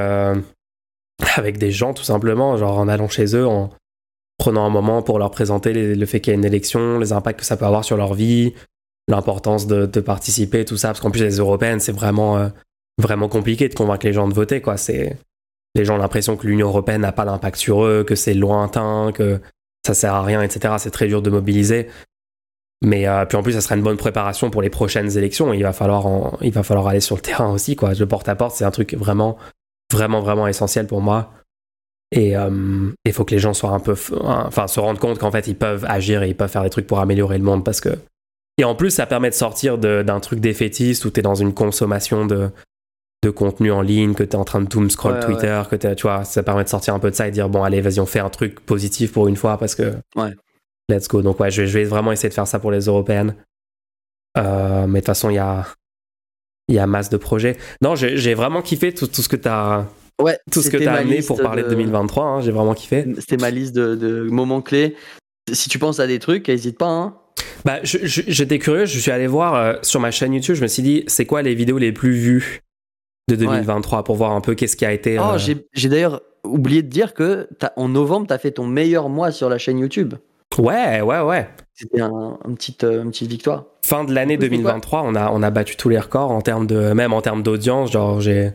avec 1.36 1.58
des 1.58 1.70
gens, 1.70 1.94
tout 1.94 2.04
simplement, 2.04 2.56
genre 2.56 2.78
en 2.78 2.88
allant 2.88 3.08
chez 3.08 3.36
eux, 3.36 3.46
en 3.46 3.70
prenant 4.38 4.66
un 4.66 4.70
moment 4.70 5.02
pour 5.02 5.18
leur 5.18 5.30
présenter 5.30 5.94
le 5.94 6.06
fait 6.06 6.20
qu'il 6.20 6.32
y 6.32 6.36
a 6.36 6.38
une 6.38 6.44
élection, 6.44 6.98
les 6.98 7.12
impacts 7.12 7.40
que 7.40 7.46
ça 7.46 7.56
peut 7.56 7.66
avoir 7.66 7.84
sur 7.84 7.96
leur 7.96 8.14
vie, 8.14 8.52
l'importance 9.08 9.66
de, 9.66 9.86
participer, 10.00 10.64
tout 10.64 10.76
ça, 10.76 10.88
parce 10.88 11.00
qu'en 11.00 11.10
plus, 11.10 11.22
les 11.22 11.36
européennes, 11.36 11.80
c'est 11.80 11.92
vraiment, 11.92 12.38
euh, 12.38 12.48
vraiment 12.98 13.28
compliqué 13.28 13.68
de 13.68 13.74
convaincre 13.74 14.06
les 14.06 14.12
gens 14.12 14.28
de 14.28 14.34
voter, 14.34 14.60
quoi. 14.60 14.76
C'est, 14.76 15.16
les 15.74 15.84
gens 15.84 15.96
ont 15.96 15.98
l'impression 15.98 16.36
que 16.36 16.46
l'Union 16.46 16.68
européenne 16.68 17.02
n'a 17.02 17.12
pas 17.12 17.24
d'impact 17.24 17.56
sur 17.56 17.84
eux, 17.84 18.04
que 18.04 18.14
c'est 18.14 18.34
lointain, 18.34 19.12
que 19.12 19.40
ça 19.86 19.94
sert 19.94 20.14
à 20.14 20.22
rien, 20.22 20.42
etc. 20.42 20.74
C'est 20.78 20.90
très 20.90 21.06
dur 21.06 21.20
de 21.22 21.30
mobiliser. 21.30 21.88
Mais 22.82 23.08
euh, 23.08 23.24
puis 23.24 23.36
en 23.36 23.42
plus, 23.42 23.52
ça 23.52 23.60
sera 23.60 23.76
une 23.76 23.82
bonne 23.82 23.96
préparation 23.96 24.50
pour 24.50 24.62
les 24.62 24.70
prochaines 24.70 25.16
élections. 25.16 25.52
Il 25.52 25.62
va 25.62 25.72
falloir, 25.72 26.36
il 26.42 26.52
va 26.52 26.62
falloir 26.62 26.86
aller 26.88 27.00
sur 27.00 27.16
le 27.16 27.22
terrain 27.22 27.50
aussi, 27.50 27.76
quoi. 27.76 27.94
Le 27.94 28.06
porte-à-porte, 28.06 28.56
c'est 28.56 28.64
un 28.64 28.70
truc 28.70 28.94
vraiment, 28.94 29.36
vraiment, 29.94 30.20
vraiment 30.20 30.46
essentiel 30.46 30.86
pour 30.86 31.00
moi. 31.00 31.32
Et 32.12 32.34
il 33.04 33.12
faut 33.12 33.24
que 33.24 33.34
les 33.34 33.40
gens 33.40 33.54
soient 33.54 33.70
un 33.70 33.80
peu, 33.80 33.96
enfin, 34.20 34.68
se 34.68 34.78
rendent 34.78 35.00
compte 35.00 35.18
qu'en 35.18 35.32
fait, 35.32 35.48
ils 35.48 35.56
peuvent 35.56 35.84
agir 35.88 36.22
et 36.22 36.28
ils 36.28 36.36
peuvent 36.36 36.50
faire 36.50 36.62
des 36.62 36.70
trucs 36.70 36.86
pour 36.86 37.00
améliorer 37.00 37.38
le 37.38 37.44
monde 37.44 37.64
parce 37.64 37.80
que. 37.80 37.90
Et 38.56 38.62
en 38.62 38.76
plus, 38.76 38.90
ça 38.90 39.06
permet 39.06 39.30
de 39.30 39.34
sortir 39.34 39.78
d'un 39.78 40.20
truc 40.20 40.38
défaitiste 40.38 41.04
où 41.04 41.10
t'es 41.10 41.22
dans 41.22 41.34
une 41.34 41.52
consommation 41.52 42.24
de, 42.24 42.50
de 43.24 43.30
contenu 43.30 43.72
en 43.72 43.82
ligne, 43.82 44.14
que 44.14 44.22
t'es 44.22 44.36
en 44.36 44.44
train 44.44 44.60
de 44.60 44.68
doom 44.68 44.90
scroll 44.90 45.14
Ouais, 45.14 45.20
Twitter, 45.20 45.60
que 45.68 45.74
t'es, 45.74 45.96
tu 45.96 46.02
vois, 46.02 46.22
ça 46.22 46.44
permet 46.44 46.62
de 46.62 46.68
sortir 46.68 46.94
un 46.94 47.00
peu 47.00 47.10
de 47.10 47.16
ça 47.16 47.26
et 47.26 47.32
dire 47.32 47.48
bon, 47.48 47.64
allez, 47.64 47.80
vas-y, 47.80 47.98
on 47.98 48.06
fait 48.06 48.20
un 48.20 48.30
truc 48.30 48.60
positif 48.60 49.12
pour 49.12 49.26
une 49.26 49.36
fois 49.36 49.58
parce 49.58 49.74
que. 49.74 49.94
Ouais. 50.14 50.32
Let's 50.88 51.08
go. 51.08 51.22
Donc, 51.22 51.40
ouais, 51.40 51.50
je 51.50 51.62
vais, 51.62 51.66
je 51.66 51.78
vais 51.78 51.84
vraiment 51.84 52.12
essayer 52.12 52.28
de 52.28 52.34
faire 52.34 52.46
ça 52.46 52.60
pour 52.60 52.70
les 52.70 52.84
européennes. 52.84 53.34
Euh, 54.36 54.86
mais 54.86 55.00
de 55.00 55.04
toute 55.04 55.06
façon, 55.06 55.30
il 55.30 55.36
y 55.36 55.38
a, 55.38 55.66
il 56.68 56.74
y 56.74 56.78
a 56.78 56.86
masse 56.86 57.10
de 57.10 57.16
projets. 57.16 57.56
Non, 57.82 57.94
j'ai 57.94 58.34
vraiment 58.34 58.62
kiffé 58.62 58.92
tout, 58.92 59.06
tout 59.06 59.22
ce 59.22 59.28
que 59.28 59.36
t'as 59.36 59.86
Ouais, 60.22 60.38
tout 60.52 60.62
ce 60.62 60.70
que 60.70 60.76
t'as 60.76 60.92
ma 60.92 60.98
amené 60.98 61.22
pour 61.22 61.40
parler 61.40 61.64
de 61.64 61.68
2023. 61.68 62.24
hein, 62.24 62.40
j'ai 62.40 62.52
vraiment 62.52 62.74
kiffé. 62.74 63.04
C'était 63.18 63.36
ma 63.36 63.50
liste 63.50 63.74
de, 63.74 63.96
de 63.96 64.22
moments 64.22 64.62
clés. 64.62 64.94
Si 65.52 65.68
tu 65.68 65.78
penses 65.78 65.98
à 65.98 66.06
des 66.06 66.20
trucs, 66.20 66.48
n'hésite 66.48 66.78
pas. 66.78 66.88
Hein. 66.88 67.16
Bah, 67.64 67.80
j'étais 67.82 68.58
curieux, 68.58 68.84
je 68.86 68.98
suis 68.98 69.10
allé 69.10 69.26
voir 69.26 69.54
euh, 69.54 69.74
sur 69.82 69.98
ma 69.98 70.10
chaîne 70.10 70.32
YouTube, 70.32 70.54
je 70.54 70.62
me 70.62 70.66
suis 70.68 70.82
dit, 70.82 71.04
c'est 71.06 71.26
quoi 71.26 71.42
les 71.42 71.54
vidéos 71.54 71.78
les 71.78 71.92
plus 71.92 72.12
vues 72.12 72.60
de 73.28 73.36
2023 73.36 74.04
pour 74.04 74.16
voir 74.16 74.32
un 74.32 74.40
peu 74.40 74.54
qu'est-ce 74.54 74.76
qui 74.76 74.84
a 74.84 74.92
été. 74.92 75.18
Oh, 75.18 75.22
euh, 75.34 75.38
j'ai 75.38 75.66
j'ai 75.72 75.88
d'ailleurs 75.88 76.20
oublié 76.44 76.82
de 76.82 76.88
dire 76.88 77.14
que 77.14 77.48
en 77.76 77.88
novembre, 77.88 78.26
tu 78.28 78.34
as 78.34 78.38
fait 78.38 78.52
ton 78.52 78.66
meilleur 78.66 79.08
mois 79.08 79.32
sur 79.32 79.48
la 79.48 79.58
chaîne 79.58 79.78
YouTube. 79.78 80.14
Ouais, 80.58 81.00
ouais, 81.00 81.20
ouais. 81.20 81.48
C'était 81.74 82.00
un, 82.00 82.10
euh, 82.44 82.48
une 82.48 82.54
petite 82.56 83.28
victoire. 83.28 83.64
Fin 83.84 84.04
de 84.04 84.14
l'année 84.14 84.36
Du 84.36 84.46
coup, 84.48 84.54
c'est 84.54 84.58
2023, 84.62 85.02
on 85.04 85.14
a, 85.14 85.30
on 85.30 85.42
a 85.42 85.50
battu 85.50 85.76
tous 85.76 85.88
les 85.88 85.98
records 85.98 86.30
en 86.30 86.40
termes 86.40 86.66
de, 86.66 86.92
même 86.92 87.12
en 87.12 87.20
termes 87.20 87.42
d'audience. 87.42 87.90
Genre, 87.92 88.20
j'ai. 88.20 88.52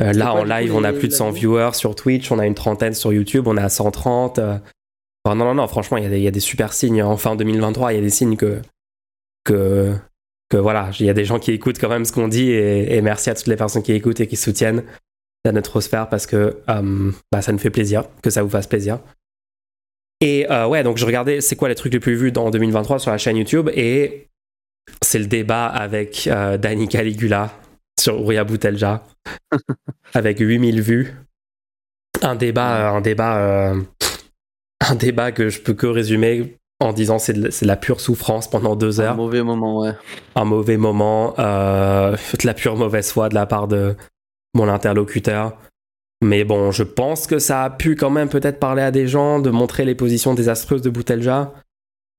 euh, 0.00 0.12
là, 0.12 0.32
en 0.34 0.44
live, 0.44 0.74
on 0.74 0.82
a 0.84 0.92
plus 0.92 1.08
de 1.08 1.12
la 1.12 1.18
100 1.18 1.30
vue 1.32 1.38
viewers 1.40 1.74
sur 1.74 1.94
Twitch, 1.94 2.32
on 2.32 2.38
a 2.38 2.46
une 2.46 2.54
trentaine 2.54 2.94
sur 2.94 3.12
YouTube, 3.12 3.46
on 3.46 3.56
a 3.56 3.68
130. 3.68 4.38
euh. 4.38 4.58
Enfin, 5.24 5.36
non, 5.36 5.44
non, 5.44 5.54
non, 5.54 5.68
franchement, 5.68 5.98
il 5.98 6.02
y, 6.04 6.06
a 6.06 6.10
des- 6.10 6.18
il 6.18 6.22
y 6.24 6.28
a 6.28 6.32
des 6.32 6.40
super 6.40 6.72
signes. 6.72 7.02
En 7.02 7.16
fin 7.16 7.36
2023, 7.36 7.92
il 7.92 7.96
y 7.96 7.98
a 7.98 8.02
des 8.02 8.10
signes 8.10 8.36
que. 8.36 8.60
que 9.44 9.94
que 10.50 10.58
voilà, 10.58 10.90
il 11.00 11.06
y 11.06 11.08
a 11.08 11.14
des 11.14 11.24
gens 11.24 11.38
qui 11.38 11.50
écoutent 11.52 11.78
quand 11.78 11.88
même 11.88 12.04
ce 12.04 12.12
qu'on 12.12 12.28
dit 12.28 12.50
et, 12.50 12.94
et 12.96 13.00
merci 13.00 13.30
à 13.30 13.34
toutes 13.34 13.46
les 13.46 13.56
personnes 13.56 13.82
qui 13.82 13.92
écoutent 13.92 14.20
et 14.20 14.26
qui 14.26 14.36
soutiennent 14.36 14.82
la 15.46 15.52
Neutrosphère 15.52 16.10
parce 16.10 16.26
que 16.26 16.58
bah, 16.66 17.40
ça 17.40 17.52
nous 17.52 17.58
fait 17.58 17.70
plaisir, 17.70 18.04
que 18.22 18.28
ça 18.28 18.42
vous 18.42 18.50
fasse 18.50 18.66
plaisir. 18.66 18.98
Et 20.22 20.50
euh, 20.50 20.66
ouais, 20.66 20.82
donc 20.84 20.96
je 20.96 21.04
regardais 21.04 21.40
c'est 21.40 21.56
quoi 21.56 21.68
les 21.68 21.74
trucs 21.74 21.92
les 21.92 22.00
plus 22.00 22.14
vus 22.14 22.32
dans 22.32 22.50
2023 22.50 23.00
sur 23.00 23.10
la 23.10 23.18
chaîne 23.18 23.36
YouTube 23.36 23.68
et 23.74 24.28
c'est 25.02 25.18
le 25.18 25.26
débat 25.26 25.66
avec 25.66 26.28
euh, 26.28 26.56
Danny 26.56 26.88
Caligula 26.88 27.50
sur 28.00 28.20
Ouria 28.20 28.44
Boutelja 28.44 29.02
avec 30.14 30.38
8000 30.38 30.80
vues. 30.80 31.14
Un 32.22 32.36
débat, 32.36 32.90
un 32.90 33.00
débat, 33.00 33.36
euh, 33.38 33.80
un 34.80 34.94
débat 34.94 35.32
que 35.32 35.48
je 35.48 35.60
peux 35.60 35.74
que 35.74 35.86
résumer 35.86 36.56
en 36.80 36.92
disant 36.92 37.18
c'est 37.18 37.32
de, 37.32 37.50
c'est 37.50 37.64
de 37.64 37.68
la 37.68 37.76
pure 37.76 38.00
souffrance 38.00 38.48
pendant 38.48 38.76
deux 38.76 39.00
Un 39.00 39.04
heures 39.04 39.16
mauvais 39.16 39.42
moment, 39.42 39.80
ouais. 39.80 39.92
un 40.36 40.44
mauvais 40.44 40.76
moment, 40.76 41.34
euh, 41.38 42.12
de 42.12 42.46
la 42.46 42.54
pure 42.54 42.76
mauvaise 42.76 43.10
foi 43.10 43.28
de 43.28 43.34
la 43.34 43.46
part 43.46 43.68
de 43.68 43.96
mon 44.54 44.68
interlocuteur. 44.68 45.56
Mais 46.22 46.44
bon, 46.44 46.70
je 46.70 46.84
pense 46.84 47.26
que 47.26 47.38
ça 47.40 47.64
a 47.64 47.70
pu 47.70 47.96
quand 47.96 48.10
même 48.10 48.28
peut-être 48.28 48.60
parler 48.60 48.82
à 48.82 48.92
des 48.92 49.08
gens, 49.08 49.40
de 49.40 49.50
montrer 49.50 49.84
les 49.84 49.96
positions 49.96 50.34
désastreuses 50.34 50.80
de 50.82 50.88
Boutelja. 50.88 51.52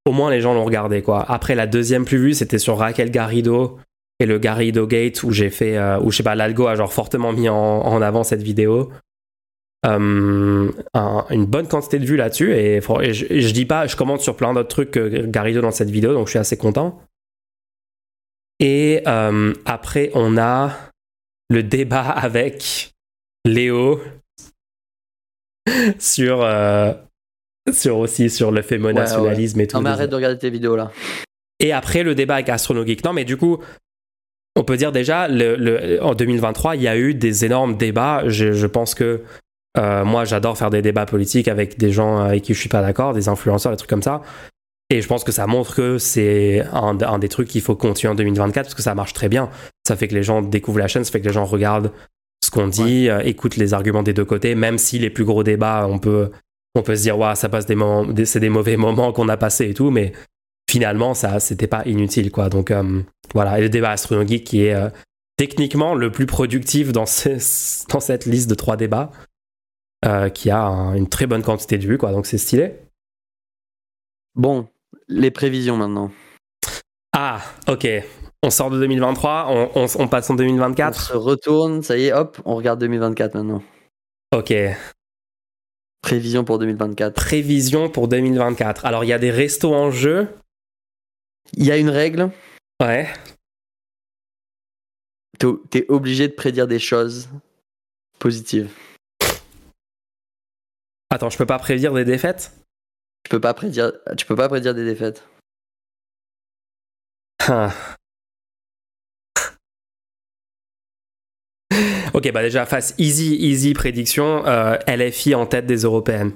Au 0.04 0.12
moins, 0.12 0.30
les 0.30 0.42
gens 0.42 0.52
l'ont 0.52 0.66
regardé, 0.66 1.00
quoi. 1.00 1.24
Après, 1.30 1.54
la 1.54 1.66
deuxième 1.66 2.04
plus 2.04 2.18
vue, 2.18 2.34
c'était 2.34 2.58
sur 2.58 2.76
Raquel 2.76 3.10
Garrido 3.10 3.78
et 4.20 4.26
le 4.26 4.38
Garrido 4.38 4.86
Gate, 4.86 5.22
où 5.22 5.30
j'ai 5.32 5.48
fait, 5.48 5.78
euh, 5.78 5.98
où 6.00 6.10
je 6.10 6.18
sais 6.18 6.22
pas, 6.22 6.34
l'algo 6.34 6.66
a 6.66 6.74
genre 6.74 6.92
fortement 6.92 7.32
mis 7.32 7.48
en, 7.48 8.02
avant 8.02 8.24
cette 8.24 8.42
vidéo. 8.42 8.92
Euh, 9.86 10.70
un- 10.92 11.26
une 11.30 11.46
bonne 11.46 11.66
quantité 11.66 11.98
de 11.98 12.04
vues 12.04 12.16
là-dessus, 12.16 12.52
et 12.52 12.80
je 12.80 13.52
dis 13.52 13.64
pas, 13.66 13.86
je 13.86 13.96
commente 13.96 14.20
sur 14.20 14.36
plein 14.36 14.52
d'autres 14.52 14.68
trucs 14.68 14.90
que 14.90 15.26
Garrido 15.26 15.62
dans 15.62 15.72
cette 15.72 15.90
vidéo, 15.90 16.12
donc 16.12 16.26
je 16.26 16.30
suis 16.32 16.38
assez 16.38 16.56
content. 16.58 17.00
Et 18.60 19.02
euh, 19.06 19.52
après, 19.64 20.10
on 20.14 20.36
a 20.38 20.72
le 21.50 21.62
débat 21.62 22.08
avec 22.08 22.93
Léo 23.44 24.00
sur, 25.98 26.42
euh, 26.42 26.92
sur 27.72 27.98
aussi 27.98 28.30
sur 28.30 28.50
le 28.50 28.62
fémonationalisme 28.62 29.60
et 29.60 29.66
tout. 29.66 29.76
Non, 29.76 29.82
mais 29.82 29.90
arrête 29.90 30.10
de 30.10 30.16
regarder 30.16 30.38
tes 30.38 30.50
vidéos 30.50 30.76
là. 30.76 30.90
Et 31.60 31.72
après, 31.72 32.02
le 32.02 32.14
débat 32.14 32.34
avec 32.34 32.48
Astronogeek. 32.48 33.04
Non, 33.04 33.12
mais 33.12 33.24
du 33.24 33.36
coup, 33.36 33.58
on 34.56 34.64
peut 34.64 34.76
dire 34.76 34.92
déjà, 34.92 35.28
le, 35.28 35.56
le- 35.56 36.02
en 36.02 36.14
2023, 36.14 36.76
il 36.76 36.82
y 36.82 36.88
a 36.88 36.96
eu 36.96 37.14
des 37.14 37.44
énormes 37.44 37.76
débats. 37.76 38.22
Je, 38.26 38.52
je 38.52 38.66
pense 38.66 38.94
que 38.94 39.22
euh, 39.78 40.04
moi, 40.04 40.24
j'adore 40.24 40.58
faire 40.58 40.70
des 40.70 40.82
débats 40.82 41.06
politiques 41.06 41.48
avec 41.48 41.78
des 41.78 41.90
gens 41.90 42.18
avec 42.18 42.42
qui 42.42 42.54
je 42.54 42.60
suis 42.60 42.68
pas 42.68 42.82
d'accord, 42.82 43.12
des 43.14 43.28
influenceurs, 43.28 43.72
des 43.72 43.76
trucs 43.78 43.90
comme 43.90 44.02
ça. 44.02 44.22
Et 44.90 45.00
je 45.00 45.08
pense 45.08 45.24
que 45.24 45.32
ça 45.32 45.46
montre 45.46 45.74
que 45.74 45.98
c'est 45.98 46.60
un, 46.72 46.98
un 47.00 47.18
des 47.18 47.28
trucs 47.28 47.48
qu'il 47.48 47.62
faut 47.62 47.74
continuer 47.74 48.12
en 48.12 48.14
2024 48.14 48.66
parce 48.66 48.74
que 48.74 48.82
ça 48.82 48.94
marche 48.94 49.14
très 49.14 49.28
bien. 49.28 49.48
Ça 49.86 49.96
fait 49.96 50.08
que 50.08 50.14
les 50.14 50.22
gens 50.22 50.42
découvrent 50.42 50.78
la 50.80 50.88
chaîne, 50.88 51.04
ça 51.04 51.10
fait 51.10 51.20
que 51.20 51.26
les 51.26 51.32
gens 51.32 51.46
regardent 51.46 51.90
ce 52.44 52.50
qu'on 52.50 52.68
dit, 52.68 53.08
euh, 53.08 53.20
écoutent 53.20 53.56
les 53.56 53.74
arguments 53.74 54.02
des 54.02 54.12
deux 54.12 54.24
côtés, 54.24 54.54
même 54.54 54.78
si 54.78 54.98
les 54.98 55.10
plus 55.10 55.24
gros 55.24 55.42
débats, 55.42 55.86
on 55.88 55.98
peut, 55.98 56.30
on 56.74 56.82
peut 56.82 56.96
se 56.96 57.02
dire, 57.02 57.18
ouais, 57.18 57.34
ça 57.36 57.48
passe 57.48 57.66
des 57.66 57.74
moments, 57.74 58.06
c'est 58.24 58.40
des 58.40 58.48
mauvais 58.50 58.76
moments 58.86 59.12
qu'on 59.12 59.28
a 59.28 59.36
passés 59.36 59.70
et 59.70 59.74
tout, 59.74 59.90
mais 59.90 60.12
finalement, 60.70 61.14
ça, 61.14 61.40
c'était 61.40 61.66
pas 61.66 61.82
inutile, 61.86 62.30
quoi. 62.30 62.48
Donc, 62.48 62.70
euh, 62.70 63.00
voilà. 63.34 63.58
Et 63.58 63.62
le 63.62 63.68
débat 63.68 63.90
astronomique 63.90 64.44
qui 64.44 64.64
est 64.64 64.74
euh, 64.74 64.88
techniquement 65.36 65.94
le 65.94 66.10
plus 66.12 66.26
productif 66.26 66.92
dans, 66.92 67.06
ce- 67.06 67.86
dans 67.92 68.00
cette 68.00 68.26
liste 68.26 68.48
de 68.50 68.54
trois 68.54 68.76
débats, 68.76 69.10
euh, 70.04 70.28
qui 70.28 70.50
a 70.50 70.60
un- 70.62 70.94
une 70.94 71.08
très 71.08 71.26
bonne 71.26 71.42
quantité 71.42 71.78
de 71.78 71.86
vues, 71.86 71.98
quoi. 71.98 72.12
Donc, 72.12 72.26
c'est 72.26 72.38
stylé. 72.38 72.74
Bon, 74.34 74.66
les 75.08 75.30
prévisions 75.30 75.76
maintenant. 75.76 76.10
Ah, 77.12 77.40
ok. 77.68 77.86
On 78.46 78.50
sort 78.50 78.68
de 78.68 78.78
2023, 78.78 79.46
on, 79.48 79.70
on- 79.74 79.86
on 79.98 80.06
passe 80.06 80.28
en 80.28 80.34
On 80.34 80.36
2024. 80.36 81.00
se 81.00 81.12
retourne, 81.14 81.82
ça 81.82 81.96
y 81.96 82.04
est, 82.08 82.12
hop, 82.12 82.38
on 82.44 82.56
regarde 82.56 82.78
2024 82.78 83.34
maintenant. 83.34 83.62
Ok. 84.36 84.52
Prévision 86.02 86.44
pour 86.44 86.58
2024. 86.58 87.14
Prévision 87.14 87.88
pour 87.88 88.06
2024. 88.06 88.84
Alors, 88.84 89.02
il 89.02 89.06
y 89.06 89.14
a 89.14 89.18
des 89.18 89.30
restos 89.30 89.74
en 89.74 89.90
jeu. 89.90 90.28
Il 91.54 91.64
y 91.64 91.70
a 91.72 91.78
une 91.78 91.88
règle, 91.88 92.30
Ouais. 92.82 93.08
t'es 95.38 95.46
t'es 95.70 95.86
obligé 95.88 96.28
de 96.28 96.34
prédire 96.34 96.66
des 96.66 96.78
choses 96.78 97.30
positives. 98.18 98.70
Attends, 101.08 101.30
je 101.30 101.38
peux 101.38 101.46
pas 101.46 101.58
prédire 101.58 101.94
des 101.94 102.04
défaites? 102.04 102.52
Tu 103.22 103.30
peux 103.30 103.40
pas 103.40 103.54
prédire, 103.54 103.92
tu 104.18 104.26
peux 104.26 104.36
pas 104.36 104.48
prédire 104.50 104.74
des 104.74 104.84
défaites. 104.84 105.24
Ok, 112.14 112.30
bah 112.32 112.42
déjà, 112.42 112.64
face 112.64 112.94
easy, 112.98 113.34
easy 113.34 113.74
prédiction, 113.74 114.46
euh, 114.46 114.76
LFI 114.86 115.34
en 115.34 115.46
tête 115.46 115.66
des 115.66 115.78
européennes. 115.82 116.32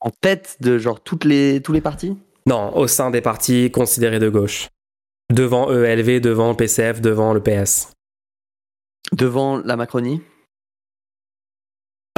En 0.00 0.10
tête 0.10 0.56
de 0.60 0.78
genre 0.78 1.02
toutes 1.02 1.24
les, 1.24 1.60
tous 1.60 1.72
les 1.72 1.82
partis? 1.82 2.16
Non, 2.46 2.74
au 2.74 2.86
sein 2.86 3.10
des 3.10 3.20
partis 3.20 3.70
considérés 3.70 4.18
de 4.18 4.30
gauche. 4.30 4.68
Devant 5.30 5.70
ELV, 5.70 6.20
devant 6.20 6.54
PCF, 6.54 7.02
devant 7.02 7.34
le 7.34 7.42
PS. 7.42 7.92
Devant 9.12 9.58
la 9.58 9.76
Macronie? 9.76 10.22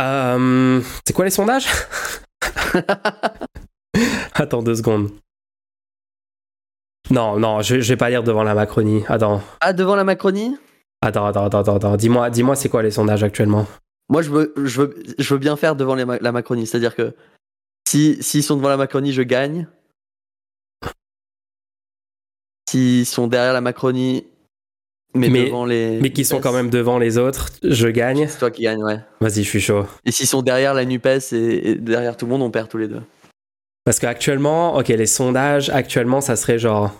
Euh, 0.00 0.80
c'est 1.04 1.12
quoi 1.12 1.24
les 1.24 1.30
sondages? 1.32 1.66
Attends 4.34 4.62
deux 4.62 4.76
secondes. 4.76 5.10
Non, 7.10 7.38
non, 7.38 7.60
je, 7.62 7.80
je 7.80 7.88
vais 7.92 7.96
pas 7.96 8.10
lire 8.10 8.22
devant 8.22 8.44
la 8.44 8.54
Macronie. 8.54 9.02
Attends, 9.08 9.42
Ah, 9.60 9.72
devant 9.72 9.96
la 9.96 10.04
Macronie? 10.04 10.56
Attends, 11.02 11.26
attends, 11.26 11.46
attends, 11.46 11.76
attends. 11.76 11.96
Dis-moi, 11.96 12.30
dis-moi, 12.30 12.56
c'est 12.56 12.68
quoi 12.68 12.82
les 12.82 12.90
sondages 12.90 13.22
actuellement? 13.22 13.66
Moi, 14.08 14.22
je 14.22 14.30
veux, 14.30 14.52
je 14.56 14.80
veux, 14.82 14.94
je 15.18 15.34
veux 15.34 15.38
bien 15.38 15.56
faire 15.56 15.76
devant 15.76 15.94
les 15.94 16.04
la 16.04 16.32
Macronie. 16.32 16.66
C'est-à-dire 16.66 16.94
que 16.94 17.14
si 17.86 18.22
s'ils 18.22 18.42
sont 18.42 18.56
devant 18.56 18.68
la 18.68 18.76
Macronie, 18.76 19.12
je 19.12 19.22
gagne. 19.22 19.66
S'ils 22.68 23.06
sont 23.06 23.26
derrière 23.26 23.52
la 23.52 23.60
Macronie, 23.60 24.26
mais, 25.14 25.28
Mais- 25.28 25.44
devant 25.46 25.66
les. 25.66 26.00
Mais 26.00 26.10
qui 26.10 26.24
sont 26.24 26.40
quand 26.40 26.52
même 26.52 26.70
devant 26.70 26.98
les 26.98 27.18
autres, 27.18 27.50
je 27.62 27.88
gagne. 27.88 28.26
C'est 28.28 28.38
toi 28.38 28.50
qui 28.50 28.62
gagne, 28.62 28.82
ouais. 28.82 29.00
Vas-y, 29.20 29.42
je 29.42 29.48
suis 29.48 29.60
chaud. 29.60 29.86
Et 30.04 30.10
s'ils 30.12 30.26
sont 30.26 30.42
derrière 30.42 30.72
la 30.72 30.84
NUPES 30.84 31.32
et, 31.32 31.70
et 31.70 31.74
derrière 31.74 32.16
tout 32.16 32.24
le 32.24 32.30
monde, 32.32 32.42
on 32.42 32.50
perd 32.50 32.68
tous 32.68 32.78
les 32.78 32.88
deux. 32.88 33.02
Parce 33.84 33.98
qu'actuellement, 33.98 34.76
ok, 34.76 34.88
les 34.88 35.06
sondages, 35.06 35.68
actuellement, 35.70 36.20
ça 36.20 36.36
serait 36.36 36.58
genre. 36.58 36.92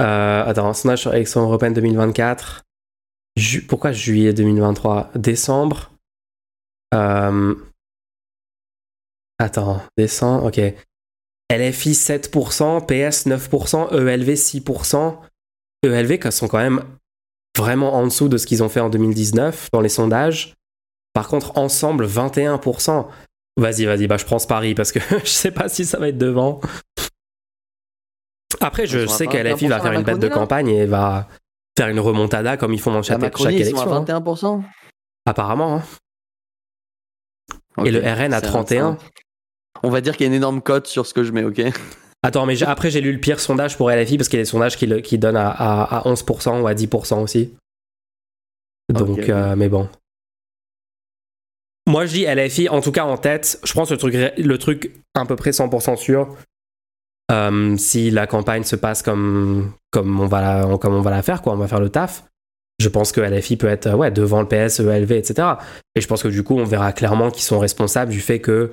Euh, 0.00 0.44
attends, 0.44 0.72
sondage 0.72 1.00
sur 1.00 1.14
élection 1.14 1.42
européenne 1.42 1.74
2024. 1.74 2.62
Ju- 3.40 3.62
Pourquoi 3.62 3.92
juillet 3.92 4.32
2023 4.34 5.10
Décembre? 5.14 5.90
Euh, 6.94 7.54
Attends, 9.38 9.80
décembre, 9.96 10.44
ok. 10.48 10.60
LFI 11.50 11.92
7%, 11.94 12.84
PS 12.86 13.26
9%, 13.26 13.88
ELV 13.94 14.34
6%. 14.34 15.16
ELV 15.82 16.18
qui 16.18 16.30
sont 16.30 16.46
quand 16.48 16.58
même 16.58 16.84
vraiment 17.56 17.94
en 17.94 18.04
dessous 18.04 18.28
de 18.28 18.36
ce 18.36 18.46
qu'ils 18.46 18.62
ont 18.62 18.68
fait 18.68 18.80
en 18.80 18.90
2019 18.90 19.70
dans 19.72 19.80
les 19.80 19.88
sondages. 19.88 20.54
Par 21.14 21.26
contre, 21.28 21.56
ensemble, 21.56 22.06
21%. 22.06 23.08
Vas-y, 23.56 23.86
vas-y, 23.86 24.06
bah 24.06 24.18
je 24.18 24.24
prends 24.26 24.38
ce 24.38 24.46
pari 24.46 24.74
parce 24.74 24.92
que 24.92 25.00
je 25.24 25.30
sais 25.30 25.50
pas 25.50 25.68
si 25.70 25.86
ça 25.86 25.98
va 25.98 26.08
être 26.08 26.18
devant. 26.18 26.60
Après, 28.60 28.86
je 28.86 29.06
sais 29.06 29.26
que 29.26 29.38
LFI 29.38 29.68
va 29.68 29.78
21% 29.78 29.82
faire 29.82 29.92
une 29.92 30.02
bête 30.02 30.18
de 30.18 30.28
campagne 30.28 30.68
et 30.68 30.84
va 30.84 31.28
faire 31.76 31.88
une 31.88 32.00
remontada 32.00 32.56
comme 32.56 32.72
ils 32.72 32.80
font 32.80 32.92
dans 32.92 33.02
chaque, 33.02 33.20
chaque 33.36 33.52
élection. 33.54 33.92
à 33.92 33.96
hein. 33.96 34.04
21%. 34.04 34.62
Apparemment. 35.26 35.76
hein. 35.76 35.82
Et 37.84 37.90
le 37.90 38.00
RN 38.00 38.32
à 38.34 38.40
c'est 38.40 38.46
31. 38.46 38.98
ça. 38.98 39.06
On 39.82 39.90
va 39.90 40.00
dire 40.00 40.16
qu'il 40.16 40.24
y 40.24 40.28
a 40.28 40.28
une 40.28 40.34
énorme 40.36 40.60
cote 40.60 40.86
sur 40.86 41.06
ce 41.06 41.14
que 41.14 41.22
je 41.24 41.32
mets, 41.32 41.44
ok? 41.44 41.60
Attends, 42.22 42.44
mais 42.44 42.62
après, 42.64 42.90
j'ai 42.90 43.00
lu 43.00 43.12
le 43.12 43.20
pire 43.20 43.40
sondage 43.40 43.78
pour 43.78 43.90
LFI 43.90 44.18
parce 44.18 44.28
qu'il 44.28 44.38
y 44.38 44.40
a 44.40 44.44
des 44.44 44.48
sondages 44.50 44.76
qui, 44.76 44.86
le- 44.86 45.00
qui 45.00 45.16
donnent 45.16 45.36
à, 45.38 45.48
à- 45.48 45.98
à 45.98 46.02
11% 46.04 46.60
ou 46.60 46.66
à 46.66 46.74
10% 46.74 47.22
aussi. 47.22 47.54
Donc, 48.90 49.20
euh, 49.20 49.56
mais 49.56 49.68
bon. 49.70 49.88
Moi, 51.86 52.04
je 52.06 52.12
dis 52.12 52.24
LFI, 52.26 52.68
en 52.68 52.82
tout 52.82 52.92
cas 52.92 53.04
en 53.04 53.16
tête. 53.16 53.58
Je 53.64 53.72
pense 53.72 53.90
le 53.90 53.96
truc, 53.96 54.14
le 54.14 54.58
truc 54.58 54.92
à 55.14 55.24
peu 55.24 55.36
près 55.36 55.50
100% 55.52 55.96
sûr. 55.96 56.36
Euh, 57.30 57.76
si 57.76 58.10
la 58.10 58.26
campagne 58.26 58.64
se 58.64 58.76
passe 58.76 59.02
comme, 59.02 59.72
comme, 59.90 60.20
on 60.20 60.26
va 60.26 60.40
la, 60.40 60.78
comme 60.78 60.94
on 60.94 61.00
va 61.00 61.10
la 61.10 61.22
faire, 61.22 61.42
quoi, 61.42 61.52
on 61.52 61.56
va 61.56 61.68
faire 61.68 61.80
le 61.80 61.90
taf. 61.90 62.24
Je 62.78 62.88
pense 62.88 63.12
que 63.12 63.20
LFI 63.20 63.56
peut 63.56 63.68
être 63.68 63.92
ouais, 63.94 64.10
devant 64.10 64.40
le 64.40 64.48
PS, 64.48 64.80
ELV, 64.80 65.12
etc. 65.12 65.48
Et 65.94 66.00
je 66.00 66.06
pense 66.06 66.22
que 66.22 66.28
du 66.28 66.42
coup, 66.42 66.58
on 66.58 66.64
verra 66.64 66.92
clairement 66.92 67.30
qu'ils 67.30 67.42
sont 67.42 67.58
responsables 67.58 68.10
du 68.10 68.20
fait 68.20 68.40
que 68.40 68.72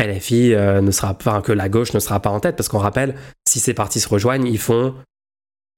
LFI 0.00 0.54
euh, 0.54 0.80
ne 0.80 0.90
sera 0.90 1.14
pas, 1.14 1.40
que 1.40 1.52
la 1.52 1.68
gauche 1.68 1.94
ne 1.94 1.98
sera 1.98 2.20
pas 2.20 2.30
en 2.30 2.40
tête. 2.40 2.56
Parce 2.56 2.68
qu'on 2.68 2.78
rappelle, 2.78 3.14
si 3.48 3.58
ces 3.58 3.74
partis 3.74 4.00
se 4.00 4.08
rejoignent, 4.08 4.46
ils 4.46 4.58
font 4.58 4.94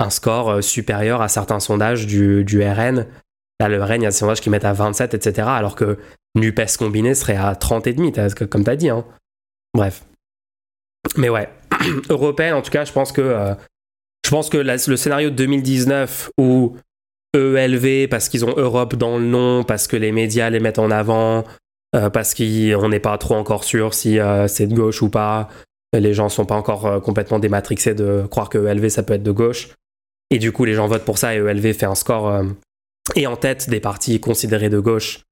un 0.01 0.10
score 0.10 0.51
euh, 0.51 0.60
supérieur 0.62 1.22
à 1.22 1.28
certains 1.28 1.60
sondages 1.60 2.06
du, 2.06 2.44
RN. 2.62 3.06
Là, 3.60 3.68
le 3.68 3.82
RN, 3.82 4.01
il 4.01 4.02
y 4.02 4.06
a 4.06 4.10
des 4.10 4.16
sondages 4.16 4.40
qui 4.40 4.51
mettent 4.51 4.64
à 4.64 4.72
27, 4.72 5.14
etc. 5.14 5.47
Alors 5.48 5.76
que 5.76 5.98
NUPES 6.34 6.76
combiné 6.78 7.14
serait 7.14 7.36
à 7.36 7.55
30 7.55 7.86
et 7.86 7.92
demi, 7.92 8.12
t'as- 8.12 8.30
comme 8.30 8.64
tu 8.64 8.70
as 8.70 8.76
dit. 8.76 8.88
Hein. 8.88 9.05
Bref. 9.74 10.02
Mais 11.16 11.28
ouais, 11.28 11.48
européenne, 12.09 12.55
en 12.55 12.62
tout 12.62 12.70
cas, 12.70 12.85
je 12.85 12.93
pense 12.93 13.12
que, 13.12 13.20
euh, 13.20 13.55
je 14.24 14.31
pense 14.31 14.48
que 14.48 14.59
le 14.59 14.97
scénario 14.97 15.31
de 15.31 15.36
2019 15.36 16.31
où 16.39 16.77
ELV, 17.35 18.09
parce 18.09 18.28
qu'ils 18.28 18.44
ont 18.44 18.55
Europe 18.57 18.97
dans 18.97 19.19
le 19.19 19.24
nom, 19.24 19.65
parce 19.65 19.86
que 19.86 19.97
les 19.97 20.12
médias 20.12 20.51
les 20.51 20.61
mettent 20.61 20.78
en 20.78 20.90
avant, 20.90 21.44
euh, 21.94 22.11
parce 22.11 22.35
qu'on 22.35 22.89
n'est 22.89 23.01
pas 23.01 23.16
trop 23.19 23.35
encore 23.35 23.65
sûr 23.65 23.94
si 23.94 24.19
euh, 24.19 24.48
c'est 24.48 24.66
de 24.66 24.74
gauche 24.74 25.02
ou 25.02 25.11
pas. 25.11 25.48
Les 25.93 26.15
gens 26.15 26.28
sont 26.28 26.47
pas 26.47 26.55
encore 26.55 27.02
complètement 27.02 27.40
dématrixés 27.40 27.94
de 27.94 28.24
croire 28.31 28.48
que 28.48 28.59
ELV 28.59 28.90
ça 28.90 29.02
peut 29.02 29.15
être 29.15 29.24
de 29.24 29.32
gauche. 29.32 29.70
Et 30.31 30.39
du 30.39 30.52
coup, 30.52 30.65
les 30.65 30.74
gens 30.74 30.86
votent 30.86 31.05
pour 31.05 31.19
ça 31.19 31.35
et 31.35 31.39
ELV 31.39 31.73
fait 31.73 31.86
un 31.86 31.97
score 31.97 32.44
et 33.16 33.27
en 33.27 33.35
tête 33.35 33.69
des 33.69 33.81
partis 33.81 34.20
considérés 34.20 34.69
de 34.69 34.78
gauche. 34.78 35.24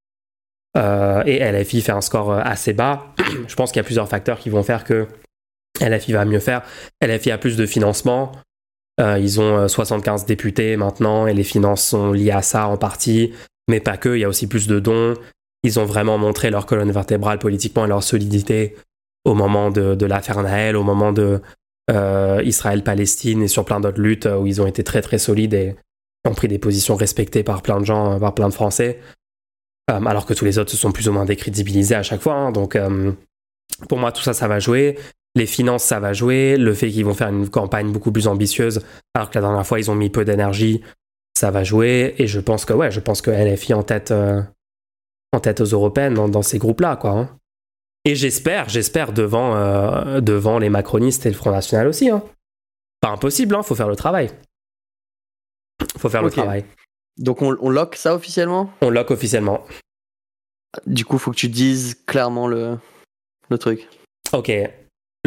Et 0.74 1.38
LFI 1.38 1.80
fait 1.80 1.92
un 1.92 2.00
score 2.00 2.32
assez 2.32 2.72
bas. 2.72 3.14
Je 3.46 3.54
pense 3.54 3.70
qu'il 3.70 3.78
y 3.78 3.80
a 3.80 3.84
plusieurs 3.84 4.08
facteurs 4.08 4.40
qui 4.40 4.50
vont 4.50 4.64
faire 4.64 4.82
que 4.82 5.06
LFI 5.80 6.12
va 6.12 6.24
mieux 6.24 6.40
faire. 6.40 6.62
LFI 7.02 7.30
a 7.30 7.38
plus 7.38 7.56
de 7.56 7.66
financement. 7.66 8.32
Euh, 9.00 9.18
ils 9.18 9.40
ont 9.40 9.58
euh, 9.58 9.68
75 9.68 10.26
députés 10.26 10.76
maintenant 10.76 11.26
et 11.26 11.34
les 11.34 11.44
finances 11.44 11.84
sont 11.84 12.12
liées 12.12 12.32
à 12.32 12.42
ça 12.42 12.66
en 12.66 12.76
partie, 12.76 13.32
mais 13.68 13.80
pas 13.80 13.96
que. 13.96 14.16
Il 14.16 14.20
y 14.20 14.24
a 14.24 14.28
aussi 14.28 14.46
plus 14.46 14.66
de 14.66 14.80
dons. 14.80 15.14
Ils 15.62 15.78
ont 15.78 15.84
vraiment 15.84 16.18
montré 16.18 16.50
leur 16.50 16.66
colonne 16.66 16.90
vertébrale 16.90 17.38
politiquement 17.38 17.84
et 17.84 17.88
leur 17.88 18.02
solidité 18.02 18.76
au 19.24 19.34
moment 19.34 19.70
de, 19.70 20.06
l'affaire 20.06 20.42
Naël, 20.42 20.76
au 20.76 20.82
moment 20.82 21.12
de 21.12 21.40
euh, 21.90 22.40
Israël-Palestine 22.44 23.42
et 23.42 23.48
sur 23.48 23.64
plein 23.64 23.80
d'autres 23.80 24.00
luttes 24.00 24.26
euh, 24.26 24.38
où 24.38 24.46
ils 24.46 24.60
ont 24.60 24.66
été 24.66 24.84
très 24.84 25.02
très 25.02 25.18
solides 25.18 25.54
et 25.54 25.76
ont 26.26 26.34
pris 26.34 26.48
des 26.48 26.58
positions 26.58 26.96
respectées 26.96 27.42
par 27.42 27.62
plein 27.62 27.80
de 27.80 27.84
gens, 27.84 28.14
euh, 28.14 28.18
par 28.18 28.34
plein 28.34 28.48
de 28.48 28.54
Français. 28.54 29.00
Euh, 29.90 30.04
alors 30.04 30.26
que 30.26 30.34
tous 30.34 30.44
les 30.44 30.58
autres 30.58 30.70
se 30.70 30.76
sont 30.76 30.92
plus 30.92 31.08
ou 31.08 31.12
moins 31.12 31.24
décrédibilisés 31.24 31.94
à 31.94 32.02
chaque 32.02 32.20
fois. 32.20 32.34
hein. 32.34 32.52
Donc 32.52 32.76
euh, 32.76 33.12
pour 33.88 33.98
moi, 33.98 34.12
tout 34.12 34.22
ça, 34.22 34.34
ça 34.34 34.48
va 34.48 34.58
jouer. 34.58 34.98
Les 35.38 35.46
finances, 35.46 35.84
ça 35.84 36.00
va 36.00 36.12
jouer. 36.12 36.56
Le 36.56 36.74
fait 36.74 36.90
qu'ils 36.90 37.04
vont 37.04 37.14
faire 37.14 37.28
une 37.28 37.48
campagne 37.48 37.92
beaucoup 37.92 38.10
plus 38.10 38.26
ambitieuse, 38.26 38.80
alors 39.14 39.30
que 39.30 39.36
la 39.38 39.42
dernière 39.46 39.66
fois, 39.66 39.78
ils 39.78 39.88
ont 39.90 39.94
mis 39.94 40.10
peu 40.10 40.24
d'énergie, 40.24 40.82
ça 41.38 41.50
va 41.52 41.62
jouer. 41.62 42.14
Et 42.18 42.26
je 42.26 42.40
pense 42.40 42.64
que, 42.64 42.72
ouais, 42.72 42.90
je 42.90 42.98
pense 43.00 43.22
que 43.22 43.30
LFI 43.30 43.72
en 43.74 43.84
tête, 43.84 44.10
euh, 44.10 44.42
en 45.32 45.38
tête 45.38 45.60
aux 45.60 45.64
européennes 45.66 46.14
dans, 46.14 46.28
dans 46.28 46.42
ces 46.42 46.58
groupes-là, 46.58 46.96
quoi. 46.96 47.10
hein. 47.12 47.38
Et 48.04 48.16
j'espère, 48.16 48.68
j'espère 48.68 49.12
devant, 49.12 49.54
euh, 49.54 50.20
devant 50.20 50.58
les 50.58 50.70
macronistes 50.70 51.24
et 51.26 51.30
le 51.30 51.36
Front 51.36 51.50
National 51.52 51.86
aussi. 51.86 52.10
Hein. 52.10 52.22
Pas 53.00 53.10
impossible, 53.10 53.54
hein, 53.54 53.62
faut 53.62 53.74
faire 53.76 53.88
le 53.88 53.96
travail. 53.96 54.30
Faut 55.98 56.08
faire 56.08 56.22
le 56.22 56.30
travail. 56.30 56.64
Donc 57.16 57.42
on, 57.42 57.56
on 57.60 57.70
lock 57.70 57.94
ça 57.96 58.14
officiellement? 58.14 58.72
On 58.80 58.90
lock 58.90 59.10
officiellement. 59.12 59.64
Du 60.86 61.04
coup, 61.04 61.18
faut 61.18 61.30
que 61.30 61.36
tu 61.36 61.48
dises 61.48 61.96
clairement 62.06 62.48
le, 62.48 62.78
le 63.50 63.58
truc. 63.58 63.88
Ok. 64.32 64.50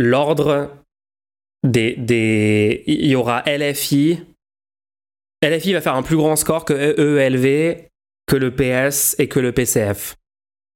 L'ordre 0.02 0.70
des, 1.64 1.96
des. 1.96 2.84
Il 2.88 3.08
y 3.08 3.16
aura 3.16 3.44
LFI. 3.46 4.20
LFI 5.44 5.74
va 5.74 5.82
faire 5.82 5.96
un 5.96 6.04
plus 6.04 6.16
grand 6.18 6.36
score 6.36 6.66
que 6.66 6.74
EELV, 6.74 7.88
que 8.28 8.36
le 8.36 8.54
PS 8.56 9.16
et 9.20 9.28
que 9.28 9.40
le 9.40 9.52
PCF. 9.52 10.16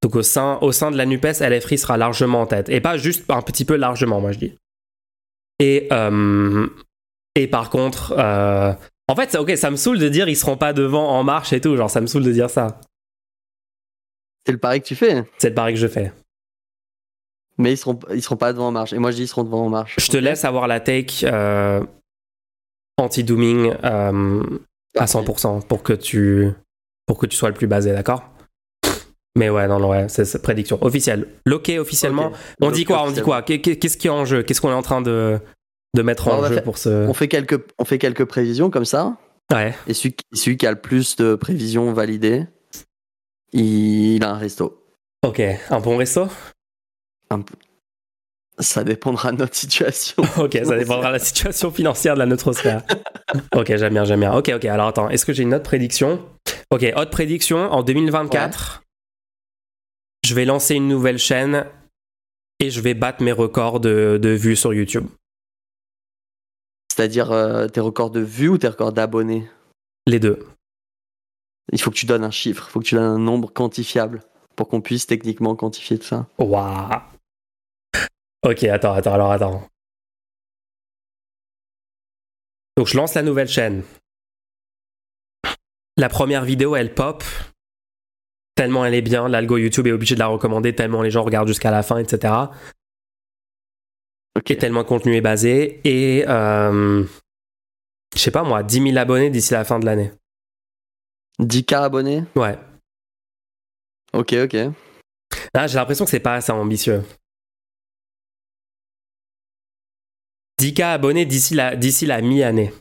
Donc 0.03 0.15
au 0.15 0.21
sein, 0.21 0.59
au 0.61 0.71
sein 0.71 0.91
de 0.91 0.97
la 0.97 1.05
NUPES, 1.05 1.41
LFI 1.41 1.77
sera 1.77 1.97
largement 1.97 2.41
en 2.41 2.45
tête. 2.47 2.69
Et 2.69 2.81
pas 2.81 2.97
juste 2.97 3.29
un 3.29 3.41
petit 3.41 3.65
peu 3.65 3.75
largement, 3.75 4.21
moi 4.21 4.31
je 4.31 4.37
dis. 4.39 4.53
Et, 5.59 5.87
euh, 5.91 6.67
et 7.35 7.47
par 7.47 7.69
contre. 7.69 8.13
euh, 8.17 8.73
en 9.07 9.15
fait, 9.15 9.31
ça- 9.31 9.41
ok, 9.41 9.55
ça 9.55 9.69
me 9.71 9.75
saoule 9.75 9.99
de 9.99 10.09
dire 10.09 10.27
ils 10.29 10.35
seront 10.35 10.57
pas 10.57 10.73
devant 10.73 11.09
en 11.09 11.23
marche 11.23 11.53
et 11.53 11.61
tout. 11.61 11.75
Genre, 11.77 11.89
ça 11.89 12.01
me 12.01 12.07
saoule 12.07 12.23
de 12.23 12.31
dire 12.31 12.49
ça. 12.49 12.79
C'est 14.45 14.51
le 14.51 14.57
pari 14.59 14.81
que 14.81 14.87
tu 14.87 14.95
fais, 14.95 15.23
C'est 15.37 15.49
le 15.49 15.55
pari 15.55 15.73
que 15.73 15.79
je 15.79 15.87
fais. 15.87 16.11
Mais 17.57 17.73
ils 17.73 17.77
seront, 17.77 17.99
ils 18.13 18.21
seront 18.21 18.37
pas 18.37 18.53
devant 18.53 18.67
en 18.67 18.71
marche. 18.71 18.93
Et 18.93 18.97
moi, 18.99 19.11
je 19.11 19.17
dis 19.17 19.23
ils 19.23 19.27
seront 19.27 19.43
devant 19.43 19.65
en 19.65 19.69
marche. 19.69 19.95
Je 19.99 20.07
te 20.07 20.17
laisse 20.17 20.45
avoir 20.45 20.67
la 20.67 20.79
take 20.79 21.25
euh, 21.25 21.81
anti-dooming 22.97 23.73
euh, 23.83 24.43
à 24.97 25.05
100% 25.05 25.65
pour 25.67 25.83
que 25.83 25.93
tu 25.93 26.51
pour 27.05 27.17
que 27.19 27.25
tu 27.25 27.37
sois 27.37 27.49
le 27.49 27.55
plus 27.55 27.67
basé, 27.67 27.91
d'accord? 27.91 28.23
Mais 29.37 29.49
ouais, 29.49 29.67
non, 29.67 29.79
non, 29.79 29.89
ouais, 29.89 30.07
c'est 30.07 30.41
prédiction 30.41 30.77
officielle. 30.81 31.27
Loqué 31.45 31.77
officiellement. 31.77 32.31
On 32.61 32.71
dit 32.71 32.85
quoi? 32.85 33.03
On 33.03 33.11
dit 33.11 33.21
quoi? 33.21 33.41
Qu'est- 33.41 33.59
Qu'est-ce 33.59 33.97
qui 33.97 34.07
est 34.07 34.11
en 34.11 34.23
jeu? 34.25 34.43
Qu'est-ce 34.43 34.61
qu'on 34.61 34.69
est 34.71 34.73
en 34.73 34.81
train 34.81 35.01
de, 35.01 35.39
de 35.93 36.01
mettre 36.01 36.29
On 36.29 36.43
en 36.43 36.47
jeu 36.47 36.61
pour 36.61 36.77
ce. 36.77 37.05
On 37.07 37.13
fait 37.13 37.27
quelques, 37.27 37.61
on 37.77 37.83
fait 37.85 37.97
quelques 37.97 38.25
prévisions 38.25 38.69
comme 38.69 38.85
ça. 38.85 39.17
Ouais. 39.53 39.75
Et 39.87 39.93
celui 39.93 40.57
qui 40.57 40.65
a 40.65 40.71
le 40.71 40.79
plus 40.79 41.17
de 41.17 41.35
prévisions 41.35 41.91
validées, 41.93 42.47
il, 43.51 44.23
a 44.23 44.31
un 44.31 44.37
resto. 44.37 44.81
Ok, 45.25 45.41
un 45.69 45.79
bon 45.79 45.97
resto? 45.97 46.27
Un 47.29 47.41
peu- 47.41 47.55
Ça 48.59 48.83
dépendra 48.83 49.31
de 49.31 49.37
notre 49.37 49.55
situation. 49.55 50.23
Ok, 50.37 50.57
ça 50.63 50.77
dépendra 50.77 51.07
de 51.07 51.13
la 51.13 51.19
situation 51.19 51.71
financière 51.71 52.13
de 52.13 52.19
la 52.19 52.25
neutrosphère. 52.25 52.83
ok, 53.55 53.75
j'aime 53.75 53.93
bien, 53.93 54.05
j'aime 54.05 54.19
bien. 54.21 54.33
Ok, 54.35 54.51
ok, 54.55 54.65
alors 54.65 54.87
attends, 54.87 55.09
est-ce 55.09 55.25
que 55.25 55.33
j'ai 55.33 55.43
une 55.43 55.53
autre 55.53 55.63
prédiction? 55.63 56.25
Ok, 56.71 56.85
autre 56.95 57.11
prédiction, 57.11 57.57
en 57.71 57.83
2024, 57.83 58.83
je 60.25 60.33
vais 60.35 60.45
lancer 60.45 60.75
une 60.75 60.87
nouvelle 60.87 61.19
chaîne 61.19 61.65
et 62.59 62.69
je 62.69 62.79
vais 62.81 62.93
battre 62.93 63.21
mes 63.23 63.31
records 63.31 63.79
de, 63.79 64.17
de 64.21 64.29
vues 64.29 64.55
sur 64.55 64.73
YouTube. 64.73 65.05
C'est-à-dire 66.95 67.31
euh, 67.31 67.67
tes 67.67 67.81
records 67.81 68.09
de 68.09 68.21
vues 68.21 68.49
ou 68.49 68.57
tes 68.57 68.67
records 68.69 68.93
d'abonnés? 68.93 69.47
Les 70.07 70.19
deux. 70.19 70.45
Il 71.73 71.81
faut 71.81 71.91
que 71.91 71.95
tu 71.97 72.05
donnes 72.05 72.23
un 72.23 72.31
chiffre, 72.31 72.67
il 72.69 72.71
faut 72.71 72.79
que 72.79 72.85
tu 72.85 72.95
donnes 72.95 73.03
un 73.03 73.19
nombre 73.19 73.51
quantifiable 73.51 74.21
pour 74.55 74.69
qu'on 74.69 74.81
puisse 74.81 75.05
techniquement 75.07 75.55
quantifier 75.55 75.97
tout 75.99 76.05
ça. 76.05 76.27
Waouh. 76.37 76.89
Ok, 78.45 78.63
attends, 78.65 78.93
attends, 78.93 79.13
alors 79.13 79.31
attends. 79.31 79.67
Donc 82.77 82.85
je 82.85 82.95
lance 82.95 83.15
la 83.15 83.23
nouvelle 83.23 83.47
chaîne. 83.47 83.83
La 85.97 86.09
première 86.09 86.45
vidéo, 86.45 86.75
elle 86.75 86.93
pop. 86.93 87.23
Tellement 88.53 88.85
elle 88.85 88.93
est 88.93 89.01
bien, 89.01 89.27
l'algo 89.27 89.57
YouTube 89.57 89.87
est 89.87 89.91
obligé 89.91 90.13
de 90.13 90.19
la 90.19 90.27
recommander, 90.27 90.75
tellement 90.75 91.01
les 91.01 91.09
gens 91.09 91.23
regardent 91.23 91.47
jusqu'à 91.47 91.71
la 91.71 91.81
fin, 91.81 91.97
etc. 91.97 92.33
Ok. 94.37 94.51
Et 94.51 94.57
tellement 94.57 94.81
le 94.81 94.85
contenu 94.85 95.15
est 95.15 95.21
basé. 95.21 95.81
Et 95.83 96.23
euh, 96.27 97.03
je 98.13 98.19
sais 98.19 98.31
pas 98.31 98.43
moi, 98.43 98.61
10 98.61 98.81
000 98.91 98.97
abonnés 98.97 99.31
d'ici 99.31 99.53
la 99.53 99.63
fin 99.63 99.79
de 99.79 99.85
l'année. 99.85 100.11
10K 101.39 101.83
abonnés? 101.83 102.23
Ouais. 102.35 102.59
Ok, 104.13 104.33
ok. 104.33 104.55
Ah, 105.53 105.65
j'ai 105.67 105.77
l'impression 105.77 106.05
que 106.05 106.11
c'est 106.11 106.19
pas 106.19 106.35
assez 106.35 106.51
ambitieux. 106.51 107.03
10K 110.59 110.81
abonnés 110.83 111.25
d'ici 111.25 111.53
la, 111.53 111.75
d'ici 111.75 112.05
la 112.05 112.21
mi-année. 112.21 112.73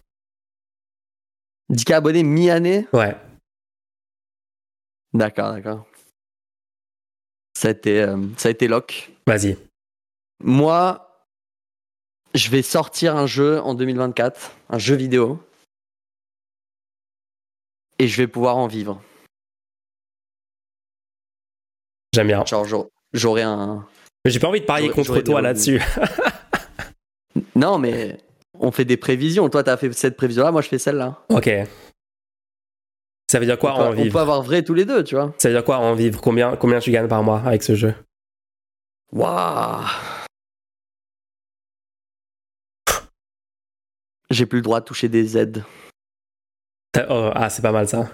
10K 1.70 1.94
abonnés 1.94 2.22
mi-année? 2.22 2.86
Ouais. 2.92 3.16
D'accord, 5.12 5.52
d'accord. 5.54 5.86
Ça 7.56 7.68
a 7.68 7.70
été, 7.70 8.02
euh, 8.02 8.16
ça 8.36 8.48
a 8.48 8.50
été 8.50 8.68
lock. 8.68 9.10
Vas-y. 9.26 9.56
Moi, 10.42 11.28
je 12.34 12.50
vais 12.50 12.62
sortir 12.62 13.16
un 13.16 13.26
jeu 13.26 13.60
en 13.60 13.74
2024, 13.74 14.52
un 14.70 14.78
jeu 14.78 14.96
vidéo. 14.96 15.40
Et 18.00 18.08
je 18.08 18.16
vais 18.20 18.26
pouvoir 18.26 18.56
en 18.56 18.66
vivre. 18.66 19.00
J'aime 22.12 22.26
bien. 22.26 22.44
Genre, 22.44 22.64
j'aurai- 23.12 23.42
un. 23.42 23.86
Mais 24.24 24.30
J'ai 24.30 24.40
pas 24.40 24.48
envie 24.48 24.60
de 24.60 24.66
parier 24.66 24.90
contre 24.90 25.20
toi 25.20 25.40
des 25.40 25.44
là-dessus. 25.44 25.80
Non, 27.56 27.78
mais 27.78 28.18
on 28.58 28.70
fait 28.70 28.84
des 28.84 28.96
prévisions. 28.96 29.48
Toi, 29.48 29.62
t'as 29.64 29.76
fait 29.76 29.92
cette 29.92 30.16
prévision-là, 30.16 30.52
moi, 30.52 30.62
je 30.62 30.68
fais 30.68 30.78
celle-là. 30.78 31.18
ok. 31.28 31.50
Ça 33.30 33.40
veut 33.40 33.46
dire 33.46 33.58
quoi 33.58 33.72
on, 33.74 33.76
peut, 33.76 33.82
en 33.82 33.86
on 33.86 33.96
peut 33.96 34.02
vivre 34.02 34.20
avoir 34.20 34.42
vrai 34.42 34.62
tous 34.62 34.74
les 34.74 34.84
deux, 34.84 35.02
tu 35.02 35.14
vois. 35.16 35.34
Ça 35.38 35.48
veut 35.48 35.54
dire 35.54 35.64
quoi 35.64 35.78
en 35.78 35.94
vivre? 35.94 36.20
Combien, 36.20 36.56
combien 36.56 36.78
tu 36.78 36.90
gagnes 36.92 37.08
par 37.08 37.22
mois 37.24 37.40
avec 37.40 37.62
ce 37.62 37.74
jeu? 37.74 37.94
Waouh 39.12 39.82
J'ai 44.30 44.46
plus 44.46 44.58
le 44.58 44.62
droit 44.62 44.80
de 44.80 44.84
toucher 44.84 45.08
des 45.08 45.36
aides. 45.36 45.64
Oh, 47.08 47.30
Ah, 47.34 47.50
c'est 47.50 47.62
pas 47.62 47.72
mal 47.72 47.88
ça. 47.88 48.08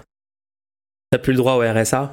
T'as 1.11 1.19
plus 1.19 1.33
le 1.33 1.37
droit 1.37 1.53
au 1.53 1.61
RSA 1.61 2.11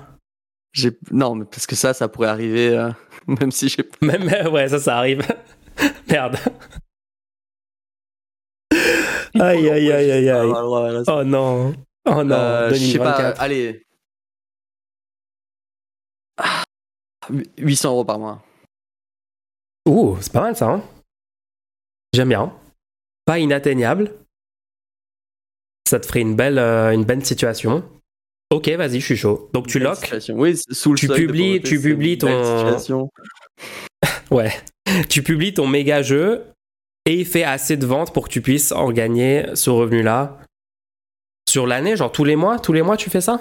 J'ai 0.72 0.90
non, 1.10 1.34
mais 1.36 1.44
parce 1.44 1.66
que 1.66 1.76
ça, 1.76 1.94
ça 1.94 2.08
pourrait 2.08 2.28
arriver, 2.28 2.76
euh, 2.76 2.90
même 3.26 3.50
si 3.52 3.68
j'ai. 3.68 3.88
Même, 4.02 4.24
ouais, 4.52 4.68
ça, 4.68 4.78
ça 4.78 4.98
arrive. 4.98 5.22
Merde. 6.10 6.36
Aïe, 9.34 9.68
aïe, 9.70 9.92
aïe, 9.92 10.10
aïe, 10.10 10.30
aïe. 10.30 10.52
Oh 11.06 11.22
non. 11.24 11.74
Oh 12.06 12.22
non, 12.24 12.34
Euh, 12.36 12.70
je 12.70 12.74
sais 12.76 12.98
pas. 12.98 13.16
2024. 13.18 13.40
Allez. 13.40 13.82
Ah, 16.36 16.62
800 17.58 17.90
euros 17.90 18.04
par 18.04 18.18
mois. 18.18 18.42
Ouh, 19.86 20.16
c'est 20.20 20.32
pas 20.32 20.40
mal 20.42 20.56
ça. 20.56 20.66
hein. 20.70 20.82
J'aime 22.12 22.28
bien. 22.30 22.54
Pas 23.24 23.38
inatteignable. 23.38 24.14
Ça 25.88 25.98
te 26.00 26.06
ferait 26.06 26.20
une 26.20 26.36
belle, 26.36 26.58
euh, 26.58 26.92
une 26.92 27.04
belle 27.04 27.24
situation. 27.24 27.82
Ok, 28.50 28.68
vas-y, 28.70 29.00
je 29.00 29.04
suis 29.04 29.16
chaud. 29.16 29.50
Donc 29.52 29.66
tu 29.66 29.78
Belle 29.78 29.88
lock. 29.88 29.96
situation. 29.96 30.34
Oui, 30.36 30.56
sous 30.70 30.92
le 30.92 30.98
Tu 30.98 31.08
publies- 31.08 31.60
tu 31.62 31.80
publies 31.80 32.16
ton-. 32.18 33.08
Ouais. 34.30 34.52
Tu 35.08 35.22
publies 35.22 35.52
ton 35.54 35.66
méga 35.66 36.02
jeu 36.02 36.44
et 37.08 37.14
il 37.14 37.26
fait 37.26 37.42
assez 37.42 37.78
de 37.78 37.86
ventes 37.86 38.12
pour 38.12 38.28
que 38.28 38.32
tu 38.32 38.42
puisses 38.42 38.70
en 38.70 38.92
gagner 38.92 39.46
ce 39.54 39.70
revenu-là 39.70 40.38
sur 41.48 41.66
l'année, 41.66 41.96
genre 41.96 42.12
tous 42.12 42.24
les 42.24 42.36
mois, 42.36 42.58
tous 42.58 42.74
les 42.74 42.82
mois 42.82 42.98
tu 42.98 43.08
fais 43.08 43.22
ça? 43.22 43.40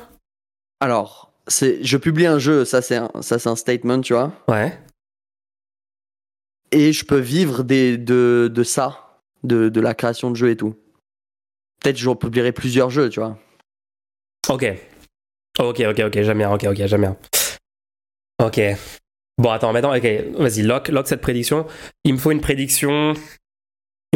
Alors, 0.79 1.33
c'est, 1.47 1.83
je 1.83 1.97
publie 1.97 2.27
un 2.27 2.39
jeu, 2.39 2.63
ça 2.63 2.81
c'est 2.81 2.95
un, 2.95 3.11
ça 3.19 3.39
c'est 3.39 3.49
un 3.49 3.57
statement, 3.57 3.99
tu 3.99 4.13
vois. 4.13 4.31
Ouais. 4.47 4.79
Et 6.71 6.93
je 6.93 7.03
peux 7.03 7.19
vivre 7.19 7.63
des, 7.63 7.97
de, 7.97 8.49
de 8.53 8.63
ça, 8.63 9.19
de, 9.43 9.67
de 9.67 9.81
la 9.81 9.93
création 9.93 10.31
de 10.31 10.37
jeux 10.37 10.51
et 10.51 10.57
tout. 10.57 10.77
Peut-être 11.81 11.97
je 11.97 12.09
publierai 12.11 12.53
plusieurs 12.53 12.89
jeux, 12.89 13.09
tu 13.09 13.19
vois. 13.19 13.37
Ok. 14.47 14.65
Ok, 15.59 15.81
ok, 15.81 15.99
ok, 16.05 16.21
j'aime 16.21 16.37
bien, 16.37 16.53
ok, 16.53 16.67
ok, 16.69 16.85
j'aime 16.85 17.01
bien. 17.01 17.17
Ok. 18.41 18.61
Bon, 19.37 19.49
attends, 19.49 19.73
maintenant, 19.73 19.93
ok, 19.93 20.05
vas-y, 20.39 20.61
lock, 20.61 20.87
lock 20.87 21.07
cette 21.07 21.21
prédiction. 21.21 21.67
Il 22.05 22.13
me 22.13 22.17
faut 22.17 22.31
une 22.31 22.39
prédiction. 22.39 23.13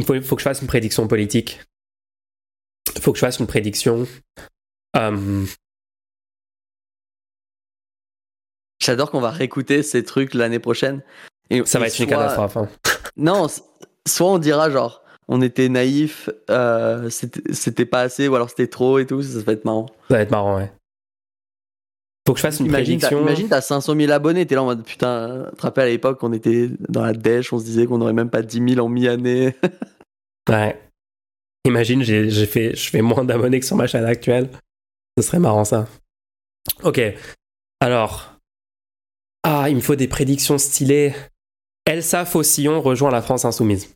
Il 0.01 0.05
faut, 0.05 0.19
faut 0.21 0.35
que 0.35 0.41
je 0.41 0.45
fasse 0.47 0.61
une 0.61 0.67
prédiction 0.67 1.07
politique. 1.07 1.61
Il 2.95 3.01
faut 3.01 3.11
que 3.11 3.17
je 3.19 3.21
fasse 3.25 3.37
une 3.39 3.45
prédiction. 3.47 4.07
Euh, 4.97 5.45
J'adore 8.81 9.11
qu'on 9.11 9.21
va 9.21 9.29
réécouter 9.29 9.83
ces 9.83 10.03
trucs 10.03 10.33
l'année 10.33 10.59
prochaine. 10.59 11.03
Et, 11.49 11.63
ça 11.65 11.77
va 11.79 11.85
et 11.85 11.89
être 11.89 11.99
une 11.99 12.07
soit- 12.07 12.17
catastrophe. 12.17 12.57
hein. 12.57 12.69
Non, 13.17 13.47
soit 14.07 14.27
on 14.31 14.37
dira 14.39 14.69
genre, 14.71 15.03
on 15.27 15.41
était 15.41 15.69
naïf, 15.69 16.29
euh, 16.49 17.09
c'était 17.09 17.85
pas 17.85 18.01
assez, 18.01 18.27
ou 18.27 18.35
alors 18.35 18.49
c'était 18.49 18.67
trop 18.67 18.97
et 18.99 19.05
tout, 19.05 19.21
ça, 19.21 19.33
ça 19.39 19.45
va 19.45 19.51
être 19.53 19.65
marrant. 19.65 19.85
Ça 20.09 20.15
va 20.15 20.21
être 20.21 20.31
marrant, 20.31 20.55
ouais. 20.57 20.71
Faut 22.27 22.33
que 22.33 22.39
je 22.39 22.43
fasse 22.43 22.59
une 22.59 22.67
Imagine, 22.67 22.99
prédiction. 22.99 23.21
imagine, 23.21 23.49
t'as 23.49 23.61
500 23.61 23.95
000 23.95 24.11
abonnés, 24.11 24.45
t'es 24.45 24.55
là 24.55 24.61
en 24.63 24.65
mode 24.65 24.83
putain, 24.83 25.47
tu 25.51 25.57
te 25.57 25.61
rappelles 25.63 25.87
à 25.87 25.89
l'époque, 25.91 26.19
on 26.23 26.31
était 26.33 26.69
dans 26.87 27.03
la 27.03 27.13
dèche, 27.13 27.51
on 27.51 27.59
se 27.59 27.65
disait 27.65 27.85
qu'on 27.85 27.99
aurait 28.01 28.13
même 28.13 28.29
pas 28.29 28.41
10 28.41 28.73
000 28.75 28.85
en 28.85 28.89
mi-année. 28.89 29.55
Ouais. 30.51 30.77
Imagine, 31.65 32.03
j'ai, 32.03 32.29
j'ai 32.29 32.45
fait, 32.45 32.75
je 32.75 32.89
fais 32.89 33.01
moins 33.01 33.23
d'abonnés 33.23 33.59
que 33.59 33.65
sur 33.65 33.75
ma 33.75 33.87
chaîne 33.87 34.05
actuelle. 34.05 34.49
Ce 35.17 35.23
serait 35.23 35.39
marrant 35.39 35.63
ça. 35.63 35.87
Ok. 36.83 36.99
Alors. 37.79 38.37
Ah, 39.43 39.67
il 39.69 39.75
me 39.75 39.81
faut 39.81 39.95
des 39.95 40.07
prédictions 40.07 40.57
stylées. 40.57 41.13
Elsa 41.85 42.25
Faucillon 42.25 42.81
rejoint 42.81 43.11
la 43.11 43.21
France 43.21 43.45
Insoumise. 43.45 43.95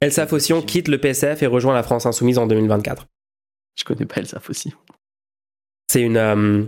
Elsa 0.00 0.26
Faucillon 0.26 0.60
quitte 0.60 0.88
le 0.88 1.00
PSF 1.00 1.42
et 1.42 1.46
rejoint 1.46 1.72
la 1.72 1.82
France 1.82 2.04
Insoumise 2.04 2.38
en 2.38 2.46
2024. 2.46 3.06
Je 3.76 3.84
connais 3.84 4.04
pas 4.04 4.16
Elsa 4.16 4.40
aussi. 4.48 4.74
C'est 5.90 6.02
une, 6.02 6.16
euh, 6.16 6.64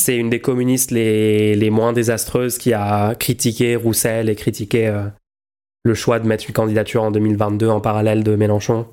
c'est 0.00 0.16
une 0.16 0.30
des 0.30 0.40
communistes 0.40 0.90
les, 0.90 1.54
les 1.54 1.70
moins 1.70 1.92
désastreuses 1.92 2.58
qui 2.58 2.72
a 2.72 3.14
critiqué 3.14 3.76
Roussel 3.76 4.28
et 4.28 4.34
critiqué 4.36 4.88
euh, 4.88 5.06
le 5.84 5.94
choix 5.94 6.18
de 6.20 6.26
mettre 6.26 6.46
une 6.46 6.52
candidature 6.54 7.02
en 7.02 7.10
2022 7.10 7.68
en 7.68 7.80
parallèle 7.80 8.24
de 8.24 8.34
Mélenchon. 8.36 8.88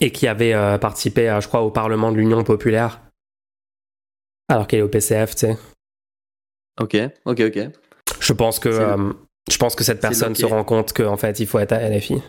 Et 0.00 0.10
qui 0.10 0.26
avait 0.26 0.54
euh, 0.54 0.78
participé, 0.78 1.28
euh, 1.28 1.40
je 1.40 1.48
crois, 1.48 1.62
au 1.62 1.70
Parlement 1.70 2.10
de 2.10 2.16
l'Union 2.16 2.42
populaire. 2.42 3.00
Alors 4.48 4.66
qu'elle 4.66 4.80
est 4.80 4.82
au 4.82 4.88
PCF, 4.88 5.34
tu 5.34 5.46
sais. 5.46 5.58
Ok, 6.80 6.96
ok, 7.24 7.40
ok. 7.40 7.58
Je 8.20 8.32
pense 8.32 8.58
que, 8.58 8.68
le- 8.68 8.80
euh, 8.80 9.12
je 9.50 9.56
pense 9.56 9.74
que 9.74 9.84
cette 9.84 10.00
personne 10.00 10.34
se 10.34 10.44
rend 10.46 10.64
compte 10.64 10.92
qu'en 10.92 11.16
fait, 11.16 11.38
il 11.40 11.46
faut 11.46 11.58
être 11.58 11.72
à 11.72 11.80
LFI. 11.88 12.20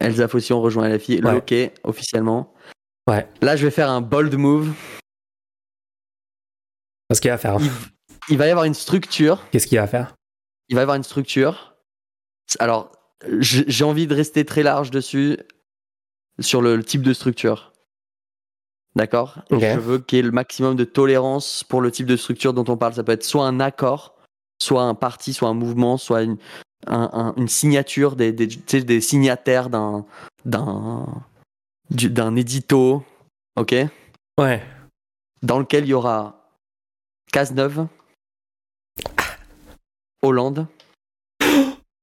Elsa 0.00 0.28
Faucillon 0.28 0.60
rejoint 0.60 0.88
LFI, 0.88 1.20
Ouais. 1.24 1.32
loqué 1.32 1.70
officiellement. 1.84 2.52
Ouais. 3.08 3.26
Là, 3.40 3.56
je 3.56 3.64
vais 3.64 3.70
faire 3.70 3.88
un 3.90 4.00
bold 4.02 4.34
move. 4.34 4.72
Parce 7.08 7.20
qu'il 7.20 7.30
va 7.30 7.38
faire. 7.38 7.56
Il, 7.60 7.70
il 8.30 8.38
va 8.38 8.46
y 8.46 8.50
avoir 8.50 8.64
une 8.64 8.74
structure. 8.74 9.42
Qu'est-ce 9.50 9.66
qu'il 9.66 9.78
va 9.78 9.86
faire 9.86 10.14
Il 10.68 10.74
va 10.74 10.80
y 10.80 10.82
avoir 10.82 10.96
une 10.96 11.02
structure. 11.04 11.76
Alors, 12.58 12.92
j'ai 13.40 13.84
envie 13.84 14.06
de 14.06 14.14
rester 14.14 14.44
très 14.44 14.62
large 14.62 14.90
dessus, 14.90 15.38
sur 16.40 16.60
le, 16.62 16.76
le 16.76 16.84
type 16.84 17.02
de 17.02 17.12
structure. 17.12 17.72
D'accord? 18.94 19.38
Je 19.74 19.78
veux 19.78 19.98
qu'il 19.98 20.16
y 20.16 20.18
ait 20.20 20.22
le 20.22 20.30
maximum 20.30 20.74
de 20.74 20.84
tolérance 20.84 21.64
pour 21.64 21.80
le 21.80 21.90
type 21.90 22.06
de 22.06 22.16
structure 22.16 22.54
dont 22.54 22.64
on 22.68 22.76
parle. 22.76 22.94
Ça 22.94 23.04
peut 23.04 23.12
être 23.12 23.24
soit 23.24 23.46
un 23.46 23.60
accord, 23.60 24.14
soit 24.60 24.82
un 24.82 24.94
parti, 24.94 25.32
soit 25.34 25.48
un 25.48 25.54
mouvement, 25.54 25.98
soit 25.98 26.22
une, 26.22 26.38
un- 26.86 27.10
un- 27.12 27.34
une 27.36 27.48
signature, 27.48 28.16
des, 28.16 29.00
signataires 29.00 29.68
d'un 29.70 30.06
d'un 30.46 31.06
du- 31.90 32.08
d'un 32.10 32.36
édito, 32.36 33.04
ok? 33.56 33.74
Ouais. 34.38 34.62
Dans 35.42 35.58
lequel 35.58 35.84
il 35.84 35.88
y 35.88 35.94
aura 35.94 36.45
Cazeneuve, 37.36 37.86
Hollande, 40.22 40.68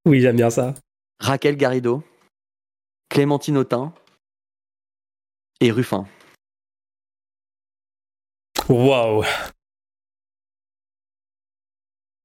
Oui, 0.05 0.21
j'aime 0.21 0.35
bien 0.35 0.51
ça. 0.51 0.75
Raquel 1.19 1.57
Garrido, 1.57 2.03
Clémentine 3.09 3.57
Autain 3.57 3.95
et 5.59 5.71
Ruffin. 5.71 6.05
Wow. 8.69 9.23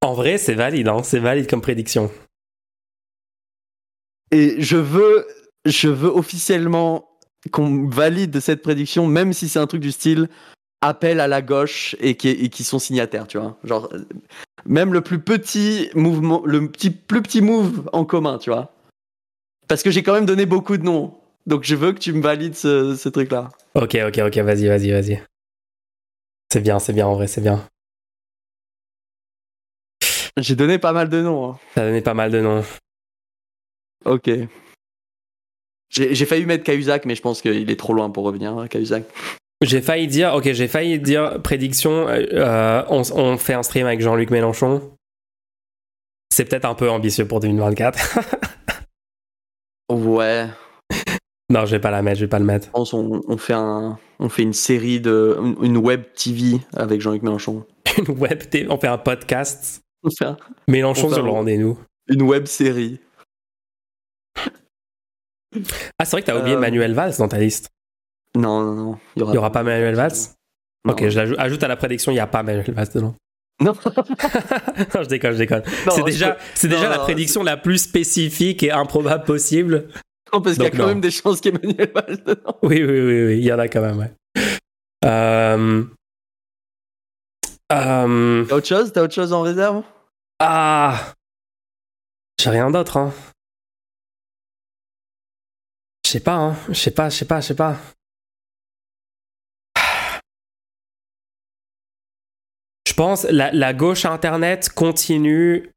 En 0.02 0.12
vrai, 0.12 0.36
c'est 0.36 0.52
valide, 0.52 0.88
hein, 0.88 1.02
c'est 1.02 1.18
valide 1.18 1.48
comme 1.48 1.62
prédiction. 1.62 2.12
Et 4.32 4.60
je 4.60 4.76
veux, 4.76 5.26
je 5.64 5.88
veux 5.88 6.10
officiellement 6.10 7.08
qu'on 7.52 7.88
valide 7.88 8.38
cette 8.40 8.60
prédiction, 8.60 9.06
même 9.06 9.32
si 9.32 9.48
c'est 9.48 9.60
un 9.60 9.66
truc 9.66 9.80
du 9.80 9.92
style 9.92 10.28
appel 10.80 11.20
à 11.20 11.26
la 11.28 11.42
gauche 11.42 11.96
et 12.00 12.16
qui, 12.16 12.28
et 12.28 12.48
qui 12.48 12.64
sont 12.64 12.78
signataires, 12.78 13.26
tu 13.26 13.38
vois. 13.38 13.56
Genre, 13.64 13.92
même 14.64 14.92
le 14.92 15.00
plus 15.00 15.20
petit 15.20 15.90
mouvement, 15.94 16.42
le 16.44 16.68
petit, 16.70 16.90
plus 16.90 17.22
petit 17.22 17.40
move 17.42 17.88
en 17.92 18.04
commun, 18.04 18.38
tu 18.38 18.50
vois. 18.50 18.72
Parce 19.66 19.82
que 19.82 19.90
j'ai 19.90 20.02
quand 20.02 20.14
même 20.14 20.26
donné 20.26 20.46
beaucoup 20.46 20.76
de 20.76 20.82
noms. 20.84 21.18
Donc 21.46 21.64
je 21.64 21.74
veux 21.74 21.92
que 21.92 21.98
tu 21.98 22.12
me 22.12 22.22
valides 22.22 22.54
ce, 22.54 22.94
ce 22.94 23.08
truc-là. 23.08 23.50
Ok, 23.74 23.96
ok, 24.06 24.18
ok, 24.26 24.38
vas-y, 24.38 24.66
vas-y, 24.66 24.90
vas-y. 24.90 25.22
C'est 26.52 26.60
bien, 26.60 26.78
c'est 26.78 26.92
bien, 26.92 27.06
en 27.06 27.14
vrai, 27.14 27.26
c'est 27.26 27.40
bien. 27.40 27.66
J'ai 30.38 30.54
donné 30.56 30.78
pas 30.78 30.92
mal 30.92 31.08
de 31.08 31.20
noms. 31.20 31.50
hein. 31.52 31.58
T'as 31.74 31.84
donné 31.86 32.00
pas 32.00 32.14
mal 32.14 32.30
de 32.30 32.40
noms. 32.40 32.64
Ok. 34.04 34.30
J'ai 35.90 36.14
j'ai 36.14 36.26
failli 36.26 36.46
mettre 36.46 36.64
Cahuzac, 36.64 37.04
mais 37.06 37.14
je 37.14 37.22
pense 37.22 37.42
qu'il 37.42 37.70
est 37.70 37.78
trop 37.78 37.92
loin 37.94 38.10
pour 38.10 38.24
revenir, 38.24 38.56
hein, 38.56 38.68
Cahuzac. 38.68 39.04
J'ai 39.62 39.80
failli 39.82 40.06
dire, 40.06 40.34
ok, 40.34 40.52
j'ai 40.52 40.68
failli 40.68 41.00
dire 41.00 41.42
prédiction, 41.42 42.06
euh, 42.08 42.24
euh, 42.32 42.84
on, 42.90 43.02
on 43.14 43.36
fait 43.38 43.54
un 43.54 43.62
stream 43.64 43.86
avec 43.86 44.00
Jean-Luc 44.00 44.30
Mélenchon. 44.30 44.92
C'est 46.32 46.44
peut-être 46.44 46.64
un 46.66 46.74
peu 46.74 46.88
ambitieux 46.90 47.26
pour 47.26 47.40
2024. 47.40 48.18
Ouais. 49.90 50.46
non, 51.48 51.64
je 51.64 51.70
vais 51.70 51.80
pas 51.80 51.90
la 51.90 52.02
mettre, 52.02 52.18
je 52.20 52.26
vais 52.26 52.28
pas 52.28 52.38
le 52.38 52.44
mettre. 52.44 52.68
On, 52.74 52.84
on 53.26 53.38
fait 53.38 53.54
un, 53.54 53.98
on 54.18 54.28
fait 54.28 54.42
une 54.42 54.52
série 54.52 55.00
de, 55.00 55.34
une, 55.62 55.78
web 55.78 56.02
TV 56.14 56.60
avec 56.76 57.00
Jean-Luc 57.00 57.22
Mélenchon. 57.22 57.64
Une 57.96 58.10
web, 58.18 58.50
TV, 58.50 58.66
on 58.70 58.78
fait 58.78 58.86
un 58.86 58.98
podcast. 58.98 59.80
On 60.02 60.10
fait 60.10 60.26
un- 60.26 60.36
Mélenchon 60.68 61.06
On 61.06 61.08
fait 61.08 61.14
sur 61.14 61.24
le 61.24 61.30
rendez-nous. 61.30 61.78
une 62.08 62.20
web 62.22 62.44
série. 62.44 63.00
Ah, 65.98 66.04
c'est 66.04 66.10
vrai 66.10 66.20
que 66.20 66.26
t'as 66.26 66.38
oublié 66.38 66.56
Euh, 66.56 66.60
Manuel 66.60 66.92
Valls 66.92 67.14
dans 67.18 67.28
ta 67.28 67.38
liste. 67.38 67.70
Non, 68.36 68.62
non, 68.62 68.74
non. 68.74 68.98
Il 69.16 69.34
y 69.34 69.38
aura, 69.38 69.50
pas 69.50 69.62
Manuel 69.62 69.94
Valls 69.94 70.12
Non. 70.84 70.92
Ok, 70.92 71.08
je 71.08 71.38
ajoute 71.38 71.62
à 71.62 71.68
la 71.68 71.76
prédiction, 71.76 72.12
il 72.12 72.16
n'y 72.16 72.20
a 72.20 72.26
pas 72.26 72.42
Manuel 72.42 72.72
Valls 72.72 72.88
dedans. 72.94 73.14
Non. 73.60 73.72
non, 74.94 75.02
je 75.02 75.08
déconne, 75.08 75.32
je 75.32 75.38
déconne. 75.38 75.64
C'est 75.90 76.04
déjà, 76.04 76.36
c'est 76.54 76.68
déjà 76.68 76.84
non, 76.84 76.90
la 76.90 76.98
prédiction 77.00 77.42
la 77.42 77.56
plus 77.56 77.78
spécifique 77.78 78.62
et 78.62 78.70
improbable 78.70 79.24
possible. 79.24 79.88
Non, 80.32 80.40
parce 80.40 80.54
qu'il 80.54 80.62
y 80.62 80.68
a 80.68 80.70
quand 80.70 80.86
même 80.86 81.00
des 81.00 81.10
chances 81.10 81.40
qu'Emmanuel 81.40 81.90
Valls 81.92 82.22
dedans. 82.24 82.56
Oui, 82.62 82.84
oui, 82.84 83.00
oui, 83.00 83.24
oui, 83.24 83.38
il 83.38 83.44
y 83.44 83.52
en 83.52 83.58
a 83.58 83.66
quand 83.66 83.80
même, 83.80 83.98
ouais. 83.98 84.12
Euh... 85.04 85.84
Euh... 87.72 88.44
T'as 88.44 88.54
autre 88.54 88.66
chose? 88.66 88.92
T'as 88.92 89.02
autre 89.02 89.14
chose 89.14 89.32
en 89.32 89.42
réserve? 89.42 89.82
Ah 90.38 91.14
J'ai 92.40 92.50
rien 92.50 92.70
d'autre, 92.70 92.96
hein. 92.96 93.12
Je 96.06 96.10
sais 96.12 96.20
pas, 96.20 96.36
hein. 96.36 96.56
Je 96.68 96.74
sais 96.74 96.90
pas, 96.92 97.10
je 97.10 97.16
sais 97.16 97.24
pas, 97.24 97.40
je 97.40 97.46
sais 97.48 97.56
pas. 97.56 97.76
Pense 102.98 103.24
la, 103.30 103.52
la 103.52 103.72
gauche 103.72 104.04
Internet 104.04 104.70
continue 104.70 105.70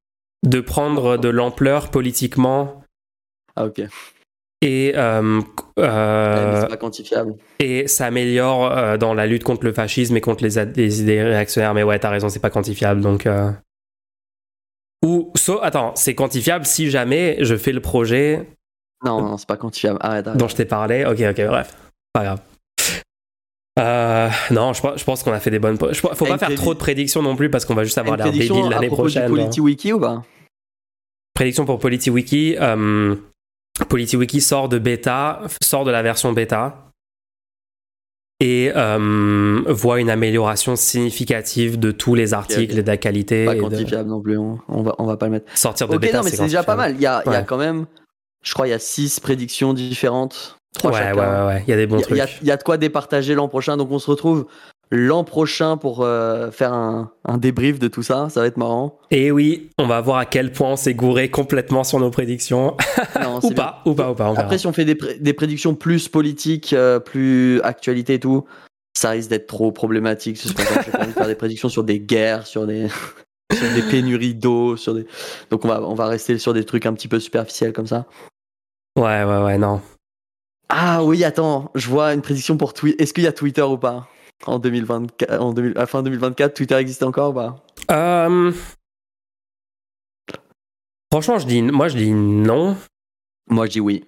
de 0.43 0.59
prendre 0.59 1.17
de 1.17 1.29
l'ampleur 1.29 1.91
politiquement 1.91 2.83
Ah, 3.55 3.67
ok. 3.67 3.83
et, 4.63 4.93
euh, 4.95 5.39
euh, 5.77 6.61
c'est 6.61 6.67
pas 6.67 6.77
quantifiable. 6.77 7.35
et 7.59 7.87
s'améliore 7.87 8.75
euh, 8.75 8.97
dans 8.97 9.13
la 9.13 9.27
lutte 9.27 9.43
contre 9.43 9.65
le 9.65 9.71
fascisme 9.71 10.17
et 10.17 10.21
contre 10.21 10.43
les, 10.43 10.57
idées 11.01 11.21
réactionnaires. 11.21 11.75
Mais 11.75 11.83
ouais, 11.83 11.99
t'as 11.99 12.09
raison, 12.09 12.27
c'est 12.27 12.39
pas 12.39 12.49
quantifiable. 12.49 13.01
Donc, 13.01 13.29
ou 15.05 15.31
so, 15.35 15.61
attends, 15.61 15.95
c'est 15.95 16.15
quantifiable 16.15 16.65
si 16.65 16.89
jamais 16.89 17.37
je 17.41 17.55
fais 17.55 17.71
le 17.71 17.81
projet 17.81 18.49
Non, 19.05 19.21
non, 19.21 19.37
c'est 19.37 19.47
pas 19.47 19.57
quantifiable. 19.57 19.99
Arrête, 20.01 20.25
arrête. 20.27 20.39
dont 20.39 20.47
je 20.47 20.55
t'ai 20.55 20.65
parlé. 20.65 21.05
Ok, 21.05 21.19
ok, 21.21 21.45
bref, 21.47 21.77
pas 22.13 22.23
grave. 22.23 22.41
Euh, 23.79 24.29
non, 24.51 24.73
je, 24.73 24.81
pense- 24.81 24.99
je 24.99 25.03
pense 25.03 25.23
qu'on 25.23 25.31
a 25.31 25.39
fait 25.39 25.49
des 25.51 25.59
bonnes. 25.59 25.77
Je, 25.91 25.99
faut 25.99 26.25
pas 26.25 26.37
faire 26.37 26.55
trop 26.55 26.73
de 26.73 26.79
prédictions 26.79 27.21
non 27.21 27.35
plus 27.35 27.49
parce 27.49 27.65
qu'on 27.65 27.73
va 27.75 27.83
juste 27.83 27.97
avoir 27.97 28.17
l'air 28.17 28.27
prédiction 28.27 28.55
débile 28.55 28.71
l'année 28.71 28.87
prochaine. 28.87 29.23
du 29.23 29.27
genre. 29.29 29.37
PolitiWiki 29.37 29.93
ou 29.93 29.99
pas? 29.99 30.23
Prédiction 31.33 31.65
pour 31.65 31.79
PolitiWiki. 31.79 32.57
Euh, 32.59 33.15
PolitiWiki 33.87 34.41
sort 34.41 34.67
de 34.69 34.77
bêta, 34.77 35.41
sort 35.63 35.85
de 35.85 35.91
la 35.91 36.01
version 36.01 36.33
bêta 36.33 36.87
et 38.41 38.71
euh, 38.75 39.61
voit 39.67 40.01
une 40.01 40.09
amélioration 40.09 40.75
significative 40.75 41.79
de 41.79 41.91
tous 41.91 42.15
les 42.15 42.33
articles 42.33 42.73
ok. 42.73 42.79
et 42.79 42.83
de 42.83 42.87
la 42.87 42.97
qualité. 42.97 43.45
Pas 43.45 43.55
de- 43.55 43.61
quantifiable 43.61 44.09
non 44.09 44.21
plus. 44.21 44.37
On, 44.37 44.59
on 44.67 44.83
va, 44.83 44.95
on 44.97 45.05
va 45.05 45.15
pas 45.15 45.27
le 45.27 45.33
mettre. 45.33 45.57
Sortir 45.57 45.87
de 45.87 45.95
Ok, 45.95 46.01
bêta, 46.01 46.17
non, 46.17 46.23
mais 46.23 46.31
c'est 46.31 46.41
déjà 46.43 46.63
pas 46.63 46.75
mal. 46.75 46.95
Il 46.95 47.01
y 47.01 47.05
a, 47.05 47.23
il 47.25 47.31
y 47.31 47.35
a 47.35 47.43
quand 47.43 47.57
même, 47.57 47.85
je 48.43 48.53
crois, 48.53 48.67
il 48.67 48.71
y 48.71 48.73
a 48.73 48.79
six 48.79 49.19
prédictions 49.19 49.73
différentes. 49.73 50.57
Trois 50.73 50.91
Ouais, 50.91 50.97
ouais, 50.97 51.03
chacun. 51.03 51.47
ouais, 51.47 51.53
ouais, 51.55 51.63
il 51.67 51.69
y 51.69 51.73
a 51.73 51.77
des 51.77 51.87
bons 51.87 51.97
y 51.97 51.99
a- 52.01 52.05
trucs. 52.25 52.37
il 52.41 52.47
y 52.47 52.51
a 52.51 52.57
de 52.57 52.63
quoi 52.63 52.77
départager 52.77 53.35
l'an 53.35 53.47
prochain. 53.47 53.77
Donc 53.77 53.91
on 53.91 53.99
se 53.99 54.09
retrouve 54.09 54.47
l'an 54.89 55.23
prochain 55.23 55.77
pour 55.77 56.01
euh, 56.03 56.49
faire 56.51 56.73
un, 56.73 57.11
un 57.25 57.37
débrief 57.37 57.77
de 57.79 57.87
tout 57.87 58.03
ça. 58.03 58.29
Ça 58.29 58.41
va 58.41 58.47
être 58.47 58.57
marrant. 58.57 58.97
Et 59.11 59.31
oui, 59.31 59.69
on 59.77 59.87
va 59.87 60.01
voir 60.01 60.17
à 60.17 60.25
quel 60.25 60.51
point 60.51 60.69
on 60.71 60.75
s'est 60.75 60.93
gouré 60.93 61.29
complètement 61.29 61.83
sur 61.83 61.99
nos 61.99 62.09
prédictions. 62.11 62.75
Non, 63.21 63.39
ou 63.43 63.51
pas, 63.51 63.81
ou 63.85 63.93
pas, 63.93 64.09
ou 64.11 64.15
pas, 64.15 64.29
on 64.29 64.33
verra. 64.33 64.43
Après, 64.45 64.57
si 64.57 64.65
on 64.67 64.73
fait 64.73 64.85
des, 64.85 64.95
pré- 64.95 65.17
des 65.19 65.33
prédictions 65.33 65.75
plus 65.75 66.07
politiques, 66.07 66.73
euh, 66.73 66.99
plus 66.99 67.61
actualité 67.61 68.15
et 68.15 68.19
tout, 68.19 68.45
ça 68.97 69.11
risque 69.11 69.29
d'être 69.29 69.47
trop 69.47 69.71
problématique. 69.71 70.37
Ça 70.37 70.51
que 70.53 70.61
j'ai 70.85 70.91
pas 70.91 70.99
envie 70.99 71.07
de 71.09 71.13
faire 71.13 71.27
des 71.27 71.35
prédictions 71.35 71.69
sur 71.69 71.83
des 71.83 71.99
guerres, 71.99 72.47
sur 72.47 72.65
des, 72.65 72.87
sur 73.53 73.73
des 73.75 73.81
pénuries 73.83 74.33
d'eau, 74.33 74.75
sur 74.77 74.93
des. 74.95 75.05
Donc 75.51 75.65
on 75.65 75.67
va, 75.67 75.81
on 75.83 75.93
va 75.93 76.07
rester 76.07 76.37
sur 76.39 76.53
des 76.53 76.63
trucs 76.65 76.85
un 76.85 76.93
petit 76.93 77.07
peu 77.07 77.19
superficiels 77.19 77.73
comme 77.73 77.87
ça. 77.87 78.05
Ouais, 78.97 79.23
ouais, 79.23 79.43
ouais, 79.43 79.57
non. 79.57 79.81
Ah 80.73 81.03
oui, 81.03 81.23
attends, 81.25 81.69
je 81.75 81.89
vois 81.89 82.13
une 82.13 82.21
prédiction 82.21 82.55
pour 82.57 82.73
Twitter. 82.73 83.01
Est-ce 83.03 83.13
qu'il 83.13 83.23
y 83.25 83.27
a 83.27 83.33
Twitter 83.33 83.61
ou 83.61 83.77
pas? 83.77 84.07
En 84.45 84.57
2024, 84.57 85.39
en 85.41 85.51
2000 85.53 85.77
à 85.77 85.85
fin 85.85 86.01
2024, 86.01 86.53
Twitter 86.53 86.75
existe 86.75 87.03
encore 87.03 87.31
ou 87.31 87.33
pas? 87.33 87.63
Euh, 87.91 88.51
Franchement, 91.11 91.39
je 91.39 91.45
dis, 91.45 91.61
moi 91.61 91.89
je 91.89 91.97
dis 91.97 92.11
non. 92.11 92.77
Moi, 93.49 93.65
je 93.65 93.71
dis 93.71 93.79
oui. 93.81 94.05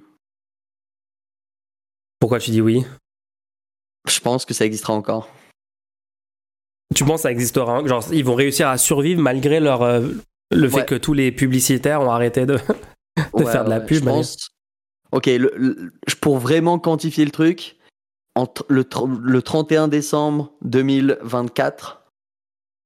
Pourquoi 2.19 2.39
tu 2.39 2.51
dis 2.51 2.61
oui? 2.61 2.85
Je 4.07 4.19
pense 4.21 4.45
que 4.45 4.53
ça 4.53 4.65
existera 4.65 4.93
encore. 4.93 5.29
Tu 6.95 7.03
penses 7.03 7.17
que 7.17 7.23
ça 7.23 7.31
existera 7.31 7.85
Genre, 7.85 8.05
ils 8.13 8.23
vont 8.23 8.35
réussir 8.35 8.69
à 8.69 8.77
survivre 8.77 9.21
malgré 9.21 9.59
leur, 9.59 9.81
euh, 9.81 10.07
le 10.51 10.69
fait 10.69 10.77
Ouais. 10.77 10.85
que 10.85 10.95
tous 10.95 11.13
les 11.13 11.31
publicitaires 11.33 12.01
ont 12.01 12.11
arrêté 12.11 12.45
de. 12.45 12.57
De 13.37 13.45
faire 13.45 13.63
de 13.65 13.69
la 13.69 13.79
pub, 13.81 13.97
Je 13.99 14.03
pense. 14.05 14.49
Ok, 15.13 15.27
le- 15.27 15.53
le- 15.55 15.93
pour 16.21 16.39
vraiment 16.39 16.79
quantifier 16.79 17.23
le 17.23 17.31
truc, 17.31 17.77
entre 18.35 18.65
le, 18.67 18.83
tr- 18.83 19.19
le 19.21 19.41
31 19.41 19.87
décembre 19.87 20.51
2024, 20.63 22.01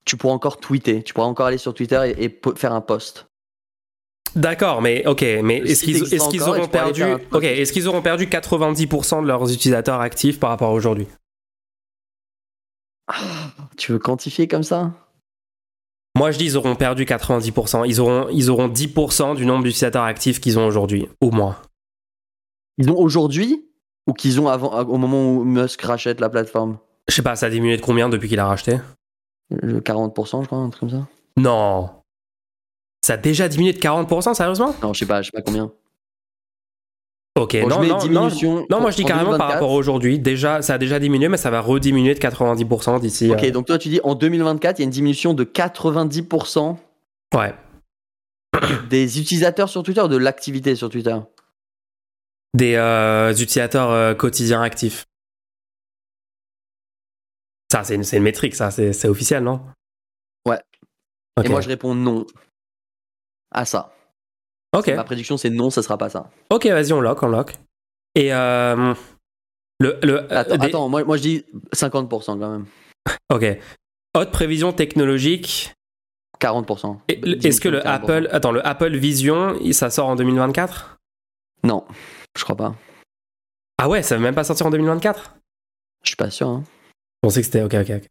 tu 0.06 0.18
pourras 0.18 0.34
encore 0.34 0.58
tweeter. 0.60 1.04
Tu 1.04 1.14
pourras 1.14 1.28
encore 1.28 1.46
aller 1.48 1.58
sur 1.58 1.74
Twitter 1.74 2.14
et, 2.18 2.40
faire 2.56 2.74
un 2.74 2.82
post. 2.82 3.28
D'accord, 4.36 4.82
mais 4.82 5.08
ok, 5.08 5.22
mais 5.42 5.58
est-ce 5.60 5.86
qu'ils 6.30 6.44
auront 6.44 6.68
perdu 6.68 7.04
Ok, 7.32 7.44
est-ce 7.44 7.72
qu'ils 7.72 7.88
auront 7.88 8.02
perdu 8.02 8.26
90% 8.28 9.22
de 9.24 9.28
leurs 9.28 9.50
utilisateurs 9.52 10.02
actifs 10.02 10.38
par 10.40 10.50
rapport 10.50 10.70
à 10.70 10.74
aujourd'hui? 10.74 11.08
Tu 13.78 13.94
veux 13.94 14.00
quantifier 14.00 14.48
comme 14.48 14.64
ça? 14.64 14.92
Moi, 16.16 16.32
je 16.32 16.38
dis 16.40 16.46
ils 16.46 16.58
auront 16.58 16.76
perdu 16.76 17.06
90%. 17.06 17.86
Ils 17.88 18.02
auront 18.02 18.28
ils 18.30 18.50
auront 18.50 18.68
10% 18.68 19.36
du 19.36 19.46
nombre 19.46 19.64
d'utilisateurs 19.64 20.04
actifs 20.04 20.42
qu'ils 20.42 20.60
ont 20.60 20.66
aujourd'hui, 20.68 21.08
ou 21.22 21.32
moins. 21.32 21.56
Ils 22.78 22.90
ont 22.92 22.98
aujourd'hui 22.98 23.66
ou 24.08 24.14
qu'ils 24.14 24.40
ont 24.40 24.48
avant, 24.48 24.80
au 24.84 24.98
moment 24.98 25.32
où 25.32 25.44
Musk 25.44 25.82
rachète 25.82 26.20
la 26.22 26.30
plateforme? 26.30 26.78
Je 27.08 27.16
sais 27.16 27.22
pas, 27.22 27.36
ça 27.36 27.48
a 27.48 27.50
diminué 27.50 27.78
de 27.78 27.82
combien 27.82 28.10
depuis 28.10 28.30
qu'il 28.30 28.40
a 28.40 28.46
racheté? 28.46 28.80
Le 29.50 29.80
40%, 29.80 30.42
je 30.42 30.48
crois, 30.48 30.58
un 30.60 30.70
truc 30.70 30.90
comme 30.90 31.00
ça 31.02 31.08
Non. 31.38 31.90
Ça 33.06 33.14
a 33.14 33.18
déjà 33.18 33.48
diminué 33.48 33.74
de 33.74 33.80
40%, 33.80 34.34
sérieusement? 34.34 34.76
Non, 34.84 34.94
je 34.94 35.00
sais 35.00 35.06
pas, 35.06 35.22
je 35.22 35.28
sais 35.28 35.32
pas 35.36 35.42
combien. 35.42 35.72
Ok, 37.40 37.56
Bon, 37.62 37.68
non, 37.70 37.84
non, 37.84 38.00
non, 38.08 38.66
non, 38.68 38.82
moi 38.82 38.90
je 38.90 38.96
dis 38.96 39.04
en 39.04 39.08
carrément 39.08 39.38
par 39.38 39.50
2024. 39.50 39.54
rapport 39.54 39.72
à 39.72 39.76
aujourd'hui. 39.76 40.18
Déjà, 40.18 40.64
ça 40.64 40.74
a 40.74 40.78
déjà 40.80 41.00
diminué, 41.00 41.30
mais 41.30 41.38
ça 41.38 41.52
va 41.52 41.62
rediminuer 41.62 42.16
de 42.16 42.20
90% 42.20 43.00
d'ici. 43.00 43.30
Ok, 43.32 43.44
euh, 43.44 43.52
donc 43.52 43.68
toi 43.68 43.78
tu 43.78 43.90
dis 43.90 44.00
en 44.04 44.16
2024, 44.16 44.80
il 44.80 44.82
y 44.82 44.84
a 44.84 44.86
une 44.86 44.90
diminution 44.90 45.34
de 45.36 45.44
90% 45.44 46.78
Ouais. 47.36 47.54
des 48.90 49.20
utilisateurs 49.20 49.70
sur 49.70 49.84
Twitter 49.84 50.02
ou 50.02 50.08
de 50.08 50.18
l'activité 50.18 50.76
sur 50.76 50.90
Twitter? 50.90 51.16
Des 52.58 52.76
euh, 52.76 53.32
utilisateurs 53.34 53.92
euh, 53.92 54.16
quotidiens 54.16 54.62
actifs. 54.64 55.06
Ça, 57.72 57.84
c'est 57.84 57.96
une, 57.96 58.24
métrique, 58.24 58.56
ça, 58.56 58.72
c'est 58.72 59.08
officiel, 59.08 59.44
non? 59.44 59.62
Ouais. 60.48 60.60
Et 61.44 61.50
moi 61.50 61.62
je 61.62 61.68
réponds 61.68 61.94
non 61.94 62.26
à 63.52 63.66
ça. 63.66 63.94
ok, 64.76 64.88
Ma 64.88 65.04
prédiction 65.04 65.38
c'est 65.38 65.50
non, 65.52 65.70
ça 65.70 65.84
sera 65.84 65.98
pas 65.98 66.10
ça. 66.10 66.32
ok, 66.50 66.66
vas-y, 66.68 66.94
on 66.94 67.02
lock, 67.02 67.22
on 67.22 67.28
lock. 67.28 67.54
Et 68.16 68.34
euh, 68.34 68.94
le, 69.80 70.00
le, 70.02 70.34
Attends, 70.34 70.58
des- 70.58 70.66
attends 70.68 70.90
moi, 70.90 71.04
moi 71.04 71.18
je 71.18 71.22
dis 71.22 71.46
50% 71.74 72.26
quand 72.26 72.52
même. 72.52 72.66
Ok. 73.30 73.46
Haute 74.16 74.32
prévision 74.32 74.74
technologique. 74.74 75.74
40%. 76.42 77.00
Et- 77.10 77.48
Est-ce 77.48 77.62
que 77.62 77.70
le 77.70 77.80
40%. 77.80 77.84
Apple, 77.86 78.30
attends, 78.32 78.52
le 78.52 78.66
Apple 78.66 78.96
Vision, 78.96 79.56
ça 79.74 79.90
sort 79.92 80.08
en 80.08 80.16
2024 80.16 80.98
Non, 81.64 81.86
je 82.38 82.44
crois 82.44 82.56
pas. 82.56 82.76
Ah 83.80 83.90
ouais, 83.90 84.02
ça 84.04 84.16
va 84.16 84.22
même 84.22 84.36
pas 84.36 84.44
sortir 84.44 84.66
en 84.66 84.70
2024 84.72 85.36
Je 86.04 86.10
suis 86.10 86.16
pas 86.16 86.30
sûr. 86.30 86.48
hein. 86.48 86.64
Je 87.24 87.28
pensais 87.28 87.42
que 87.42 87.46
c'était 87.46 87.64
ok, 87.64 87.74
ok, 87.74 87.92
ok. 87.98 88.08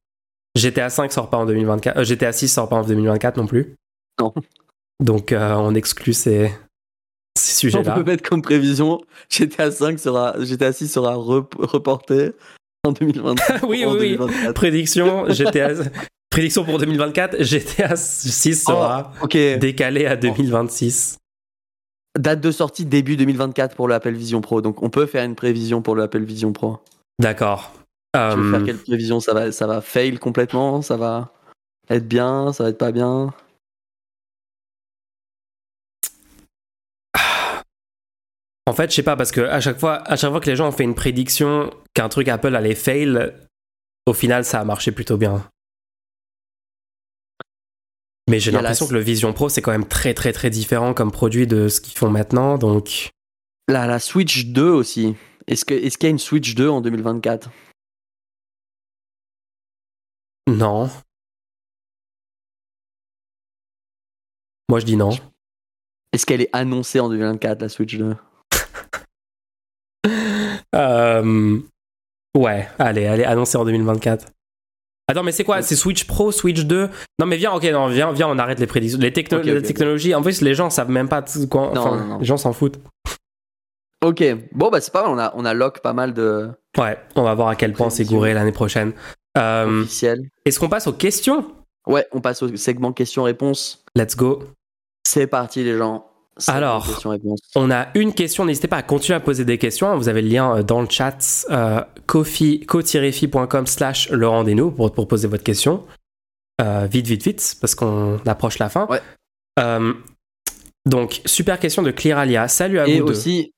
GTA 0.57 0.89
5 0.91 1.13
sort 1.13 1.29
pas 1.31 1.37
en 1.39 1.47
2024. 1.47 1.99
euh, 1.99 2.05
GTA 2.05 2.33
6 2.33 2.49
sort 2.49 2.69
pas 2.69 2.77
en 2.77 2.83
2024 2.85 3.37
non 3.37 3.47
plus. 3.47 3.75
Non. 4.21 4.33
Donc 5.01 5.33
euh, 5.33 5.55
on 5.57 5.75
exclut 5.75 6.15
ces, 6.15 6.51
ces 7.39 7.53
On 7.53 7.59
sujets-là. 7.71 7.95
peut 7.95 8.05
mettre 8.05 8.29
comme 8.29 8.41
prévision 8.43 9.01
GTA 9.31 9.71
5 9.71 9.99
sera 9.99 10.35
GTA 10.43 10.73
6 10.73 10.89
sera 10.89 11.15
rep- 11.17 11.55
reporté 11.59 12.33
en 12.85 12.93
2024. 12.93 13.65
oui, 13.69 13.85
en 13.85 13.93
oui, 13.93 13.99
oui. 14.01 14.17
2024. 14.17 14.55
Prédiction 14.55 15.29
GTA. 15.29 15.69
Prédiction 16.31 16.65
pour 16.65 16.79
2024, 16.79 17.43
GTA 17.43 17.97
6 17.97 18.65
sera 18.65 19.13
Oh, 19.21 19.25
ok. 19.25 19.33
décalé 19.59 20.07
à 20.07 20.17
2026. 20.17 21.19
Date 22.17 22.41
de 22.41 22.51
sortie 22.51 22.85
début 22.87 23.17
2024 23.17 23.75
pour 23.77 23.89
le 23.89 23.95
Apple 23.95 24.13
Vision 24.13 24.41
Pro. 24.41 24.61
Donc 24.63 24.83
on 24.83 24.91
peut 24.91 25.07
faire 25.07 25.25
une 25.25 25.35
prévision 25.35 25.83
pour 25.83 25.95
le 25.95 26.03
Apple 26.03 26.23
Vision 26.23 26.53
Pro. 26.53 26.79
D'accord. 27.21 27.73
Tu 28.15 28.21
veux 28.21 28.27
Euh, 28.27 28.51
faire 28.51 28.65
quelle 28.65 28.79
prévision? 28.83 29.21
Ça 29.21 29.35
va, 29.35 29.53
ça 29.53 29.67
va 29.67 29.81
fail 29.81 30.19
complètement? 30.19 30.81
Ça 30.83 30.97
va 30.97 31.31
être 31.91 32.09
bien? 32.09 32.53
Ça 32.53 32.65
va 32.65 32.71
être 32.71 32.79
pas 32.79 32.93
bien? 32.93 33.33
En 38.69 38.73
fait, 38.73 38.91
je 38.91 38.97
sais 38.97 39.03
pas 39.03 39.17
parce 39.17 39.31
que 39.31 39.43
à 39.43 39.61
chaque 39.61 39.79
fois, 39.79 40.03
à 40.11 40.17
chaque 40.17 40.31
fois 40.31 40.41
que 40.41 40.51
les 40.51 40.57
gens 40.57 40.69
ont 40.69 40.73
fait 40.73 40.83
une 40.85 40.95
prédiction 40.97 41.71
qu'un 41.95 42.09
truc 42.09 42.29
Apple 42.29 42.55
allait 42.57 42.75
fail, 42.75 43.33
au 44.07 44.13
final, 44.13 44.45
ça 44.45 44.61
a 44.61 44.65
marché 44.65 44.91
plutôt 44.91 45.17
bien. 45.17 45.49
Mais 48.29 48.41
j'ai 48.41 48.51
l'impression 48.51 48.87
la- 48.87 48.89
que 48.91 48.95
le 48.95 49.01
Vision 49.01 49.33
Pro 49.33 49.49
c'est 49.49 49.63
quand 49.63 49.71
même 49.71 49.87
très 49.87 50.13
très 50.15 50.33
très 50.33 50.51
différent 50.51 50.95
comme 50.95 51.13
produit 51.13 51.47
de 51.47 51.69
ce 51.69 51.81
qu'ils 51.81 51.97
font 51.97 52.11
maintenant, 52.11 52.59
donc 52.59 53.11
La, 53.69 53.87
la 53.87 53.99
Switch 53.99 54.47
2 54.47 54.69
aussi. 54.71 55.15
Est-ce 55.47 55.65
qu'il 55.65 55.81
y 56.03 56.07
a 56.07 56.09
une 56.09 56.19
Switch 56.19 56.55
2 56.55 56.69
en 56.69 56.81
2024 56.81 57.51
non. 60.49 60.89
Moi 64.69 64.79
je 64.81 64.85
dis 64.87 64.97
non. 64.97 65.11
Est-ce 66.13 66.25
qu'elle 66.25 66.41
est 66.41 66.51
annoncée 66.53 67.01
en 67.01 67.09
2024 67.09 67.61
la 67.63 67.69
Switch 67.69 67.97
2 67.97 68.15
Euh, 70.75 71.59
Ouais, 72.37 72.69
allez, 72.79 73.07
allez, 73.07 73.25
annoncé 73.25 73.57
en 73.57 73.65
2024. 73.65 74.27
Attends, 75.09 75.23
mais 75.23 75.33
c'est 75.33 75.45
quoi? 75.45 75.63
C'est 75.63 75.77
Switch 75.77 76.05
Pro, 76.05 76.33
Switch 76.33 76.65
2 76.65 76.89
Non, 77.21 77.27
mais 77.27 77.37
viens, 77.37 77.53
ok, 77.53 77.63
non, 77.65 77.87
viens, 77.89 78.13
viens, 78.13 78.29
on 78.29 78.39
arrête 78.39 78.59
les 78.59 78.67
prédictions. 78.67 78.99
Les, 78.99 79.13
techno- 79.13 79.41
les 79.41 79.63
technologies, 79.63 80.15
en 80.15 80.23
plus, 80.23 80.41
les 80.43 80.55
gens 80.55 80.69
savent 80.69 80.91
même 80.91 81.09
pas 81.09 81.23
quoi. 81.49 81.71
Non, 81.75 81.81
enfin, 81.81 81.97
non, 81.97 82.05
non. 82.07 82.19
Les 82.19 82.25
gens 82.25 82.37
s'en 82.37 82.53
foutent. 82.53 82.79
Ok, 84.05 84.23
bon 84.53 84.69
bah 84.71 84.81
c'est 84.81 84.93
pas 84.93 85.03
mal, 85.03 85.11
on 85.11 85.19
a, 85.19 85.33
on 85.37 85.45
a 85.45 85.55
lock 85.55 85.81
pas 85.81 85.93
mal 85.95 86.13
de 86.13 86.51
Ouais, 86.79 86.99
on 87.17 87.23
va 87.23 87.35
voir 87.35 87.49
à 87.49 87.57
quel 87.57 87.73
point 87.73 87.89
c'est 87.91 88.05
gouré 88.05 88.35
l'année 88.35 88.53
prochaine. 88.53 88.93
Euh, 89.39 89.81
officiels. 89.83 90.29
Est-ce 90.45 90.61
qu'on 90.61 90.69
passe 90.69 90.87
aux 90.87 90.93
questions? 90.93 91.47
Ouais, 91.87 92.07
on 92.13 92.21
passe 92.21 92.43
au 92.43 92.55
segment 92.57 92.93
questions-réponses. 92.93 93.85
Let's 93.97 94.15
go. 94.17 94.43
C'est 95.07 95.27
parti 95.27 95.65
les 95.65 95.77
gens. 95.79 96.07
Alors. 96.49 96.87
On 97.55 97.71
a 97.71 97.89
une 97.95 98.13
question, 98.13 98.45
n'hésitez 98.45 98.69
pas 98.69 98.77
à 98.77 98.83
continuer 98.83 99.17
à 99.17 99.21
poser 99.21 99.45
des 99.45 99.59
questions. 99.59 99.97
Vous 99.97 100.09
avez 100.09 100.23
le 100.23 100.29
lien 100.29 100.57
euh, 100.59 100.63
dans 100.63 100.81
le 100.83 100.89
chat 100.91 101.47
euh, 101.51 101.81
kofi- 102.07 102.65
ko-fi.com 102.67 103.67
slash 103.67 104.11
rendez-nous 104.13 104.71
pour, 104.71 104.93
pour 104.93 105.09
poser 105.09 105.29
votre 105.29 105.45
question. 105.45 105.85
Euh, 106.61 106.87
vite, 106.91 107.07
vite, 107.07 107.23
vite, 107.25 107.57
parce 107.61 107.75
qu'on 107.75 108.19
approche 108.27 108.59
la 108.59 108.69
fin. 108.69 108.87
Ouais. 108.87 109.01
Euh, 109.59 109.93
donc, 110.85 111.21
super 111.25 111.59
question 111.59 111.83
de 111.83 111.91
Clearalia. 111.91 112.49
Salut 112.49 112.79
à 112.79 112.87
Et 112.87 113.01
vous 113.01 113.07
deux. 113.07 113.13
aussi, 113.13 113.53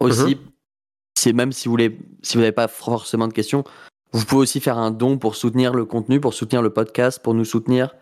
aussi 0.00 0.34
Mhm. 0.36 0.40
c'est 1.18 1.32
même 1.32 1.52
si 1.52 1.68
vous 1.68 1.72
voulez, 1.72 1.98
si 2.22 2.34
vous 2.34 2.40
n'avez 2.40 2.52
pas 2.52 2.68
forcément 2.68 3.28
de 3.28 3.32
questions, 3.32 3.64
vous 4.12 4.24
pouvez 4.24 4.42
aussi 4.42 4.60
faire 4.60 4.78
un 4.78 4.90
don 4.90 5.18
pour 5.18 5.36
soutenir 5.36 5.74
le 5.74 5.84
contenu, 5.84 6.20
pour 6.20 6.34
soutenir 6.34 6.62
le 6.62 6.70
podcast, 6.70 7.20
pour 7.22 7.34
nous 7.34 7.44
soutenir, 7.44 7.94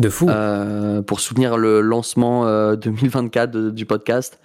De 0.00 0.08
fou. 0.08 0.28
euh, 0.28 1.02
pour 1.02 1.20
soutenir 1.20 1.56
le 1.56 1.80
lancement 1.80 2.46
euh, 2.46 2.74
2024 2.76 3.50
de- 3.50 3.70
du 3.70 3.86
podcast, 3.86 4.40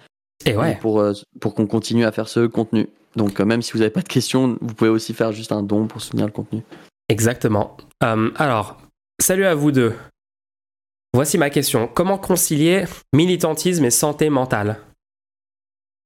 Et 0.46 0.56
ouais. 0.56 0.76
pour, 0.76 1.00
euh, 1.00 1.12
pour 1.40 1.54
qu'on 1.54 1.66
continue 1.66 2.04
à 2.04 2.12
faire 2.12 2.28
ce 2.28 2.46
contenu. 2.46 2.88
Donc 3.16 3.40
euh, 3.40 3.44
même 3.44 3.60
si 3.62 3.72
vous 3.72 3.78
n'avez 3.80 3.90
pas 3.90 4.02
de 4.02 4.08
questions, 4.08 4.56
vous 4.60 4.74
pouvez 4.74 4.90
aussi 4.90 5.12
faire 5.14 5.32
juste 5.32 5.50
un 5.52 5.62
don 5.64 5.86
pour 5.88 6.00
soutenir 6.00 6.26
le 6.26 6.32
contenu. 6.32 6.62
Exactement. 7.08 7.76
Euh, 8.04 8.30
alors, 8.36 8.80
salut 9.20 9.44
à 9.44 9.54
vous 9.56 9.72
deux. 9.72 9.94
Voici 11.12 11.36
ma 11.38 11.50
question. 11.50 11.88
Comment 11.88 12.18
concilier 12.18 12.84
militantisme 13.12 13.84
et 13.84 13.90
santé 13.90 14.30
mentale? 14.30 14.78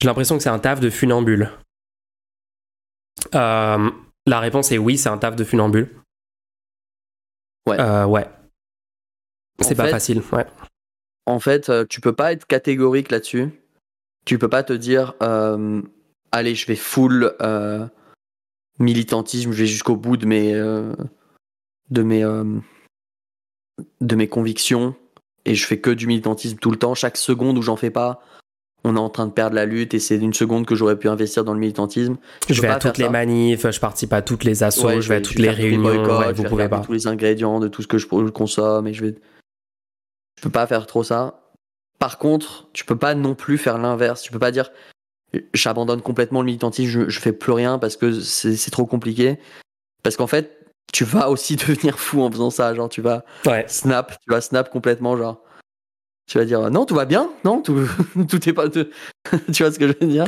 J'ai 0.00 0.08
l'impression 0.08 0.38
que 0.38 0.42
c'est 0.42 0.48
un 0.48 0.58
taf 0.58 0.80
de 0.80 0.88
funambule. 0.88 1.50
Euh, 3.34 3.90
la 4.26 4.40
réponse 4.40 4.72
est 4.72 4.78
oui, 4.78 4.96
c'est 4.96 5.10
un 5.10 5.18
taf 5.18 5.36
de 5.36 5.44
funambule. 5.44 5.90
Ouais. 7.68 7.78
Euh, 7.78 8.06
ouais. 8.06 8.26
C'est 9.60 9.74
pas 9.74 9.84
fait- 9.84 9.90
facile, 9.90 10.22
ouais. 10.32 10.46
En 11.26 11.38
fait, 11.40 11.68
euh, 11.70 11.84
tu 11.88 12.00
peux 12.00 12.12
pas 12.12 12.32
être 12.32 12.46
catégorique 12.46 13.10
là-dessus. 13.10 13.48
Tu 14.26 14.38
peux 14.38 14.48
pas 14.48 14.62
te 14.62 14.72
dire, 14.72 15.14
euh, 15.22 15.80
allez, 16.32 16.54
je 16.54 16.66
vais 16.66 16.76
full 16.76 17.34
euh, 17.40 17.86
militantisme, 18.78 19.52
je 19.52 19.58
vais 19.58 19.66
jusqu'au 19.66 19.96
bout 19.96 20.16
de 20.16 20.26
mes, 20.26 20.54
euh, 20.54 20.92
de 21.90 22.02
mes, 22.02 22.22
de 24.00 24.16
mes 24.16 24.28
convictions 24.28 24.94
et 25.44 25.54
je 25.54 25.66
fais 25.66 25.78
que 25.78 25.90
du 25.90 26.06
militantisme 26.06 26.56
tout 26.58 26.70
le 26.70 26.76
temps. 26.78 26.94
Chaque 26.94 27.16
seconde 27.16 27.58
où 27.58 27.62
j'en 27.62 27.76
fais 27.76 27.90
pas, 27.90 28.20
on 28.84 28.96
est 28.96 29.00
en 29.00 29.10
train 29.10 29.26
de 29.26 29.32
perdre 29.32 29.56
la 29.56 29.64
lutte 29.66 29.94
et 29.94 29.98
c'est 29.98 30.16
une 30.16 30.34
seconde 30.34 30.66
que 30.66 30.74
j'aurais 30.74 30.98
pu 30.98 31.08
investir 31.08 31.44
dans 31.44 31.54
le 31.54 31.60
militantisme. 31.60 32.16
Je 32.48 32.60
vais 32.60 32.68
à 32.68 32.78
toutes 32.78 32.98
les 32.98 33.04
ça. 33.04 33.10
manifs, 33.10 33.70
je 33.70 33.80
participe 33.80 34.12
à 34.12 34.22
toutes 34.22 34.44
les 34.44 34.62
assos, 34.62 34.86
Ouais, 34.86 35.00
je 35.00 35.08
vais 35.08 35.16
à 35.16 35.20
toutes 35.20 35.38
les 35.38 35.50
réunions, 35.50 35.82
boycotts, 35.82 36.18
ouais, 36.20 36.34
je 36.34 36.42
vais 36.42 36.48
pouvez 36.48 36.68
pas. 36.68 36.80
tous 36.80 36.92
les 36.92 37.06
ingrédients 37.06 37.60
de 37.60 37.68
tout 37.68 37.82
ce 37.82 37.88
que 37.88 37.98
je 37.98 38.06
consomme 38.06 38.86
et 38.86 38.92
je 38.94 39.04
vais. 39.06 39.14
Peux 40.44 40.50
pas 40.50 40.66
faire 40.66 40.86
trop 40.86 41.02
ça. 41.02 41.40
Par 41.98 42.18
contre, 42.18 42.68
tu 42.74 42.84
peux 42.84 42.96
pas 42.96 43.14
non 43.14 43.34
plus 43.34 43.56
faire 43.56 43.78
l'inverse. 43.78 44.20
Tu 44.22 44.30
peux 44.30 44.38
pas 44.38 44.50
dire 44.50 44.70
j'abandonne 45.52 46.00
complètement 46.02 46.40
le 46.42 46.46
militantisme, 46.46 46.88
je, 46.90 47.08
je 47.08 47.18
fais 47.20 47.32
plus 47.32 47.52
rien 47.52 47.78
parce 47.78 47.96
que 47.96 48.20
c'est 48.20 48.56
c'est 48.56 48.70
trop 48.70 48.86
compliqué. 48.86 49.38
Parce 50.02 50.16
qu'en 50.16 50.26
fait, 50.26 50.58
tu 50.92 51.04
vas 51.04 51.30
aussi 51.30 51.56
devenir 51.66 51.98
fou 51.98 52.20
en 52.22 52.30
faisant 52.30 52.50
ça. 52.50 52.74
Genre, 52.74 52.88
tu 52.88 53.00
vas 53.00 53.24
Ouais. 53.46 53.64
snap, 53.68 54.12
tu 54.20 54.30
vas 54.30 54.40
snap 54.42 54.70
complètement. 54.70 55.16
Genre, 55.16 55.40
tu 56.30 56.36
vas 56.38 56.44
dire 56.44 56.70
non, 56.70 56.84
tout 56.84 56.94
va 56.94 57.04
bien, 57.06 57.30
non, 57.44 57.62
tout, 57.62 57.88
tout 58.28 58.48
est 58.48 58.52
pas. 58.52 58.68
tout- 58.68 58.86
tu 59.52 59.62
vois 59.62 59.72
ce 59.72 59.78
que 59.78 59.88
je 59.88 59.94
veux 59.98 60.06
dire? 60.06 60.26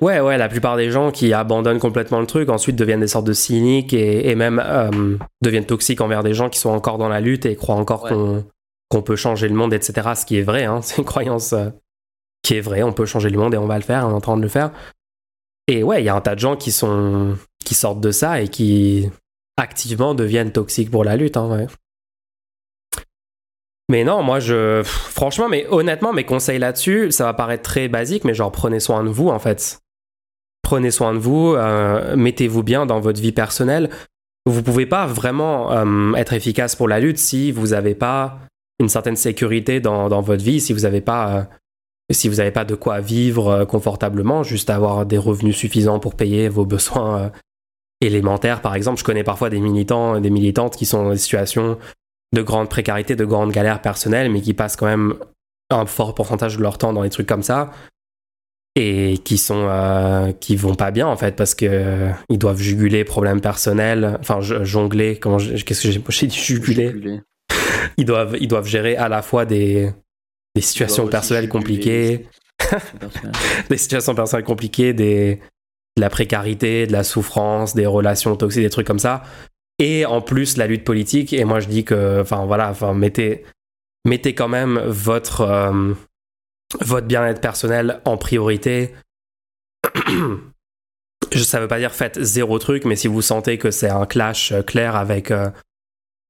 Ouais, 0.00 0.18
ouais, 0.20 0.36
la 0.36 0.48
plupart 0.48 0.76
des 0.76 0.90
gens 0.90 1.10
qui 1.12 1.32
abandonnent 1.32 1.78
complètement 1.78 2.20
le 2.20 2.26
truc, 2.26 2.48
ensuite 2.48 2.74
deviennent 2.76 3.00
des 3.00 3.06
sortes 3.06 3.26
de 3.26 3.32
cyniques 3.32 3.92
et, 3.94 4.28
et 4.30 4.34
même 4.34 4.60
euh, 4.64 5.16
deviennent 5.42 5.64
toxiques 5.66 6.00
envers 6.00 6.24
des 6.24 6.34
gens 6.34 6.48
qui 6.50 6.58
sont 6.58 6.70
encore 6.70 6.98
dans 6.98 7.08
la 7.08 7.20
lutte 7.20 7.46
et 7.46 7.54
croient 7.54 7.76
encore 7.76 8.02
Ouais. 8.04 8.10
qu'on 8.10 8.44
qu'on 8.88 9.02
peut 9.02 9.16
changer 9.16 9.48
le 9.48 9.54
monde, 9.54 9.72
etc. 9.72 10.10
Ce 10.14 10.24
qui 10.24 10.38
est 10.38 10.42
vrai, 10.42 10.64
hein, 10.64 10.80
c'est 10.82 10.98
une 10.98 11.04
croyance 11.04 11.52
euh, 11.52 11.70
qui 12.42 12.54
est 12.54 12.60
vraie. 12.60 12.82
On 12.82 12.92
peut 12.92 13.06
changer 13.06 13.30
le 13.30 13.38
monde 13.38 13.54
et 13.54 13.58
on 13.58 13.66
va 13.66 13.76
le 13.76 13.84
faire, 13.84 14.06
on 14.06 14.10
est 14.10 14.14
en 14.14 14.20
train 14.20 14.36
de 14.36 14.42
le 14.42 14.48
faire. 14.48 14.70
Et 15.66 15.82
ouais, 15.82 16.02
il 16.02 16.06
y 16.06 16.08
a 16.08 16.14
un 16.14 16.20
tas 16.20 16.34
de 16.34 16.40
gens 16.40 16.56
qui 16.56 16.72
sont 16.72 17.36
qui 17.64 17.74
sortent 17.74 18.00
de 18.00 18.10
ça 18.10 18.40
et 18.40 18.48
qui 18.48 19.10
activement 19.58 20.14
deviennent 20.14 20.52
toxiques 20.52 20.90
pour 20.90 21.04
la 21.04 21.16
lutte. 21.16 21.36
Hein. 21.36 21.66
Mais 23.90 24.04
non, 24.04 24.22
moi 24.22 24.40
je. 24.40 24.82
Franchement, 24.84 25.48
mais 25.48 25.66
honnêtement, 25.68 26.12
mes 26.12 26.24
conseils 26.24 26.58
là-dessus, 26.58 27.12
ça 27.12 27.24
va 27.24 27.34
paraître 27.34 27.62
très 27.62 27.88
basique, 27.88 28.24
mais 28.24 28.34
genre 28.34 28.52
prenez 28.52 28.80
soin 28.80 29.04
de 29.04 29.08
vous 29.08 29.28
en 29.28 29.38
fait. 29.38 29.80
Prenez 30.62 30.90
soin 30.90 31.14
de 31.14 31.18
vous, 31.18 31.54
euh, 31.54 32.14
mettez-vous 32.16 32.62
bien 32.62 32.84
dans 32.84 33.00
votre 33.00 33.20
vie 33.20 33.32
personnelle. 33.32 33.88
Vous 34.44 34.62
pouvez 34.62 34.86
pas 34.86 35.06
vraiment 35.06 35.72
euh, 35.72 36.14
être 36.14 36.32
efficace 36.32 36.76
pour 36.76 36.88
la 36.88 37.00
lutte 37.00 37.18
si 37.18 37.52
vous 37.52 37.68
n'avez 37.68 37.94
pas 37.94 38.38
une 38.80 38.88
certaine 38.88 39.16
sécurité 39.16 39.80
dans, 39.80 40.20
votre 40.20 40.42
vie, 40.42 40.60
si 40.60 40.72
vous 40.72 40.80
n'avez 40.80 41.00
pas, 41.00 41.36
euh, 41.36 41.44
si 42.12 42.30
pas 42.52 42.64
de 42.64 42.74
quoi 42.74 43.00
vivre 43.00 43.48
euh, 43.48 43.64
confortablement, 43.64 44.42
juste 44.42 44.70
avoir 44.70 45.04
des 45.04 45.18
revenus 45.18 45.56
suffisants 45.56 45.98
pour 45.98 46.14
payer 46.14 46.48
vos 46.48 46.64
besoins 46.64 47.18
euh, 47.18 47.28
élémentaires. 48.00 48.60
Par 48.62 48.74
exemple, 48.74 48.98
je 48.98 49.04
connais 49.04 49.24
parfois 49.24 49.50
des 49.50 49.60
militants, 49.60 50.20
des 50.20 50.30
militantes 50.30 50.76
qui 50.76 50.86
sont 50.86 51.04
dans 51.04 51.10
des 51.10 51.18
situations 51.18 51.78
de 52.32 52.42
grande 52.42 52.68
précarité, 52.68 53.16
de 53.16 53.24
grande 53.24 53.50
galère 53.50 53.80
personnelle, 53.80 54.30
mais 54.30 54.40
qui 54.40 54.54
passent 54.54 54.76
quand 54.76 54.86
même 54.86 55.14
un 55.70 55.86
fort 55.86 56.14
pourcentage 56.14 56.56
de 56.56 56.62
leur 56.62 56.78
temps 56.78 56.92
dans 56.92 57.02
des 57.02 57.10
trucs 57.10 57.26
comme 57.26 57.42
ça 57.42 57.72
et 58.74 59.18
qui 59.24 59.38
sont 59.38 60.34
qui 60.40 60.54
vont 60.54 60.74
pas 60.74 60.90
bien 60.90 61.06
en 61.06 61.16
fait 61.16 61.34
parce 61.34 61.54
que 61.54 62.10
ils 62.28 62.38
doivent 62.38 62.60
juguler 62.60 63.04
problèmes 63.04 63.40
personnels, 63.40 64.18
enfin 64.20 64.40
jongler, 64.40 65.18
comment 65.18 65.38
qu'est-ce 65.38 65.82
que 65.82 65.90
j'ai 65.90 66.02
j'ai 66.08 66.26
dit 66.26 66.36
juguler? 66.36 66.88
Juguler. 66.88 67.20
Ils 67.98 68.06
doivent 68.06 68.36
ils 68.40 68.48
doivent 68.48 68.66
gérer 68.66 68.96
à 68.96 69.10
la 69.10 69.20
fois 69.20 69.44
des 69.44 69.92
des 70.54 70.62
situations 70.62 71.06
personnelles 71.06 71.50
compliquées, 71.50 72.26
des 73.70 73.76
situations 73.76 74.14
personnelles 74.14 74.46
compliquées, 74.46 74.94
des 74.94 75.40
de 75.98 76.00
la 76.00 76.10
précarité, 76.10 76.86
de 76.86 76.92
la 76.92 77.04
souffrance, 77.04 77.74
des 77.74 77.86
relations 77.86 78.36
toxiques, 78.36 78.62
des 78.62 78.70
trucs 78.70 78.86
comme 78.86 78.98
ça. 79.00 79.22
et 79.80 80.06
en 80.06 80.20
plus 80.22 80.56
la 80.56 80.66
lutte 80.66 80.84
politique. 80.84 81.32
Et 81.32 81.44
moi 81.44 81.60
je 81.60 81.68
dis 81.68 81.84
que, 81.84 82.20
enfin 82.20 82.46
voilà, 82.46 82.70
enfin 82.70 82.94
mettez, 82.94 83.44
mettez 84.04 84.34
quand 84.34 84.48
même 84.48 84.78
votre 84.86 85.42
euh, 85.42 85.92
votre 86.80 87.06
bien-être 87.06 87.40
personnel 87.40 88.00
en 88.04 88.16
priorité. 88.16 88.94
Ça 91.34 91.60
veut 91.60 91.68
pas 91.68 91.78
dire 91.78 91.92
faites 91.92 92.20
zéro 92.20 92.58
truc, 92.58 92.84
mais 92.84 92.96
si 92.96 93.06
vous 93.06 93.22
sentez 93.22 93.58
que 93.58 93.70
c'est 93.70 93.90
un 93.90 94.06
clash 94.06 94.52
euh, 94.52 94.62
clair 94.62 94.96
avec 94.96 95.30
euh, 95.30 95.50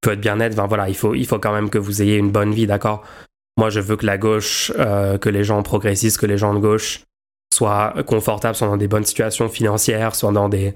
votre 0.05 0.21
bien-être, 0.21 0.55
ben 0.55 0.67
voilà, 0.67 0.89
il 0.89 0.95
faut, 0.95 1.13
il 1.15 1.25
faut 1.25 1.39
quand 1.39 1.53
même 1.53 1.69
que 1.69 1.77
vous 1.77 2.01
ayez 2.01 2.17
une 2.17 2.31
bonne 2.31 2.53
vie, 2.53 2.67
d'accord? 2.67 3.03
Moi, 3.57 3.69
je 3.69 3.79
veux 3.79 3.97
que 3.97 4.05
la 4.05 4.17
gauche, 4.17 4.71
que 4.71 5.29
les 5.29 5.43
gens 5.43 5.61
progressistes, 5.63 6.17
que 6.17 6.25
les 6.25 6.37
gens 6.37 6.53
de 6.53 6.59
gauche 6.59 7.03
soient 7.53 7.93
confortables, 8.07 8.55
soient 8.55 8.67
dans 8.67 8.77
des 8.77 8.87
bonnes 8.87 9.03
situations 9.03 9.49
financières, 9.49 10.15
soient 10.15 10.31
dans 10.31 10.47
des, 10.47 10.73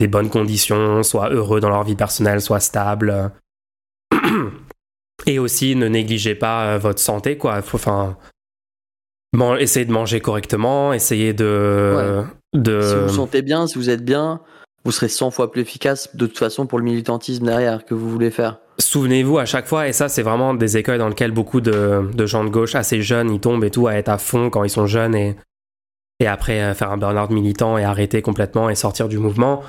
des 0.00 0.08
bonnes 0.08 0.30
conditions, 0.30 1.02
soient 1.02 1.30
heureux 1.30 1.60
dans 1.60 1.70
leur 1.70 1.84
vie 1.84 1.94
personnelle, 1.94 2.40
soient 2.40 2.60
stables. 2.60 3.32
Et 5.26 5.38
aussi, 5.38 5.74
ne 5.74 5.88
négligez 5.88 6.34
pas 6.34 6.66
euh, 6.66 6.78
votre 6.78 7.00
santé, 7.00 7.36
quoi. 7.36 7.60
Faut, 7.62 7.76
enfin, 7.76 8.16
essayez 9.58 9.84
de 9.84 9.92
manger 9.92 10.20
correctement, 10.20 10.92
essayez 10.92 11.32
de, 11.32 12.22
de. 12.54 12.80
Si 12.80 12.94
vous 12.94 13.02
vous 13.02 13.14
sentez 13.14 13.42
bien, 13.42 13.66
si 13.66 13.76
vous 13.76 13.90
êtes 13.90 14.04
bien, 14.04 14.40
vous 14.84 14.92
serez 14.92 15.08
100 15.08 15.30
fois 15.30 15.50
plus 15.50 15.62
efficace 15.62 16.14
de 16.14 16.26
toute 16.26 16.38
façon 16.38 16.66
pour 16.66 16.78
le 16.78 16.84
militantisme 16.84 17.44
derrière 17.46 17.84
que 17.84 17.94
vous 17.94 18.10
voulez 18.10 18.30
faire. 18.30 18.58
Souvenez-vous 18.78 19.38
à 19.38 19.44
chaque 19.44 19.66
fois, 19.66 19.88
et 19.88 19.92
ça 19.92 20.08
c'est 20.08 20.22
vraiment 20.22 20.54
des 20.54 20.76
écueils 20.76 20.98
dans 20.98 21.08
lesquels 21.08 21.32
beaucoup 21.32 21.60
de, 21.60 22.26
gens 22.26 22.44
de 22.44 22.48
gauche 22.50 22.74
assez 22.74 23.02
jeunes, 23.02 23.30
ils 23.32 23.40
tombent 23.40 23.64
et 23.64 23.70
tout, 23.70 23.88
à 23.88 23.94
être 23.94 24.08
à 24.08 24.18
fond 24.18 24.50
quand 24.50 24.62
ils 24.64 24.70
sont 24.70 24.86
jeunes 24.86 25.14
et, 25.14 25.36
et 26.20 26.26
après 26.26 26.60
euh, 26.62 26.74
faire 26.74 26.92
un 26.92 26.96
burn-out 26.96 27.30
militant 27.30 27.76
et 27.76 27.84
arrêter 27.84 28.22
complètement 28.22 28.70
et 28.70 28.74
sortir 28.74 29.08
du 29.08 29.18
mouvement. 29.18 29.62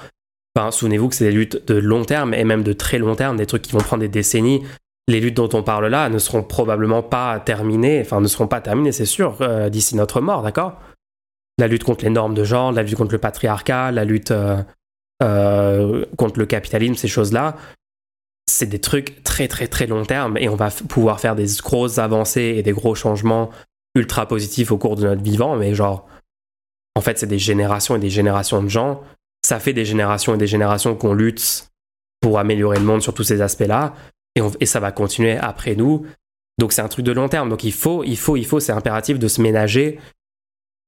Souvenez-vous 0.71 1.09
que 1.09 1.15
c'est 1.15 1.25
des 1.25 1.31
luttes 1.31 1.67
de 1.67 1.75
long 1.75 2.03
terme 2.03 2.33
et 2.33 2.43
même 2.43 2.63
de 2.63 2.73
très 2.73 2.97
long 2.97 3.15
terme, 3.15 3.37
des 3.37 3.45
trucs 3.45 3.61
qui 3.61 3.71
vont 3.71 3.79
prendre 3.79 4.01
des 4.01 4.09
décennies. 4.09 4.63
Les 5.07 5.21
luttes 5.21 5.37
dont 5.37 5.49
on 5.53 5.63
parle 5.63 5.87
là 5.87 6.09
ne 6.09 6.19
seront 6.19 6.43
probablement 6.43 7.01
pas 7.01 7.39
terminées, 7.39 8.01
enfin 8.01 8.21
ne 8.21 8.27
seront 8.27 8.47
pas 8.47 8.61
terminées, 8.61 8.91
c'est 8.91 9.05
sûr, 9.05 9.37
euh, 9.41 9.69
d'ici 9.69 9.95
notre 9.95 10.21
mort, 10.21 10.43
d'accord? 10.43 10.79
La 11.57 11.67
lutte 11.67 11.83
contre 11.83 12.03
les 12.03 12.09
normes 12.09 12.33
de 12.33 12.43
genre, 12.43 12.71
la 12.71 12.83
lutte 12.83 12.95
contre 12.95 13.13
le 13.13 13.19
patriarcat, 13.19 13.91
la 13.91 14.05
lutte 14.05 14.31
euh, 14.31 14.61
euh, 15.21 16.05
contre 16.17 16.39
le 16.39 16.45
capitalisme, 16.45 16.95
ces 16.95 17.07
choses-là, 17.07 17.57
c'est 18.49 18.67
des 18.67 18.79
trucs 18.79 19.23
très 19.23 19.47
très 19.47 19.67
très 19.67 19.85
long 19.85 20.05
terme 20.05 20.37
et 20.37 20.49
on 20.49 20.55
va 20.55 20.69
pouvoir 20.71 21.19
faire 21.19 21.35
des 21.35 21.47
grosses 21.61 21.97
avancées 21.97 22.55
et 22.57 22.63
des 22.63 22.71
gros 22.71 22.95
changements 22.95 23.49
ultra 23.95 24.27
positifs 24.27 24.71
au 24.71 24.77
cours 24.77 24.95
de 24.95 25.03
notre 25.03 25.21
vivant, 25.21 25.55
mais 25.55 25.75
genre, 25.75 26.07
en 26.95 27.01
fait, 27.01 27.19
c'est 27.19 27.27
des 27.27 27.39
générations 27.39 27.95
et 27.95 27.99
des 27.99 28.09
générations 28.09 28.61
de 28.61 28.69
gens 28.69 29.01
ça 29.43 29.59
fait 29.59 29.73
des 29.73 29.85
générations 29.85 30.35
et 30.35 30.37
des 30.37 30.47
générations 30.47 30.95
qu'on 30.95 31.13
lutte 31.13 31.69
pour 32.21 32.39
améliorer 32.39 32.77
le 32.77 32.85
monde 32.85 33.01
sur 33.01 33.13
tous 33.13 33.23
ces 33.23 33.41
aspects-là, 33.41 33.93
et, 34.35 34.65
ça 34.65 34.79
va 34.79 34.91
continuer 34.91 35.37
après 35.37 35.75
nous. 35.75 36.05
Donc 36.57 36.73
c'est 36.73 36.81
un 36.81 36.87
truc 36.87 37.05
de 37.05 37.11
long 37.11 37.29
terme. 37.29 37.49
Donc 37.49 37.63
il 37.63 37.73
faut, 37.73 38.03
il 38.03 38.17
faut, 38.17 38.35
il 38.35 38.45
faut, 38.45 38.59
c'est 38.59 38.73
impératif 38.73 39.17
de 39.17 39.27
se 39.27 39.41
ménager 39.41 39.99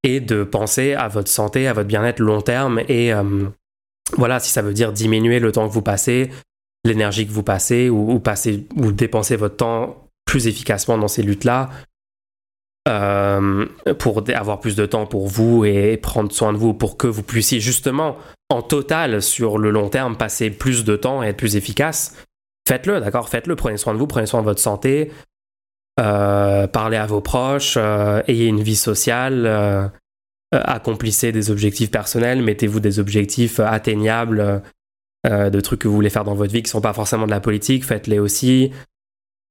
et 0.03 0.19
de 0.19 0.43
penser 0.43 0.93
à 0.93 1.07
votre 1.07 1.29
santé, 1.29 1.67
à 1.67 1.73
votre 1.73 1.87
bien-être 1.87 2.19
long 2.19 2.41
terme. 2.41 2.81
Et 2.87 3.13
euh, 3.13 3.47
voilà, 4.17 4.39
si 4.39 4.51
ça 4.51 4.61
veut 4.61 4.73
dire 4.73 4.91
diminuer 4.91 5.39
le 5.39 5.51
temps 5.51 5.67
que 5.67 5.73
vous 5.73 5.81
passez, 5.81 6.29
l'énergie 6.83 7.27
que 7.27 7.31
vous 7.31 7.43
passez, 7.43 7.89
ou, 7.89 8.19
passer, 8.19 8.67
ou 8.75 8.91
dépenser 8.91 9.35
votre 9.35 9.57
temps 9.57 10.07
plus 10.25 10.47
efficacement 10.47 10.97
dans 10.97 11.07
ces 11.07 11.23
luttes-là, 11.23 11.69
euh, 12.87 13.67
pour 13.99 14.23
avoir 14.33 14.59
plus 14.59 14.75
de 14.75 14.85
temps 14.87 15.05
pour 15.05 15.27
vous 15.27 15.65
et 15.65 15.97
prendre 15.97 16.31
soin 16.31 16.51
de 16.51 16.57
vous 16.57 16.73
pour 16.73 16.97
que 16.97 17.05
vous 17.05 17.21
puissiez 17.21 17.59
justement 17.59 18.17
en 18.49 18.63
total 18.63 19.21
sur 19.21 19.59
le 19.59 19.69
long 19.69 19.89
terme 19.89 20.17
passer 20.17 20.49
plus 20.49 20.83
de 20.83 20.95
temps 20.95 21.21
et 21.21 21.27
être 21.27 21.37
plus 21.37 21.55
efficace, 21.55 22.15
faites-le, 22.67 22.99
d'accord? 22.99 23.29
Faites-le, 23.29 23.55
prenez 23.55 23.77
soin 23.77 23.93
de 23.93 23.99
vous, 23.99 24.07
prenez 24.07 24.25
soin 24.25 24.39
de 24.39 24.45
votre 24.45 24.59
santé, 24.59 25.11
euh, 25.99 26.65
parlez 26.65 26.97
à 26.97 27.05
vos 27.05 27.21
proches, 27.21 27.75
euh, 27.77 28.23
ayez 28.27 28.47
une 28.47 28.61
vie 28.61 28.75
sociale, 28.75 29.91
accomplissez 30.51 31.31
des 31.31 31.49
objectifs 31.49 31.91
personnels, 31.91 32.41
mettez-vous 32.41 32.79
des 32.79 32.99
objectifs 32.99 33.59
atteignables 33.59 34.61
de 35.25 35.59
trucs 35.61 35.81
que 35.81 35.87
vous 35.87 35.95
voulez 35.95 36.09
faire 36.09 36.23
dans 36.23 36.35
votre 36.35 36.51
vie 36.51 36.61
qui 36.61 36.67
ne 36.67 36.71
sont 36.71 36.81
pas 36.81 36.93
forcément 36.93 37.25
de 37.25 37.31
la 37.31 37.39
politique, 37.39 37.85
faites-les 37.85 38.19
aussi. 38.19 38.71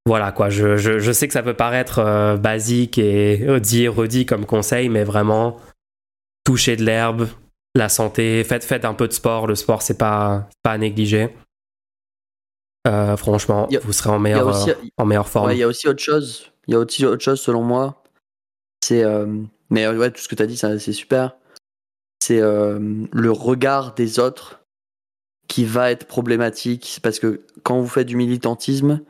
Voilà 0.07 0.31
quoi, 0.31 0.49
je, 0.49 0.77
je, 0.77 1.11
sais 1.11 1.27
que 1.27 1.33
ça 1.33 1.43
peut 1.43 1.53
paraître 1.53 1.99
euh, 1.99 2.35
basique 2.35 2.97
et 2.97 3.59
dit 3.59 3.83
et 3.83 3.87
redit 3.87 4.25
comme 4.25 4.47
conseil, 4.47 4.89
mais 4.89 5.03
vraiment, 5.03 5.57
toucher 6.43 6.75
de 6.75 6.83
l'herbe, 6.83 7.27
la 7.75 7.87
santé, 7.87 8.43
faites, 8.43 8.63
faites 8.63 8.83
un 8.83 8.95
peu 8.95 9.07
de 9.07 9.13
sport, 9.13 9.45
le 9.45 9.53
sport 9.53 9.83
c'est 9.83 9.99
pas, 9.99 10.49
pas 10.63 10.71
à 10.71 10.77
négliger. 10.79 11.29
Euh, 12.87 13.15
franchement, 13.15 13.69
vous 13.83 13.93
serez 13.93 14.09
en 14.09 14.17
meilleure, 14.17 14.67
euh, 14.67 14.73
en 14.97 15.05
meilleure 15.05 15.29
forme. 15.29 15.51
Il 15.51 15.59
y 15.59 15.63
a 15.63 15.67
aussi 15.67 15.87
autre 15.87 16.01
chose, 16.01 16.51
il 16.67 16.73
y 16.73 16.75
a 16.75 16.79
aussi 16.79 17.05
autre 17.05 17.23
chose 17.23 17.39
selon 17.39 17.61
moi, 17.61 18.01
c'est, 18.83 19.03
mais 19.71 19.87
ouais, 19.87 20.11
tout 20.11 20.21
ce 20.21 20.27
que 20.27 20.35
tu 20.35 20.43
as 20.43 20.47
dit, 20.47 20.57
c'est 20.57 20.91
super, 20.91 21.35
c'est 22.21 22.39
le 22.39 23.31
regard 23.31 23.95
des 23.95 24.19
autres 24.19 24.61
qui 25.47 25.65
va 25.65 25.91
être 25.91 26.05
problématique, 26.05 26.99
parce 27.01 27.19
que 27.19 27.41
quand 27.63 27.79
vous 27.81 27.87
faites 27.87 28.07
du 28.07 28.15
militantisme, 28.15 29.01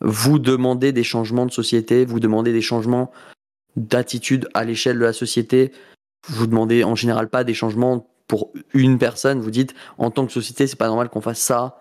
vous 0.00 0.38
demandez 0.38 0.92
des 0.92 1.04
changements 1.04 1.46
de 1.46 1.52
société, 1.52 2.04
vous 2.04 2.20
demandez 2.20 2.52
des 2.52 2.60
changements 2.60 3.10
d'attitude 3.76 4.48
à 4.54 4.64
l'échelle 4.64 4.98
de 4.98 5.04
la 5.04 5.12
société. 5.12 5.72
Vous 6.28 6.46
demandez 6.46 6.84
en 6.84 6.94
général 6.94 7.28
pas 7.28 7.44
des 7.44 7.54
changements 7.54 8.08
pour 8.26 8.52
une 8.74 8.98
personne. 8.98 9.40
Vous 9.40 9.50
dites 9.50 9.74
en 9.98 10.10
tant 10.10 10.26
que 10.26 10.32
société, 10.32 10.66
c'est 10.66 10.76
pas 10.76 10.88
normal 10.88 11.08
qu'on 11.08 11.20
fasse 11.20 11.40
ça. 11.40 11.78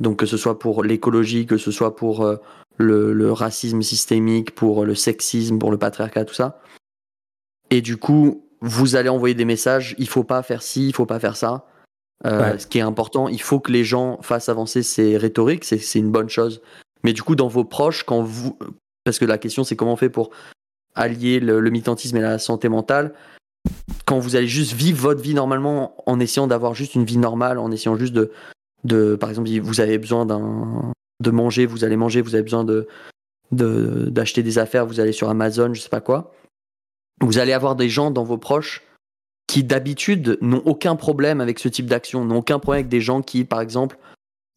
Donc 0.00 0.18
que 0.18 0.26
ce 0.26 0.36
soit 0.36 0.58
pour 0.58 0.82
l'écologie, 0.82 1.46
que 1.46 1.58
ce 1.58 1.70
soit 1.70 1.94
pour 1.94 2.24
euh, 2.24 2.36
le, 2.78 3.32
racisme 3.32 3.82
systémique, 3.82 4.54
pour 4.54 4.84
le 4.84 4.94
sexisme, 4.94 5.58
pour 5.58 5.70
le 5.70 5.78
patriarcat, 5.78 6.24
tout 6.24 6.34
ça. 6.34 6.60
Et 7.72 7.80
du 7.80 7.96
coup, 7.96 8.44
vous 8.60 8.96
allez 8.96 9.08
envoyer 9.08 9.34
des 9.34 9.46
messages. 9.46 9.94
Il 9.96 10.06
faut 10.06 10.24
pas 10.24 10.42
faire 10.42 10.62
ci, 10.62 10.88
il 10.88 10.94
faut 10.94 11.06
pas 11.06 11.18
faire 11.18 11.36
ça. 11.36 11.66
Euh, 12.26 12.58
ce 12.58 12.66
qui 12.66 12.76
est 12.76 12.82
important, 12.82 13.28
il 13.28 13.40
faut 13.40 13.60
que 13.60 13.72
les 13.72 13.82
gens 13.82 14.20
fassent 14.20 14.50
avancer 14.50 14.82
ces 14.82 15.16
rhétoriques. 15.16 15.64
C'est 15.64 15.98
une 15.98 16.10
bonne 16.10 16.28
chose. 16.28 16.60
Mais 17.02 17.14
du 17.14 17.22
coup, 17.22 17.34
dans 17.34 17.48
vos 17.48 17.64
proches, 17.64 18.04
quand 18.04 18.22
vous. 18.22 18.58
Parce 19.04 19.18
que 19.18 19.24
la 19.24 19.38
question, 19.38 19.64
c'est 19.64 19.74
comment 19.74 19.94
on 19.94 19.96
fait 19.96 20.10
pour 20.10 20.30
allier 20.94 21.40
le, 21.40 21.62
militantisme 21.70 22.18
et 22.18 22.20
la 22.20 22.38
santé 22.38 22.68
mentale. 22.68 23.14
Quand 24.04 24.18
vous 24.18 24.36
allez 24.36 24.46
juste 24.46 24.74
vivre 24.74 25.00
votre 25.00 25.22
vie 25.22 25.32
normalement 25.32 25.94
en 26.06 26.20
essayant 26.20 26.46
d'avoir 26.46 26.74
juste 26.74 26.94
une 26.94 27.06
vie 27.06 27.16
normale, 27.16 27.58
en 27.58 27.70
essayant 27.72 27.96
juste 27.96 28.12
de. 28.12 28.32
de 28.84 29.16
par 29.16 29.30
exemple, 29.30 29.48
vous 29.60 29.80
avez 29.80 29.96
besoin 29.96 30.26
d'un 30.26 30.92
de 31.22 31.30
manger, 31.30 31.64
vous 31.64 31.84
allez 31.84 31.96
manger, 31.96 32.20
vous 32.20 32.34
avez 32.34 32.44
besoin 32.44 32.64
de 32.64 32.86
d'acheter 33.50 34.42
des 34.42 34.58
affaires, 34.58 34.86
vous 34.86 35.00
allez 35.00 35.12
sur 35.12 35.30
Amazon, 35.30 35.72
je 35.72 35.80
sais 35.80 35.88
pas 35.88 36.00
quoi. 36.00 36.32
Vous 37.22 37.38
allez 37.38 37.52
avoir 37.52 37.76
des 37.76 37.88
gens 37.88 38.10
dans 38.10 38.24
vos 38.24 38.38
proches 38.38 38.82
qui 39.46 39.64
d'habitude 39.64 40.38
n'ont 40.40 40.62
aucun 40.64 40.96
problème 40.96 41.40
avec 41.40 41.58
ce 41.58 41.68
type 41.68 41.86
d'action, 41.86 42.24
n'ont 42.24 42.38
aucun 42.38 42.58
problème 42.58 42.80
avec 42.80 42.88
des 42.88 43.00
gens 43.00 43.22
qui, 43.22 43.44
par 43.44 43.60
exemple, 43.60 43.98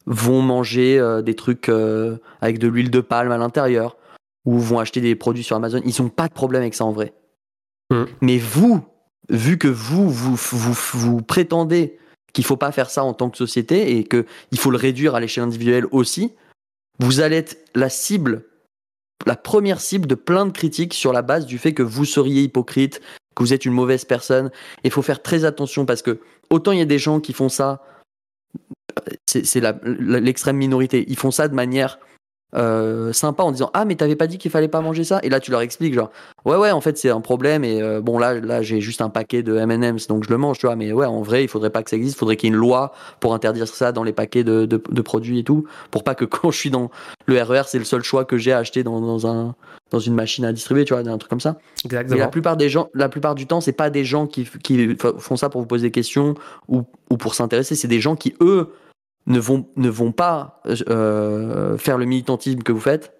vont 0.06 0.42
manger 0.42 0.98
euh, 0.98 1.22
des 1.22 1.34
trucs 1.34 1.68
euh, 1.68 2.18
avec 2.40 2.58
de 2.58 2.68
l'huile 2.68 2.90
de 2.90 3.00
palme 3.00 3.32
à 3.32 3.38
l'intérieur 3.38 3.96
ou 4.44 4.58
vont 4.58 4.78
acheter 4.78 5.00
des 5.00 5.14
produits 5.16 5.42
sur 5.42 5.56
Amazon. 5.56 5.80
Ils 5.84 6.02
n'ont 6.02 6.08
pas 6.08 6.28
de 6.28 6.32
problème 6.32 6.62
avec 6.62 6.74
ça 6.74 6.84
en 6.84 6.92
vrai. 6.92 7.12
Mm. 7.90 8.04
Mais 8.20 8.38
vous, 8.38 8.80
vu 9.28 9.58
que 9.58 9.68
vous, 9.68 10.08
vous, 10.08 10.36
vous, 10.36 10.72
vous 10.72 11.22
prétendez 11.22 11.98
qu'il 12.32 12.44
faut 12.44 12.56
pas 12.56 12.72
faire 12.72 12.90
ça 12.90 13.02
en 13.02 13.14
tant 13.14 13.30
que 13.30 13.36
société 13.38 13.96
et 13.96 14.04
qu'il 14.04 14.58
faut 14.58 14.70
le 14.70 14.76
réduire 14.76 15.14
à 15.14 15.20
l'échelle 15.20 15.44
individuelle 15.44 15.86
aussi, 15.90 16.32
vous 16.98 17.20
allez 17.20 17.36
être 17.36 17.58
la 17.74 17.88
cible, 17.88 18.44
la 19.24 19.36
première 19.36 19.80
cible 19.80 20.06
de 20.06 20.14
plein 20.14 20.46
de 20.46 20.52
critiques 20.52 20.94
sur 20.94 21.12
la 21.12 21.22
base 21.22 21.46
du 21.46 21.58
fait 21.58 21.72
que 21.72 21.82
vous 21.82 22.04
seriez 22.04 22.42
hypocrite, 22.42 23.00
que 23.34 23.42
vous 23.42 23.52
êtes 23.52 23.64
une 23.64 23.72
mauvaise 23.72 24.04
personne. 24.04 24.50
Il 24.84 24.90
faut 24.90 25.02
faire 25.02 25.22
très 25.22 25.44
attention 25.44 25.86
parce 25.86 26.02
que 26.02 26.20
autant 26.50 26.72
il 26.72 26.78
y 26.78 26.82
a 26.82 26.86
des 26.86 26.98
gens 26.98 27.20
qui 27.20 27.32
font 27.32 27.48
ça 27.48 27.82
c'est 29.26 29.60
l'extrême 29.84 30.56
minorité. 30.56 31.04
Ils 31.08 31.18
font 31.18 31.30
ça 31.30 31.48
de 31.48 31.54
manière 31.54 31.98
euh, 32.54 33.12
sympa 33.12 33.42
en 33.42 33.50
disant 33.50 33.70
ah 33.74 33.84
mais 33.84 33.96
t'avais 33.96 34.14
pas 34.14 34.28
dit 34.28 34.38
qu'il 34.38 34.52
fallait 34.52 34.68
pas 34.68 34.80
manger 34.80 35.02
ça? 35.02 35.18
Et 35.24 35.28
là 35.28 35.40
tu 35.40 35.50
leur 35.50 35.60
expliques 35.62 35.94
genre 35.94 36.10
ouais 36.44 36.56
ouais 36.56 36.70
en 36.70 36.80
fait 36.80 36.96
c'est 36.96 37.10
un 37.10 37.20
problème 37.20 37.64
et 37.64 37.82
euh, 37.82 38.00
bon 38.00 38.18
là 38.18 38.34
là 38.34 38.62
j'ai 38.62 38.80
juste 38.80 39.00
un 39.00 39.10
paquet 39.10 39.42
de 39.42 39.56
M&M's 39.56 40.06
donc 40.06 40.24
je 40.24 40.30
le 40.30 40.38
mange 40.38 40.58
tu 40.58 40.66
vois 40.66 40.76
mais 40.76 40.92
ouais 40.92 41.06
en 41.06 41.22
vrai 41.22 41.42
il 41.42 41.48
faudrait 41.48 41.70
pas 41.70 41.82
que 41.82 41.90
ça 41.90 41.96
existe. 41.96 42.14
Il 42.14 42.18
faudrait 42.18 42.36
qu'il 42.36 42.48
y 42.48 42.52
ait 42.52 42.54
une 42.54 42.60
loi 42.60 42.92
pour 43.18 43.34
interdire 43.34 43.66
ça 43.66 43.90
dans 43.90 44.04
les 44.04 44.12
paquets 44.12 44.44
de, 44.44 44.64
de, 44.64 45.02
produits 45.02 45.40
et 45.40 45.44
tout 45.44 45.66
pour 45.90 46.04
pas 46.04 46.14
que 46.14 46.24
quand 46.24 46.52
je 46.52 46.58
suis 46.58 46.70
dans 46.70 46.90
le 47.26 47.42
RER 47.42 47.60
e 47.60 47.62
c'est 47.66 47.78
le 47.78 47.84
seul 47.84 48.02
choix 48.02 48.24
que 48.24 48.38
j'ai 48.38 48.52
à 48.52 48.58
acheter 48.58 48.84
dans, 48.84 49.00
dans, 49.00 49.26
un 49.26 49.56
dans 49.90 49.98
une 49.98 50.14
machine 50.14 50.44
à 50.44 50.52
distribuer 50.52 50.84
tu 50.84 50.94
vois 50.94 51.02
un 51.02 51.18
truc 51.18 51.28
comme 51.28 51.40
ça. 51.40 51.58
Exactement. 51.84 52.20
la 52.20 52.28
plupart 52.28 52.56
des 52.56 52.68
gens 52.68 52.88
la 52.94 53.08
plupart 53.08 53.34
du 53.34 53.46
temps 53.46 53.60
c'est 53.60 53.72
pas 53.72 53.90
des 53.90 54.04
gens 54.04 54.28
qui, 54.28 54.48
qui 54.62 54.96
font 55.18 55.36
ça 55.36 55.48
pour 55.48 55.60
vous 55.60 55.66
poser 55.66 55.88
des 55.88 55.92
questions 55.92 56.34
ou, 56.68 56.82
ou 57.10 57.16
pour 57.16 57.34
s'intéresser 57.34 57.74
c'est 57.74 57.88
des 57.88 58.00
gens 58.00 58.14
qui 58.14 58.34
eux 58.40 58.70
ne 59.26 59.38
vont, 59.38 59.66
ne 59.76 59.88
vont 59.88 60.12
pas 60.12 60.62
euh, 60.88 61.76
faire 61.78 61.98
le 61.98 62.04
militantisme 62.04 62.62
que 62.62 62.72
vous 62.72 62.80
faites 62.80 63.12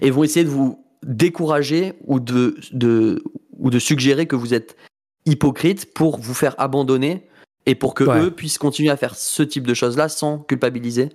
et 0.00 0.10
vont 0.10 0.24
essayer 0.24 0.44
de 0.44 0.50
vous 0.50 0.84
décourager 1.06 1.94
ou 2.04 2.20
de, 2.20 2.56
de, 2.72 3.22
ou 3.58 3.70
de 3.70 3.78
suggérer 3.78 4.26
que 4.26 4.36
vous 4.36 4.54
êtes 4.54 4.76
hypocrite 5.26 5.92
pour 5.92 6.18
vous 6.18 6.34
faire 6.34 6.54
abandonner 6.58 7.26
Et 7.66 7.74
pour 7.74 7.94
que 7.94 8.04
Ouais. 8.04 8.22
eux 8.22 8.30
puissent 8.30 8.58
continuer 8.58 8.90
à 8.90 8.96
faire 8.96 9.14
ce 9.16 9.42
type 9.42 9.66
de 9.66 9.74
choses-là 9.74 10.08
sans 10.08 10.38
culpabiliser. 10.38 11.10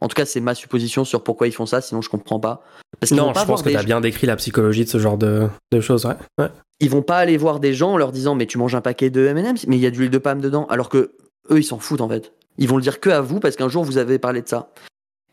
En 0.00 0.08
tout 0.08 0.14
cas, 0.14 0.24
c'est 0.24 0.40
ma 0.40 0.54
supposition 0.54 1.04
sur 1.04 1.22
pourquoi 1.22 1.46
ils 1.46 1.52
font 1.52 1.66
ça, 1.66 1.80
sinon 1.80 2.00
je 2.00 2.08
comprends 2.08 2.40
pas. 2.40 2.64
Parce 2.98 3.12
Non, 3.12 3.32
pas 3.32 3.42
je 3.42 3.46
pense 3.46 3.62
que 3.62 3.68
des 3.68 3.74
t'as 3.74 3.82
bien 3.84 4.00
décrit 4.00 4.26
la 4.26 4.36
psychologie 4.36 4.84
de 4.84 4.88
ce 4.90 4.98
genre 4.98 5.16
de, 5.18 5.48
de 5.70 5.80
choses, 5.80 6.06
ouais. 6.06 6.16
ouais. 6.38 6.48
ils 6.80 6.90
vont 6.90 7.02
pas 7.02 7.18
aller 7.18 7.36
voir 7.36 7.60
des 7.60 7.72
gens 7.74 7.92
en 7.92 7.96
leur 7.98 8.10
disant 8.12 8.34
mais 8.34 8.46
tu 8.46 8.58
manges 8.58 8.74
un 8.74 8.80
paquet 8.80 9.10
de 9.10 9.26
M&M's 9.26 9.66
mais 9.68 9.76
il 9.76 9.80
y 9.82 9.86
a 9.86 9.90
de 9.90 9.96
l'huile 9.96 10.10
de 10.10 10.18
palme 10.18 10.40
dedans 10.40 10.66
alors 10.66 10.88
que 10.88 11.14
eux 11.50 11.58
ils 11.58 11.64
s'en 11.64 11.78
foutent 11.78 12.00
en 12.00 12.08
fait. 12.08 12.32
Ils 12.58 12.68
vont 12.68 12.76
le 12.76 12.82
dire 12.82 13.00
que 13.00 13.10
à 13.10 13.20
vous 13.20 13.40
parce 13.40 13.56
qu'un 13.56 13.68
jour 13.68 13.84
vous 13.84 13.98
avez 13.98 14.18
parlé 14.18 14.42
de 14.42 14.48
ça. 14.48 14.70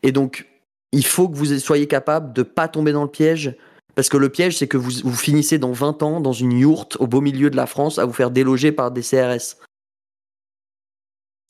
Et 0.02 0.12
donc 0.12 0.46
il 0.92 1.04
faut 1.04 1.28
que 1.28 1.36
vous 1.36 1.58
soyez 1.58 1.86
capable 1.86 2.32
de 2.32 2.42
pas 2.42 2.68
tomber 2.68 2.92
dans 2.92 3.02
le 3.04 3.10
piège 3.10 3.56
parce 3.94 4.08
que 4.08 4.16
le 4.16 4.28
piège 4.28 4.58
c'est 4.58 4.68
que 4.68 4.76
vous, 4.76 4.90
vous 5.04 5.14
finissez 5.16 5.58
dans 5.58 5.72
20 5.72 6.02
ans 6.02 6.20
dans 6.20 6.32
une 6.32 6.52
yourte 6.52 6.96
au 7.00 7.06
beau 7.06 7.20
milieu 7.20 7.50
de 7.50 7.56
la 7.56 7.66
France 7.66 7.98
à 7.98 8.04
vous 8.04 8.12
faire 8.12 8.30
déloger 8.30 8.72
par 8.72 8.90
des 8.90 9.02
CRS. 9.02 9.56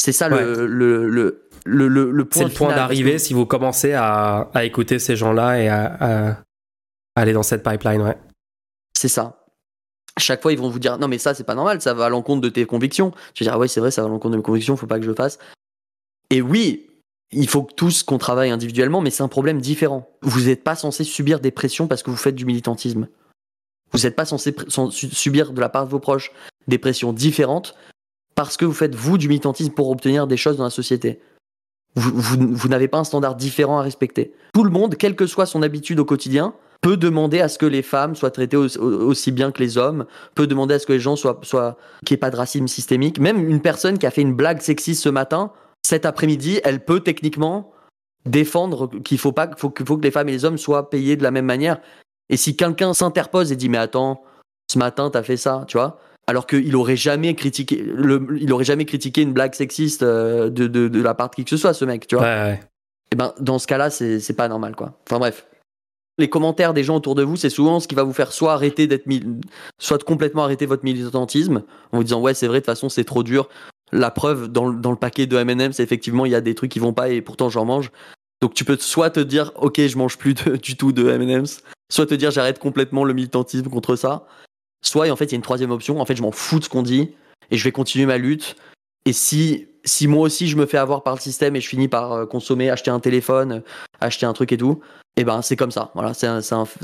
C'est 0.03 0.13
ça 0.13 0.29
Ouais. 0.29 0.43
le, 0.43 0.67
le, 0.67 1.09
le, 1.09 1.43
le, 1.65 1.89
le, 1.89 2.11
le 2.11 2.25
point 2.25 2.43
C'est 2.43 2.49
le 2.49 2.55
point 2.55 2.75
d'arrivée 2.75 3.19
si 3.19 3.35
vous 3.35 3.47
commencez 3.47 3.93
à, 3.93 4.49
à 4.55 4.65
écouter 4.65 4.99
ces 4.99 5.15
gens-là 5.15 5.61
et 5.61 5.69
à, 5.69 6.31
à 6.31 6.37
aller 7.17 7.33
dans 7.35 7.43
cette 7.43 7.63
pipeline, 7.63 8.01
ouais. 8.03 8.17
C'est 8.97 9.09
ça. 9.09 9.45
Chaque 10.19 10.43
fois, 10.43 10.53
ils 10.53 10.59
vont 10.59 10.71
vous 10.71 10.79
dire 10.79 10.99
non, 10.99 11.07
mais 11.07 11.19
ça, 11.19 11.35
c'est 11.35 11.45
pas 11.45 11.55
normal, 11.55 11.81
ça 11.83 11.93
va 11.95 12.07
à 12.07 12.09
l'encontre 12.09 12.41
de 12.41 12.49
tes 12.49 12.65
convictions. 12.67 13.13
Tu 13.35 13.45
vas 13.45 13.51
dire, 13.51 13.55
ah 13.55 13.59
ouais, 13.59 13.69
c'est 13.69 13.81
vrai, 13.81 13.91
ça 13.91 14.03
va 14.03 14.09
à 14.09 14.11
l'encontre 14.11 14.33
de 14.33 14.37
mes 14.39 14.43
convictions, 14.43 14.77
faut 14.77 14.87
pas 14.87 14.97
que 14.99 15.05
je 15.05 15.09
le 15.11 15.15
fasse. 15.15 15.39
Et 16.31 16.43
oui, 16.43 16.87
il 17.33 17.49
faut 17.49 17.63
que 17.63 17.75
tous 17.75 18.03
qu'on 18.03 18.19
travaille 18.19 18.51
individuellement, 18.51 19.01
mais 19.01 19.11
c'est 19.11 19.23
un 19.23 19.29
problème 19.29 19.61
différent. 19.61 20.09
Vous 20.23 20.43
n'êtes 20.43 20.65
pas 20.65 20.75
censé 20.77 21.05
subir 21.05 21.41
des 21.41 21.51
pressions 21.51 21.87
parce 21.87 22.03
que 22.03 22.11
vous 22.11 22.17
faites 22.17 22.35
du 22.35 22.45
militantisme. 22.45 23.09
Vous 23.93 24.01
n'êtes 24.01 24.17
pas 24.17 24.25
censé 24.25 24.55
subir 24.91 25.53
de 25.53 25.61
la 25.61 25.69
part 25.69 25.87
de 25.87 25.91
vos 25.91 25.99
proches 25.99 26.33
des 26.69 26.79
pressions 26.79 27.13
différentes 27.13 27.75
parce 28.37 28.57
que 28.57 28.65
vous 28.65 28.73
faites, 28.73 28.95
vous, 28.95 29.19
du 29.19 29.29
militantisme 29.29 29.73
pour 29.73 29.91
obtenir 29.91 30.27
des 30.27 30.37
choses 30.37 30.57
dans 30.57 30.65
la 30.65 30.71
société. 30.71 31.21
Vous, 31.97 32.69
n'avez 32.69 32.87
pas 32.87 32.99
un 32.99 33.05
standard 33.05 33.35
différent 33.35 33.81
à 33.81 33.83
respecter. 33.83 34.33
Tout 34.55 34.63
le 34.63 34.71
monde, 34.71 34.95
quelle 34.95 35.17
que 35.17 35.27
soit 35.27 35.47
son 35.47 35.61
habitude 35.63 35.99
au 35.99 36.05
quotidien, 36.05 36.55
peut 36.83 36.97
demander 36.97 37.41
à 37.41 37.49
ce 37.49 37.59
que 37.59 37.67
les 37.67 37.83
femmes 37.83 38.15
soient 38.15 38.31
traitées 38.31 38.57
au- 38.57 38.69
au- 38.79 39.09
aussi 39.09 39.33
bien 39.33 39.51
que 39.51 39.61
les 39.61 39.77
hommes, 39.77 40.07
peut 40.37 40.47
demander 40.47 40.75
à 40.75 40.79
ce 40.79 40.87
que 40.87 40.93
les 40.93 41.01
gens 41.01 41.17
soient, 41.17 41.41
soient 41.43 41.77
qu'il 42.07 42.15
n'y 42.15 42.19
ait 42.19 42.21
pas 42.21 42.31
de 42.31 42.37
racisme 42.37 42.69
systémique. 42.69 43.19
Même 43.19 43.47
une 43.49 43.61
personne 43.61 43.99
qui 43.99 44.07
a 44.07 44.13
fait 44.13 44.23
une 44.23 44.35
blague 44.35 44.61
sexiste 44.61 45.03
ce 45.03 45.09
matin, 45.09 45.53
cet 45.91 46.07
après-midi, 46.07 46.61
elle 46.65 46.85
peut 46.85 47.01
techniquement 47.01 47.73
défendre 48.25 48.89
qu'il 49.03 49.19
faut 49.19 49.33
pas, 49.33 49.51
faut, 49.57 49.71
que- 49.71 49.85
faut 49.85 49.97
que 49.99 50.03
les 50.05 50.11
femmes 50.11 50.29
et 50.29 50.33
les 50.33 50.45
hommes 50.45 50.59
soient 50.59 50.89
payés 50.89 51.17
de 51.17 51.23
la 51.23 51.31
même 51.31 51.47
manière. 51.47 51.81
Et 52.29 52.37
si 52.37 52.57
quelqu'un 52.57 52.95
s'interpose 52.95 53.51
et 53.53 53.57
dit 53.57 53.69
mais 53.69 53.79
attends, 53.79 54.23
ce 54.71 54.79
matin 54.79 55.11
t'as 55.11 55.23
fait 55.23 55.37
ça, 55.37 55.65
tu 55.67 55.77
vois, 55.77 55.99
alors 56.27 56.47
qu'il 56.47 56.77
aurait 56.77 56.97
jamais 56.97 57.35
critiqué, 57.35 57.77
le, 57.83 58.27
il 58.41 58.53
aurait 58.53 58.65
jamais 58.65 58.85
critiqué 58.85 59.23
une 59.23 59.33
blague 59.33 59.55
sexiste 59.55 60.03
euh, 60.03 60.49
de, 60.49 60.69
de, 60.69 60.87
de 60.89 61.03
la 61.03 61.15
part 61.15 61.31
de 61.31 61.35
qui 61.35 61.45
que 61.45 61.51
ce 61.51 61.57
soit, 61.57 61.75
ce 61.75 61.85
mec, 61.85 62.07
tu 62.07 62.15
vois? 62.15 62.25
Ouais, 62.25 62.43
ouais. 62.53 62.61
Et 63.13 63.17
ben, 63.17 63.35
dans 63.41 63.59
ce 63.59 63.67
cas-là, 63.67 63.91
c'est 63.91 64.37
pas 64.37 64.47
normal, 64.47 64.77
quoi. 64.77 64.97
Enfin 65.09 65.19
bref. 65.19 65.47
Les 66.19 66.29
commentaires 66.29 66.75
des 66.75 66.85
gens 66.85 66.97
autour 66.97 67.15
de 67.15 67.23
vous, 67.23 67.37
c'est 67.37 67.49
souvent 67.51 67.81
ce 67.81 67.89
qui 67.89 67.95
va 67.95 68.03
vous 68.03 68.13
faire 68.13 68.31
soit 68.31 68.53
arrêter 68.53 68.87
d'être, 68.87 69.07
mil- 69.07 69.41
soit 69.81 69.97
de 69.97 70.03
complètement 70.05 70.45
arrêter 70.45 70.67
votre 70.67 70.85
militantisme 70.85 71.63
en 71.93 71.97
vous 71.97 72.05
disant 72.05 72.21
ouais 72.21 72.35
c'est 72.35 72.47
vrai 72.47 72.59
de 72.59 72.65
toute 72.65 72.67
façon 72.67 72.91
c'est 72.91 73.05
trop 73.05 73.23
dur. 73.23 73.49
La 73.93 74.11
preuve 74.11 74.49
dans, 74.49 74.69
le- 74.69 74.97
paquet 74.97 75.27
de 75.27 75.37
M&M, 75.37 75.73
c'est 75.73 75.83
effectivement 75.83 76.27
il 76.27 76.33
y 76.33 76.35
a 76.35 76.41
des 76.41 76.55
trucs 76.55 76.71
qui 76.71 76.79
vont 76.79 76.93
pas 76.93 77.09
et 77.09 77.23
pourtant 77.23 77.49
j'en 77.49 77.65
mange. 77.65 77.91
Donc 78.41 78.55
tu 78.55 78.65
peux 78.65 78.77
soit 78.77 79.11
te 79.11 79.21
dire 79.21 79.53
ok 79.57 79.81
je 79.81 79.99
mange 79.99 80.17
plus 80.17 80.35
du 80.63 80.77
tout 80.77 80.93
de 80.93 81.09
M&M's, 81.09 81.63
soit 81.91 82.07
te 82.07 82.15
dire 82.15 82.31
j'arrête 82.31 82.59
complètement 82.59 83.05
le 83.05 83.13
militantisme 83.13 83.69
contre 83.69 83.97
ça. 83.97 84.27
Soit 84.83 85.11
en 85.11 85.17
fait 85.17 85.27
il 85.27 85.33
y 85.33 85.35
a 85.35 85.37
une 85.37 85.43
troisième 85.43 85.73
option, 85.73 86.01
en 86.01 86.07
fait 86.07 86.17
je 86.17 86.23
m'en 86.23 86.33
fous 86.33 86.59
de 86.59 86.65
ce 86.65 86.69
qu'on 86.69 86.83
dit 86.83 87.11
et 87.51 87.57
je 87.57 87.65
vais 87.65 87.73
continuer 87.73 88.07
ma 88.07 88.19
lutte. 88.19 88.57
Et 89.05 89.13
si 89.13 89.67
si 89.85 90.07
moi 90.07 90.23
aussi 90.23 90.47
je 90.47 90.57
me 90.57 90.67
fais 90.67 90.79
avoir 90.79 91.03
par 91.03 91.15
le 91.15 91.21
système 91.21 91.57
et 91.57 91.61
je 91.61 91.69
finis 91.69 91.89
par 91.89 92.13
euh, 92.13 92.27
consommer, 92.27 92.71
acheter 92.71 92.91
un 92.91 93.01
téléphone, 93.01 93.63
acheter 94.01 94.27
un 94.27 94.33
truc 94.33 94.53
et 94.53 94.59
tout, 94.59 94.81
et 95.17 95.25
ben 95.25 95.43
c'est 95.43 95.57
comme 95.57 95.71
ça. 95.71 95.91
Voilà, 95.95 96.15
c'est 96.15 96.29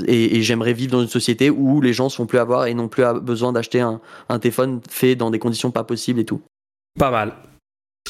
et, 0.07 0.41
j'aimerais 0.41 0.73
vivre 0.73 0.91
dans 0.91 1.01
une 1.01 1.07
société 1.07 1.49
où 1.49 1.79
les 1.81 1.93
gens 1.93 2.09
se 2.09 2.17
font 2.17 2.25
plus 2.25 2.39
avoir 2.39 2.65
et 2.65 2.73
n'ont 2.73 2.87
plus 2.87 3.03
besoin 3.21 3.53
d'acheter 3.53 3.79
un 3.79 3.99
téléphone 4.39 4.81
fait 4.89 5.15
dans 5.15 5.31
des 5.31 5.39
conditions 5.39 5.71
pas 5.71 5.83
possibles 5.83 6.19
et 6.19 6.25
tout. 6.25 6.41
Pas 6.97 7.11
mal. 7.11 7.33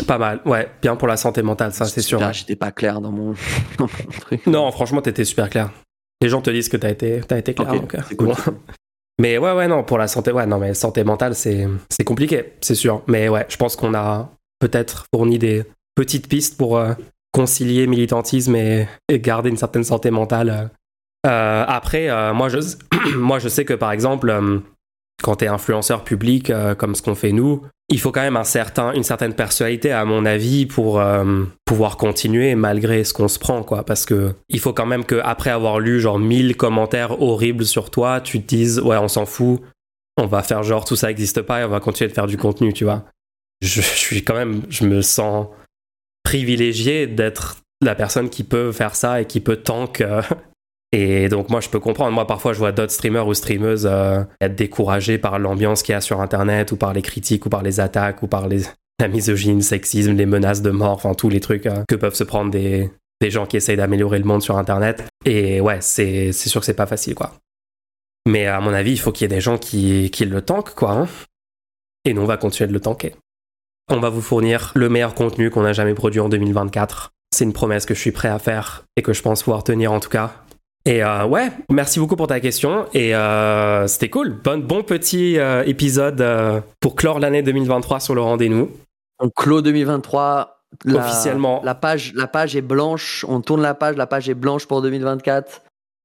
Pas 0.05 0.17
mal, 0.17 0.41
ouais. 0.45 0.69
Bien 0.81 0.95
pour 0.95 1.07
la 1.07 1.17
santé 1.17 1.41
mentale, 1.41 1.73
ça, 1.73 1.85
c'est 1.85 2.01
sûr. 2.01 2.21
J'étais 2.31 2.55
pas 2.55 2.71
clair 2.71 3.01
dans 3.01 3.11
mon, 3.11 3.33
dans 3.77 3.87
mon 3.87 4.19
truc. 4.19 4.45
Non, 4.45 4.71
franchement, 4.71 5.01
t'étais 5.01 5.25
super 5.25 5.49
clair. 5.49 5.71
Les 6.21 6.29
gens 6.29 6.41
te 6.41 6.49
disent 6.49 6.69
que 6.69 6.77
t'as 6.77 6.89
été, 6.89 7.17
été 7.17 7.53
clair. 7.53 7.73
Ok, 7.73 7.79
donc, 7.81 7.95
euh, 7.95 8.01
c'est 8.07 8.15
cool. 8.15 8.33
Mais 9.19 9.37
ouais, 9.37 9.53
ouais, 9.53 9.67
non, 9.67 9.83
pour 9.83 9.97
la 9.97 10.07
santé, 10.07 10.31
ouais, 10.31 10.45
non, 10.45 10.59
mais 10.59 10.73
santé 10.75 11.03
mentale, 11.03 11.33
c'est, 11.33 11.67
c'est 11.89 12.03
compliqué, 12.03 12.53
c'est 12.61 12.75
sûr. 12.75 13.01
Mais 13.07 13.29
ouais, 13.29 13.45
je 13.49 13.57
pense 13.57 13.75
qu'on 13.75 13.95
a 13.95 14.29
peut-être 14.59 15.05
fourni 15.13 15.39
des 15.39 15.63
petites 15.95 16.27
pistes 16.27 16.57
pour 16.57 16.77
euh, 16.77 16.93
concilier 17.31 17.87
militantisme 17.87 18.55
et, 18.55 18.87
et 19.09 19.19
garder 19.19 19.49
une 19.49 19.57
certaine 19.57 19.83
santé 19.83 20.11
mentale. 20.11 20.69
Euh, 21.25 21.65
après, 21.67 22.09
euh, 22.09 22.33
moi, 22.33 22.49
je, 22.49 22.59
moi, 23.17 23.39
je 23.39 23.49
sais 23.49 23.65
que 23.65 23.73
par 23.73 23.91
exemple, 23.91 24.31
quand 25.21 25.37
t'es 25.37 25.47
influenceur 25.47 26.03
public, 26.03 26.49
euh, 26.49 26.75
comme 26.75 26.95
ce 26.95 27.01
qu'on 27.01 27.15
fait 27.15 27.31
nous, 27.31 27.63
il 27.89 27.99
faut 27.99 28.11
quand 28.11 28.21
même 28.21 28.37
un 28.37 28.43
certain, 28.43 28.91
une 28.93 29.03
certaine 29.03 29.33
personnalité, 29.33 29.91
à 29.91 30.03
mon 30.05 30.25
avis, 30.25 30.65
pour 30.65 30.99
euh, 30.99 31.43
pouvoir 31.65 31.97
continuer 31.97 32.53
malgré 32.55 33.03
ce 33.03 33.13
qu'on 33.13 33.27
se 33.27 33.39
prend, 33.39 33.63
quoi. 33.63 33.83
Parce 33.83 34.05
que 34.05 34.33
il 34.49 34.59
faut 34.59 34.73
quand 34.73 34.85
même 34.85 35.05
que 35.05 35.19
après 35.23 35.49
avoir 35.49 35.79
lu 35.79 35.99
genre 35.99 36.19
1000 36.19 36.57
commentaires 36.57 37.21
horribles 37.21 37.65
sur 37.65 37.89
toi, 37.89 38.21
tu 38.21 38.41
te 38.41 38.47
dises 38.47 38.79
ouais, 38.79 38.97
on 38.97 39.07
s'en 39.07 39.25
fout, 39.25 39.61
on 40.17 40.25
va 40.27 40.43
faire 40.43 40.63
genre 40.63 40.85
tout 40.85 40.95
ça 40.95 41.07
n'existe 41.07 41.41
pas 41.41 41.61
et 41.61 41.63
on 41.63 41.69
va 41.69 41.79
continuer 41.79 42.09
de 42.09 42.13
faire 42.13 42.27
du 42.27 42.37
contenu, 42.37 42.73
tu 42.73 42.83
vois. 42.83 43.05
Je, 43.61 43.81
je 43.81 43.87
suis 43.87 44.23
quand 44.23 44.35
même, 44.35 44.61
je 44.69 44.85
me 44.85 45.01
sens 45.01 45.47
privilégié 46.23 47.07
d'être 47.07 47.57
la 47.81 47.95
personne 47.95 48.29
qui 48.29 48.43
peut 48.43 48.71
faire 48.71 48.95
ça 48.95 49.21
et 49.21 49.25
qui 49.25 49.39
peut 49.39 49.57
tank. 49.57 50.01
euh, 50.01 50.21
et 50.91 51.27
donc 51.29 51.49
moi 51.49 51.59
je 51.59 51.69
peux 51.69 51.79
comprendre. 51.79 52.11
Moi 52.11 52.25
parfois 52.27 52.53
je 52.53 52.59
vois 52.59 52.71
d'autres 52.71 52.91
streamers 52.91 53.27
ou 53.27 53.33
streameuses 53.33 53.87
euh, 53.89 54.23
être 54.39 54.55
découragés 54.55 55.17
par 55.17 55.39
l'ambiance 55.39 55.83
qu'il 55.83 55.93
y 55.93 55.95
a 55.95 56.01
sur 56.01 56.21
internet 56.21 56.71
ou 56.71 56.77
par 56.77 56.93
les 56.93 57.01
critiques 57.01 57.45
ou 57.45 57.49
par 57.49 57.61
les 57.61 57.79
attaques 57.79 58.23
ou 58.23 58.27
par 58.27 58.47
la 58.99 59.07
misogynie, 59.07 59.55
le 59.55 59.61
sexisme, 59.61 60.13
les 60.13 60.25
menaces 60.25 60.61
de 60.61 60.71
mort, 60.71 60.93
enfin 60.93 61.13
tous 61.13 61.29
les 61.29 61.39
trucs 61.39 61.65
euh, 61.65 61.83
que 61.87 61.95
peuvent 61.95 62.15
se 62.15 62.23
prendre 62.23 62.51
des, 62.51 62.89
gens 63.21 63.45
qui 63.45 63.57
essayent 63.57 63.77
d'améliorer 63.77 64.19
le 64.19 64.25
monde 64.25 64.41
sur 64.41 64.57
internet. 64.57 65.03
Et 65.25 65.59
ouais, 65.59 65.79
c'est 65.81 66.31
sûr 66.31 66.61
que 66.61 66.65
c'est 66.65 66.73
pas 66.73 66.87
facile 66.87 67.15
quoi. 67.15 67.33
Mais 68.27 68.45
à 68.45 68.59
mon 68.59 68.73
avis, 68.73 68.91
il 68.91 68.99
faut 68.99 69.11
qu'il 69.11 69.23
y 69.23 69.33
ait 69.33 69.35
des 69.35 69.41
gens 69.41 69.57
qui, 69.57 70.11
qui 70.11 70.25
le 70.25 70.41
tankent 70.41 70.73
quoi. 70.73 70.91
hein. 70.91 71.07
Et 72.05 72.13
nous 72.13 72.21
on 72.21 72.25
va 72.25 72.37
continuer 72.37 72.67
de 72.67 72.73
le 72.73 72.79
tanker. 72.79 73.15
On 73.89 73.99
va 73.99 74.09
vous 74.09 74.21
fournir 74.21 74.71
le 74.75 74.89
meilleur 74.89 75.15
contenu 75.15 75.49
qu'on 75.49 75.63
a 75.63 75.73
jamais 75.73 75.93
produit 75.93 76.19
en 76.19 76.29
2024. 76.29 77.11
C'est 77.33 77.43
une 77.43 77.53
promesse 77.53 77.85
que 77.85 77.93
je 77.93 77.99
suis 77.99 78.11
prêt 78.11 78.29
à 78.29 78.39
faire 78.39 78.83
et 78.95 79.01
que 79.01 79.13
je 79.13 79.21
pense 79.21 79.43
pouvoir 79.43 79.63
tenir 79.63 79.91
en 79.91 79.99
tout 79.99 80.09
cas. 80.09 80.46
Et 80.87 81.03
euh, 81.03 81.25
ouais, 81.25 81.51
merci 81.69 81.99
beaucoup 81.99 82.15
pour 82.15 82.27
ta 82.27 82.39
question 82.39 82.85
et 82.93 83.13
euh, 83.13 83.87
c'était 83.87 84.09
cool. 84.09 84.37
Bon, 84.41 84.57
bon 84.57 84.83
petit 84.83 85.37
euh, 85.37 85.63
épisode 85.65 86.25
pour 86.79 86.95
clore 86.95 87.19
l'année 87.19 87.41
2023 87.41 87.99
sur 87.99 88.15
le 88.15 88.21
rendez-vous. 88.21 88.71
On 89.19 89.29
clôt 89.29 89.61
2023. 89.61 90.63
La, 90.85 90.99
Officiellement. 90.99 91.61
La 91.65 91.75
page, 91.75 92.13
la 92.15 92.27
page 92.27 92.55
est 92.55 92.61
blanche. 92.61 93.25
On 93.27 93.41
tourne 93.41 93.61
la 93.61 93.73
page. 93.73 93.97
La 93.97 94.07
page 94.07 94.29
est 94.29 94.33
blanche 94.33 94.65
pour 94.65 94.81
2024. 94.81 95.61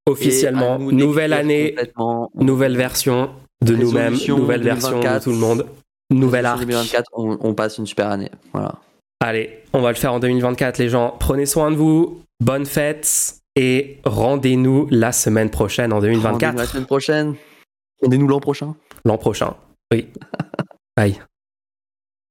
Officiellement, 0.06 0.80
nous 0.80 0.90
nouvelle 0.90 1.32
année, 1.32 1.76
nouvelle 2.34 2.76
version 2.76 3.30
de 3.64 3.76
nous-mêmes, 3.76 4.16
nouvelle 4.26 4.62
version 4.62 4.98
de 4.98 5.02
2024. 5.02 5.22
tout 5.22 5.30
le 5.30 5.36
monde, 5.36 5.66
nouvelle 6.10 6.46
arc. 6.46 6.59
2024, 6.59 7.10
on, 7.12 7.38
on 7.40 7.54
passe 7.54 7.78
une 7.78 7.86
super 7.86 8.10
année. 8.10 8.30
Voilà. 8.52 8.74
Allez, 9.20 9.60
on 9.72 9.80
va 9.80 9.90
le 9.90 9.96
faire 9.96 10.12
en 10.12 10.18
2024 10.18 10.78
les 10.78 10.88
gens. 10.88 11.14
Prenez 11.20 11.46
soin 11.46 11.70
de 11.70 11.76
vous, 11.76 12.20
bonnes 12.40 12.66
fêtes 12.66 13.41
et 13.57 14.01
rendez-nous 14.05 14.87
la 14.91 15.12
semaine 15.12 15.51
prochaine 15.51 15.93
en 15.93 15.97
Rendez-nous 15.97 16.01
2024. 16.01 16.57
La 16.57 16.66
semaine 16.66 16.87
prochaine. 16.87 17.35
Rendez-nous 18.03 18.29
l'an 18.29 18.41
prochain. 18.41 18.74
L'an 19.05 19.19
prochain. 19.19 19.55
Oui. 19.93 20.09
Bye. 20.97 21.20